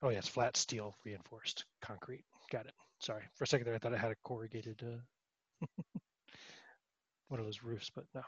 Oh 0.01 0.09
yeah, 0.09 0.19
it's 0.19 0.27
flat 0.27 0.55
steel 0.55 0.95
reinforced 1.03 1.65
concrete. 1.81 2.23
Got 2.51 2.67
it. 2.67 2.73
Sorry, 2.99 3.23
for 3.35 3.43
a 3.43 3.47
second 3.47 3.65
there, 3.65 3.75
I 3.75 3.79
thought 3.79 3.93
I 3.93 3.97
had 3.97 4.11
a 4.11 4.15
corrugated 4.23 4.81
uh, 4.83 5.65
one 7.29 7.39
of 7.39 7.45
those 7.45 7.63
roofs, 7.63 7.89
but 7.89 8.05
no, 8.13 8.21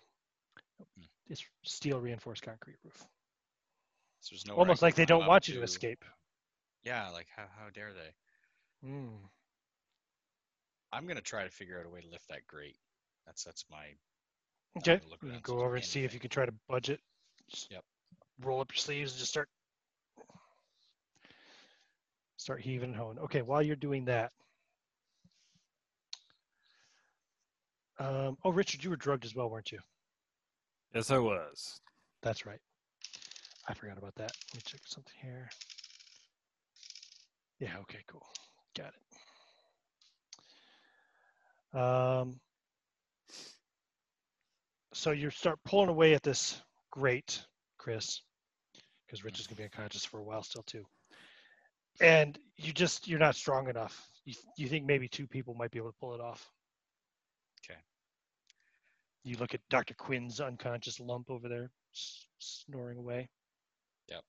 Hmm. 0.97 1.05
it's 1.27 1.45
steel 1.63 1.99
reinforced 1.99 2.43
concrete 2.43 2.77
roof. 2.83 3.05
So 4.21 4.35
there's 4.35 4.45
I 4.49 4.53
Almost 4.59 4.81
like 4.81 4.95
they 4.95 5.05
don't 5.05 5.25
want 5.25 5.47
you 5.47 5.55
to 5.55 5.63
escape. 5.63 6.03
Yeah, 6.83 7.09
like 7.09 7.27
how 7.35 7.45
how 7.57 7.69
dare 7.69 7.93
they? 7.93 8.13
Mm. 8.87 9.29
I'm 10.91 11.07
gonna 11.07 11.21
try 11.21 11.43
to 11.43 11.49
figure 11.49 11.79
out 11.79 11.85
a 11.85 11.89
way 11.89 12.01
to 12.01 12.07
lift 12.07 12.27
that 12.29 12.47
grate. 12.47 12.77
That's 13.25 13.43
that's 13.43 13.65
my. 13.69 13.95
Okay, 14.77 14.99
gonna 14.99 15.09
look 15.09 15.23
you 15.23 15.29
around 15.29 15.33
can 15.33 15.41
to 15.45 15.53
go 15.53 15.59
over 15.61 15.75
and 15.75 15.83
see 15.85 16.03
if 16.03 16.13
you 16.13 16.19
can 16.19 16.29
try 16.29 16.45
to 16.45 16.53
budget. 16.67 16.99
Just 17.49 17.69
Yep. 17.69 17.83
Roll 18.41 18.61
up 18.61 18.71
your 18.71 18.77
sleeves 18.77 19.11
and 19.13 19.19
just 19.19 19.31
start 19.31 19.49
start 22.37 22.61
heaving 22.61 22.89
and 22.91 22.95
hoeing. 22.97 23.19
Okay, 23.19 23.41
while 23.41 23.61
you're 23.61 23.75
doing 23.75 24.05
that. 24.05 24.31
Um, 28.01 28.35
oh, 28.43 28.49
Richard, 28.49 28.83
you 28.83 28.89
were 28.89 28.95
drugged 28.95 29.25
as 29.25 29.35
well, 29.35 29.47
weren't 29.47 29.71
you? 29.71 29.77
Yes, 30.95 31.11
I 31.11 31.19
was. 31.19 31.79
That's 32.23 32.47
right. 32.47 32.59
I 33.69 33.75
forgot 33.75 33.99
about 33.99 34.15
that. 34.15 34.31
Let 34.31 34.55
me 34.55 34.61
check 34.65 34.81
something 34.85 35.13
here. 35.21 35.47
Yeah, 37.59 37.77
okay, 37.81 37.99
cool. 38.07 38.25
Got 38.75 38.93
it. 41.73 41.79
Um, 41.79 42.39
so 44.93 45.11
you 45.11 45.29
start 45.29 45.59
pulling 45.63 45.89
away 45.89 46.15
at 46.15 46.23
this 46.23 46.59
grate, 46.89 47.45
Chris, 47.77 48.23
because 49.05 49.23
Rich 49.23 49.39
is 49.39 49.45
going 49.45 49.57
to 49.57 49.61
be 49.61 49.65
unconscious 49.65 50.05
for 50.05 50.19
a 50.19 50.23
while 50.23 50.41
still, 50.41 50.63
too. 50.63 50.85
And 51.99 52.35
you 52.57 52.73
just, 52.73 53.07
you're 53.07 53.19
not 53.19 53.35
strong 53.35 53.69
enough. 53.69 54.07
You, 54.25 54.33
you 54.57 54.67
think 54.67 54.87
maybe 54.87 55.07
two 55.07 55.27
people 55.27 55.53
might 55.53 55.69
be 55.69 55.77
able 55.77 55.91
to 55.91 55.97
pull 55.99 56.15
it 56.15 56.19
off. 56.19 56.49
You 59.23 59.37
look 59.37 59.53
at 59.53 59.61
Dr. 59.69 59.93
Quinn's 59.93 60.39
unconscious 60.39 60.99
lump 60.99 61.29
over 61.29 61.47
there, 61.47 61.69
s- 61.93 62.25
snoring 62.39 62.97
away. 62.97 63.29
Yep. 64.07 64.23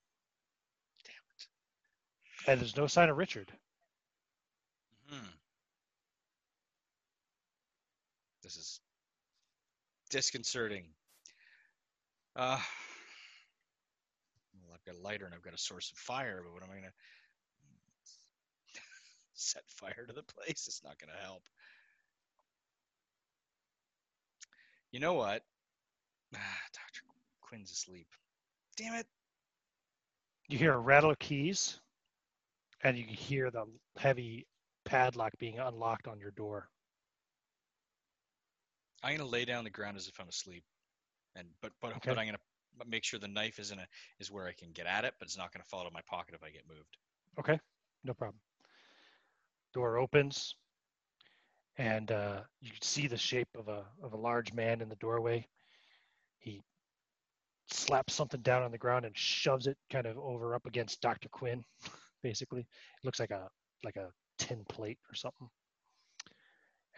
Damn 1.05 1.14
it. 1.36 2.51
And 2.51 2.60
there's 2.60 2.77
no 2.77 2.86
sign 2.86 3.09
of 3.09 3.16
Richard. 3.16 3.51
Hmm. 5.09 5.27
This 8.43 8.56
is 8.56 8.81
disconcerting. 10.10 10.85
Uh, 12.36 12.59
well, 14.62 14.74
I've 14.74 14.85
got 14.85 14.98
a 14.98 15.02
lighter 15.02 15.24
and 15.27 15.35
I've 15.35 15.43
got 15.43 15.55
a 15.55 15.59
source 15.59 15.90
of 15.90 15.98
fire, 15.98 16.43
but 16.44 16.52
what 16.52 16.62
am 16.62 16.70
I 16.70 16.77
gonna 16.77 16.93
set 19.35 19.62
fire 19.69 20.05
to 20.06 20.12
the 20.12 20.23
place? 20.23 20.66
It's 20.66 20.82
not 20.85 20.98
gonna 20.98 21.19
help. 21.23 21.43
You 24.93 25.01
know 25.01 25.14
what? 25.14 25.43
Dr. 26.32 27.02
Quinn's 27.40 27.73
asleep. 27.73 28.06
Damn 28.77 28.94
it. 28.94 29.06
You 30.48 30.59
hear 30.59 30.74
a 30.74 30.78
rattle 30.78 31.10
of 31.10 31.19
keys, 31.19 31.81
and 32.85 32.97
you 32.97 33.05
can 33.05 33.14
hear 33.14 33.51
the 33.51 33.64
heavy 33.97 34.47
padlock 34.85 35.32
being 35.39 35.59
unlocked 35.59 36.06
on 36.06 36.20
your 36.20 36.32
door. 36.32 36.69
I'm 39.02 39.16
gonna 39.16 39.28
lay 39.28 39.44
down 39.44 39.59
on 39.59 39.64
the 39.64 39.70
ground 39.70 39.97
as 39.97 40.09
if 40.09 40.20
I'm 40.20 40.28
asleep, 40.28 40.64
and 41.36 41.48
but 41.60 41.73
but 41.81 41.97
Okay. 41.97 42.10
but 42.10 42.19
I'm 42.19 42.27
gonna 42.27 42.39
make 42.86 43.05
sure 43.05 43.19
the 43.19 43.28
knife 43.28 43.59
is 43.59 43.70
in 43.70 43.78
a 43.78 43.86
is 44.20 44.31
where 44.31 44.47
I 44.47 44.52
can 44.52 44.73
get 44.73 44.86
at 44.86 45.05
it, 45.05 45.14
but 45.19 45.27
it's 45.27 45.39
not 45.39 45.52
gonna 45.52 45.64
fall 45.64 45.81
out 45.81 45.86
of 45.86 45.93
my 45.93 46.02
pocket 46.02 46.35
if 46.35 46.43
I 46.43 46.51
get 46.51 46.69
moved. 46.69 46.98
Okay, 47.39 47.59
no 48.05 48.12
problem. 48.14 48.40
Door 49.73 49.98
opens, 49.98 50.55
and 51.82 52.12
uh, 52.12 52.40
you 52.60 52.70
can 52.70 52.80
see 52.80 53.09
the 53.09 53.18
shape 53.18 53.48
of 53.59 53.66
a 53.66 53.82
of 54.04 54.12
a 54.12 54.16
large 54.16 54.52
man 54.52 54.80
in 54.80 54.88
the 54.88 54.96
doorway. 54.96 55.44
He 56.38 56.62
slaps 57.68 58.14
something 58.14 58.40
down 58.40 58.62
on 58.62 58.70
the 58.70 58.78
ground 58.78 59.04
and 59.04 59.18
shoves 59.18 59.66
it 59.66 59.76
kind 59.90 60.06
of 60.06 60.16
over 60.16 60.54
up 60.54 60.64
against 60.64 61.00
Dr. 61.00 61.28
Quinn. 61.28 61.64
Basically, 62.22 62.60
it 62.60 63.04
looks 63.04 63.18
like 63.18 63.32
a 63.32 63.48
like 63.84 63.96
a 63.96 64.10
tin 64.38 64.64
plate 64.68 64.98
or 65.10 65.16
something. 65.16 65.48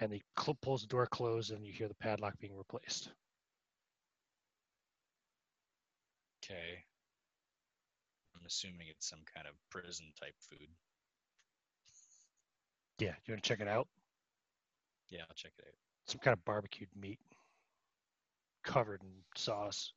And 0.01 0.12
he 0.12 0.23
cl- 0.39 0.59
pulls 0.61 0.82
the 0.82 0.89
door 0.89 1.06
closed, 1.06 1.51
and 1.51 1.65
you 1.65 1.73
hear 1.73 1.89
the 1.89 1.94
padlock 1.94 2.39
being 2.39 2.55
replaced. 2.55 3.09
Okay. 6.44 6.85
I'm 8.36 8.44
assuming 8.44 8.89
it's 8.90 9.09
some 9.09 9.23
kind 9.35 9.47
of 9.47 9.55
prison 9.70 10.12
type 10.20 10.35
food. 10.51 10.69
Yeah, 12.98 13.15
you 13.24 13.32
want 13.32 13.43
to 13.43 13.48
check 13.48 13.61
it 13.61 13.69
out? 13.69 13.89
Yeah, 15.10 15.22
I'll 15.28 15.35
check 15.35 15.52
it 15.59 15.64
out. 15.66 15.74
Some 16.06 16.20
kind 16.20 16.32
of 16.36 16.44
barbecued 16.44 16.89
meat, 17.01 17.18
covered 18.64 19.02
in 19.02 19.09
sauce. 19.36 19.93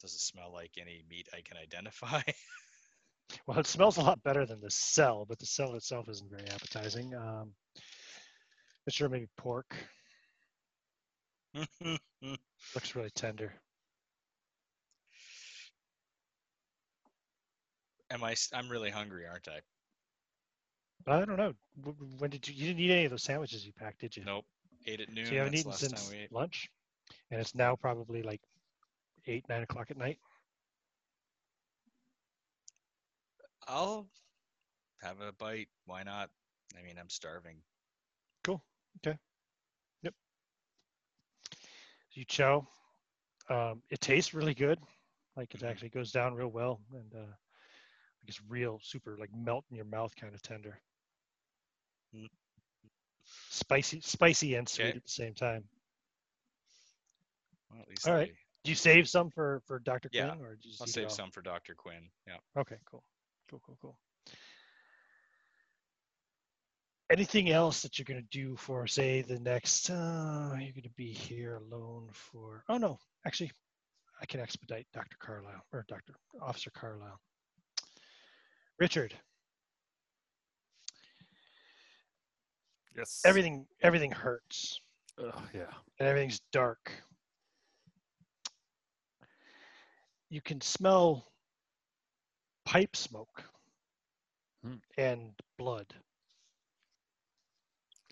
Does 0.00 0.14
it 0.14 0.20
smell 0.20 0.52
like 0.52 0.72
any 0.80 1.02
meat 1.10 1.28
I 1.32 1.40
can 1.42 1.56
identify? 1.56 2.22
Well, 3.46 3.58
it 3.58 3.66
smells 3.66 3.98
a 3.98 4.00
lot 4.00 4.22
better 4.22 4.46
than 4.46 4.60
the 4.60 4.70
cell, 4.70 5.26
but 5.28 5.38
the 5.38 5.44
cell 5.46 5.74
itself 5.74 6.08
isn't 6.08 6.30
very 6.30 6.48
appetizing. 6.48 7.14
Um, 7.14 7.52
not 8.86 8.92
sure 8.92 9.08
maybe 9.08 9.28
pork 9.36 9.74
looks 12.74 12.94
really 12.94 13.10
tender. 13.10 13.52
Am 18.10 18.22
I? 18.24 18.34
I'm 18.52 18.68
really 18.68 18.90
hungry, 18.90 19.26
aren't 19.26 19.48
I? 19.48 19.60
But 21.04 21.22
I 21.22 21.24
don't 21.24 21.36
know. 21.36 21.54
When 22.18 22.30
did 22.30 22.46
you? 22.48 22.54
You 22.54 22.66
didn't 22.68 22.80
eat 22.80 22.90
any 22.90 23.04
of 23.04 23.10
those 23.10 23.22
sandwiches 23.22 23.66
you 23.66 23.72
packed, 23.72 24.00
did 24.00 24.16
you? 24.16 24.24
Nope. 24.24 24.46
Ate 24.86 25.00
at 25.00 25.08
noon. 25.08 25.24
So 25.24 25.34
you 25.34 25.38
haven't 25.40 25.54
eaten 25.54 25.72
since 25.72 26.14
ate. 26.14 26.30
lunch, 26.30 26.70
and 27.30 27.40
it's 27.40 27.54
now 27.54 27.76
probably 27.76 28.22
like 28.22 28.40
eight, 29.26 29.48
nine 29.48 29.62
o'clock 29.62 29.90
at 29.90 29.96
night. 29.96 30.18
I'll 33.68 34.08
have 35.00 35.20
a 35.20 35.32
bite. 35.32 35.68
Why 35.86 36.02
not? 36.02 36.30
I 36.76 36.82
mean, 36.82 36.98
I'm 36.98 37.08
starving. 37.08 37.62
Cool. 38.44 38.62
Okay. 38.98 39.18
Yep. 40.02 40.14
You 42.12 42.24
chow. 42.24 42.66
Um, 43.48 43.82
it 43.90 44.00
tastes 44.00 44.34
really 44.34 44.54
good. 44.54 44.78
Like 45.36 45.54
it 45.54 45.62
Mhm. 45.62 45.64
actually 45.64 45.90
goes 45.90 46.12
down 46.12 46.34
real 46.34 46.48
well, 46.48 46.80
and 46.92 47.14
uh, 47.14 47.18
like 47.18 48.28
it's 48.28 48.40
real 48.48 48.80
super 48.82 49.16
like 49.18 49.30
melt 49.34 49.64
in 49.70 49.76
your 49.76 49.84
mouth 49.86 50.14
kind 50.16 50.34
of 50.34 50.42
tender. 50.42 50.80
Spicy, 53.50 54.00
spicy 54.00 54.54
and 54.54 54.68
sweet 54.68 54.86
Okay. 54.86 54.96
at 54.96 55.04
the 55.04 55.10
same 55.10 55.34
time. 55.34 55.64
Well, 57.70 57.80
at 57.82 57.88
least 57.88 58.08
All 58.08 58.14
right. 58.14 58.32
Do 58.64 58.70
you 58.70 58.76
save 58.76 59.08
some 59.08 59.30
for 59.30 59.60
for 59.66 59.78
Dr. 59.78 60.08
Yeah, 60.12 60.30
Quinn, 60.30 60.44
or 60.44 60.56
do 60.56 60.68
you 60.68 60.74
I'll 60.80 60.86
save 60.86 61.10
some 61.12 61.30
for 61.30 61.42
Dr. 61.42 61.74
Quinn. 61.74 62.10
Yeah. 62.26 62.36
Okay, 62.56 62.76
cool, 62.90 63.04
cool, 63.50 63.60
cool, 63.64 63.78
cool. 63.80 63.98
Anything 67.10 67.50
else 67.50 67.80
that 67.82 67.98
you're 67.98 68.04
gonna 68.04 68.20
do 68.30 68.56
for, 68.56 68.86
say, 68.86 69.22
the 69.22 69.38
next? 69.40 69.88
Uh, 69.88 70.54
you're 70.60 70.72
gonna 70.72 70.90
be 70.96 71.12
here 71.12 71.56
alone 71.56 72.08
for. 72.12 72.64
Oh 72.68 72.76
no, 72.76 72.98
actually, 73.26 73.50
I 74.20 74.26
can 74.26 74.40
expedite 74.40 74.86
Dr. 74.92 75.16
Carlisle 75.18 75.64
or 75.72 75.84
Dr. 75.88 76.14
Officer 76.42 76.70
Carlisle. 76.70 77.18
Richard, 78.78 79.14
Yes. 82.96 83.22
everything 83.24 83.66
everything 83.82 84.10
hurts 84.12 84.80
Ugh, 85.18 85.42
yeah. 85.54 85.72
and 85.98 86.08
everything's 86.08 86.40
dark. 86.52 86.92
You 90.30 90.40
can 90.40 90.60
smell 90.60 91.32
pipe 92.64 92.96
smoke 92.96 93.44
Hmm. 94.62 94.76
and 94.96 95.32
blood. 95.56 95.94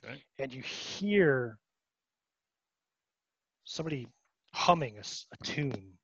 Okay. 0.05 0.23
And 0.39 0.53
you 0.53 0.63
hear 0.63 1.59
somebody 3.65 4.07
humming 4.53 4.99
a 4.99 5.45
tune. 5.45 5.99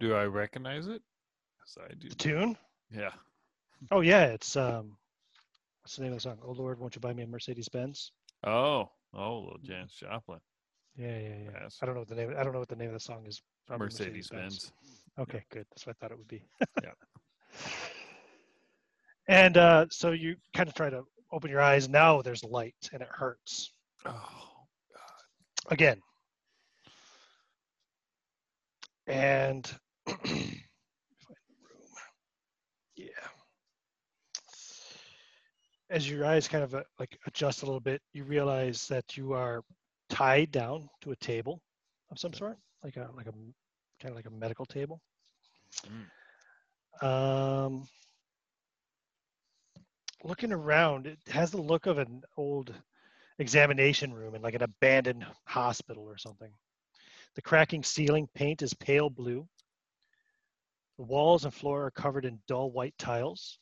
Do 0.00 0.14
I 0.14 0.24
recognize 0.24 0.86
it? 0.86 1.02
Yes, 1.60 1.78
I 1.80 1.94
do. 1.94 2.08
The 2.08 2.14
tune? 2.14 2.56
Yeah. 2.90 3.12
Oh 3.90 4.00
yeah, 4.00 4.24
it's 4.26 4.56
um 4.56 4.96
what's 5.82 5.96
the 5.96 6.02
name 6.02 6.12
of 6.12 6.18
the 6.18 6.22
song? 6.22 6.38
Oh 6.44 6.52
Lord, 6.52 6.78
won't 6.78 6.94
you 6.94 7.00
buy 7.00 7.12
me 7.12 7.22
a 7.22 7.26
Mercedes 7.26 7.68
Benz? 7.68 8.12
Oh, 8.44 8.90
oh, 9.14 9.38
little 9.40 9.58
Janis 9.62 9.94
Joplin. 9.94 10.40
Yeah, 10.96 11.18
yeah, 11.18 11.36
yeah. 11.44 11.50
Yes. 11.62 11.78
I 11.82 11.86
don't 11.86 11.94
know 11.94 12.00
what 12.02 12.08
the 12.08 12.14
name 12.14 12.34
I 12.38 12.42
don't 12.44 12.52
know 12.52 12.60
what 12.60 12.68
the 12.68 12.76
name 12.76 12.88
of 12.88 12.94
the 12.94 13.00
song 13.00 13.24
is. 13.26 13.40
Probably 13.66 13.86
Mercedes 13.86 14.28
Benz. 14.28 14.72
Okay, 15.18 15.44
good. 15.50 15.66
That's 15.70 15.86
what 15.86 15.96
I 15.96 15.98
thought 16.00 16.12
it 16.12 16.18
would 16.18 16.28
be. 16.28 16.42
Yeah. 16.82 16.90
And 19.26 19.56
uh, 19.56 19.86
so 19.90 20.10
you 20.10 20.36
kind 20.54 20.68
of 20.68 20.74
try 20.74 20.90
to 20.90 21.04
open 21.32 21.50
your 21.50 21.60
eyes. 21.60 21.88
Now 21.88 22.20
there's 22.20 22.44
light 22.44 22.74
and 22.92 23.00
it 23.00 23.08
hurts. 23.10 23.72
Oh, 24.04 24.66
Again. 25.70 26.00
And 29.06 29.66
find 30.06 30.18
the 30.28 31.56
room. 31.62 31.90
Yeah. 32.96 33.06
As 35.90 36.08
your 36.10 36.24
eyes 36.26 36.48
kind 36.48 36.64
of 36.64 36.74
uh, 36.74 36.82
like 36.98 37.18
adjust 37.26 37.62
a 37.62 37.66
little 37.66 37.80
bit, 37.80 38.02
you 38.12 38.24
realize 38.24 38.86
that 38.88 39.16
you 39.16 39.32
are 39.32 39.62
tied 40.08 40.50
down 40.50 40.88
to 41.02 41.12
a 41.12 41.16
table 41.16 41.60
of 42.10 42.18
some 42.18 42.32
sort, 42.32 42.56
like 42.82 42.96
a 42.96 43.10
like 43.16 43.26
a 43.26 43.32
kind 43.32 44.10
of 44.10 44.16
like 44.16 44.26
a 44.26 44.30
medical 44.30 44.66
table. 44.66 45.00
Um, 47.02 47.86
looking 50.22 50.52
around, 50.52 51.06
it 51.06 51.18
has 51.28 51.50
the 51.50 51.60
look 51.60 51.86
of 51.86 51.98
an 51.98 52.22
old 52.36 52.74
examination 53.38 54.12
room 54.12 54.34
in 54.34 54.42
like 54.42 54.54
an 54.54 54.62
abandoned 54.62 55.26
hospital 55.44 56.04
or 56.04 56.16
something. 56.16 56.50
The 57.34 57.42
cracking 57.42 57.82
ceiling 57.82 58.28
paint 58.34 58.62
is 58.62 58.74
pale 58.74 59.10
blue. 59.10 59.48
The 60.98 61.04
walls 61.04 61.44
and 61.44 61.52
floor 61.52 61.86
are 61.86 61.90
covered 61.90 62.24
in 62.24 62.38
dull 62.46 62.70
white 62.70 62.94
tiles. 62.98 63.58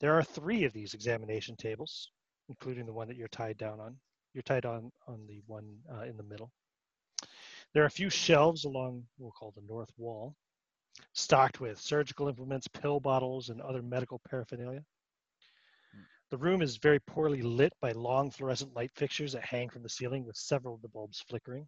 There 0.00 0.14
are 0.14 0.22
three 0.22 0.64
of 0.64 0.72
these 0.72 0.94
examination 0.94 1.56
tables, 1.56 2.10
including 2.48 2.86
the 2.86 2.92
one 2.92 3.08
that 3.08 3.16
you're 3.16 3.28
tied 3.28 3.56
down 3.56 3.80
on. 3.80 3.96
You're 4.34 4.42
tied 4.42 4.66
on 4.66 4.92
on 5.08 5.26
the 5.26 5.42
one 5.46 5.78
uh, 5.92 6.02
in 6.02 6.16
the 6.16 6.22
middle. 6.22 6.50
There 7.72 7.82
are 7.82 7.86
a 7.86 7.90
few 7.90 8.10
shelves 8.10 8.64
along 8.64 9.04
what 9.16 9.26
we'll 9.26 9.32
call 9.32 9.52
the 9.52 9.66
north 9.66 9.90
wall, 9.96 10.34
stocked 11.12 11.60
with 11.60 11.80
surgical 11.80 12.28
implements, 12.28 12.68
pill 12.68 13.00
bottles, 13.00 13.48
and 13.48 13.60
other 13.60 13.82
medical 13.82 14.20
paraphernalia. 14.28 14.84
The 16.30 16.38
room 16.38 16.62
is 16.62 16.76
very 16.76 17.00
poorly 17.00 17.42
lit 17.42 17.72
by 17.80 17.90
long 17.92 18.30
fluorescent 18.30 18.74
light 18.76 18.92
fixtures 18.94 19.32
that 19.32 19.44
hang 19.44 19.68
from 19.68 19.82
the 19.82 19.88
ceiling, 19.88 20.24
with 20.24 20.36
several 20.36 20.74
of 20.74 20.82
the 20.82 20.88
bulbs 20.88 21.24
flickering. 21.28 21.66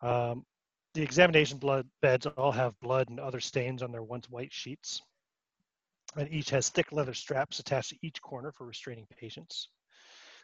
Um, 0.00 0.44
the 0.94 1.02
examination 1.02 1.58
blood 1.58 1.88
beds 2.00 2.26
all 2.26 2.50
have 2.50 2.78
blood 2.80 3.08
and 3.08 3.20
other 3.20 3.40
stains 3.40 3.82
on 3.82 3.92
their 3.92 4.02
once 4.02 4.28
white 4.28 4.52
sheets, 4.52 5.00
and 6.16 6.28
each 6.32 6.50
has 6.50 6.68
thick 6.68 6.90
leather 6.90 7.14
straps 7.14 7.60
attached 7.60 7.90
to 7.90 7.98
each 8.02 8.20
corner 8.20 8.52
for 8.52 8.66
restraining 8.66 9.06
patients. 9.16 9.68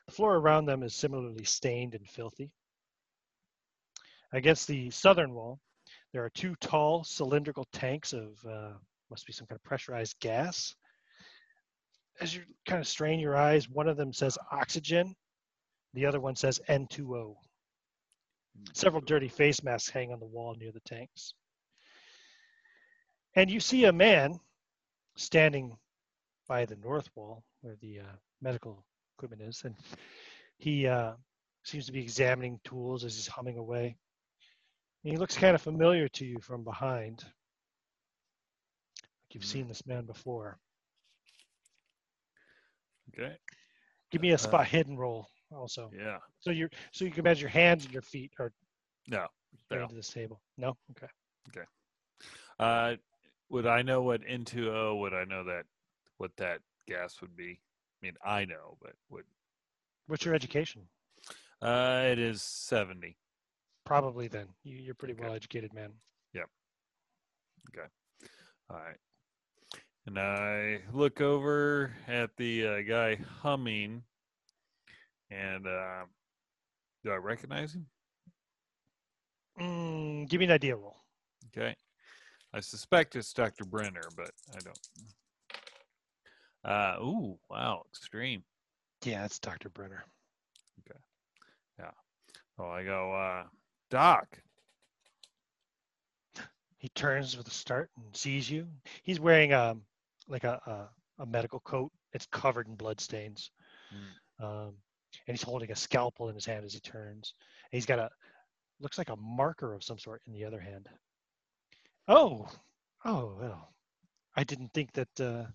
The 0.07 0.13
floor 0.13 0.37
around 0.37 0.67
them 0.67 0.83
is 0.85 0.95
similarly 0.95 1.45
stained 1.45 1.95
and 1.95 2.09
filthy. 2.09 2.51
Against 4.33 4.69
the 4.69 4.91
southern 4.91 5.35
wall, 5.35 5.59
there 6.13 6.25
are 6.25 6.31
two 6.31 6.55
tall 6.61 7.03
cylindrical 7.03 7.67
tanks 7.73 8.13
of 8.13 8.39
uh, 8.49 8.73
must 9.11 9.27
be 9.27 9.33
some 9.33 9.47
kind 9.47 9.59
of 9.59 9.65
pressurized 9.65 10.19
gas. 10.21 10.75
As 12.21 12.35
you 12.35 12.43
kind 12.67 12.81
of 12.81 12.89
strain 12.89 13.21
your 13.21 13.37
eyes, 13.37 13.69
one 13.69 13.89
of 13.89 13.97
them 13.97 14.13
says 14.13 14.39
oxygen, 14.51 15.15
the 15.95 16.07
other 16.07 16.21
one 16.21 16.37
says 16.37 16.61
N2O. 16.69 17.37
Several 18.73 19.01
dirty 19.01 19.29
face 19.29 19.63
masks 19.63 19.91
hang 19.91 20.13
on 20.13 20.19
the 20.19 20.27
wall 20.27 20.55
near 20.59 20.73
the 20.73 20.81
tanks. 20.81 21.35
And 23.37 23.49
you 23.49 23.61
see 23.61 23.85
a 23.85 23.93
man 23.93 24.39
standing 25.17 25.77
by 26.49 26.65
the 26.65 26.77
north 26.77 27.09
wall 27.15 27.45
where 27.61 27.77
the 27.81 28.01
uh, 28.01 28.17
medical 28.41 28.85
equipment 29.17 29.43
is, 29.43 29.63
and 29.65 29.77
he 30.59 30.87
uh, 30.87 31.13
seems 31.63 31.87
to 31.87 31.93
be 31.93 32.01
examining 32.01 32.59
tools 32.65 33.05
as 33.05 33.15
he's 33.15 33.29
humming 33.29 33.59
away. 33.59 33.97
And 35.05 35.13
he 35.13 35.19
looks 35.19 35.37
kind 35.37 35.55
of 35.55 35.63
familiar 35.63 36.09
to 36.09 36.25
you 36.25 36.41
from 36.41 36.65
behind. 36.65 37.23
Like 37.23 37.33
you've 39.35 39.45
Hmm. 39.45 39.49
seen 39.49 39.69
this 39.69 39.87
man 39.87 40.05
before. 40.05 40.59
Okay. 43.13 43.37
Give 44.11 44.23
me 44.23 44.31
a 44.31 44.35
Uh, 44.35 44.39
spot 44.39 44.67
hidden 44.67 44.97
roll 44.97 45.27
also. 45.53 45.91
Yeah. 45.95 46.19
So 46.41 46.51
you're 46.51 46.71
so 46.93 47.05
you 47.05 47.11
can 47.11 47.21
imagine 47.21 47.43
your 47.43 47.51
hands 47.51 47.85
and 47.85 47.93
your 47.93 48.03
feet 48.03 48.33
are 48.39 48.53
No. 49.09 49.27
going 49.71 49.83
No. 49.83 49.89
to 49.89 49.95
this 49.95 50.09
table. 50.11 50.41
No? 50.57 50.77
Okay. 50.93 51.09
Okay. 51.49 51.67
Uh, 52.59 52.97
would 53.51 53.67
I 53.67 53.83
know 53.83 54.03
what 54.03 54.23
N2O? 54.23 54.99
Would 55.01 55.15
I 55.15 55.25
know 55.25 55.45
that 55.45 55.65
what 56.19 56.37
that 56.37 56.61
gas 56.87 57.21
would 57.21 57.37
be? 57.37 57.61
I 58.03 58.07
mean, 58.07 58.17
I 58.25 58.45
know, 58.45 58.77
but 58.81 58.93
would 59.11 59.25
What's 60.07 60.25
your 60.25 60.35
education? 60.35 60.89
uh, 61.61 62.05
it 62.07 62.19
is 62.19 62.43
seventy. 62.43 63.17
Probably 63.85 64.29
then. 64.29 64.49
You, 64.65 64.77
you're 64.77 64.95
pretty 64.95 65.15
Okay. 65.15 65.23
well 65.25 65.35
educated 65.35 65.73
man. 65.73 65.93
Yep. 66.35 66.49
Okay. 67.71 67.89
All 68.71 68.77
right. 68.77 68.97
And 70.09 70.19
I 70.19 70.81
look 70.95 71.21
over 71.21 71.93
at 72.07 72.35
the 72.39 72.67
uh, 72.67 72.81
guy 72.81 73.19
humming, 73.43 74.03
and 75.31 75.67
uh, 75.67 76.05
do 77.05 77.11
I 77.11 77.17
recognize 77.17 77.75
him? 77.75 77.85
Mm, 79.61 80.27
give 80.27 80.39
me 80.39 80.47
an 80.47 80.53
idea 80.53 80.77
roll. 80.77 80.97
Okay. 81.49 81.77
I 82.55 82.61
suspect 82.61 83.17
it's 83.17 83.35
Dr. 83.35 83.67
Brenner, 83.67 84.01
but 84.17 84.31
I 84.55 84.61
don't. 84.61 84.79
Uh, 86.65 87.05
ooh, 87.05 87.39
wow, 87.51 87.83
extreme. 87.91 88.43
Yeah, 89.05 89.27
it's 89.27 89.39
Dr. 89.39 89.69
Brenner. 89.69 90.07
Okay. 90.89 91.01
Yeah. 91.79 91.91
Oh, 92.59 92.71
I 92.71 92.83
go, 92.83 93.13
uh, 93.13 93.45
Doc. 93.91 94.39
He 96.79 96.89
turns 96.89 97.37
with 97.37 97.47
a 97.47 97.51
start 97.51 97.91
and 97.99 98.17
sees 98.17 98.51
you. 98.51 98.69
He's 99.03 99.21
wearing 99.21 99.53
um 99.53 99.83
like 100.29 100.45
a 100.45 100.61
a, 101.19 101.23
a 101.23 101.27
medical 101.27 101.61
coat. 101.61 101.93
It's 102.13 102.27
covered 102.27 102.69
in 102.69 102.75
blood 102.75 103.01
stains. 103.01 103.51
Um, 104.41 104.75
and 105.27 105.37
he's 105.37 105.43
holding 105.43 105.71
a 105.71 105.77
scalpel 105.77 106.29
in 106.29 106.35
his 106.35 106.47
hand 106.47 106.65
as 106.65 106.75
he 106.75 106.81
turns. 106.81 107.35
And 107.73 107.77
he's 107.77 107.87
got 107.87 107.99
a 107.99 108.11
looks 108.81 108.99
like 108.99 109.11
a 109.11 109.17
marker 109.17 109.75
of 109.75 109.83
some 109.83 109.99
sort 109.99 110.23
in 110.27 110.33
the 110.33 110.45
other 110.45 110.61
hand. 110.61 110.89
Oh, 112.07 112.49
oh 113.05 113.37
well. 113.41 113.73
I 114.37 114.45
didn't 114.45 114.73
think 114.73 114.93
that 114.93 115.21
uh, 115.21 115.47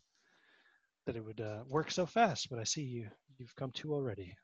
that 1.06 1.16
it 1.16 1.24
would 1.24 1.42
uh, 1.42 1.64
work 1.68 1.92
so 1.92 2.06
fast, 2.06 2.50
but 2.50 2.60
I 2.60 2.64
see 2.64 2.84
you 2.84 3.08
you've 3.38 3.56
come 3.56 3.72
to 3.72 3.94
already. 3.94 4.36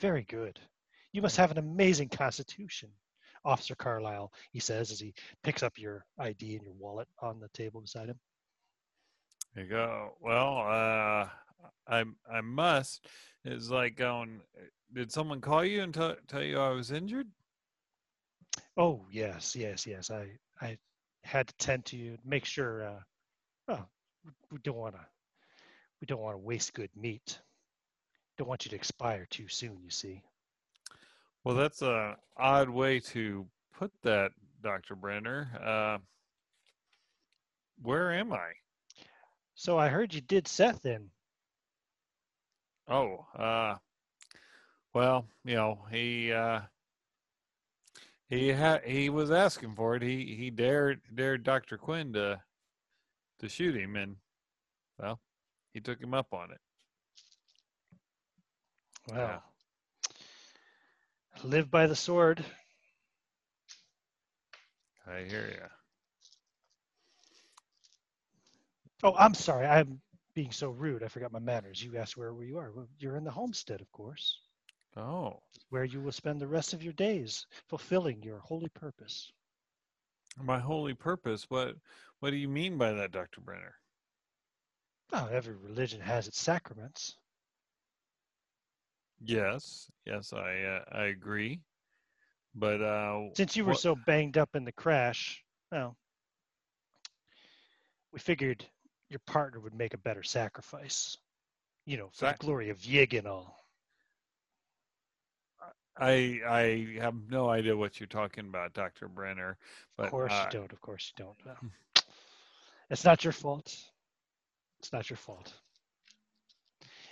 Very 0.00 0.22
good. 0.22 0.58
You 1.12 1.22
must 1.22 1.36
have 1.36 1.50
an 1.50 1.58
amazing 1.58 2.08
constitution, 2.08 2.88
Officer 3.44 3.74
Carlyle. 3.74 4.32
He 4.52 4.60
says 4.60 4.90
as 4.90 5.00
he 5.00 5.14
picks 5.42 5.62
up 5.62 5.76
your 5.76 6.04
ID 6.18 6.54
and 6.54 6.64
your 6.64 6.74
wallet 6.74 7.08
on 7.20 7.40
the 7.40 7.48
table 7.48 7.80
beside 7.80 8.08
him. 8.08 8.18
You 9.56 9.64
go, 9.64 10.16
well, 10.20 10.58
uh, 10.58 11.28
I 11.86 12.04
I 12.30 12.40
must. 12.40 13.06
It's 13.44 13.68
like 13.68 13.96
going, 13.96 14.40
did 14.94 15.12
someone 15.12 15.40
call 15.40 15.64
you 15.64 15.82
and 15.82 15.92
tell 15.92 16.16
tell 16.26 16.42
you 16.42 16.58
I 16.58 16.70
was 16.70 16.90
injured? 16.90 17.28
Oh 18.76 19.04
yes, 19.10 19.54
yes, 19.54 19.86
yes. 19.86 20.10
I 20.10 20.30
I 20.60 20.78
had 21.24 21.48
to 21.48 21.54
tend 21.58 21.84
to 21.86 21.96
you, 21.96 22.16
make 22.24 22.44
sure. 22.44 22.84
Uh, 22.84 23.00
well, 23.68 23.90
we 24.50 24.58
don't 24.62 24.76
want 24.76 24.94
to. 24.94 25.06
We 26.00 26.06
don't 26.06 26.20
want 26.20 26.34
to 26.34 26.38
waste 26.38 26.72
good 26.72 26.90
meat. 26.96 27.38
Don't 28.38 28.48
want 28.48 28.64
you 28.64 28.70
to 28.70 28.76
expire 28.76 29.26
too 29.28 29.48
soon. 29.48 29.78
You 29.82 29.90
see. 29.90 30.22
Well, 31.44 31.56
that's 31.56 31.82
a 31.82 32.16
odd 32.38 32.70
way 32.70 33.00
to 33.00 33.46
put 33.78 33.92
that, 34.02 34.32
Doctor 34.62 34.94
Brenner. 34.94 35.50
Uh, 35.62 35.98
where 37.82 38.12
am 38.12 38.32
I? 38.32 38.52
So 39.62 39.78
I 39.78 39.90
heard 39.90 40.12
you 40.12 40.20
did 40.20 40.48
Seth 40.48 40.84
in. 40.86 41.08
Oh, 42.88 43.24
uh, 43.38 43.76
well, 44.92 45.28
you 45.44 45.54
know, 45.54 45.78
he 45.88 46.32
uh, 46.32 46.62
he 48.28 48.48
had 48.48 48.82
he 48.82 49.08
was 49.08 49.30
asking 49.30 49.76
for 49.76 49.94
it. 49.94 50.02
He 50.02 50.34
he 50.34 50.50
dared 50.50 51.00
dared 51.14 51.44
Doctor 51.44 51.78
Quinn 51.78 52.12
to 52.14 52.40
to 53.38 53.48
shoot 53.48 53.76
him, 53.76 53.94
and 53.94 54.16
well, 54.98 55.20
he 55.72 55.78
took 55.78 56.00
him 56.00 56.12
up 56.12 56.32
on 56.32 56.50
it. 56.50 56.60
Well, 59.12 59.44
live 61.44 61.70
by 61.70 61.86
the 61.86 61.94
sword. 61.94 62.44
I 65.06 65.20
hear 65.20 65.46
you. 65.52 65.81
Oh, 69.02 69.14
I'm 69.16 69.34
sorry. 69.34 69.66
I'm 69.66 70.00
being 70.34 70.50
so 70.52 70.70
rude. 70.70 71.02
I 71.02 71.08
forgot 71.08 71.32
my 71.32 71.38
manners. 71.38 71.82
You 71.82 71.96
asked 71.96 72.16
where 72.16 72.32
you 72.42 72.58
are. 72.58 72.70
Well, 72.72 72.88
you're 72.98 73.16
in 73.16 73.24
the 73.24 73.30
homestead, 73.30 73.80
of 73.80 73.90
course, 73.92 74.40
Oh, 74.96 75.42
where 75.70 75.84
you 75.84 76.00
will 76.00 76.12
spend 76.12 76.40
the 76.40 76.46
rest 76.48 76.72
of 76.72 76.82
your 76.82 76.92
days 76.92 77.46
fulfilling 77.68 78.22
your 78.22 78.38
holy 78.38 78.68
purpose. 78.68 79.32
my 80.42 80.58
holy 80.58 80.94
purpose. 80.94 81.50
What 81.50 81.76
what 82.20 82.30
do 82.30 82.36
you 82.36 82.48
mean 82.48 82.78
by 82.78 82.92
that, 82.92 83.12
Dr. 83.12 83.40
Brenner? 83.40 83.76
Oh, 85.12 85.26
every 85.26 85.54
religion 85.54 86.00
has 86.00 86.26
its 86.28 86.40
sacraments. 86.40 87.16
Yes, 89.20 89.90
yes, 90.04 90.32
I 90.32 90.62
uh, 90.62 90.84
I 90.92 91.04
agree. 91.04 91.60
But 92.54 92.80
uh 92.82 93.30
Since 93.34 93.56
you 93.56 93.64
were 93.64 93.72
what- 93.72 93.80
so 93.80 93.94
banged 93.94 94.36
up 94.38 94.54
in 94.56 94.64
the 94.64 94.72
crash, 94.72 95.44
well, 95.70 95.96
we 98.12 98.18
figured 98.20 98.64
your 99.12 99.20
partner 99.26 99.60
would 99.60 99.74
make 99.74 99.94
a 99.94 99.98
better 99.98 100.22
sacrifice. 100.22 101.16
You 101.84 101.96
know, 101.98 102.08
for 102.08 102.26
Sac- 102.26 102.38
the 102.38 102.46
glory 102.46 102.70
of 102.70 102.78
Yig 102.78 103.16
and 103.16 103.26
all. 103.26 103.58
I 105.98 106.40
I 106.46 106.98
have 107.00 107.14
no 107.28 107.50
idea 107.50 107.76
what 107.76 108.00
you're 108.00 108.06
talking 108.06 108.46
about, 108.48 108.72
Dr. 108.72 109.08
Brenner. 109.08 109.58
But 109.96 110.06
Of 110.06 110.10
course 110.12 110.32
uh, 110.32 110.44
you 110.46 110.58
don't. 110.58 110.72
Of 110.72 110.80
course 110.80 111.12
you 111.16 111.24
don't. 111.24 111.36
Well, 111.44 111.70
it's 112.90 113.04
not 113.04 113.24
your 113.24 113.32
fault. 113.32 113.76
It's 114.78 114.92
not 114.92 115.10
your 115.10 115.16
fault. 115.16 115.52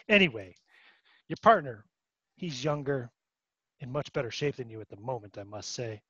Anyway, 0.08 0.56
your 1.28 1.36
partner, 1.42 1.84
he's 2.36 2.64
younger, 2.64 3.10
in 3.80 3.92
much 3.92 4.12
better 4.12 4.30
shape 4.30 4.56
than 4.56 4.70
you 4.70 4.80
at 4.80 4.88
the 4.88 4.96
moment, 5.00 5.38
I 5.38 5.44
must 5.44 5.70
say. 5.72 6.02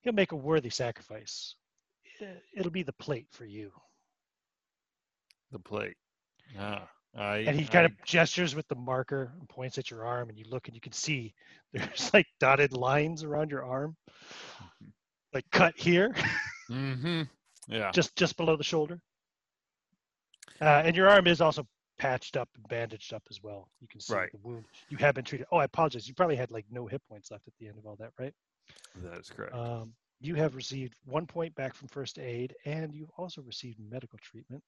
He'll 0.00 0.12
make 0.12 0.32
a 0.32 0.36
worthy 0.36 0.70
sacrifice. 0.70 1.54
It'll 2.52 2.70
be 2.70 2.82
the 2.82 2.92
plate 2.92 3.28
for 3.30 3.44
you. 3.44 3.72
The 5.52 5.58
plate. 5.58 5.96
Ah, 6.58 6.88
I 7.16 7.38
And 7.38 7.58
he 7.58 7.66
kind 7.66 7.84
I- 7.84 7.90
of 7.90 8.04
gestures 8.04 8.54
with 8.54 8.66
the 8.68 8.74
marker 8.74 9.32
and 9.38 9.48
points 9.48 9.78
at 9.78 9.90
your 9.90 10.04
arm, 10.04 10.28
and 10.28 10.38
you 10.38 10.44
look 10.48 10.68
and 10.68 10.74
you 10.74 10.80
can 10.80 10.92
see 10.92 11.34
there's 11.72 12.10
like 12.14 12.26
dotted 12.40 12.72
lines 12.72 13.22
around 13.24 13.50
your 13.50 13.64
arm, 13.64 13.96
like 15.32 15.44
cut 15.50 15.74
here. 15.76 16.14
mm-hmm. 16.70 17.22
Yeah. 17.68 17.90
just 17.92 18.16
just 18.16 18.36
below 18.36 18.56
the 18.56 18.64
shoulder. 18.64 19.00
Uh, 20.60 20.82
and 20.84 20.96
your 20.96 21.08
arm 21.08 21.26
is 21.26 21.40
also 21.40 21.66
patched 21.98 22.36
up 22.36 22.48
and 22.56 22.66
bandaged 22.68 23.12
up 23.12 23.22
as 23.30 23.42
well. 23.42 23.68
You 23.80 23.88
can 23.88 24.00
see 24.00 24.14
Right. 24.14 24.30
the 24.32 24.38
wound. 24.38 24.64
You 24.88 24.96
have 24.98 25.14
been 25.14 25.24
treated. 25.24 25.46
Oh, 25.52 25.58
I 25.58 25.64
apologize. 25.64 26.08
You 26.08 26.14
probably 26.14 26.36
had 26.36 26.50
like 26.50 26.64
no 26.70 26.86
hit 26.86 27.02
points 27.08 27.30
left 27.30 27.46
at 27.46 27.52
the 27.58 27.68
end 27.68 27.76
of 27.78 27.86
all 27.86 27.96
that, 27.96 28.12
right? 28.18 28.32
That 29.02 29.18
is 29.18 29.28
correct. 29.28 29.54
Um, 29.54 29.92
you 30.20 30.34
have 30.34 30.54
received 30.56 30.94
one 31.04 31.26
point 31.26 31.54
back 31.54 31.74
from 31.74 31.88
first 31.88 32.18
aid, 32.18 32.54
and 32.64 32.92
you've 32.94 33.10
also 33.16 33.42
received 33.42 33.78
medical 33.90 34.18
treatment. 34.20 34.62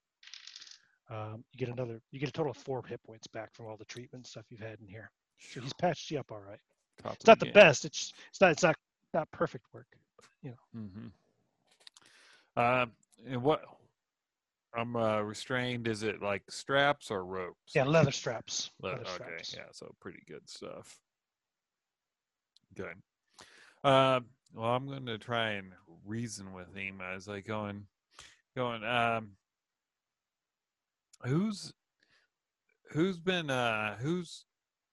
Um, 1.11 1.43
you 1.51 1.59
get 1.65 1.69
another. 1.69 1.99
You 2.11 2.19
get 2.19 2.29
a 2.29 2.31
total 2.31 2.51
of 2.51 2.57
four 2.57 2.81
hit 2.87 3.03
points 3.03 3.27
back 3.27 3.53
from 3.53 3.65
all 3.65 3.75
the 3.75 3.85
treatment 3.85 4.25
stuff 4.25 4.45
you've 4.49 4.61
had 4.61 4.79
in 4.79 4.87
here. 4.87 5.11
So 5.37 5.59
he's 5.59 5.73
patched 5.73 6.09
you 6.09 6.19
up 6.19 6.31
all 6.31 6.39
right. 6.39 6.59
It's 7.13 7.27
not 7.27 7.39
the 7.39 7.51
best. 7.51 7.83
It's 7.83 8.13
it's 8.29 8.39
not 8.39 8.51
it's 8.51 8.63
not 8.63 8.75
not 9.13 9.29
perfect 9.31 9.65
work. 9.73 9.87
you 10.41 10.51
know 10.51 10.79
Mm-hmm. 10.79 11.07
Uh, 12.55 12.85
and 13.27 13.43
what? 13.43 13.63
I'm 14.73 14.95
uh, 14.95 15.19
restrained. 15.21 15.87
Is 15.87 16.03
it 16.03 16.21
like 16.21 16.43
straps 16.49 17.11
or 17.11 17.25
ropes? 17.25 17.73
Yeah, 17.75 17.83
leather 17.83 18.11
straps. 18.11 18.71
Le- 18.81 18.89
leather 18.89 19.01
okay, 19.01 19.13
straps. 19.13 19.53
yeah, 19.57 19.65
so 19.73 19.93
pretty 19.99 20.23
good 20.27 20.47
stuff. 20.49 20.97
Good. 22.75 22.95
Um, 23.83 24.27
well, 24.53 24.69
I'm 24.71 24.87
going 24.87 25.07
to 25.07 25.17
try 25.17 25.51
and 25.51 25.73
reason 26.05 26.53
with 26.53 26.73
him 26.73 27.01
as 27.01 27.27
I 27.27 27.41
go 27.41 27.65
and 27.65 27.83
going. 28.55 28.83
Um, 28.85 29.31
who's 31.23 31.73
who's 32.91 33.19
been 33.19 33.49
uh 33.49 33.97
who's 33.97 34.45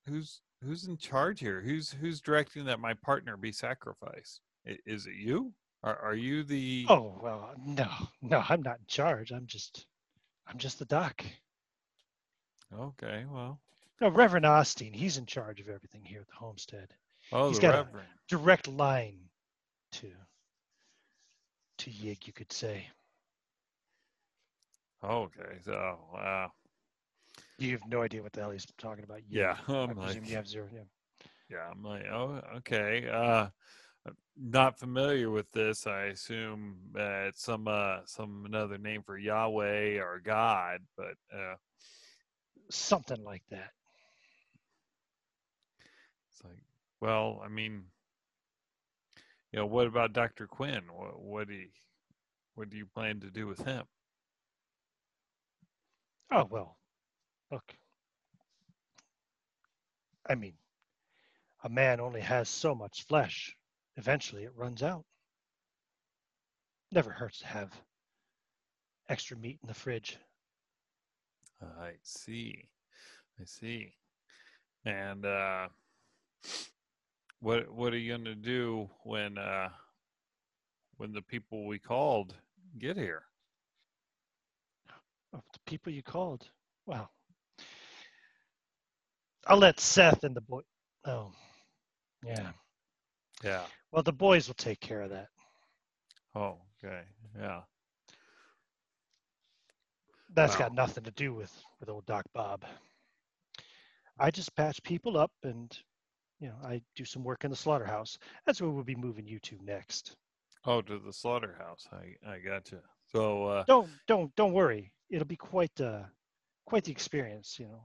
who's 0.06 0.40
who's 0.62 0.86
in 0.86 0.96
charge 0.96 1.40
here? 1.40 1.60
Who's 1.60 1.90
who's 1.92 2.20
directing 2.20 2.64
that 2.66 2.80
my 2.80 2.94
partner 2.94 3.36
be 3.36 3.52
sacrificed? 3.52 4.40
Is 4.64 5.06
it 5.06 5.14
you? 5.14 5.52
Are 5.82 5.96
are 5.98 6.14
you 6.14 6.42
the? 6.42 6.86
Oh 6.88 7.18
well, 7.22 7.52
no, 7.64 7.88
no, 8.22 8.42
I'm 8.48 8.62
not 8.62 8.78
in 8.78 8.86
charge. 8.88 9.30
I'm 9.32 9.46
just, 9.46 9.86
I'm 10.46 10.58
just 10.58 10.78
the 10.78 10.84
doc. 10.84 11.24
Okay, 12.76 13.24
well, 13.30 13.60
No, 14.00 14.08
Reverend 14.10 14.44
Austin, 14.44 14.92
he's 14.92 15.16
in 15.16 15.24
charge 15.24 15.60
of 15.60 15.68
everything 15.68 16.02
here 16.04 16.20
at 16.20 16.26
the 16.28 16.34
homestead. 16.34 16.92
oh, 17.32 17.48
He's 17.48 17.58
the 17.58 17.62
got 17.62 17.74
a- 17.74 17.78
Reverend. 17.84 18.08
Direct 18.28 18.68
line 18.68 19.20
to, 19.92 20.08
to 21.78 21.90
Yig, 21.90 22.26
you 22.26 22.32
could 22.34 22.52
say. 22.52 22.86
Okay, 25.04 25.58
so 25.64 25.98
uh, 26.18 26.48
You 27.58 27.72
have 27.72 27.86
no 27.88 28.02
idea 28.02 28.22
what 28.22 28.32
the 28.32 28.40
hell 28.40 28.50
he's 28.50 28.66
talking 28.78 29.04
about. 29.04 29.18
Yig. 29.18 29.24
yeah, 29.30 29.56
I 29.68 29.72
I'm 29.74 29.94
presume 29.96 30.22
like, 30.22 30.30
you 30.30 30.36
have 30.36 30.48
zero. 30.48 30.66
Yeah. 30.74 30.80
Yeah, 31.50 31.70
I'm 31.70 31.82
like, 31.82 32.04
oh, 32.12 32.42
okay. 32.58 33.08
Uh, 33.08 33.46
not 34.36 34.78
familiar 34.78 35.30
with 35.30 35.50
this. 35.52 35.86
I 35.86 36.04
assume 36.04 36.76
uh, 36.96 37.28
it's 37.28 37.42
some 37.42 37.66
uh, 37.68 37.98
some 38.04 38.44
another 38.44 38.76
name 38.78 39.02
for 39.02 39.16
Yahweh 39.18 39.98
or 39.98 40.20
God, 40.22 40.80
but 40.96 41.14
uh, 41.34 41.54
Something 42.70 43.24
like 43.24 43.42
that. 43.50 43.70
it's 46.30 46.44
like, 46.44 46.62
well, 47.00 47.40
I 47.44 47.48
mean, 47.48 47.84
you 49.52 49.58
know, 49.58 49.66
what 49.66 49.86
about 49.86 50.12
Doctor 50.12 50.46
Quinn? 50.46 50.82
What, 50.94 51.18
what 51.20 51.48
do 51.48 51.54
you, 51.54 51.68
what 52.54 52.68
do 52.68 52.76
you 52.76 52.84
plan 52.84 53.20
to 53.20 53.30
do 53.30 53.46
with 53.46 53.64
him? 53.64 53.84
Oh 56.30 56.44
well, 56.50 56.76
look. 57.50 57.74
I 60.28 60.34
mean, 60.34 60.54
a 61.64 61.68
man 61.70 62.00
only 62.00 62.20
has 62.20 62.48
so 62.48 62.74
much 62.74 63.06
flesh. 63.06 63.56
Eventually, 63.96 64.44
it 64.44 64.54
runs 64.54 64.82
out. 64.82 65.04
Never 66.92 67.10
hurts 67.10 67.40
to 67.40 67.46
have 67.46 67.72
extra 69.08 69.36
meat 69.36 69.58
in 69.62 69.68
the 69.68 69.74
fridge. 69.74 70.18
I 71.62 71.92
see, 72.02 72.68
I 73.40 73.44
see. 73.44 73.94
And 74.84 75.24
uh, 75.24 75.68
what 77.40 77.70
what 77.72 77.92
are 77.94 77.98
you 77.98 78.16
gonna 78.16 78.34
do 78.34 78.88
when 79.02 79.38
uh, 79.38 79.70
when 80.98 81.12
the 81.12 81.22
people 81.22 81.66
we 81.66 81.78
called 81.78 82.34
get 82.78 82.96
here? 82.96 83.27
Oh, 85.34 85.42
the 85.52 85.60
people 85.66 85.92
you 85.92 86.02
called. 86.02 86.48
Well, 86.86 87.10
I'll 89.46 89.58
let 89.58 89.80
Seth 89.80 90.24
and 90.24 90.36
the 90.36 90.40
boy. 90.40 90.60
Oh, 91.04 91.32
yeah. 92.22 92.52
Yeah. 93.42 93.66
Well, 93.92 94.02
the 94.02 94.12
boys 94.12 94.48
will 94.48 94.54
take 94.54 94.80
care 94.80 95.02
of 95.02 95.10
that. 95.10 95.28
Oh, 96.34 96.58
okay. 96.84 97.02
Yeah. 97.38 97.62
That's 100.34 100.54
Wow. 100.54 100.58
got 100.58 100.72
nothing 100.72 101.04
to 101.04 101.10
do 101.12 101.34
with 101.34 101.52
with 101.80 101.88
old 101.88 102.06
Doc 102.06 102.24
Bob. 102.32 102.64
I 104.18 104.30
just 104.30 104.54
patch 104.54 104.82
people 104.82 105.16
up, 105.16 105.32
and 105.42 105.76
you 106.40 106.48
know, 106.48 106.56
I 106.64 106.82
do 106.94 107.04
some 107.04 107.24
work 107.24 107.44
in 107.44 107.50
the 107.50 107.56
slaughterhouse. 107.56 108.18
That's 108.46 108.60
where 108.60 108.70
we'll 108.70 108.84
be 108.84 108.94
moving 108.96 109.26
you 109.26 109.38
to 109.40 109.58
next. 109.62 110.16
Oh, 110.64 110.82
to 110.82 110.98
the 110.98 111.12
slaughterhouse. 111.12 111.88
I 111.92 112.16
I 112.28 112.38
got 112.38 112.64
gotcha. 112.64 112.82
So 113.06 113.44
uh, 113.46 113.64
Don't 113.66 114.00
don't 114.06 114.34
don't 114.36 114.52
worry. 114.52 114.92
It'll 115.10 115.26
be 115.26 115.36
quite 115.36 115.80
uh 115.80 116.04
quite 116.66 116.84
the 116.84 116.92
experience. 116.92 117.58
You 117.58 117.68
know, 117.68 117.84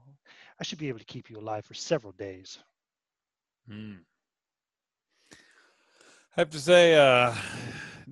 I 0.60 0.64
should 0.64 0.78
be 0.78 0.88
able 0.88 0.98
to 1.00 1.04
keep 1.04 1.30
you 1.30 1.38
alive 1.38 1.64
for 1.64 1.74
several 1.74 2.12
days. 2.12 2.58
hmm. 3.68 4.04
I 6.36 6.40
have 6.40 6.50
to 6.50 6.60
say, 6.60 6.94
uh, 6.94 7.34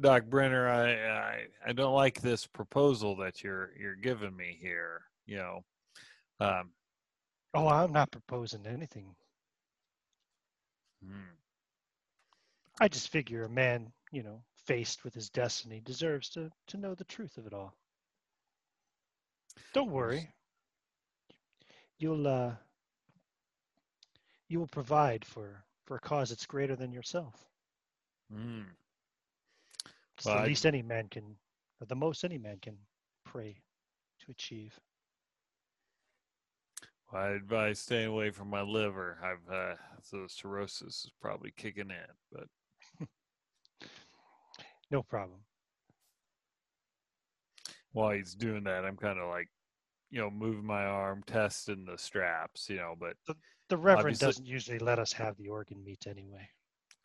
Doc 0.01 0.25
Brenner, 0.27 0.69
I, 0.69 0.93
I 1.09 1.47
I 1.67 1.73
don't 1.73 1.95
like 1.95 2.21
this 2.21 2.47
proposal 2.47 3.17
that 3.17 3.43
you're 3.43 3.71
you're 3.79 3.97
giving 3.97 4.35
me 4.37 4.57
here. 4.61 5.03
You 5.27 5.37
know, 5.37 5.65
um, 6.41 6.73
Oh, 7.55 7.67
I'm 7.69 7.93
not 7.93 8.11
proposing 8.11 8.67
anything. 8.67 9.17
hmm. 11.03 11.35
I 12.81 12.89
just 12.89 13.09
figure 13.09 13.45
a 13.45 13.49
man, 13.49 13.93
you 14.11 14.23
know, 14.23 14.45
faced 14.67 15.05
with 15.05 15.15
his 15.15 15.31
destiny 15.31 15.81
deserves 15.81 16.29
to 16.31 16.51
to 16.67 16.77
know 16.77 16.95
the 16.95 17.05
truth 17.05 17.39
of 17.39 17.47
it 17.47 17.55
all. 17.55 17.75
Don't 19.73 19.91
worry. 19.91 20.29
You'll 21.99 22.27
uh 22.27 22.55
you 24.49 24.59
will 24.59 24.67
provide 24.69 25.25
for 25.25 25.65
for 25.87 25.97
a 25.97 26.01
cause 26.01 26.29
that's 26.29 26.47
greater 26.47 26.77
than 26.77 26.93
yourself. 26.93 27.49
Hmm. 28.31 28.63
It's 30.17 30.27
Well, 30.27 30.37
the 30.37 30.43
I- 30.43 30.47
least 30.47 30.67
any 30.67 30.83
man 30.83 31.09
can 31.09 31.37
or 31.81 31.87
the 31.87 31.95
most 31.97 32.25
any 32.25 32.39
man 32.39 32.59
can 32.61 32.77
pray 33.25 33.57
to 34.21 34.31
achieve. 34.31 34.79
I 37.13 37.29
advise 37.29 37.79
staying 37.79 38.07
away 38.09 38.31
from 38.31 38.49
my 38.49 38.63
liver. 38.63 39.19
I've 39.23 39.53
uh, 39.53 39.77
so 40.03 40.27
cirrhosis 40.27 41.05
is 41.05 41.11
probably 41.21 41.53
kicking 41.57 41.91
in, 41.91 42.07
but 42.31 43.09
No 44.91 45.03
problem. 45.03 45.41
While 47.93 48.11
he's 48.13 48.35
doing 48.35 48.65
that, 48.65 48.85
I'm 48.85 48.97
kind 48.97 49.19
of 49.19 49.29
like, 49.29 49.49
you 50.11 50.21
know, 50.21 50.31
moving 50.31 50.67
my 50.67 50.85
arm, 50.85 51.23
testing 51.27 51.85
the 51.85 51.97
straps, 51.99 52.69
you 52.69 52.77
know. 52.77 52.95
But 52.99 53.17
The 53.27 53.35
the 53.69 53.77
Reverend 53.77 54.19
doesn't 54.19 54.47
usually 54.47 54.79
let 54.79 54.99
us 54.99 55.13
have 55.13 55.37
the 55.37 55.49
organ 55.49 55.83
meat 55.83 56.07
anyway. 56.07 56.49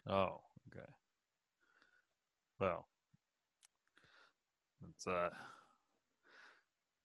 oh, 0.08 0.42
okay. 0.70 0.86
Well, 2.60 2.88
it's 4.90 5.08
uh, 5.08 5.30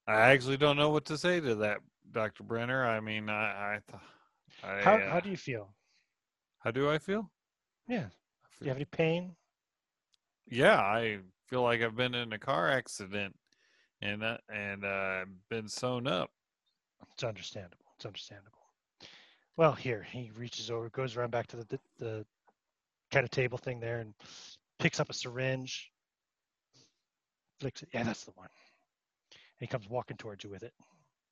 I 0.07 0.31
actually 0.31 0.57
don't 0.57 0.77
know 0.77 0.89
what 0.89 1.05
to 1.05 1.17
say 1.17 1.39
to 1.39 1.55
that, 1.55 1.79
Doctor 2.11 2.43
Brenner. 2.43 2.85
I 2.85 2.99
mean, 2.99 3.29
I, 3.29 3.75
I, 3.75 3.79
th- 3.89 4.01
I 4.63 4.81
How 4.83 4.97
uh, 4.99 5.11
how 5.11 5.19
do 5.19 5.29
you 5.29 5.37
feel? 5.37 5.75
how 6.59 6.71
do 6.71 6.89
I 6.89 6.97
feel? 6.97 7.31
Yeah. 7.87 8.07
I 8.07 8.49
Do 8.59 8.65
you 8.65 8.69
have 8.69 8.77
any 8.77 8.85
pain? 8.85 9.35
yeah, 10.47 10.79
I 10.79 11.19
feel 11.47 11.63
like 11.63 11.81
I've 11.81 11.95
been 11.95 12.15
in 12.15 12.33
a 12.33 12.39
car 12.39 12.69
accident 12.69 13.35
and 14.03 14.23
uh, 14.23 14.37
and 14.53 14.85
uh, 14.85 15.25
been 15.49 15.67
sewn 15.67 16.07
up. 16.07 16.29
It's 17.13 17.23
understandable. 17.23 17.85
It's 17.95 18.05
understandable. 18.05 18.59
Well, 19.55 19.73
here 19.73 20.05
he 20.11 20.31
reaches 20.37 20.69
over, 20.69 20.89
goes 20.89 21.15
around 21.15 21.31
back 21.31 21.47
to 21.47 21.57
the 21.57 21.65
the, 21.65 21.79
the 21.99 22.25
kind 23.11 23.23
of 23.23 23.31
table 23.31 23.57
thing 23.57 23.79
there, 23.79 23.99
and 23.99 24.13
picks 24.79 24.99
up 24.99 25.09
a 25.09 25.13
syringe. 25.13 25.89
Flicks 27.59 27.81
it. 27.81 27.89
Yeah, 27.93 28.03
that's 28.03 28.25
the 28.25 28.31
one. 28.31 28.49
And 29.31 29.39
he 29.59 29.67
comes 29.67 29.89
walking 29.89 30.17
towards 30.17 30.43
you 30.43 30.49
with 30.49 30.63
it. 30.63 30.73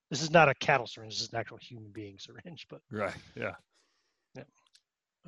This 0.10 0.22
is 0.22 0.31
not 0.31 0.49
a 0.49 0.53
cattle 0.56 0.88
syringe. 0.88 1.14
This 1.14 1.23
is 1.23 1.34
an 1.34 1.39
actual 1.39 1.57
human 1.57 1.91
being 1.91 2.18
syringe. 2.19 2.68
But 2.69 2.81
Right. 2.91 3.14
Yeah. 3.35 3.56
Yeah. 4.35 4.43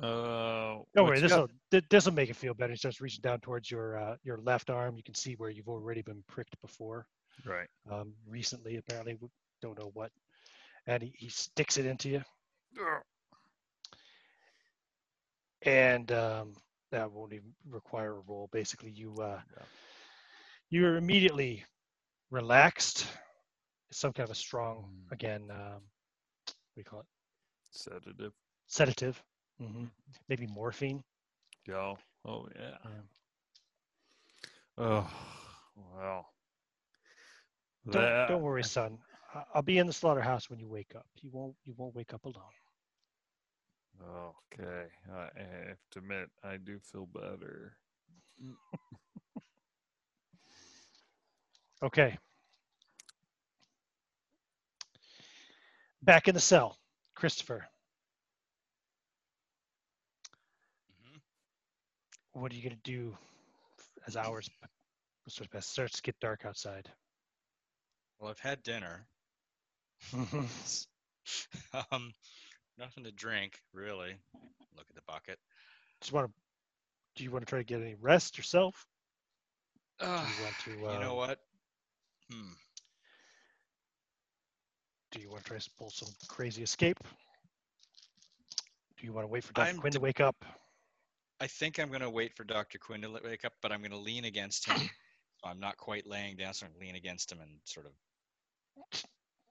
Uh, 0.00 0.78
don't 0.96 1.06
worry, 1.06 1.20
this 1.20 1.32
will 1.32 1.48
this 1.70 2.04
will 2.04 2.12
make 2.14 2.28
it 2.28 2.34
feel 2.34 2.52
better. 2.52 2.72
He 2.72 2.76
starts 2.76 3.00
reaching 3.00 3.20
down 3.20 3.38
towards 3.40 3.70
your 3.70 3.96
uh, 3.96 4.16
your 4.24 4.38
left 4.38 4.68
arm. 4.70 4.96
You 4.96 5.04
can 5.04 5.14
see 5.14 5.34
where 5.34 5.50
you've 5.50 5.68
already 5.68 6.02
been 6.02 6.24
pricked 6.26 6.60
before. 6.60 7.06
Right. 7.44 7.68
Um, 7.90 8.14
recently, 8.26 8.76
apparently, 8.76 9.14
we 9.20 9.28
don't 9.60 9.78
know 9.78 9.90
what. 9.94 10.10
And 10.86 11.02
he, 11.02 11.12
he 11.16 11.28
sticks 11.28 11.76
it 11.78 11.86
into 11.86 12.08
you. 12.08 12.22
and 15.62 16.10
um, 16.12 16.54
that 16.90 17.10
won't 17.10 17.32
even 17.32 17.54
require 17.68 18.16
a 18.16 18.20
roll. 18.20 18.48
Basically, 18.52 18.90
you 18.90 19.14
uh, 19.20 19.40
Yeah. 19.50 19.66
you're 20.70 20.96
immediately 20.96 21.64
relaxed. 22.30 23.06
It's 23.90 23.98
some 23.98 24.12
kind 24.12 24.26
of 24.26 24.32
a 24.32 24.34
strong, 24.34 24.86
Mm. 24.86 25.12
again, 25.12 25.50
um, 25.50 25.82
what 25.82 26.74
do 26.74 26.80
you 26.80 26.84
call 26.84 27.00
it? 27.00 27.06
Sedative. 27.70 28.34
Sedative, 28.66 29.22
Mm-hmm. 29.60 29.86
maybe 30.28 30.46
morphine. 30.46 31.04
Yo. 31.66 31.98
Oh 32.24 32.48
yeah. 32.56 32.76
Yeah. 32.84 33.02
Oh 34.78 35.08
well. 35.76 36.33
Don't, 37.90 38.02
That- 38.02 38.28
don't 38.28 38.42
worry, 38.42 38.64
son. 38.64 38.98
I- 39.34 39.44
I'll 39.54 39.62
be 39.62 39.78
in 39.78 39.86
the 39.86 39.92
slaughterhouse 39.92 40.48
when 40.50 40.58
you 40.58 40.68
wake 40.68 40.94
up. 40.94 41.06
You 41.20 41.30
won't 41.30 41.56
you 41.64 41.74
won't 41.74 41.94
wake 41.94 42.12
up 42.14 42.24
alone. 42.24 42.52
Okay. 44.52 44.86
I 45.12 45.30
I 45.36 45.42
have 45.68 45.78
to 45.92 45.98
admit, 45.98 46.30
I 46.42 46.56
do 46.56 46.78
feel 46.78 47.06
better. 47.06 47.76
Okay. 51.82 52.18
Back 56.02 56.28
in 56.28 56.34
the 56.34 56.40
cell, 56.40 56.78
Christopher. 57.14 57.66
Mhm. 60.90 61.20
What 62.32 62.52
are 62.52 62.54
you 62.56 62.62
gonna 62.62 62.76
do 62.82 63.16
as 64.06 64.16
hours 64.16 64.48
sort 65.28 65.48
starts 65.64 65.96
to 65.96 66.02
get 66.02 66.18
dark 66.20 66.44
outside? 66.44 66.90
Well, 68.24 68.30
I've 68.30 68.38
had 68.38 68.62
dinner. 68.62 69.06
um, 71.92 72.14
nothing 72.78 73.04
to 73.04 73.12
drink, 73.12 73.60
really. 73.74 74.14
Look 74.74 74.86
at 74.88 74.94
the 74.94 75.02
bucket. 75.06 75.38
Just 76.00 76.14
want 76.14 76.28
to. 76.28 76.32
Do 77.16 77.24
you 77.24 77.30
want 77.30 77.44
to 77.44 77.50
try 77.50 77.58
to 77.58 77.64
get 77.66 77.82
any 77.82 77.96
rest 78.00 78.38
yourself? 78.38 78.86
Do 80.00 80.06
Uh, 80.06 80.24
you 80.26 80.42
want 80.42 80.54
to? 80.64 80.70
you 80.94 81.00
know 81.00 81.10
um, 81.10 81.16
what? 81.18 81.38
Hmm. 82.32 82.52
Do 85.12 85.20
you 85.20 85.28
want 85.28 85.44
to 85.44 85.48
try 85.50 85.58
to 85.58 85.70
pull 85.78 85.90
some 85.90 86.08
crazy 86.26 86.62
escape? 86.62 86.98
Do 88.96 89.06
you 89.06 89.12
want 89.12 89.24
to 89.24 89.30
wait 89.30 89.44
for 89.44 89.52
Dr. 89.52 89.68
I'm 89.68 89.76
Quinn 89.76 89.92
to 89.92 89.98
d- 89.98 90.02
wake 90.02 90.22
up? 90.22 90.46
I 91.40 91.46
think 91.46 91.78
I'm 91.78 91.88
going 91.88 92.00
to 92.00 92.08
wait 92.08 92.34
for 92.34 92.44
Dr. 92.44 92.78
Quinn 92.78 93.02
to 93.02 93.20
wake 93.22 93.44
up, 93.44 93.52
but 93.60 93.70
I'm 93.70 93.80
going 93.80 93.90
to 93.90 93.98
lean 93.98 94.24
against 94.24 94.66
him. 94.66 94.80
I'm 95.44 95.60
not 95.60 95.76
quite 95.76 96.06
laying 96.06 96.36
down, 96.36 96.54
so 96.54 96.64
I'm 96.64 96.72
lean 96.80 96.94
against 96.94 97.30
him 97.30 97.40
and 97.42 97.50
sort 97.64 97.84
of 97.84 97.92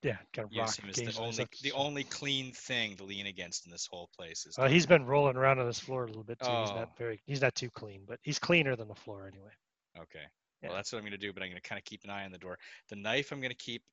Yeah, 0.03 0.17
kind 0.33 0.49
of 0.49 0.57
rock 0.57 0.67
as 0.67 0.95
the 0.95 1.15
only 1.17 1.47
the 1.61 1.71
only 1.71 2.03
clean 2.03 2.51
thing 2.51 2.97
to 2.97 3.05
lean 3.05 3.25
against 3.25 3.65
in 3.65 3.71
this 3.71 3.87
whole 3.89 4.09
place. 4.17 4.45
Is 4.45 4.59
Uh, 4.59 4.67
he's 4.67 4.85
been 4.85 5.05
rolling 5.05 5.37
around 5.37 5.59
on 5.59 5.65
this 5.65 5.79
floor 5.79 6.03
a 6.03 6.07
little 6.07 6.25
bit 6.25 6.39
too. 6.39 6.45
He's 6.49 6.69
Oh. 6.71 6.75
not 6.75 6.97
very. 6.97 7.21
He's 7.25 7.39
not 7.41 7.55
too 7.55 7.69
clean, 7.69 8.03
but 8.05 8.19
he's 8.21 8.37
cleaner 8.37 8.75
than 8.75 8.89
the 8.89 8.95
floor 8.95 9.27
anyway. 9.27 9.53
okay. 9.97 10.25
Yeah. 10.61 10.69
Well, 10.69 10.77
that's 10.77 10.91
what 10.91 10.97
I'm 10.99 11.03
going 11.03 11.11
to 11.11 11.17
do, 11.17 11.31
but 11.33 11.43
I'm 11.43 11.49
going 11.49 11.61
to 11.61 11.67
kind 11.67 11.77
of 11.79 11.83
keep 11.85 12.03
an 12.03 12.09
eye 12.09 12.23
on 12.25 12.31
the 12.31 12.37
door. 12.37 12.57
The 12.89 12.95
knife 12.95 13.31
I'm 13.31 13.39
going 13.39 13.51
to 13.51 13.55
keep 13.55 13.83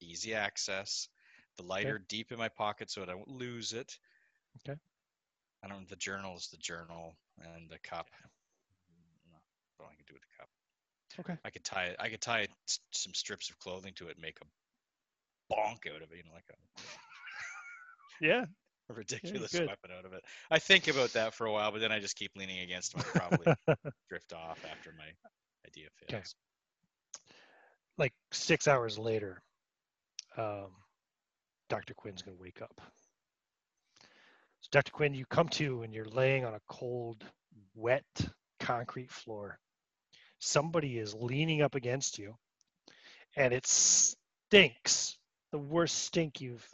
easy 0.00 0.34
access. 0.34 1.08
The 1.56 1.62
lighter 1.62 1.98
deep 1.98 2.32
in 2.32 2.38
my 2.38 2.48
pocket 2.48 2.90
so 2.90 3.02
I 3.02 3.06
don't 3.06 3.28
lose 3.28 3.72
it. 3.72 3.98
Okay. 4.68 4.78
I 5.62 5.68
don't. 5.68 5.88
The 5.88 5.96
journal 5.96 6.36
is 6.36 6.48
the 6.48 6.56
journal, 6.58 7.16
and 7.40 7.70
the 7.70 7.78
cup. 7.78 8.08
No, 9.78 9.86
I 9.86 9.94
can 9.94 10.04
do 10.06 10.14
with 10.14 10.22
the 10.22 10.36
cup. 10.38 10.48
Okay. 11.20 11.38
I 11.44 11.50
could 11.50 11.64
tie 11.64 11.84
it. 11.86 11.96
I 11.98 12.10
could 12.10 12.20
tie 12.20 12.46
some 12.90 13.14
strips 13.14 13.48
of 13.48 13.58
clothing 13.58 13.94
to 13.94 14.08
it, 14.08 14.12
and 14.16 14.20
make 14.22 14.38
a 14.42 14.44
bonk 15.52 15.86
out 15.94 16.02
of 16.02 16.10
it, 16.12 16.16
you 16.18 16.24
know, 16.24 16.32
like 16.34 16.44
a, 16.50 16.82
Yeah. 18.20 18.44
a 18.90 18.92
ridiculous 18.94 19.52
good. 19.52 19.66
weapon 19.66 19.90
out 19.96 20.04
of 20.04 20.12
it. 20.12 20.24
I 20.50 20.58
think 20.58 20.88
about 20.88 21.12
that 21.12 21.34
for 21.34 21.46
a 21.46 21.52
while, 21.52 21.72
but 21.72 21.80
then 21.80 21.92
I 21.92 21.98
just 22.00 22.16
keep 22.16 22.32
leaning 22.36 22.60
against 22.60 22.94
him. 22.94 23.02
Probably 23.14 23.46
drift 24.08 24.32
off 24.32 24.58
after 24.70 24.92
my 24.96 25.04
idea 25.66 25.88
Okay. 26.04 26.16
fails. 26.18 26.34
like 27.98 28.12
six 28.32 28.68
hours 28.68 28.98
later, 28.98 29.42
um, 30.36 30.70
Dr. 31.68 31.94
Quinn's 31.94 32.22
going 32.22 32.36
to 32.36 32.42
wake 32.42 32.62
up. 32.62 32.80
So, 34.60 34.68
Dr. 34.72 34.92
Quinn, 34.92 35.14
you 35.14 35.26
come 35.26 35.48
to 35.50 35.82
and 35.82 35.92
you're 35.92 36.04
laying 36.06 36.44
on 36.44 36.54
a 36.54 36.60
cold, 36.68 37.24
wet 37.74 38.04
concrete 38.60 39.10
floor. 39.10 39.58
Somebody 40.38 40.98
is 40.98 41.14
leaning 41.14 41.62
up 41.62 41.74
against 41.74 42.18
you, 42.18 42.36
and 43.36 43.52
it 43.54 43.66
stinks 43.66 45.16
the 45.56 45.62
worst 45.62 46.04
stink 46.04 46.42
you've 46.42 46.68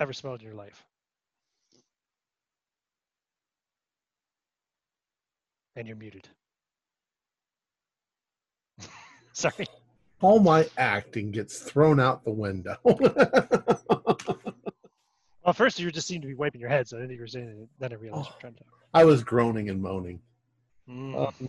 ever 0.00 0.12
smelled 0.12 0.40
in 0.40 0.46
your 0.46 0.56
life. 0.56 0.84
And 5.76 5.86
you're 5.86 5.96
muted. 5.96 6.28
Sorry. 9.32 9.68
All 10.20 10.40
my 10.40 10.66
acting 10.76 11.30
gets 11.30 11.60
thrown 11.60 12.00
out 12.00 12.24
the 12.24 12.32
window. 12.32 12.76
Well, 15.44 15.54
first 15.54 15.78
you 15.80 15.90
just 15.90 16.06
seemed 16.06 16.20
to 16.22 16.28
be 16.28 16.34
wiping 16.34 16.60
your 16.60 16.68
head, 16.68 16.86
so 16.86 16.98
I 16.98 17.00
didn't 17.00 17.08
think 17.08 17.18
you 17.18 17.22
were 17.22 17.26
saying 17.26 17.46
anything. 17.46 17.68
Then 17.78 17.92
I 17.92 17.94
realized 17.94 18.28
Oh. 18.28 18.34
were 18.34 18.40
trying 18.40 18.54
to. 18.56 18.64
I 18.92 19.06
was 19.06 19.24
groaning 19.24 19.70
and 19.70 19.80
moaning. 19.80 20.20
Mm. 20.86 21.26
Um, 21.26 21.48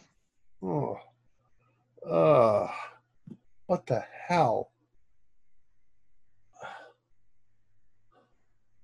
oh, 0.64 2.10
uh, 2.10 2.72
what 3.66 3.86
the 3.88 4.02
hell? 4.26 4.72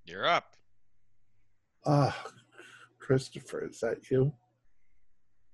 You're 0.05 0.27
up. 0.27 0.55
Ah, 1.85 2.15
Christopher, 2.99 3.65
is 3.65 3.79
that 3.79 4.09
you? 4.09 4.33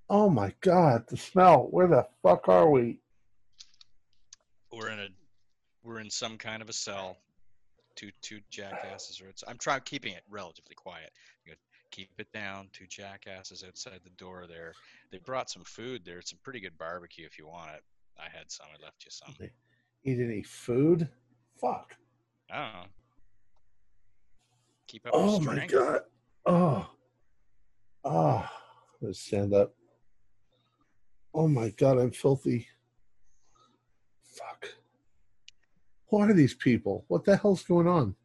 Oh 0.10 0.30
my 0.30 0.54
God, 0.62 1.06
the 1.08 1.18
smell. 1.18 1.68
Where 1.72 1.88
the 1.88 2.06
fuck 2.22 2.50
are 2.50 2.70
we? 2.70 3.00
We're 4.72 4.90
in 4.90 5.00
a 5.00 5.08
we're 5.84 6.00
in 6.00 6.10
some 6.10 6.38
kind 6.38 6.62
of 6.62 6.70
a 6.70 6.74
cell. 6.74 7.18
Two 7.96 8.12
two 8.22 8.40
jackasses 8.50 9.22
are 9.22 9.28
outside. 9.28 9.50
I'm 9.50 9.58
trying 9.58 9.82
keeping 9.86 10.14
it 10.14 10.24
relatively 10.30 10.76
quiet. 10.76 11.12
Keep 11.92 12.10
it 12.20 12.32
down. 12.34 12.70
Two 12.72 12.88
jackasses 12.88 13.66
outside 13.68 14.00
the 14.04 14.12
door 14.12 14.46
there. 14.48 14.74
They 15.12 15.18
brought 15.18 15.50
some 15.50 15.64
food 15.66 16.04
there. 16.06 16.22
Some 16.22 16.40
pretty 16.42 16.62
good 16.62 16.78
barbecue 16.78 17.26
if 17.26 17.38
you 17.38 17.48
want 17.48 17.72
it. 17.72 17.84
I 18.18 18.30
had 18.34 18.50
some. 18.50 18.68
I 18.74 18.82
left 18.82 19.04
you 19.04 19.12
some. 19.12 19.36
Eat 20.06 20.20
any 20.20 20.42
food? 20.42 21.10
Fuck. 21.60 21.96
I 22.50 22.56
don't 22.62 22.74
know. 22.74 22.88
Keep 24.92 25.08
up 25.08 25.14
Oh 25.16 25.40
my. 25.40 25.66
God. 25.68 26.02
Oh. 26.46 26.90
Oh. 28.04 28.50
Let's 29.00 29.22
stand 29.22 29.54
up. 29.54 29.74
Oh 31.34 31.48
my 31.48 31.70
God, 31.70 31.98
I'm 31.98 32.12
filthy. 32.12 32.68
Fuck. 34.22 34.68
Who 36.10 36.20
are 36.20 36.34
these 36.34 36.54
people? 36.54 37.06
What 37.08 37.24
the 37.24 37.38
hell's 37.38 37.64
going 37.64 37.88
on? 37.88 38.16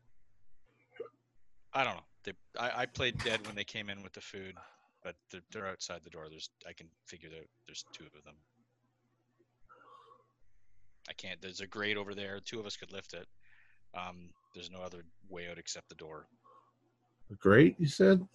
I 1.72 1.84
don't 1.84 1.94
know. 1.94 2.02
They, 2.24 2.32
I, 2.58 2.82
I 2.82 2.86
played 2.86 3.16
dead 3.22 3.46
when 3.46 3.54
they 3.54 3.62
came 3.62 3.88
in 3.88 4.02
with 4.02 4.14
the 4.14 4.20
food, 4.20 4.56
but 5.04 5.14
they're, 5.30 5.42
they're 5.52 5.68
outside 5.68 6.00
the 6.02 6.10
door. 6.10 6.26
There's, 6.28 6.50
I 6.68 6.72
can 6.72 6.88
figure 7.06 7.28
that 7.28 7.46
there's 7.68 7.84
two 7.92 8.06
of 8.06 8.24
them. 8.24 8.34
I 11.08 11.12
can't. 11.12 11.40
There's 11.40 11.60
a 11.60 11.66
grate 11.68 11.96
over 11.96 12.12
there. 12.12 12.40
Two 12.44 12.58
of 12.58 12.66
us 12.66 12.76
could 12.76 12.92
lift 12.92 13.14
it. 13.14 13.28
Um, 13.94 14.30
there's 14.52 14.72
no 14.72 14.80
other 14.80 15.04
way 15.28 15.48
out 15.48 15.58
except 15.58 15.88
the 15.88 15.94
door. 15.94 16.26
Great, 17.40 17.74
you 17.78 17.86
said? 17.86 18.26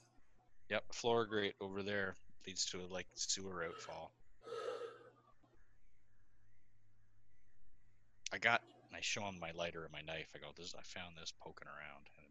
Yep, 0.69 0.83
floor 0.93 1.25
grate 1.25 1.55
over 1.61 1.81
there 1.83 2.15
leads 2.45 2.65
to 2.65 2.79
a 2.81 2.87
like 2.91 3.07
sewer 3.15 3.63
outfall. 3.65 4.11
I 8.33 8.37
got. 8.37 8.61
and 8.87 8.95
I 8.97 9.01
show 9.01 9.21
him 9.23 9.35
my 9.39 9.51
lighter 9.51 9.83
and 9.83 9.91
my 9.91 10.01
knife. 10.01 10.27
I 10.35 10.39
go, 10.39 10.47
"This. 10.57 10.73
I 10.77 10.81
found 10.83 11.15
this 11.17 11.31
poking 11.41 11.67
around." 11.67 12.07
And 12.17 12.27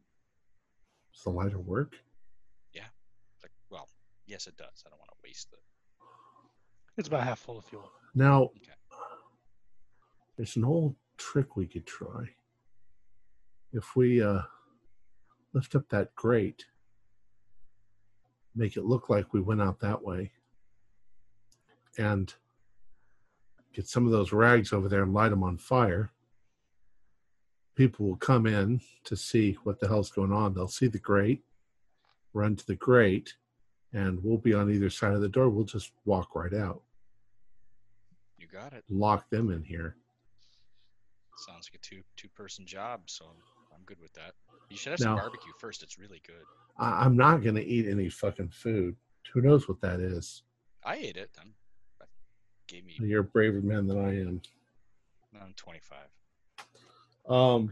Does 1.15 1.23
the 1.24 1.31
lighter 1.31 1.59
work? 1.59 1.97
Yeah. 2.73 2.87
Like, 3.43 3.53
well, 3.70 3.89
yes, 4.27 4.47
it 4.47 4.57
does. 4.57 4.82
I 4.87 4.91
don't 4.91 4.99
want 4.99 5.11
to 5.11 5.16
waste 5.23 5.49
it. 5.53 5.61
It's 6.97 7.09
about 7.09 7.24
half 7.24 7.39
full 7.41 7.59
of 7.59 7.65
fuel. 7.65 7.91
Now, 8.15 8.45
Okay. 8.45 8.73
there's 10.37 10.57
an 10.57 10.65
old 10.65 10.97
trick 11.16 11.57
we 11.57 11.66
could 11.66 11.87
try. 11.87 12.24
If 13.73 13.95
we 13.97 14.23
uh, 14.23 14.43
lift 15.53 15.75
up 15.75 15.89
that 15.89 16.15
grate, 16.15 16.67
make 18.55 18.77
it 18.77 18.85
look 18.85 19.09
like 19.09 19.33
we 19.33 19.41
went 19.41 19.63
out 19.63 19.81
that 19.81 20.03
way, 20.03 20.31
and 21.99 22.35
get 23.73 23.87
some 23.89 24.07
of 24.07 24.13
those 24.13 24.33
rags 24.33 24.73
over 24.73 24.89
there 24.89 25.03
and 25.03 25.15
light 25.15 25.31
them 25.31 25.43
on 25.43 25.57
fire, 25.59 26.11
people 27.75 28.07
will 28.07 28.17
come 28.17 28.47
in 28.47 28.81
to 29.05 29.17
see 29.17 29.53
what 29.65 29.81
the 29.81 29.89
hell's 29.89 30.11
going 30.11 30.33
on. 30.33 30.55
They'll 30.55 30.69
see 30.69 30.89
the 30.89 30.99
grate, 30.99 31.43
run 32.33 32.57
to 32.57 32.67
the 32.67 32.77
grate, 32.77 33.35
and 33.93 34.23
we'll 34.23 34.39
be 34.39 34.55
on 34.55 34.71
either 34.71 34.91
side 34.91 35.15
of 35.15 35.21
the 35.21 35.29
door. 35.29 35.49
We'll 35.49 35.65
just 35.65 35.93
walk 36.05 36.35
right 36.35 36.55
out, 36.55 36.83
You 38.39 38.47
got 38.47 38.73
it. 38.73 38.85
lock 38.89 39.29
them 39.31 39.51
in 39.51 39.63
here. 39.65 39.97
Sounds 41.37 41.71
like 41.73 41.81
a 41.81 41.83
two 41.83 42.03
two 42.17 42.29
person 42.29 42.67
job, 42.67 43.01
so 43.07 43.25
I'm 43.81 43.86
good 43.86 44.01
with 44.01 44.12
that. 44.15 44.35
You 44.69 44.77
should 44.77 44.90
have 44.93 45.01
some 45.01 45.16
Now- 45.16 45.23
barbecue 45.23 45.52
first. 45.59 45.82
It's 45.82 45.98
really 45.98 46.20
good. 46.27 46.44
I, 46.78 47.05
I'm 47.05 47.16
not 47.16 47.43
going 47.43 47.57
to 47.57 47.65
eat 47.65 47.89
any 47.89 48.09
fucking 48.09 48.51
food. 48.51 48.94
Who 49.32 49.40
knows 49.40 49.69
what 49.69 49.81
that 49.81 50.01
is? 50.01 50.43
I 50.85 50.97
ate 50.97 51.16
it. 51.16 51.31
I'm, 51.40 51.55
that 51.98 52.09
gave 52.69 52.85
me. 52.85 52.97
You're 53.01 53.20
a 53.20 53.24
braver 53.24 53.61
man 53.61 53.86
than 53.86 53.98
I 53.98 54.20
am. 54.20 54.40
I'm 55.40 55.55
25. 55.57 55.98
Um, 57.28 57.70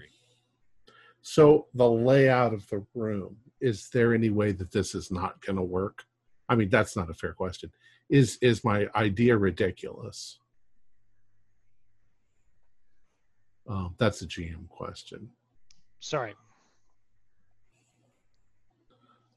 so 1.23 1.67
the 1.75 1.89
layout 1.89 2.55
of 2.55 2.67
the 2.69 2.85
room 2.95 3.37
is 3.61 3.89
there 3.91 4.15
any 4.15 4.31
way 4.31 4.53
that 4.53 4.71
this 4.71 4.95
is 4.95 5.11
not 5.11 5.41
going 5.45 5.57
to 5.57 5.63
work? 5.63 6.05
I 6.49 6.55
mean, 6.55 6.71
that's 6.71 6.97
not 6.97 7.11
a 7.11 7.15
fair 7.15 7.33
question. 7.33 7.73
Is 8.09 8.39
is 8.41 8.65
my 8.65 8.87
idea 8.95 9.37
ridiculous? 9.37 10.39
Um, 13.69 13.95
that's 13.99 14.23
a 14.23 14.27
GM 14.27 14.69
question. 14.69 15.29
Sorry. 16.01 16.35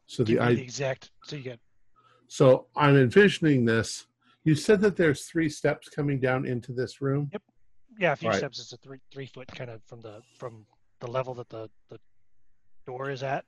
So 0.08 0.24
the 0.24 0.40
I 0.40 0.54
the 0.56 0.62
exact. 0.62 1.12
So 1.24 1.36
you 1.36 1.44
get 1.44 1.60
so 2.28 2.68
I'm 2.76 2.96
envisioning 2.98 3.66
this. 3.66 4.08
You 4.44 4.56
said 4.56 4.82
that 4.82 4.96
there's 4.96 5.26
three 5.26 5.50
steps 5.50 5.90
coming 5.90 6.20
down 6.20 6.46
into 6.46 6.74
this 6.74 7.02
room. 7.02 7.30
Yep. 7.32 7.42
yeah, 8.00 8.12
a 8.14 8.16
few 8.16 8.30
Right. 8.30 8.38
steps. 8.38 8.60
It's 8.60 8.74
a 8.74 8.78
three 8.78 9.00
three 9.12 9.26
foot 9.26 9.48
kind 9.48 9.70
of 9.70 9.82
from 9.86 10.02
the 10.02 10.22
from 10.38 10.66
the 11.00 11.08
level 11.08 11.34
that 11.36 11.50
the 11.50 11.70
the 11.90 12.00
door 12.86 13.10
is 13.10 13.24
at 13.24 13.46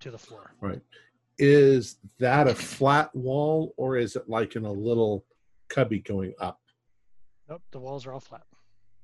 to 0.00 0.10
the 0.10 0.18
floor. 0.18 0.54
Right. 0.60 0.80
Is 1.38 1.98
that 2.18 2.46
a 2.48 2.54
flat 2.54 3.14
wall 3.14 3.74
or 3.76 3.96
is 3.96 4.16
it 4.16 4.28
like 4.28 4.54
in 4.56 4.64
a 4.64 4.72
little 4.72 5.24
cubby 5.68 6.00
going 6.00 6.34
up 6.38 6.60
Nope, 7.48 7.62
the 7.72 7.80
walls 7.80 8.06
are 8.06 8.12
all 8.12 8.20
flat. 8.20 8.42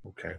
okay 0.06 0.34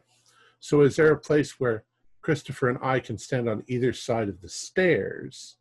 so 0.60 0.82
is 0.82 0.96
there 0.96 1.12
a 1.12 1.18
place 1.20 1.60
where 1.60 1.84
christopher 2.30 2.70
and 2.70 2.78
i 2.84 3.00
can 3.00 3.18
stand 3.18 3.50
on 3.50 3.64
either 3.68 3.92
side 3.92 4.30
of 4.30 4.40
the 4.42 4.50
stairs 4.50 5.58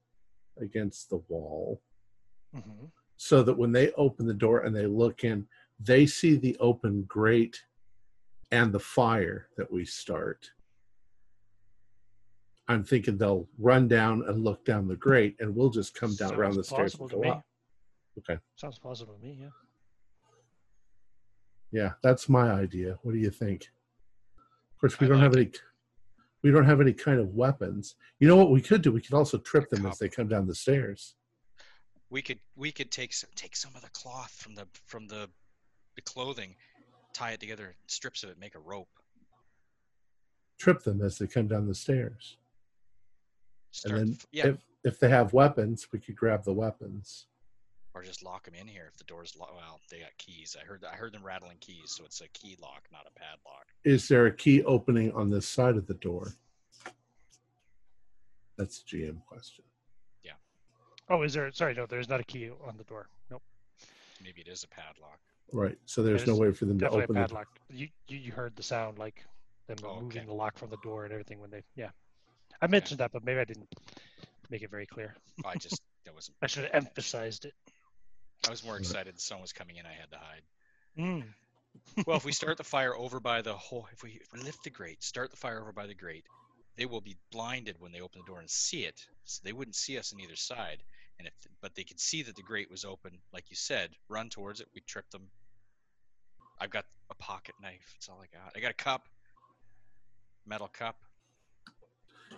against 0.61 1.09
the 1.09 1.23
wall 1.29 1.81
hmm 2.55 2.85
so 3.21 3.43
that 3.43 3.59
when 3.59 3.73
they 3.73 3.91
open 3.93 4.27
the 4.29 4.35
door 4.35 4.61
and 4.61 4.77
they 4.77 4.87
look 4.87 5.25
in 5.25 5.45
they 5.81 6.07
see 6.07 6.37
the 6.37 6.57
open 6.61 7.03
grate 7.09 7.65
and 8.53 8.71
the 8.71 8.79
fire 8.79 9.49
that 9.57 9.73
we 9.73 9.83
start 9.85 10.51
i'm 12.69 12.85
thinking 12.85 13.17
they'll 13.17 13.49
run 13.59 13.89
down 13.89 14.23
and 14.29 14.45
look 14.45 14.63
down 14.65 14.87
the 14.87 14.95
grate 14.95 15.35
and 15.41 15.57
we'll 15.57 15.71
just 15.71 15.95
come 15.95 16.15
down 16.17 16.35
around 16.35 16.55
the 16.55 16.63
stairs 16.63 16.95
and 16.95 17.11
go 17.11 17.21
me. 17.21 17.31
up 17.31 17.45
Okay. 18.19 18.39
Sounds 18.57 18.79
plausible 18.79 19.15
to 19.15 19.21
me. 19.21 19.39
Yeah. 19.41 19.49
Yeah, 21.71 21.93
that's 22.03 22.29
my 22.29 22.51
idea. 22.51 22.99
What 23.03 23.13
do 23.13 23.19
you 23.19 23.31
think? 23.31 23.69
Of 24.75 24.81
course, 24.81 24.99
we 25.01 25.07
I 25.07 25.11
don't 25.11 25.21
have 25.21 25.35
like 25.35 25.39
any. 25.41 25.68
We 26.43 26.51
don't 26.51 26.65
have 26.65 26.81
any 26.81 26.93
kind 26.93 27.19
of 27.19 27.35
weapons. 27.35 27.97
You 28.21 28.29
know 28.29 28.37
what 28.37 28.51
we 28.51 28.61
could 28.61 28.83
do? 28.83 28.93
We 28.93 29.01
could 29.01 29.15
also 29.15 29.39
trip 29.39 29.69
them 29.69 29.87
as 29.87 29.99
they 29.99 30.09
come 30.09 30.29
down 30.29 30.47
the 30.47 30.55
stairs. 30.55 31.15
We 32.11 32.23
could 32.23 32.39
we 32.57 32.73
could 32.73 32.91
take 32.91 33.13
some 33.13 33.31
take 33.35 33.57
some 33.57 33.75
of 33.75 33.83
the 33.83 33.91
cloth 33.91 34.31
from 34.31 34.55
the 34.55 34.67
from 34.87 35.09
the 35.09 35.29
the 35.97 36.03
clothing, 36.03 36.55
tie 37.13 37.33
it 37.33 37.41
together, 37.41 37.75
strips 37.87 38.23
of 38.23 38.31
it, 38.31 38.39
make 38.39 38.55
a 38.55 38.61
rope. 38.61 38.89
Trip 40.59 40.83
them 40.83 41.03
as 41.03 41.19
they 41.19 41.27
come 41.27 41.49
down 41.49 41.67
the 41.67 41.75
stairs. 41.75 42.37
Start 43.71 43.99
and 43.99 44.09
then 44.09 44.19
yeah, 44.33 44.47
if 44.47 44.57
if 44.85 45.01
they 45.01 45.09
have 45.09 45.33
weapons, 45.33 45.89
we 45.93 45.99
could 45.99 46.17
grab 46.17 46.45
the 46.45 46.53
weapons. 46.53 47.27
Or 47.99 48.03
just 48.03 48.23
lock 48.23 48.45
them 48.45 48.55
in 48.55 48.67
here 48.67 48.85
if 48.89 48.97
the 48.97 49.05
door's 49.05 49.37
locked. 49.39 49.55
Well, 49.57 49.81
they 49.91 49.99
got 49.99 50.17
keys. 50.19 50.57
I 50.61 50.65
heard 50.65 50.85
I 50.85 50.95
heard 50.95 51.13
them 51.13 51.25
rattling 51.25 51.57
keys, 51.61 51.87
so 51.87 52.05
it's 52.05 52.21
a 52.21 52.29
key 52.29 52.57
lock, 52.63 52.85
not 52.93 53.07
a 53.07 53.19
padlock. 53.19 53.67
Is 53.85 54.07
there 54.09 54.27
a 54.27 54.33
key 54.33 54.63
opening 54.65 55.13
on 55.13 55.31
this 55.31 55.47
side 55.47 55.77
of 55.77 55.87
the 55.87 55.95
door? 55.95 56.33
That's 58.57 58.81
a 58.83 58.97
GM 58.97 59.25
question. 59.27 59.65
Yeah. 60.23 60.33
Oh, 61.09 61.23
is 61.23 61.35
there? 61.35 61.51
Sorry, 61.53 61.75
no, 61.75 61.87
there's 61.87 62.09
not 62.09 62.21
a 62.21 62.25
key 62.25 62.51
on 62.67 62.77
the 62.77 62.85
door. 62.85 63.09
Nope. 63.31 63.43
Maybe 64.23 64.43
it 64.43 64.49
is 64.49 64.65
a 64.65 64.69
padlock. 64.69 65.19
Right. 65.53 65.79
So 65.87 66.03
there's 66.03 66.27
no 66.27 66.37
way 66.37 66.53
for 66.53 66.67
them 66.67 66.79
to 66.79 66.85
Definitely 66.85 67.01
a 67.01 67.05
open 67.05 67.15
the 67.15 67.21
padlock. 67.23 67.49
You, 67.71 67.89
you 68.07 68.19
you 68.19 68.33
heard 68.33 68.55
the 68.55 68.63
sound 68.63 68.99
like 68.99 69.25
them 69.67 69.79
Oh, 69.85 69.97
removing 69.97 70.19
okay. 70.19 70.27
the 70.27 70.35
lock 70.35 70.57
from 70.57 70.71
the 70.71 70.77
door 70.83 71.05
and 71.05 71.13
everything 71.13 71.41
when 71.41 71.51
they. 71.51 71.63
Yeah. 71.75 71.91
I 72.61 72.67
mentioned 72.67 72.99
that, 73.01 73.13
but 73.13 73.25
maybe 73.25 73.41
I 73.41 73.45
didn't 73.45 73.69
make 74.51 74.63
it 74.63 74.71
very 74.71 74.87
clear. 74.87 75.15
I 75.45 75.57
just 75.57 75.81
that 76.05 76.15
wasn't. 76.15 76.37
I 76.43 76.47
should 76.47 76.65
have 76.65 76.75
emphasized 76.75 77.45
it. 77.45 77.55
I 78.49 78.51
was 78.51 78.65
more 78.65 78.79
excited 78.79 79.15
the 79.15 79.21
sun 79.21 79.41
was 79.41 79.53
coming 79.53 79.77
in. 79.77 79.85
I 79.85 79.93
had 79.93 80.11
to 80.11 80.17
hide. 80.17 80.43
Mm. 80.99 81.25
Well, 82.07 82.17
if 82.17 82.25
we 82.25 82.33
start 82.41 82.57
the 82.57 82.65
fire 82.65 82.97
over 82.97 83.21
by 83.21 83.43
the 83.43 83.53
hole, 83.53 83.87
if 83.93 84.03
we, 84.03 84.19
if 84.23 84.33
we 84.33 84.41
lift 84.41 84.65
the 84.65 84.71
grate, 84.71 85.03
start 85.03 85.31
the 85.31 85.37
fire 85.37 85.61
over 85.61 85.73
by 85.73 85.87
the 85.87 85.95
grate, 85.95 86.25
they 86.77 86.87
will 86.87 87.03
be 87.03 87.17
blinded 87.31 87.77
when 87.79 87.93
they 87.93 88.01
open 88.01 88.23
the 88.25 88.31
door 88.31 88.41
and 88.41 88.49
see 88.49 88.85
it. 88.85 89.05
So 89.25 89.41
they 89.45 89.53
wouldn't 89.53 89.75
see 89.75 89.99
us 89.99 90.13
on 90.15 90.21
either 90.21 90.37
side. 90.37 90.79
And 91.19 91.29
if, 91.29 91.35
but 91.61 91.75
they 91.75 91.85
could 91.85 92.01
see 92.01 92.23
that 92.23 92.37
the 92.37 92.43
grate 92.43 92.71
was 92.71 92.85
open, 92.85 93.19
like 93.33 93.51
you 93.51 93.57
said, 93.57 93.91
run 94.09 94.31
towards 94.31 94.61
it. 94.61 94.69
We 94.75 94.81
trip 94.83 95.11
them. 95.11 95.29
I've 96.59 96.71
got 96.71 96.87
a 97.11 97.15
pocket 97.17 97.57
knife. 97.61 97.95
That's 97.95 98.09
all 98.09 98.23
I 98.23 98.35
got. 98.35 98.53
I 98.57 98.61
got 98.61 98.71
a 98.71 98.75
cup, 98.75 99.09
metal 100.47 100.69
cup. 100.69 100.97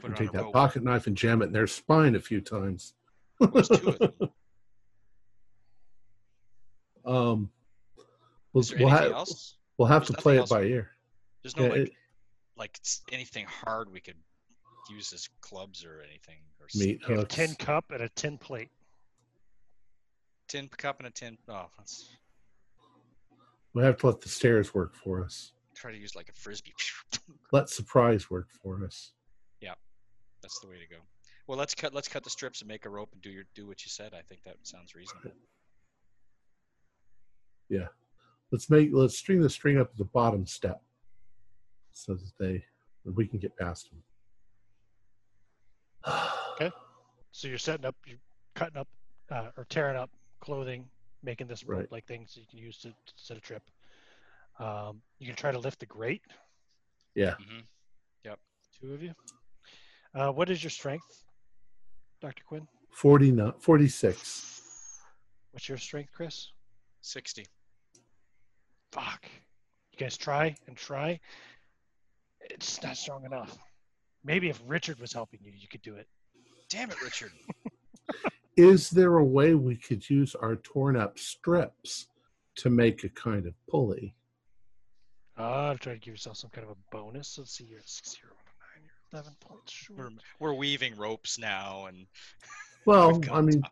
Put 0.00 0.12
it 0.12 0.16
take 0.16 0.32
that 0.32 0.42
rope. 0.42 0.52
pocket 0.54 0.82
knife 0.82 1.06
and 1.06 1.16
jam 1.16 1.42
it 1.42 1.46
in 1.46 1.52
their 1.52 1.66
spine 1.66 2.16
a 2.16 2.20
few 2.20 2.40
times. 2.40 2.94
There's 3.38 3.68
two 3.68 3.88
of 3.88 3.98
them. 3.98 4.30
um, 7.06 7.50
we'll, 8.52 8.60
Is 8.62 8.68
there 8.70 8.78
we'll, 8.78 8.88
anything 8.90 9.12
ha- 9.12 9.18
else? 9.18 9.56
we'll 9.78 9.88
have 9.88 10.02
There's 10.02 10.06
to 10.08 10.12
nothing 10.14 10.22
play 10.22 10.38
it 10.38 10.48
by 10.48 10.60
we- 10.62 10.72
ear. 10.72 10.90
There's 11.42 11.56
no 11.56 11.64
Yeah, 11.64 11.70
like 11.70 11.78
it- 11.80 11.92
like 12.56 12.78
s- 12.84 13.02
anything 13.12 13.46
hard 13.46 13.90
we 13.90 14.00
could 14.00 14.16
use 14.90 15.12
as 15.12 15.28
clubs 15.40 15.84
or 15.84 16.02
anything 16.02 16.38
or 16.60 16.66
Meat 16.74 17.00
You 17.08 17.20
a 17.20 17.24
tin 17.24 17.54
cup 17.54 17.90
and 17.92 18.02
a 18.02 18.08
tin 18.10 18.36
plate. 18.38 18.70
tin 20.48 20.68
cup 20.68 20.98
and 20.98 21.06
a 21.08 21.10
tin. 21.10 21.38
Oh, 21.48 21.66
let's 21.78 22.08
We'll 23.72 23.84
have 23.84 23.98
to 23.98 24.06
let 24.08 24.20
the 24.20 24.28
stairs 24.28 24.74
work 24.74 24.94
for 24.96 25.22
us. 25.24 25.52
try 25.76 25.92
to 25.92 25.96
use 25.98 26.16
like 26.16 26.28
a 26.28 26.32
frisbee. 26.32 26.74
Let 27.52 27.68
surprise 27.70 28.28
work 28.30 28.48
for 28.62 28.84
us. 28.84 29.12
Yeah, 29.60 29.74
that's 30.42 30.58
the 30.58 30.66
way 30.68 30.78
to 30.80 30.86
go. 30.88 30.96
Well, 31.46 31.56
let's 31.56 31.74
cut 31.74 31.94
let's 31.94 32.08
cut 32.08 32.24
the 32.24 32.30
strips 32.30 32.60
and 32.60 32.68
make 32.68 32.84
a 32.84 32.90
rope 32.90 33.10
and 33.12 33.22
do 33.22 33.30
your 33.30 33.44
do 33.54 33.66
what 33.66 33.84
you 33.84 33.90
said. 33.90 34.12
I 34.12 34.22
think 34.22 34.42
that 34.44 34.56
sounds 34.64 34.94
reasonable. 34.94 35.30
Let's 38.52 38.68
make 38.68 38.90
let's 38.92 39.16
string 39.16 39.40
the 39.40 39.48
string 39.48 39.78
up 39.78 39.90
at 39.92 39.96
the 39.96 40.04
bottom 40.06 40.44
step, 40.44 40.82
so 41.92 42.14
that 42.14 42.32
they 42.38 42.64
that 43.04 43.12
we 43.12 43.26
can 43.26 43.38
get 43.38 43.56
past 43.56 43.90
them. 43.90 44.02
Okay. 46.54 46.72
So 47.32 47.48
you're 47.48 47.56
setting 47.58 47.86
up, 47.86 47.94
you're 48.04 48.18
cutting 48.54 48.76
up 48.76 48.88
uh, 49.30 49.50
or 49.56 49.64
tearing 49.70 49.96
up 49.96 50.10
clothing, 50.40 50.84
making 51.22 51.46
this 51.46 51.64
Right. 51.64 51.78
rope 51.78 51.92
like 51.92 52.06
thing 52.06 52.26
so 52.28 52.38
you 52.40 52.46
can 52.50 52.58
use 52.58 52.78
to, 52.78 52.88
to 52.90 53.12
set 53.16 53.36
a 53.38 53.40
trip. 53.40 53.62
Um, 54.58 55.00
you 55.18 55.26
can 55.26 55.36
try 55.36 55.52
to 55.52 55.58
lift 55.58 55.78
the 55.80 55.86
grate, 55.86 56.22
yeah, 57.14 57.34
hmm 57.36 57.60
two 58.80 58.94
of 58.94 59.02
you. 59.02 59.12
Uh, 60.14 60.30
what 60.30 60.48
is 60.50 60.62
your 60.62 60.70
strength? 60.70 61.24
Dr. 62.20 62.42
Quinn? 62.44 62.66
40, 62.90 63.32
no- 63.32 63.54
46. 63.58 65.00
What's 65.52 65.68
your 65.68 65.78
strength, 65.78 66.10
Chris? 66.12 66.52
60. 67.02 67.46
Fuck. 68.92 69.24
You 69.92 69.98
guys 69.98 70.16
try 70.16 70.54
and 70.66 70.76
try. 70.76 71.20
It's 72.40 72.82
not 72.82 72.96
strong 72.96 73.24
enough. 73.24 73.56
Maybe 74.24 74.48
if 74.48 74.60
Richard 74.66 74.98
was 75.00 75.12
helping 75.12 75.40
you, 75.42 75.52
you 75.56 75.68
could 75.68 75.82
do 75.82 75.94
it. 75.96 76.06
Damn 76.68 76.90
it, 76.90 77.02
Richard. 77.02 77.32
Is 78.56 78.90
there 78.90 79.16
a 79.16 79.24
way 79.24 79.54
we 79.54 79.76
could 79.76 80.08
use 80.08 80.34
our 80.34 80.56
torn 80.56 80.96
up 80.96 81.18
strips 81.18 82.08
to 82.56 82.68
make 82.68 83.04
a 83.04 83.08
kind 83.08 83.46
of 83.46 83.54
pulley? 83.68 84.14
Uh, 85.38 85.74
try 85.74 85.94
to 85.94 85.98
give 85.98 86.12
yourself 86.12 86.36
some 86.36 86.50
kind 86.50 86.66
of 86.66 86.72
a 86.72 86.96
bonus. 86.96 87.38
Let's 87.38 87.52
see, 87.52 87.64
you're 87.64 87.78
at 87.78 87.88
6 87.88 88.10
0 88.20 88.32
9, 88.76 88.82
you're 88.84 89.20
11 89.20 89.32
points 89.40 89.86
We're, 89.96 90.10
we're 90.38 90.52
weaving 90.54 90.96
ropes 90.96 91.38
now, 91.38 91.86
and 91.86 92.06
Well, 92.84 93.20
I 93.32 93.40
mean, 93.40 93.62
time. 93.62 93.70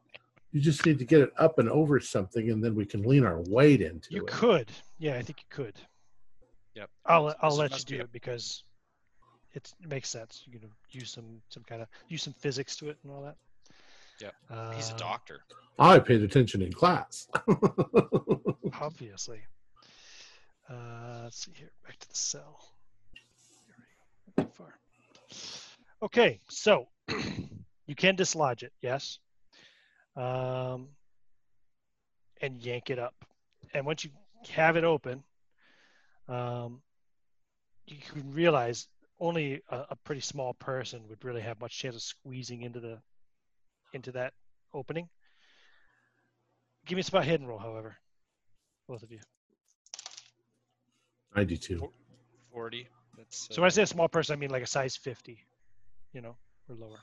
you 0.52 0.60
just 0.60 0.86
need 0.86 0.98
to 0.98 1.04
get 1.04 1.20
it 1.20 1.32
up 1.38 1.58
and 1.58 1.68
over 1.68 2.00
something, 2.00 2.50
and 2.50 2.64
then 2.64 2.74
we 2.74 2.86
can 2.86 3.02
lean 3.02 3.24
our 3.24 3.42
weight 3.48 3.82
into 3.82 4.08
You 4.10 4.22
it. 4.24 4.32
You 4.32 4.38
could. 4.38 4.70
Yeah, 4.98 5.14
I 5.14 5.22
think 5.22 5.38
you 5.40 5.46
could. 5.50 5.76
Yep. 6.74 6.90
I'll 7.06 7.34
I'll 7.40 7.50
This 7.50 7.58
let 7.58 7.78
you 7.78 7.84
do 7.84 7.94
be 7.96 8.00
it 8.02 8.12
because 8.12 8.64
it 9.52 9.72
makes 9.88 10.08
sense. 10.08 10.44
You 10.46 10.60
know, 10.60 10.68
use 10.90 11.10
some 11.10 11.40
some 11.48 11.64
kind 11.64 11.82
of 11.82 11.88
use 12.08 12.22
some 12.22 12.34
physics 12.34 12.76
to 12.76 12.90
it 12.90 12.98
and 13.02 13.12
all 13.12 13.22
that. 13.22 13.36
Yep. 14.20 14.34
Uh, 14.50 14.72
he's 14.72 14.90
a 14.90 14.96
doctor. 14.96 15.40
I 15.78 15.98
paid 16.00 16.22
attention 16.22 16.62
in 16.62 16.72
class. 16.72 17.28
Obviously. 18.80 19.40
Uh, 20.68 21.20
let's 21.24 21.44
see 21.44 21.52
here. 21.54 21.70
Back 21.86 21.98
to 21.98 22.08
the 22.08 22.16
cell. 22.16 22.72
Here 23.66 23.74
we 24.36 24.42
go. 24.42 24.48
Too 24.48 24.52
far. 24.52 24.74
Okay, 26.02 26.40
so 26.48 26.86
you 27.86 27.94
can 27.96 28.14
dislodge 28.14 28.62
it, 28.62 28.72
yes, 28.80 29.18
um, 30.16 30.88
and 32.40 32.62
yank 32.62 32.90
it 32.90 33.00
up. 33.00 33.14
And 33.74 33.84
once 33.84 34.04
you 34.04 34.10
have 34.50 34.76
it 34.76 34.84
open, 34.84 35.22
um, 36.28 36.82
you 37.86 37.96
can 38.12 38.32
realize 38.32 38.88
only 39.20 39.62
a, 39.68 39.76
a 39.90 39.96
pretty 40.04 40.20
small 40.20 40.54
person 40.54 41.08
would 41.08 41.24
really 41.24 41.40
have 41.40 41.60
much 41.60 41.76
chance 41.78 41.96
of 41.96 42.02
squeezing 42.02 42.62
into 42.62 42.80
the 42.80 42.98
into 43.92 44.12
that 44.12 44.32
opening. 44.74 45.08
Give 46.86 46.96
me 46.96 47.00
a 47.00 47.04
spot 47.04 47.24
hidden 47.24 47.46
roll, 47.46 47.58
however, 47.58 47.96
both 48.86 49.02
of 49.02 49.10
you. 49.10 49.20
92. 51.34 51.90
40. 52.52 52.88
That's, 53.16 53.48
So 53.50 53.62
when 53.62 53.66
I 53.66 53.68
uh, 53.68 53.70
say 53.70 53.82
a 53.82 53.86
small 53.86 54.08
person, 54.08 54.32
I 54.32 54.36
mean 54.36 54.50
like 54.50 54.62
a 54.62 54.66
size 54.66 54.96
50, 54.96 55.38
you 56.12 56.20
know, 56.20 56.36
or 56.68 56.74
lower. 56.74 56.98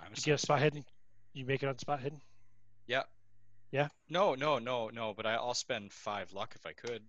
I'm 0.00 0.12
a 0.12 0.16
You 0.16 0.22
get 0.22 0.34
a 0.34 0.38
spot 0.38 0.60
hidden, 0.60 0.84
you 1.32 1.44
make 1.44 1.62
it 1.62 1.68
on 1.68 1.78
spot 1.78 2.00
hidden. 2.00 2.20
Yeah. 2.86 3.02
Yeah? 3.70 3.88
No, 4.08 4.34
no, 4.34 4.58
no, 4.58 4.88
no. 4.88 5.14
But 5.14 5.26
I, 5.26 5.34
I'll 5.34 5.54
spend 5.54 5.92
five 5.92 6.32
luck 6.32 6.54
if 6.54 6.64
I 6.66 6.72
could. 6.72 7.02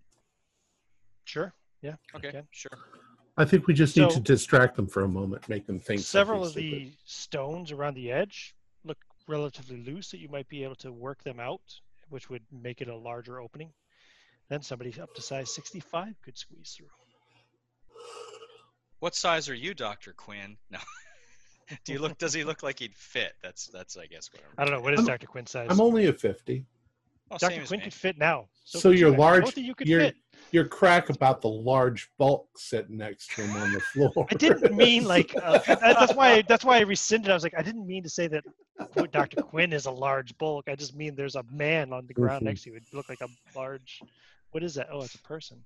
Sure. 1.26 1.54
Yeah. 1.82 1.96
Okay, 2.16 2.28
Okay. 2.30 2.42
sure. 2.52 2.72
I 3.38 3.46
think 3.46 3.68
we 3.68 3.74
just 3.74 3.96
need 3.96 4.10
So- 4.12 4.16
to 4.18 4.20
distract 4.22 4.76
them 4.76 4.88
for 4.88 5.04
a 5.04 5.08
moment, 5.08 5.48
make 5.48 5.66
them 5.66 5.80
think. 5.80 6.02
Several 6.02 6.42
of 6.44 6.50
something 6.54 6.70
the 6.72 6.92
stones 7.06 7.72
around 7.72 7.94
the 7.94 8.12
edge 8.12 8.54
look 8.84 8.98
relatively 9.28 9.78
loose, 9.78 10.12
that 10.12 10.20
you 10.20 10.28
might 10.28 10.50
be 10.50 10.64
able 10.64 10.76
to 10.76 10.92
work 10.92 11.24
them 11.24 11.40
out, 11.40 11.62
which 12.10 12.30
would 12.30 12.44
make 12.52 12.82
it 12.82 12.90
a 12.90 12.96
larger 12.96 13.40
opening. 13.40 13.72
Then 14.50 14.62
somebody 14.62 15.00
up 15.00 15.14
to 15.16 15.22
size 15.22 15.54
65 15.54 16.20
could 16.22 16.38
squeeze 16.38 16.72
through. 16.76 16.88
What 19.00 19.16
size 19.16 19.48
are 19.48 19.56
you, 19.56 19.74
Doctor 19.74 20.12
Quinn? 20.14 20.58
No. 20.70 20.80
Do 21.86 21.94
you 21.94 22.00
look? 22.00 22.18
Does 22.18 22.34
he 22.34 22.44
look 22.44 22.64
like 22.64 22.80
he'd 22.80 22.96
fit? 22.96 23.34
That's 23.44 23.68
that's 23.68 23.98
I 23.98 24.06
guess 24.08 24.30
what 24.34 24.42
I'm. 24.44 24.54
I 24.58 24.66
don't 24.66 24.74
know. 24.80 24.82
What 24.84 24.94
is 24.94 25.00
I'm- 25.00 25.08
Dr. 25.08 25.28
Quinn's 25.28 25.52
size? 25.52 25.68
I'm 25.70 25.82
only 25.82 26.08
a 26.08 26.14
50. 26.14 26.66
Oh, 27.32 27.38
Dr. 27.38 27.64
Quinn 27.66 27.80
me. 27.80 27.84
could 27.84 27.94
fit 27.94 28.18
now. 28.18 28.48
So 28.64 28.90
could 28.90 28.98
you're 29.00 29.16
large- 29.16 29.44
Both 29.44 29.58
of 29.58 29.64
you 29.64 29.76
could 29.76 29.88
you're- 29.88 30.06
fit. 30.06 30.16
Your 30.52 30.66
crack 30.66 31.10
about 31.10 31.42
the 31.42 31.50
large 31.50 32.10
bulk 32.18 32.48
sitting 32.58 32.98
next 32.98 33.30
to 33.36 33.44
him 33.44 33.56
on 33.62 33.72
the 33.74 33.80
floor. 33.82 34.26
I 34.32 34.34
didn't 34.36 34.74
mean 34.76 35.04
like 35.04 35.36
uh, 35.44 35.60
that's 35.68 36.14
why 36.16 36.42
that's 36.44 36.64
why 36.66 36.78
I 36.78 36.82
rescinded. 36.82 37.30
I 37.30 37.34
was 37.36 37.44
like, 37.44 37.54
I 37.58 37.62
didn't 37.62 37.86
mean 37.86 38.02
to 38.04 38.10
say 38.10 38.28
that 38.28 38.44
Dr. 39.12 39.42
Quinn 39.44 39.74
is 39.74 39.86
a 39.86 39.92
large 39.92 40.36
bulk. 40.40 40.66
I 40.70 40.76
just 40.76 40.96
mean 40.96 41.14
there's 41.16 41.36
a 41.36 41.44
man 41.52 41.94
on 41.94 42.08
the 42.08 42.14
ground 42.14 42.46
next 42.46 42.64
to 42.64 42.72
you. 42.72 42.78
It 42.78 42.84
look 42.94 43.10
like 43.10 43.20
a 43.22 43.28
large. 43.56 44.02
What 44.52 44.64
is 44.64 44.74
that? 44.76 44.88
Oh, 44.92 45.02
it's 45.04 45.14
a 45.16 45.22
person. 45.22 45.64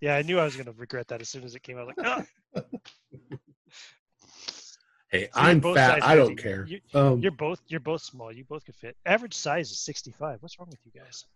Yeah, 0.00 0.14
I 0.14 0.22
knew 0.22 0.38
I 0.38 0.44
was 0.44 0.54
gonna 0.56 0.72
regret 0.76 1.08
that 1.08 1.20
as 1.20 1.28
soon 1.30 1.42
as 1.42 1.54
it 1.54 1.62
came 1.62 1.78
out. 1.78 1.88
Like, 1.88 1.96
ah, 2.04 2.22
hey, 5.10 5.24
So 5.26 5.40
I'm 5.40 5.60
fat. 5.60 6.02
I 6.02 6.14
don't 6.14 6.28
50. 6.36 6.42
care. 6.42 6.66
You- 6.66 6.80
Um, 6.94 7.20
you're 7.20 7.32
both 7.32 7.60
you're 7.68 7.80
both 7.80 8.02
small. 8.02 8.32
You 8.32 8.44
both 8.44 8.64
could 8.64 8.74
fit. 8.76 8.96
Average 9.06 9.34
size 9.34 9.70
is 9.70 9.78
65. 9.80 10.42
What's 10.42 10.58
wrong 10.58 10.68
with 10.70 10.80
you 10.84 10.92
guys? 11.00 11.26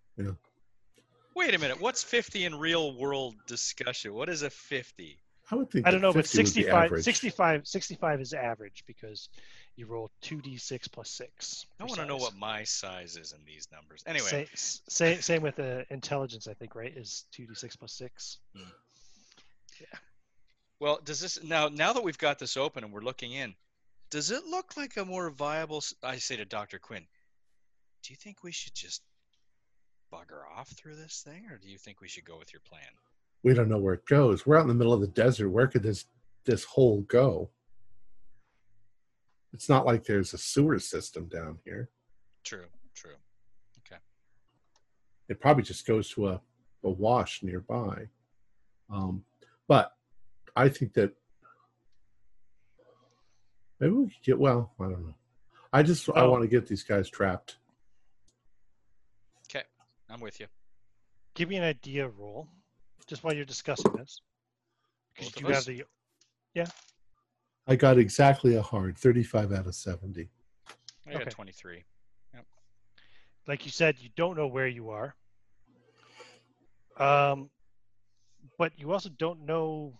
Wait 1.35 1.53
a 1.55 1.59
minute. 1.59 1.81
What's 1.81 2.03
50 2.05 2.45
in 2.45 2.55
real 2.55 2.97
world 2.97 3.35
discussion? 3.47 4.15
What 4.15 4.29
is 4.29 4.43
a 4.43 4.51
50? 4.51 5.19
I 5.51 5.57
would 5.57 5.71
think 5.71 5.87
I 5.87 5.91
don't 5.91 6.01
know, 6.01 6.13
but 6.13 6.27
50 6.27 6.39
would 6.39 6.45
be 6.55 6.63
65, 6.63 7.03
65, 7.03 7.67
65 7.67 8.21
is 8.21 8.33
average 8.33 8.85
because 8.87 9.29
you 9.77 9.87
roll 9.87 10.11
2d6 10.23 10.91
plus 10.91 11.11
6. 11.11 11.67
I 11.79 11.83
for 11.83 11.89
want 11.89 12.01
to 12.01 12.07
know 12.07 12.17
what 12.17 12.35
my 12.37 12.63
size 12.63 13.17
is 13.17 13.33
in 13.33 13.45
these 13.45 13.69
numbers. 13.73 14.03
Anyway, 14.07 14.27
Same, 14.29 14.47
same, 14.89 15.21
same 15.21 15.43
with 15.43 15.59
uh, 15.59 15.83
intelligence, 15.91 16.47
I 16.49 16.55
think, 16.55 16.75
right? 16.75 16.97
Is 16.97 17.25
2d6 17.37 17.79
plus 17.79 17.93
6. 17.93 18.39
Yeah. 19.81 19.87
well, 20.81 21.01
does 21.05 21.21
this 21.21 21.43
now 21.43 21.69
now 21.69 21.93
that 21.93 22.03
we've 22.05 22.17
got 22.17 22.39
this 22.39 22.57
open 22.57 22.85
and 22.85 22.93
we're 22.93 23.01
looking 23.03 23.33
in, 23.33 23.55
does 24.15 24.31
it 24.31 24.47
look 24.47 24.77
like 24.77 24.97
a 24.97 25.05
more 25.05 25.29
viable? 25.31 25.83
I 26.05 26.19
say 26.19 26.37
to 26.37 26.45
Doctor 26.45 26.79
Quinn, 26.79 27.05
do 28.03 28.13
you 28.13 28.17
think 28.17 28.45
we 28.45 28.53
should 28.53 28.75
just 28.75 29.03
bugger 30.13 30.43
off 30.57 30.69
through 30.69 30.95
this 30.95 31.23
thing, 31.27 31.47
or 31.51 31.59
do 31.59 31.69
you 31.69 31.79
think 31.79 32.01
we 32.01 32.07
should 32.07 32.25
go 32.25 32.39
with 32.39 32.53
your 32.53 32.61
plan? 32.61 32.89
we 33.45 33.53
don't 33.53 33.69
know 33.69 33.79
where 33.79 33.95
it 33.95 34.07
goes. 34.07 34.47
We're 34.47 34.57
out 34.57 34.63
in 34.63 34.69
the 34.69 34.75
middle 34.75 34.95
of 34.95 35.03
the 35.03 35.07
desert. 35.09 35.51
Where 35.51 35.67
could 35.67 35.83
this 35.83 36.07
this 36.45 36.65
hole 36.65 37.03
go? 37.03 37.51
It's 39.53 39.69
not 39.69 39.85
like 39.85 40.05
there's 40.05 40.33
a 40.33 40.39
sewer 40.39 40.79
system 40.79 41.27
down 41.27 41.59
here. 41.65 41.91
True, 42.43 42.67
true. 42.95 43.17
Okay. 43.81 44.01
It 45.29 45.41
probably 45.41 45.63
just 45.63 45.87
goes 45.87 46.09
to 46.11 46.29
a, 46.29 46.41
a 46.85 46.91
wash 46.91 47.43
nearby. 47.43 48.09
Um, 48.91 49.25
but 49.69 49.93
I 50.57 50.69
think 50.69 50.95
that 50.95 51.13
maybe 53.81 53.93
we 53.93 54.05
could 54.07 54.23
get 54.23 54.39
well. 54.39 54.73
I 54.81 54.85
don't 54.85 55.07
know. 55.07 55.15
I 55.73 55.83
just 55.83 56.09
I 56.11 56.23
Oh. 56.23 56.31
want 56.31 56.43
to 56.43 56.49
get 56.49 56.67
these 56.67 56.83
guys 56.83 57.09
trapped. 57.09 57.57
Okay, 59.51 59.65
I'm 60.09 60.21
with 60.21 60.41
you. 60.41 60.47
Give 61.35 61.49
me 61.49 61.57
an 61.57 61.65
idea 61.65 62.09
roll, 62.09 62.49
just 63.07 63.25
while 63.25 63.35
you're 63.35 63.45
discussing 63.45 63.93
this. 63.97 64.21
Because 65.15 65.37
you 65.41 65.47
have 65.47 65.65
the, 65.65 65.85
yeah. 66.55 66.67
I 67.67 67.77
got 67.77 67.99
exactly 67.99 68.57
a 68.57 68.63
hard 68.63 68.97
35 68.99 69.53
out 69.53 69.67
of 69.67 69.75
70. 69.75 70.29
I 71.07 71.13
got 71.13 71.23
Okay. 71.23 71.31
23. 71.31 71.85
like 73.47 73.67
you 73.67 73.71
said, 73.71 73.97
you 74.01 74.09
don't 74.17 74.37
know 74.37 74.47
where 74.47 74.67
you 74.69 74.91
are. 74.91 75.15
Um, 76.97 77.51
but 78.59 78.79
you 78.79 78.93
also 78.93 79.11
don't 79.11 79.45
know 79.45 79.99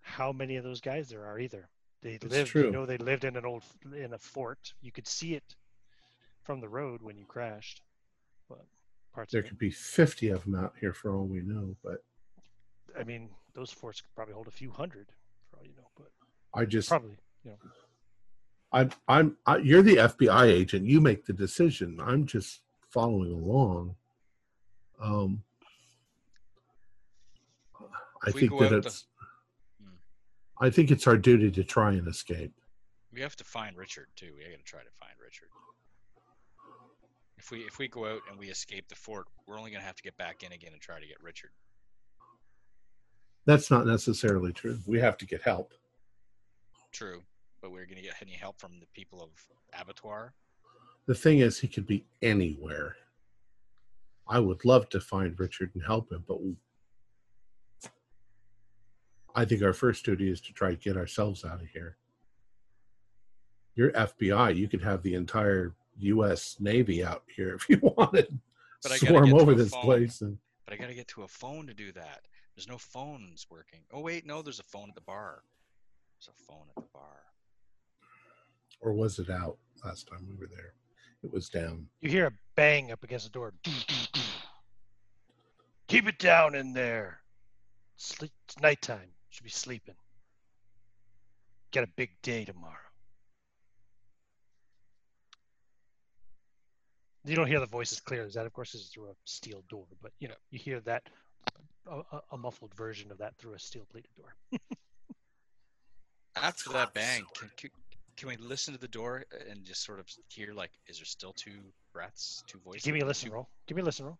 how 0.00 0.32
many 0.32 0.56
of 0.56 0.64
those 0.64 0.80
guys 0.80 1.08
there 1.08 1.24
are 1.26 1.38
either. 1.38 1.68
They 2.02 2.14
It's 2.14 2.24
lived, 2.26 2.50
true. 2.50 2.64
you 2.66 2.70
know, 2.70 2.86
they 2.86 2.98
lived 2.98 3.24
in 3.24 3.36
an 3.36 3.44
old 3.44 3.64
in 3.94 4.12
a 4.12 4.18
fort. 4.18 4.72
You 4.80 4.92
could 4.92 5.06
see 5.08 5.34
it 5.34 5.56
from 6.42 6.60
the 6.60 6.68
road 6.68 7.02
when 7.02 7.16
you 7.16 7.24
crashed. 7.24 7.82
But 8.48 8.64
parts 9.12 9.32
There 9.32 9.40
of 9.42 9.48
could 9.48 9.58
be 9.58 9.70
50 9.70 10.28
of 10.30 10.44
them 10.44 10.54
out 10.54 10.74
here 10.80 10.92
for 10.92 11.14
all 11.14 11.26
we 11.26 11.40
know, 11.40 11.74
but 11.82 12.04
I 12.98 13.02
mean, 13.04 13.28
those 13.54 13.70
forts 13.70 14.00
could 14.00 14.14
probably 14.14 14.34
hold 14.34 14.46
a 14.46 14.50
few 14.52 14.70
hundred, 14.70 15.06
for 15.50 15.58
all 15.58 15.64
you 15.64 15.74
know. 15.76 15.88
But 15.96 16.10
I 16.54 16.64
just 16.64 16.88
probably, 16.88 17.16
you 17.44 17.50
know, 17.52 17.56
I'm 18.72 18.90
I'm 19.08 19.36
I, 19.46 19.56
you're 19.58 19.82
the 19.82 19.96
FBI 19.96 20.44
agent. 20.46 20.86
You 20.86 21.00
make 21.00 21.24
the 21.26 21.32
decision. 21.32 21.98
I'm 22.00 22.26
just 22.26 22.60
following 22.90 23.32
along. 23.32 23.96
Um, 25.00 25.42
I 28.24 28.28
If 28.28 28.34
we 28.34 28.40
think 28.42 28.52
that 28.60 28.64
out 28.66 28.70
the- 28.82 28.88
it's. 28.88 29.04
I 30.60 30.70
think 30.70 30.90
it's 30.90 31.06
our 31.06 31.16
duty 31.16 31.50
to 31.50 31.64
try 31.64 31.92
and 31.92 32.08
escape. 32.08 32.52
We 33.12 33.20
have 33.20 33.36
to 33.36 33.44
find 33.44 33.76
Richard 33.76 34.08
too. 34.16 34.32
We 34.36 34.44
got 34.44 34.58
to 34.58 34.64
try 34.64 34.80
to 34.80 34.90
find 34.98 35.12
Richard. 35.22 35.48
If 37.38 37.50
we 37.50 37.60
if 37.60 37.78
we 37.78 37.88
go 37.88 38.06
out 38.06 38.22
and 38.30 38.38
we 38.38 38.48
escape 38.48 38.88
the 38.88 38.94
fort, 38.94 39.26
we're 39.46 39.58
only 39.58 39.70
gonna 39.70 39.84
have 39.84 39.96
to 39.96 40.02
get 40.02 40.16
back 40.16 40.42
in 40.42 40.52
again 40.52 40.72
and 40.72 40.80
try 40.80 40.98
to 40.98 41.06
get 41.06 41.22
Richard. 41.22 41.50
That's 43.44 43.70
not 43.70 43.86
necessarily 43.86 44.52
true. 44.52 44.78
We 44.86 44.98
have 45.00 45.18
to 45.18 45.26
get 45.26 45.42
help. 45.42 45.72
True, 46.92 47.22
but 47.60 47.70
we're 47.70 47.86
gonna 47.86 48.02
get 48.02 48.14
any 48.22 48.32
help 48.32 48.58
from 48.58 48.80
the 48.80 48.86
people 48.94 49.22
of 49.22 49.30
Abattoir. 49.78 50.34
The 51.06 51.14
thing 51.14 51.38
is, 51.38 51.60
he 51.60 51.68
could 51.68 51.86
be 51.86 52.04
anywhere. 52.22 52.96
I 54.26 54.40
would 54.40 54.64
love 54.64 54.88
to 54.88 55.00
find 55.00 55.38
Richard 55.38 55.70
and 55.74 55.84
help 55.84 56.10
him, 56.10 56.24
but 56.26 56.40
I 59.36 59.44
think 59.44 59.62
our 59.62 59.74
first 59.74 60.02
duty 60.04 60.30
is 60.30 60.40
to 60.40 60.52
try 60.54 60.70
to 60.70 60.76
get 60.76 60.96
ourselves 60.96 61.44
out 61.44 61.60
of 61.60 61.68
here. 61.68 61.98
You're 63.74 63.92
FBI. 63.92 64.56
You 64.56 64.66
could 64.66 64.82
have 64.82 65.02
the 65.02 65.14
entire 65.14 65.74
U.S. 65.98 66.56
Navy 66.58 67.04
out 67.04 67.22
here 67.28 67.54
if 67.60 67.68
you 67.68 67.78
wanted. 67.82 68.38
But 68.82 68.92
I 68.92 68.98
gotta 68.98 69.06
Swarm 69.06 69.34
over 69.34 69.54
this 69.54 69.72
phone. 69.72 69.82
place 69.82 70.22
and 70.22 70.38
But 70.64 70.72
I 70.74 70.76
gotta 70.78 70.94
get 70.94 71.06
to 71.08 71.22
a 71.22 71.28
phone 71.28 71.66
to 71.66 71.74
do 71.74 71.92
that. 71.92 72.22
There's 72.56 72.68
no 72.68 72.78
phones 72.78 73.46
working. 73.50 73.80
Oh 73.92 74.00
wait, 74.00 74.26
no, 74.26 74.40
there's 74.40 74.60
a 74.60 74.64
phone 74.64 74.88
at 74.88 74.94
the 74.94 75.02
bar. 75.02 75.42
There's 76.18 76.34
a 76.34 76.44
phone 76.44 76.64
at 76.74 76.82
the 76.82 76.88
bar. 76.94 77.20
or 78.80 78.94
was 78.94 79.18
it 79.18 79.28
out 79.28 79.58
last 79.84 80.08
time 80.08 80.26
we 80.26 80.34
were 80.36 80.48
there? 80.48 80.72
It 81.22 81.30
was 81.30 81.50
down. 81.50 81.86
You 82.00 82.08
hear 82.08 82.26
a 82.28 82.32
bang 82.54 82.90
up 82.90 83.04
against 83.04 83.26
the 83.26 83.32
door. 83.32 83.52
Keep 85.88 86.08
it 86.08 86.18
down 86.18 86.54
in 86.54 86.72
there. 86.72 87.20
Sleep. 87.96 88.32
It's 88.46 88.58
nighttime. 88.60 89.10
Should 89.36 89.44
be 89.44 89.50
sleeping. 89.50 89.94
Got 91.70 91.84
a 91.84 91.88
big 91.88 92.10
day 92.22 92.46
tomorrow. 92.46 92.72
You 97.26 97.36
don't 97.36 97.46
hear 97.46 97.60
the 97.60 97.66
voices 97.66 98.00
clear 98.00 98.24
as 98.24 98.32
that, 98.32 98.46
of 98.46 98.54
course, 98.54 98.74
is 98.74 98.88
through 98.88 99.10
a 99.10 99.14
steel 99.24 99.62
door. 99.68 99.84
But 100.00 100.12
you 100.20 100.28
know, 100.28 100.36
you 100.50 100.58
hear 100.58 100.80
that 100.86 101.02
a, 101.86 102.00
a- 102.32 102.38
muffled 102.38 102.72
version 102.76 103.12
of 103.12 103.18
that 103.18 103.36
through 103.36 103.52
a 103.52 103.58
steel 103.58 103.86
plated 103.92 104.08
door. 104.16 104.34
After 106.36 106.70
that 106.70 106.94
bang, 106.94 107.22
can, 107.38 107.50
can, 107.58 107.70
can 108.16 108.28
we 108.30 108.36
listen 108.38 108.72
to 108.72 108.80
the 108.80 108.88
door 108.88 109.26
and 109.50 109.62
just 109.64 109.84
sort 109.84 110.00
of 110.00 110.06
hear 110.30 110.54
like, 110.54 110.70
is 110.86 110.96
there 110.96 111.04
still 111.04 111.34
two 111.34 111.60
breaths, 111.92 112.42
two 112.46 112.58
voices? 112.64 112.84
Give 112.84 112.94
me 112.94 113.00
a 113.00 113.06
listen 113.06 113.28
Two- 113.28 113.34
roll. 113.34 113.50
Give 113.66 113.76
me 113.76 113.82
a 113.82 113.84
listen 113.84 114.06
roll. 114.06 114.18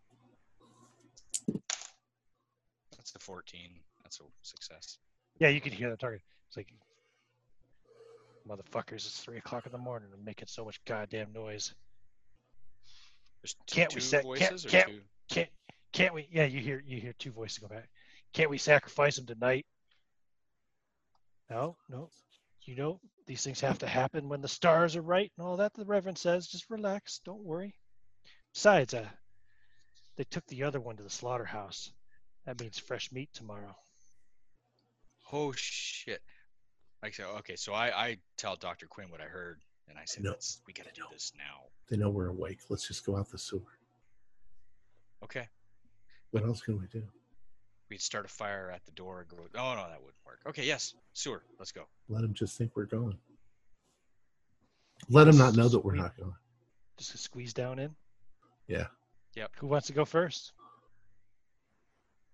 That's 2.99 3.13
the 3.13 3.19
14. 3.19 3.71
That's 4.07 4.21
a 4.21 4.25
success. 4.43 4.99
Yeah, 5.41 5.49
you 5.49 5.61
can 5.61 5.73
hear 5.73 5.91
the 5.91 5.97
target. 5.97 6.23
It's 6.47 6.57
like, 6.57 6.69
motherfuckers, 8.49 8.95
it's 9.05 9.19
three 9.21 9.39
o'clock 9.39 9.67
in 9.67 9.73
the 9.73 9.79
morning 9.79 10.11
and 10.15 10.25
making 10.25 10.47
so 10.47 10.65
much 10.65 10.81
goddamn 10.85 11.33
noise. 11.33 11.75
There's 13.43 13.57
two, 13.67 13.75
Can't 13.75 13.95
we 13.97 14.01
can't- 14.01 14.23
voices 14.23 14.65
or 14.65 14.69
can't- 14.69 14.89
two? 14.89 15.01
Can't 15.29 15.49
can't 15.93 16.15
we? 16.15 16.29
Yeah, 16.31 16.45
you 16.45 16.61
hear 16.61 16.83
you 16.87 17.01
hear 17.01 17.15
two 17.19 17.33
voices 17.33 17.59
go 17.59 17.67
back. 17.69 17.89
Can't 18.33 18.51
we 18.51 18.59
sacrifice 18.59 19.19
him 19.19 19.27
tonight? 19.27 19.67
No, 21.51 21.77
no. 21.89 22.11
You 22.63 22.77
know 22.77 23.01
these 23.27 23.43
things 23.43 23.61
have 23.61 23.79
to 23.79 23.87
happen 23.89 24.29
when 24.29 24.41
the 24.43 24.49
stars 24.49 24.95
are 24.95 25.03
right 25.03 25.33
and 25.37 25.47
all 25.47 25.57
that. 25.57 25.73
The 25.75 25.85
Reverend 25.85 26.19
says, 26.19 26.47
just 26.47 26.71
relax, 26.71 27.21
don't 27.25 27.43
worry. 27.43 27.75
Besides, 28.55 28.95
uh, 28.95 29.09
they 30.17 30.25
took 30.25 30.47
the 30.47 30.63
other 30.63 30.81
one 30.81 30.97
to 30.97 31.03
the 31.03 31.11
slaughterhouse. 31.11 31.91
That 32.45 32.61
means 32.61 32.79
fresh 32.79 33.11
meat 33.11 33.31
tomorrow. 33.33 33.75
Oh 35.33 35.53
shit. 35.53 36.23
Like 37.03 37.15
so, 37.15 37.25
okay, 37.39 37.57
so 37.57 37.73
I, 37.75 37.87
I 37.89 38.19
tell 38.37 38.57
Dr. 38.57 38.87
Quinn 38.87 39.11
what 39.11 39.21
I 39.21 39.25
heard, 39.25 39.61
and 39.89 39.99
I 39.99 40.03
said, 40.05 40.25
No. 40.25 40.31
Let's, 40.31 40.61
we 40.67 40.73
gotta 40.73 40.93
do 40.95 41.03
No. 41.03 41.09
this 41.13 41.33
now. 41.37 41.65
They 41.89 41.97
know 41.97 42.11
we're 42.11 42.29
awake. 42.29 42.61
Let's 42.69 42.87
just 42.89 43.05
go 43.05 43.17
out 43.17 43.31
the 43.31 43.39
sewer. 43.39 43.79
Okay. 45.23 45.49
What 46.31 46.45
else 46.45 46.61
can 46.61 46.79
we 46.79 46.87
do? 46.87 47.03
We'd 47.89 48.01
start 48.01 48.25
a 48.25 48.29
fire 48.29 48.71
at 48.75 48.85
the 48.85 48.91
door 48.93 49.21
and 49.21 49.29
go, 49.29 49.37
oh 49.61 49.75
no, 49.75 49.89
that 49.89 50.01
wouldn't 50.01 50.25
work. 50.27 50.41
Okay, 50.49 50.65
yes, 50.65 50.95
sewer, 51.13 51.43
let's 51.59 51.71
go. 51.73 51.83
Let 52.09 52.23
them 52.23 52.35
just 52.35 52.59
think 52.59 52.73
we're 52.75 52.85
going. 52.85 53.17
Let 55.09 55.25
them 55.25 55.39
not 55.39 55.55
know 55.55 55.69
that 55.69 55.85
we're 55.85 55.95
not 55.95 56.17
going. 56.17 56.35
Just 56.97 57.13
to 57.13 57.19
squeeze 57.19 57.53
down 57.53 57.79
in. 57.79 57.95
Yeah. 58.67 58.87
Yep. 59.35 59.53
Who 59.59 59.67
wants 59.67 59.87
to 59.89 59.93
go 59.93 60.05
first? 60.05 60.53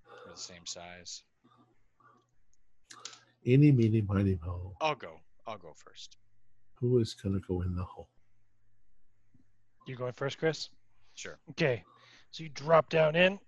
We're 0.06 0.32
the 0.32 0.38
same 0.38 0.64
size. 0.64 1.22
Eeny, 3.46 3.72
meeny, 3.72 4.02
miny, 4.02 4.38
mo. 4.44 4.74
I'll 4.80 4.94
go. 4.94 5.20
I'll 5.46 5.58
go 5.58 5.72
first. 5.74 6.16
Who 6.74 6.98
is 6.98 7.14
going 7.14 7.34
to 7.34 7.40
go 7.40 7.62
in 7.62 7.74
the 7.74 7.82
hole? 7.82 8.08
You 9.86 9.96
going 9.96 10.12
first, 10.12 10.38
Chris? 10.38 10.68
Sure. 11.14 11.38
Okay, 11.50 11.82
so 12.30 12.44
you 12.44 12.48
drop 12.50 12.88
down 12.88 13.16
in, 13.16 13.38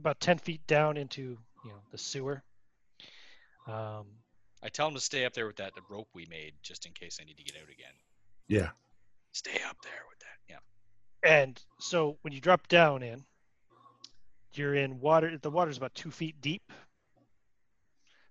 about 0.00 0.18
ten 0.20 0.38
feet 0.38 0.66
down 0.66 0.96
into 0.96 1.38
you 1.64 1.70
know 1.70 1.80
the 1.92 1.98
sewer. 1.98 2.42
Um, 3.66 4.06
I 4.62 4.68
tell 4.70 4.88
him 4.88 4.94
to 4.94 5.00
stay 5.00 5.24
up 5.24 5.34
there 5.34 5.46
with 5.46 5.56
that 5.56 5.72
rope 5.90 6.08
we 6.14 6.26
made 6.26 6.54
just 6.62 6.86
in 6.86 6.92
case 6.92 7.18
I 7.20 7.24
need 7.24 7.36
to 7.36 7.44
get 7.44 7.56
out 7.56 7.70
again. 7.70 7.92
Yeah. 8.48 8.70
Stay 9.32 9.60
up 9.68 9.76
there 9.82 10.02
with 10.08 10.18
that. 10.20 10.26
Yeah. 10.48 11.38
and 11.38 11.62
so 11.78 12.16
when 12.22 12.32
you 12.32 12.40
drop 12.40 12.66
down 12.68 13.02
in, 13.02 13.24
you're 14.54 14.74
in 14.74 14.98
water. 15.00 15.36
The 15.40 15.50
water's 15.50 15.76
about 15.76 15.94
two 15.94 16.10
feet 16.10 16.40
deep. 16.40 16.72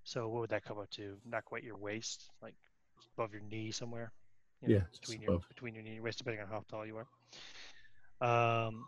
So 0.07 0.29
what 0.29 0.41
would 0.41 0.49
that 0.51 0.63
come 0.63 0.79
up 0.79 0.89
to? 0.91 1.17
Not 1.25 1.45
quite 1.45 1.63
your 1.63 1.77
waist, 1.77 2.31
like 2.41 2.55
above 3.17 3.33
your 3.33 3.41
knee 3.41 3.71
somewhere. 3.71 4.11
you 4.61 4.69
know, 4.69 4.75
Yeah, 4.75 4.83
between 4.91 5.21
your 5.21 5.31
above. 5.31 5.45
between 5.49 5.73
your 5.75 5.83
knee 5.83 5.89
and 5.91 5.95
your 5.97 6.03
waist, 6.05 6.19
depending 6.19 6.41
on 6.43 6.49
how 6.49 6.63
tall 6.69 6.85
you 6.85 6.97
are. 6.97 7.07
Um, 8.21 8.87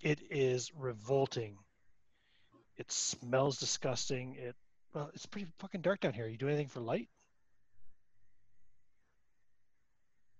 it 0.00 0.20
is 0.30 0.72
revolting. 0.74 1.58
It 2.76 2.90
smells 2.92 3.58
disgusting. 3.58 4.34
It 4.36 4.56
well, 4.94 5.10
it's 5.14 5.26
pretty 5.26 5.48
fucking 5.58 5.82
dark 5.82 6.00
down 6.00 6.14
here. 6.14 6.26
You 6.26 6.36
do 6.38 6.48
anything 6.48 6.68
for 6.68 6.80
light? 6.80 7.08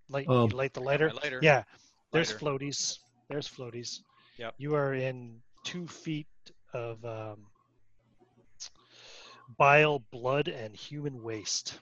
Light, 0.09 0.29
you 0.29 0.33
Um, 0.33 0.49
light 0.51 0.73
the 0.73 0.81
lighter. 0.81 1.11
lighter. 1.11 1.39
Yeah, 1.41 1.63
there's 2.11 2.31
Lighter. 2.31 2.39
floaties. 2.39 2.99
There's 3.29 3.47
floaties. 3.47 4.01
Yep. 4.37 4.55
You 4.57 4.75
are 4.75 4.93
in 4.93 5.41
two 5.63 5.87
feet 5.87 6.27
of 6.73 7.03
um, 7.05 7.50
bile, 9.57 9.99
blood, 10.11 10.47
and 10.47 10.75
human 10.75 11.21
waste. 11.23 11.79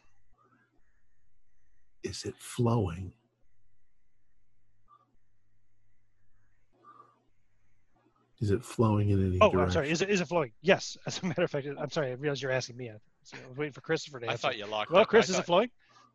Is 2.04 2.24
it 2.24 2.36
flowing? 2.38 3.12
Is 8.42 8.52
it 8.52 8.64
flowing 8.64 9.10
in 9.10 9.20
any 9.20 9.38
Oh, 9.42 9.50
direction? 9.50 9.60
I'm 9.60 9.72
sorry. 9.72 9.92
Is 9.92 10.02
it 10.02 10.10
is 10.10 10.22
it 10.22 10.28
flowing? 10.28 10.52
Yes. 10.62 10.98
As 11.06 11.22
a 11.22 11.26
matter 11.26 11.44
of 11.44 11.52
fact, 11.52 11.68
I'm 11.68 11.90
sorry. 11.90 12.12
I 12.12 12.14
realized 12.14 12.42
you're 12.42 12.52
asking 12.52 12.78
me. 12.78 12.90
I 12.90 12.94
I 12.94 13.48
was 13.50 13.58
waiting 13.58 13.74
for 13.74 13.82
Christopher 13.82 14.20
to 14.22 14.28
answer. 14.28 14.34
I 14.34 14.38
thought 14.38 14.58
you 14.58 14.66
locked 14.66 14.92
well, 14.92 15.02
up. 15.02 15.10
Chris, 15.10 15.30
I 15.30 15.34
is 15.34 15.40
it 15.40 15.46
flowing? 15.46 15.70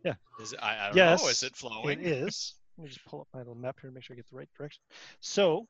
Yeah. 0.04 0.14
Is 0.40 0.52
it, 0.52 0.58
I, 0.62 0.76
I 0.78 0.86
don't 0.88 0.96
Yes, 0.96 1.22
know. 1.22 1.28
Is 1.28 1.42
it 1.42 1.54
flowing? 1.54 2.00
It 2.00 2.06
is. 2.06 2.54
Let 2.76 2.84
me 2.84 2.88
just 2.88 3.04
pull 3.04 3.20
up 3.20 3.28
my 3.32 3.40
little 3.40 3.54
map 3.54 3.78
here 3.80 3.88
and 3.88 3.94
make 3.94 4.04
sure 4.04 4.14
I 4.14 4.16
get 4.16 4.28
the 4.28 4.36
right 4.36 4.48
direction. 4.56 4.82
So, 5.20 5.68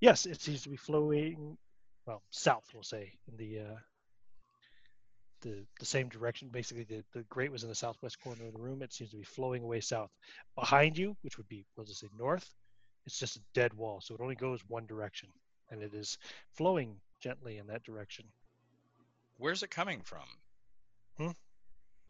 yes, 0.00 0.26
it 0.26 0.40
seems 0.40 0.62
to 0.62 0.68
be 0.68 0.76
flowing, 0.76 1.56
well, 2.06 2.22
south, 2.30 2.64
we'll 2.72 2.82
say, 2.84 3.12
in 3.28 3.36
the 3.36 3.60
uh, 3.60 3.76
the 5.42 5.64
the 5.78 5.86
same 5.86 6.08
direction. 6.08 6.48
Basically, 6.48 6.84
the, 6.84 7.02
the 7.14 7.22
grate 7.24 7.50
was 7.52 7.62
in 7.62 7.68
the 7.68 7.74
southwest 7.74 8.20
corner 8.22 8.46
of 8.46 8.52
the 8.52 8.58
room. 8.58 8.82
It 8.82 8.92
seems 8.92 9.10
to 9.10 9.16
be 9.16 9.22
flowing 9.22 9.62
away 9.62 9.80
south. 9.80 10.10
Behind 10.54 10.96
you, 10.96 11.16
which 11.22 11.36
would 11.38 11.48
be, 11.48 11.64
we'll 11.76 11.86
just 11.86 12.00
say 12.00 12.08
north, 12.18 12.48
it's 13.06 13.18
just 13.18 13.36
a 13.36 13.40
dead 13.54 13.72
wall. 13.74 14.00
So 14.02 14.14
it 14.14 14.20
only 14.20 14.34
goes 14.34 14.60
one 14.68 14.86
direction, 14.86 15.28
and 15.70 15.82
it 15.82 15.94
is 15.94 16.18
flowing 16.54 16.96
gently 17.20 17.58
in 17.58 17.66
that 17.68 17.82
direction. 17.84 18.24
Where's 19.38 19.62
it 19.62 19.70
coming 19.70 20.00
from? 20.04 20.24
Hmm? 21.16 21.28
It's 21.28 21.36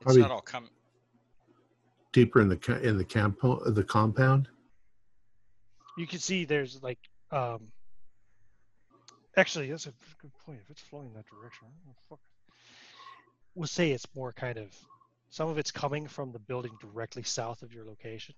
Probably- 0.01 0.23
not 0.23 0.31
all 0.31 0.41
coming. 0.41 0.71
Deeper 2.13 2.41
in 2.41 2.49
the 2.49 2.81
in 2.83 2.97
the 2.99 3.05
campo- 3.05 3.71
the 3.71 3.85
compound. 3.85 4.49
you 5.97 6.07
can 6.09 6.19
see 6.19 6.45
there's 6.45 6.83
like 6.83 6.99
um 7.31 7.69
actually 9.37 9.71
that's 9.71 9.87
a 9.87 9.93
good 10.21 10.33
point 10.45 10.59
if 10.61 10.69
it's 10.71 10.81
flowing 10.81 11.07
in 11.09 11.15
that 11.15 11.25
direction 11.27 11.69
I 11.69 11.71
don't 11.71 11.87
know, 11.87 11.97
fuck. 12.09 12.19
We'll 13.61 13.67
say 13.67 13.91
it's 13.91 14.07
more 14.17 14.33
kind 14.33 14.57
of 14.57 14.75
some 15.29 15.51
of 15.51 15.59
it's 15.59 15.71
coming 15.71 16.07
from 16.09 16.33
the 16.33 16.39
building 16.39 16.73
directly 16.81 17.23
south 17.23 17.61
of 17.63 17.75
your 17.75 17.85
location 17.85 18.35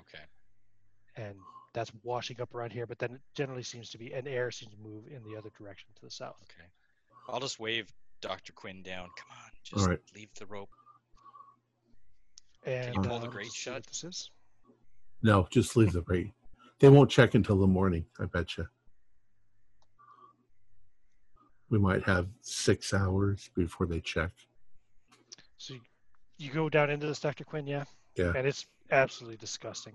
Okay. 0.00 0.24
and 1.16 1.36
that's 1.74 1.92
washing 2.02 2.40
up 2.40 2.54
around 2.54 2.72
here 2.72 2.86
but 2.86 2.98
then 2.98 3.12
it 3.12 3.20
generally 3.36 3.62
seems 3.62 3.90
to 3.90 3.98
be 3.98 4.14
and 4.14 4.26
air 4.26 4.50
seems 4.50 4.72
to 4.72 4.78
move 4.80 5.04
in 5.08 5.22
the 5.30 5.36
other 5.36 5.50
direction 5.58 5.90
to 5.94 6.00
the 6.00 6.10
south 6.10 6.36
Okay. 6.44 6.66
I'll 7.28 7.40
just 7.40 7.60
wave 7.60 7.92
Dr. 8.22 8.54
Quinn 8.54 8.82
down. 8.82 9.08
Come 9.18 9.36
on, 9.36 9.50
just 9.62 9.86
right. 9.86 9.98
leave 10.16 10.28
the 10.38 10.46
rope. 10.46 10.70
and 12.64 12.94
you 12.94 13.02
pull 13.02 13.16
uh, 13.16 13.18
the 13.18 13.24
let 13.26 13.34
me 13.34 13.34
grate 13.34 13.46
just 13.48 13.62
see 13.62 13.70
what 13.70 13.76
shut? 13.76 13.86
this 13.86 14.04
is 14.04 14.30
No, 15.22 15.46
just 15.50 15.76
leave 15.76 15.92
the 15.92 16.02
rate. 16.06 16.32
They 16.80 16.88
won't 16.88 17.10
check 17.10 17.34
until 17.34 17.58
the 17.58 17.66
morning. 17.66 18.06
I 18.18 18.24
bet 18.24 18.56
you. 18.56 18.66
We 21.68 21.78
might 21.78 22.02
have 22.04 22.28
six 22.40 22.94
hours 22.94 23.50
before 23.54 23.86
they 23.86 24.00
check. 24.00 24.30
So 26.38 26.42
you, 26.44 26.48
you 26.48 26.54
go 26.54 26.68
down 26.68 26.90
into 26.90 27.06
this 27.06 27.20
dr 27.20 27.44
quinn 27.44 27.66
yeah 27.66 27.84
Yeah. 28.16 28.32
and 28.36 28.46
it's 28.46 28.66
absolutely 28.90 29.36
disgusting 29.36 29.94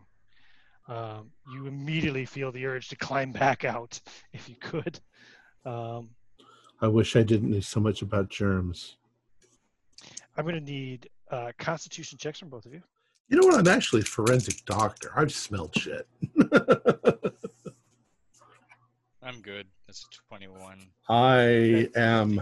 um, 0.88 1.30
you 1.54 1.68
immediately 1.68 2.26
feel 2.26 2.52
the 2.52 2.66
urge 2.66 2.90
to 2.90 2.96
climb 2.96 3.32
back 3.32 3.64
out 3.64 4.00
if 4.34 4.50
you 4.50 4.56
could 4.60 5.00
um, 5.66 6.10
I 6.82 6.88
wish 6.88 7.16
I 7.18 7.24
didn't 7.24 7.52
know 7.52 7.60
so 7.60 7.82
much 7.82 8.02
about 8.02 8.30
germs. 8.30 8.96
I'm 10.38 10.46
going 10.46 10.56
to 10.56 10.62
need 10.62 11.10
uh, 11.30 11.52
constitution 11.58 12.18
checks 12.18 12.40
from 12.40 12.48
both 12.48 12.66
of 12.66 12.72
you. 12.74 12.82
You 13.28 13.42
know 13.42 13.46
what? 13.48 13.60
I'm 13.60 13.68
actually 13.68 14.02
a 14.02 14.06
forensic 14.06 14.64
doctor. 14.64 15.12
I've 15.14 15.34
smelled 15.34 15.76
shit. 15.78 16.08
I'm 19.22 19.42
good. 19.42 19.68
That's 19.88 20.04
a 20.06 20.08
21. 20.30 20.80
I 21.10 21.90
am. 21.98 22.42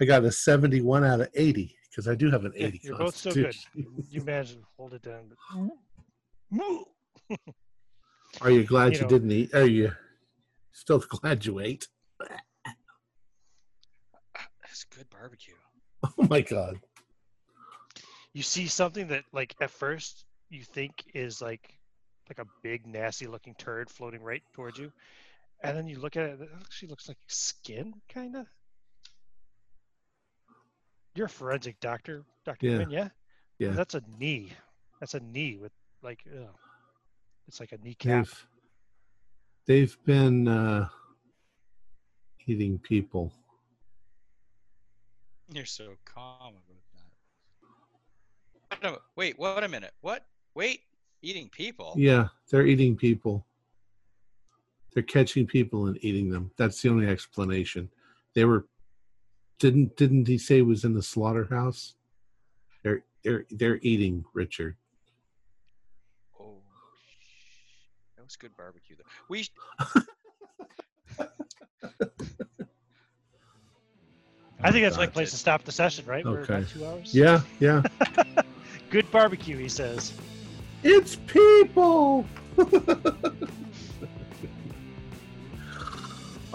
I 0.00 0.04
got 0.04 0.24
a 0.24 0.32
71 0.32 1.04
out 1.04 1.20
of 1.20 1.28
80 1.34 1.75
because 1.96 2.08
I 2.08 2.14
do 2.14 2.30
have 2.30 2.44
an 2.44 2.52
Yeah, 2.54 2.66
80 2.66 2.80
you're 2.82 2.98
both 2.98 3.16
so 3.16 3.32
good. 3.32 3.56
You 4.10 4.22
managed 4.22 4.52
to 4.52 4.62
hold 4.76 4.92
it 4.92 5.00
down. 5.00 5.32
But... 6.50 7.38
Are 8.42 8.50
you 8.50 8.64
glad 8.64 8.92
You 8.92 8.98
you, 8.98 9.02
know- 9.04 9.08
didn't 9.08 9.30
eat? 9.32 9.54
Are 9.54 9.66
you 9.66 9.92
still 10.72 10.98
glad 11.08 11.46
you 11.46 11.58
ate? 11.60 11.88
That's 14.62 14.84
good 14.94 15.08
barbecue. 15.10 15.54
Oh 16.18 16.26
my 16.28 16.42
god. 16.42 16.78
You 18.32 18.42
see 18.42 18.68
something 18.68 19.08
that, 19.08 19.24
like, 19.32 19.56
at 19.60 19.70
first 19.70 20.24
you 20.50 20.62
think 20.62 20.92
is 21.14 21.40
like, 21.40 21.74
like 22.28 22.38
a 22.38 22.48
big 22.62 22.86
nasty 22.86 23.26
looking 23.26 23.54
turd 23.54 23.90
floating 23.90 24.22
right 24.22 24.42
towards 24.54 24.78
you, 24.78 24.92
and 25.64 25.76
then 25.76 25.88
you 25.88 25.98
look 25.98 26.16
at 26.16 26.24
it. 26.24 26.40
It 26.42 26.48
actually 26.60 26.88
looks 26.88 27.08
like 27.08 27.16
skin, 27.26 27.94
kind 28.12 28.36
of. 28.36 28.46
You're 31.16 31.26
a 31.26 31.30
forensic 31.30 31.80
doctor, 31.80 32.24
Doctor 32.44 32.66
Yeah. 32.66 32.76
Quinn, 32.76 32.90
yeah? 32.90 33.08
Yeah. 33.58 33.70
That's 33.70 33.94
a 33.94 34.02
knee. 34.18 34.52
That's 35.00 35.14
a 35.14 35.20
knee 35.20 35.56
with 35.56 35.72
like, 36.02 36.22
ugh. 36.30 36.54
it's 37.48 37.58
like 37.58 37.72
a 37.72 37.78
kneecap. 37.78 38.26
They've, 38.26 38.46
they've 39.66 40.04
been 40.04 40.46
uh, 40.46 40.88
eating 42.46 42.78
people. 42.78 43.32
You're 45.52 45.64
so 45.64 45.94
calm 46.04 46.54
about 48.70 48.82
that. 48.82 48.90
Wait 48.92 48.98
Wait, 49.16 49.38
what 49.38 49.64
a 49.64 49.68
minute. 49.68 49.92
What? 50.02 50.26
Wait, 50.54 50.82
eating 51.22 51.48
people? 51.48 51.94
Yeah, 51.96 52.28
they're 52.50 52.66
eating 52.66 52.94
people. 52.96 53.46
They're 54.92 55.02
catching 55.02 55.46
people 55.46 55.86
and 55.86 55.98
eating 56.02 56.30
them. 56.30 56.50
That's 56.56 56.82
the 56.82 56.88
only 56.90 57.06
explanation. 57.06 57.88
They 58.34 58.44
were 58.44 58.66
didn't 59.58 59.96
didn't 59.96 60.26
he 60.28 60.38
say 60.38 60.58
it 60.58 60.66
was 60.66 60.84
in 60.84 60.94
the 60.94 61.02
slaughterhouse? 61.02 61.94
They're 62.82 63.04
they're 63.24 63.46
they're 63.50 63.78
eating 63.82 64.24
Richard. 64.34 64.76
Oh, 66.40 66.58
that 68.16 68.24
was 68.24 68.36
good 68.36 68.56
barbecue 68.56 68.96
though. 68.96 69.04
We 69.28 69.46
I 74.62 74.72
think 74.72 74.84
that's 74.84 74.96
a 74.96 75.00
God. 75.00 75.06
good 75.06 75.12
place 75.14 75.30
to 75.32 75.36
stop 75.36 75.64
the 75.64 75.72
session, 75.72 76.06
right? 76.06 76.24
We're 76.24 76.40
Okay. 76.42 76.54
about 76.54 76.68
two 76.68 76.86
hours. 76.86 77.14
Yeah, 77.14 77.40
yeah. 77.60 77.82
Good 78.90 79.10
barbecue, 79.10 79.56
he 79.58 79.68
says. 79.68 80.12
It's 80.82 81.16
people. 81.26 82.24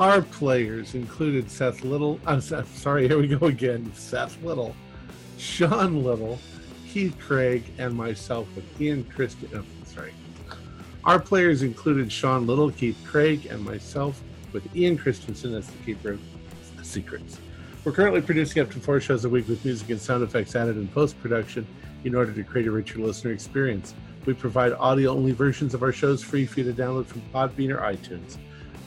Our 0.02 0.24
players 0.24 0.96
included 0.96 1.52
Seth 1.52 1.84
Little. 1.84 2.20
I'm 2.26 2.42
sorry, 2.42 3.08
here 3.08 3.20
we 3.20 3.28
go 3.28 3.46
again. 3.46 3.92
Seth 3.94 4.42
Little, 4.42 4.76
Sean 5.38 6.04
Little, 6.04 6.40
Keith 6.90 7.16
Craig, 7.20 7.64
and 7.78 7.94
myself 7.94 8.48
with 8.56 8.82
Ian 8.82 9.04
Christian. 9.04 9.48
Oh, 9.54 9.64
sorry. 9.86 10.16
Our 11.04 11.20
players 11.20 11.62
included 11.62 12.12
Sean 12.12 12.48
Little, 12.48 12.72
Keith 12.72 12.98
Craig, 13.06 13.46
and 13.46 13.64
myself 13.64 14.20
with 14.54 14.76
Ian 14.76 14.98
Christensen 14.98 15.54
as 15.54 15.68
the 15.68 15.78
keeper 15.84 16.14
of 16.14 16.20
secrets. 16.82 17.38
We're 17.86 17.92
currently 17.92 18.22
producing 18.22 18.64
up 18.64 18.72
to 18.72 18.80
four 18.80 19.00
shows 19.02 19.24
a 19.26 19.30
week 19.30 19.48
with 19.48 19.64
music 19.64 19.92
and 19.92 20.02
sound 20.02 20.24
effects 20.24 20.56
added 20.56 20.78
in 20.78 20.88
post 20.88 21.22
production 21.22 21.68
in 22.06 22.16
order 22.16 22.34
to 22.34 22.44
create 22.44 22.66
a 22.66 22.72
richer 22.72 22.98
listener 22.98 23.34
experience. 23.34 23.94
We 24.26 24.34
provide 24.34 24.74
audio 24.74 25.12
only 25.12 25.34
versions 25.34 25.76
of 25.76 25.84
our 25.84 25.92
shows 25.92 26.24
free 26.24 26.48
for 26.48 26.62
you 26.62 26.74
to 26.74 26.82
download 26.82 27.06
from 27.06 27.22
Podbean 27.32 27.70
or 27.70 27.82
iTunes. 27.82 28.40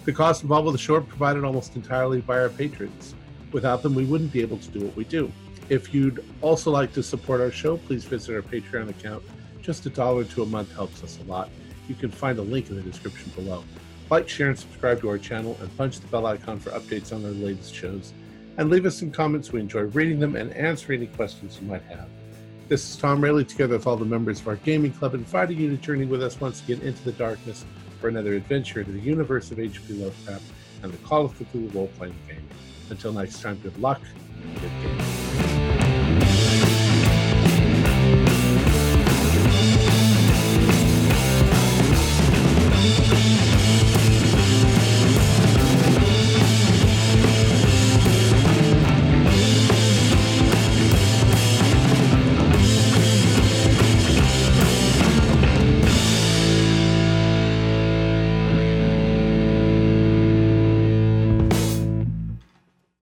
The 0.05 0.13
cost 0.13 0.43
involved 0.43 0.67
with 0.67 0.75
the 0.75 0.79
show 0.79 0.97
are 0.97 1.01
provided 1.01 1.45
almost 1.45 1.77
entirely 1.77 2.21
by 2.21 2.39
our 2.39 2.51
patrons. 2.51 3.15
Without 3.53 3.83
them, 3.83 3.95
we 3.95 4.05
wouldn't 4.05 4.33
be 4.33 4.43
able 4.43 4.59
to 4.59 4.69
do 4.69 4.85
what 4.85 4.95
we 4.95 5.05
do. 5.05 5.33
If 5.71 5.95
you'd 5.95 6.23
also 6.43 6.71
like 6.71 6.93
to 6.93 7.03
support 7.03 7.41
our 7.41 7.51
show, 7.51 7.79
please 7.79 8.05
visit 8.05 8.35
our 8.35 8.43
Patreon 8.43 8.91
account. 8.91 9.23
Just 9.63 9.87
a 9.87 9.91
dollar 9.91 10.25
to 10.25 10.43
a 10.43 10.47
month 10.47 10.75
helps 10.75 11.03
us 11.03 11.19
a 11.21 11.31
lot. 11.31 11.49
You 11.89 11.95
can 11.95 12.11
find 12.11 12.39
a 12.39 12.43
link 12.43 12.69
in 12.69 12.77
the 12.77 12.83
description 12.83 13.33
below. 13.35 13.65
Like, 14.11 14.29
share, 14.29 14.51
and 14.51 14.59
subscribe 14.59 15.01
to 15.01 15.09
our 15.09 15.17
channel, 15.17 15.57
and 15.63 15.75
punch 15.79 16.01
the 16.01 16.07
bell 16.09 16.27
icon 16.27 16.61
for 16.61 16.71
updates 16.73 17.15
on 17.15 17.25
our 17.25 17.31
latest 17.31 17.75
shows. 17.75 18.13
And 18.59 18.69
leave 18.69 18.85
us 18.85 18.99
some 18.99 19.11
comments. 19.11 19.53
We 19.53 19.61
enjoy 19.61 19.83
reading 19.83 20.21
them 20.21 20.37
and 20.37 20.53
answering 20.53 21.01
any 21.01 21.07
questions 21.07 21.59
you 21.63 21.67
might 21.67 21.83
have. 21.85 22.09
This 22.69 22.91
is 22.91 22.97
Tom 22.97 23.23
Rayleigh, 23.23 23.45
together 23.45 23.77
with 23.77 23.87
all 23.87 23.97
the 23.97 24.05
members 24.05 24.41
of 24.41 24.49
our 24.49 24.57
gaming 24.57 24.93
club, 24.93 25.15
inviting 25.15 25.59
you 25.59 25.71
to 25.71 25.79
journey 25.79 26.05
with 26.05 26.23
us 26.23 26.39
once 26.41 26.63
again 26.63 26.83
into 26.83 27.03
the 27.05 27.13
darkness 27.13 27.65
for 28.01 28.09
another 28.09 28.35
adventure 28.35 28.81
into 28.81 28.93
the 28.93 29.01
universe 29.01 29.51
of 29.51 29.59
H.P. 29.59 29.95
Lovecraft 29.95 30.45
and 30.83 30.93
the 30.93 30.99
Call 30.99 31.25
of 31.25 31.39
Cthulhu 31.39 31.75
role-playing 31.75 32.15
game. 32.29 32.47
Until 32.91 33.13
next 33.13 33.41
time, 33.41 33.59
good 33.63 33.77
luck 33.79 34.01
and 34.45 34.61
good 34.61 35.04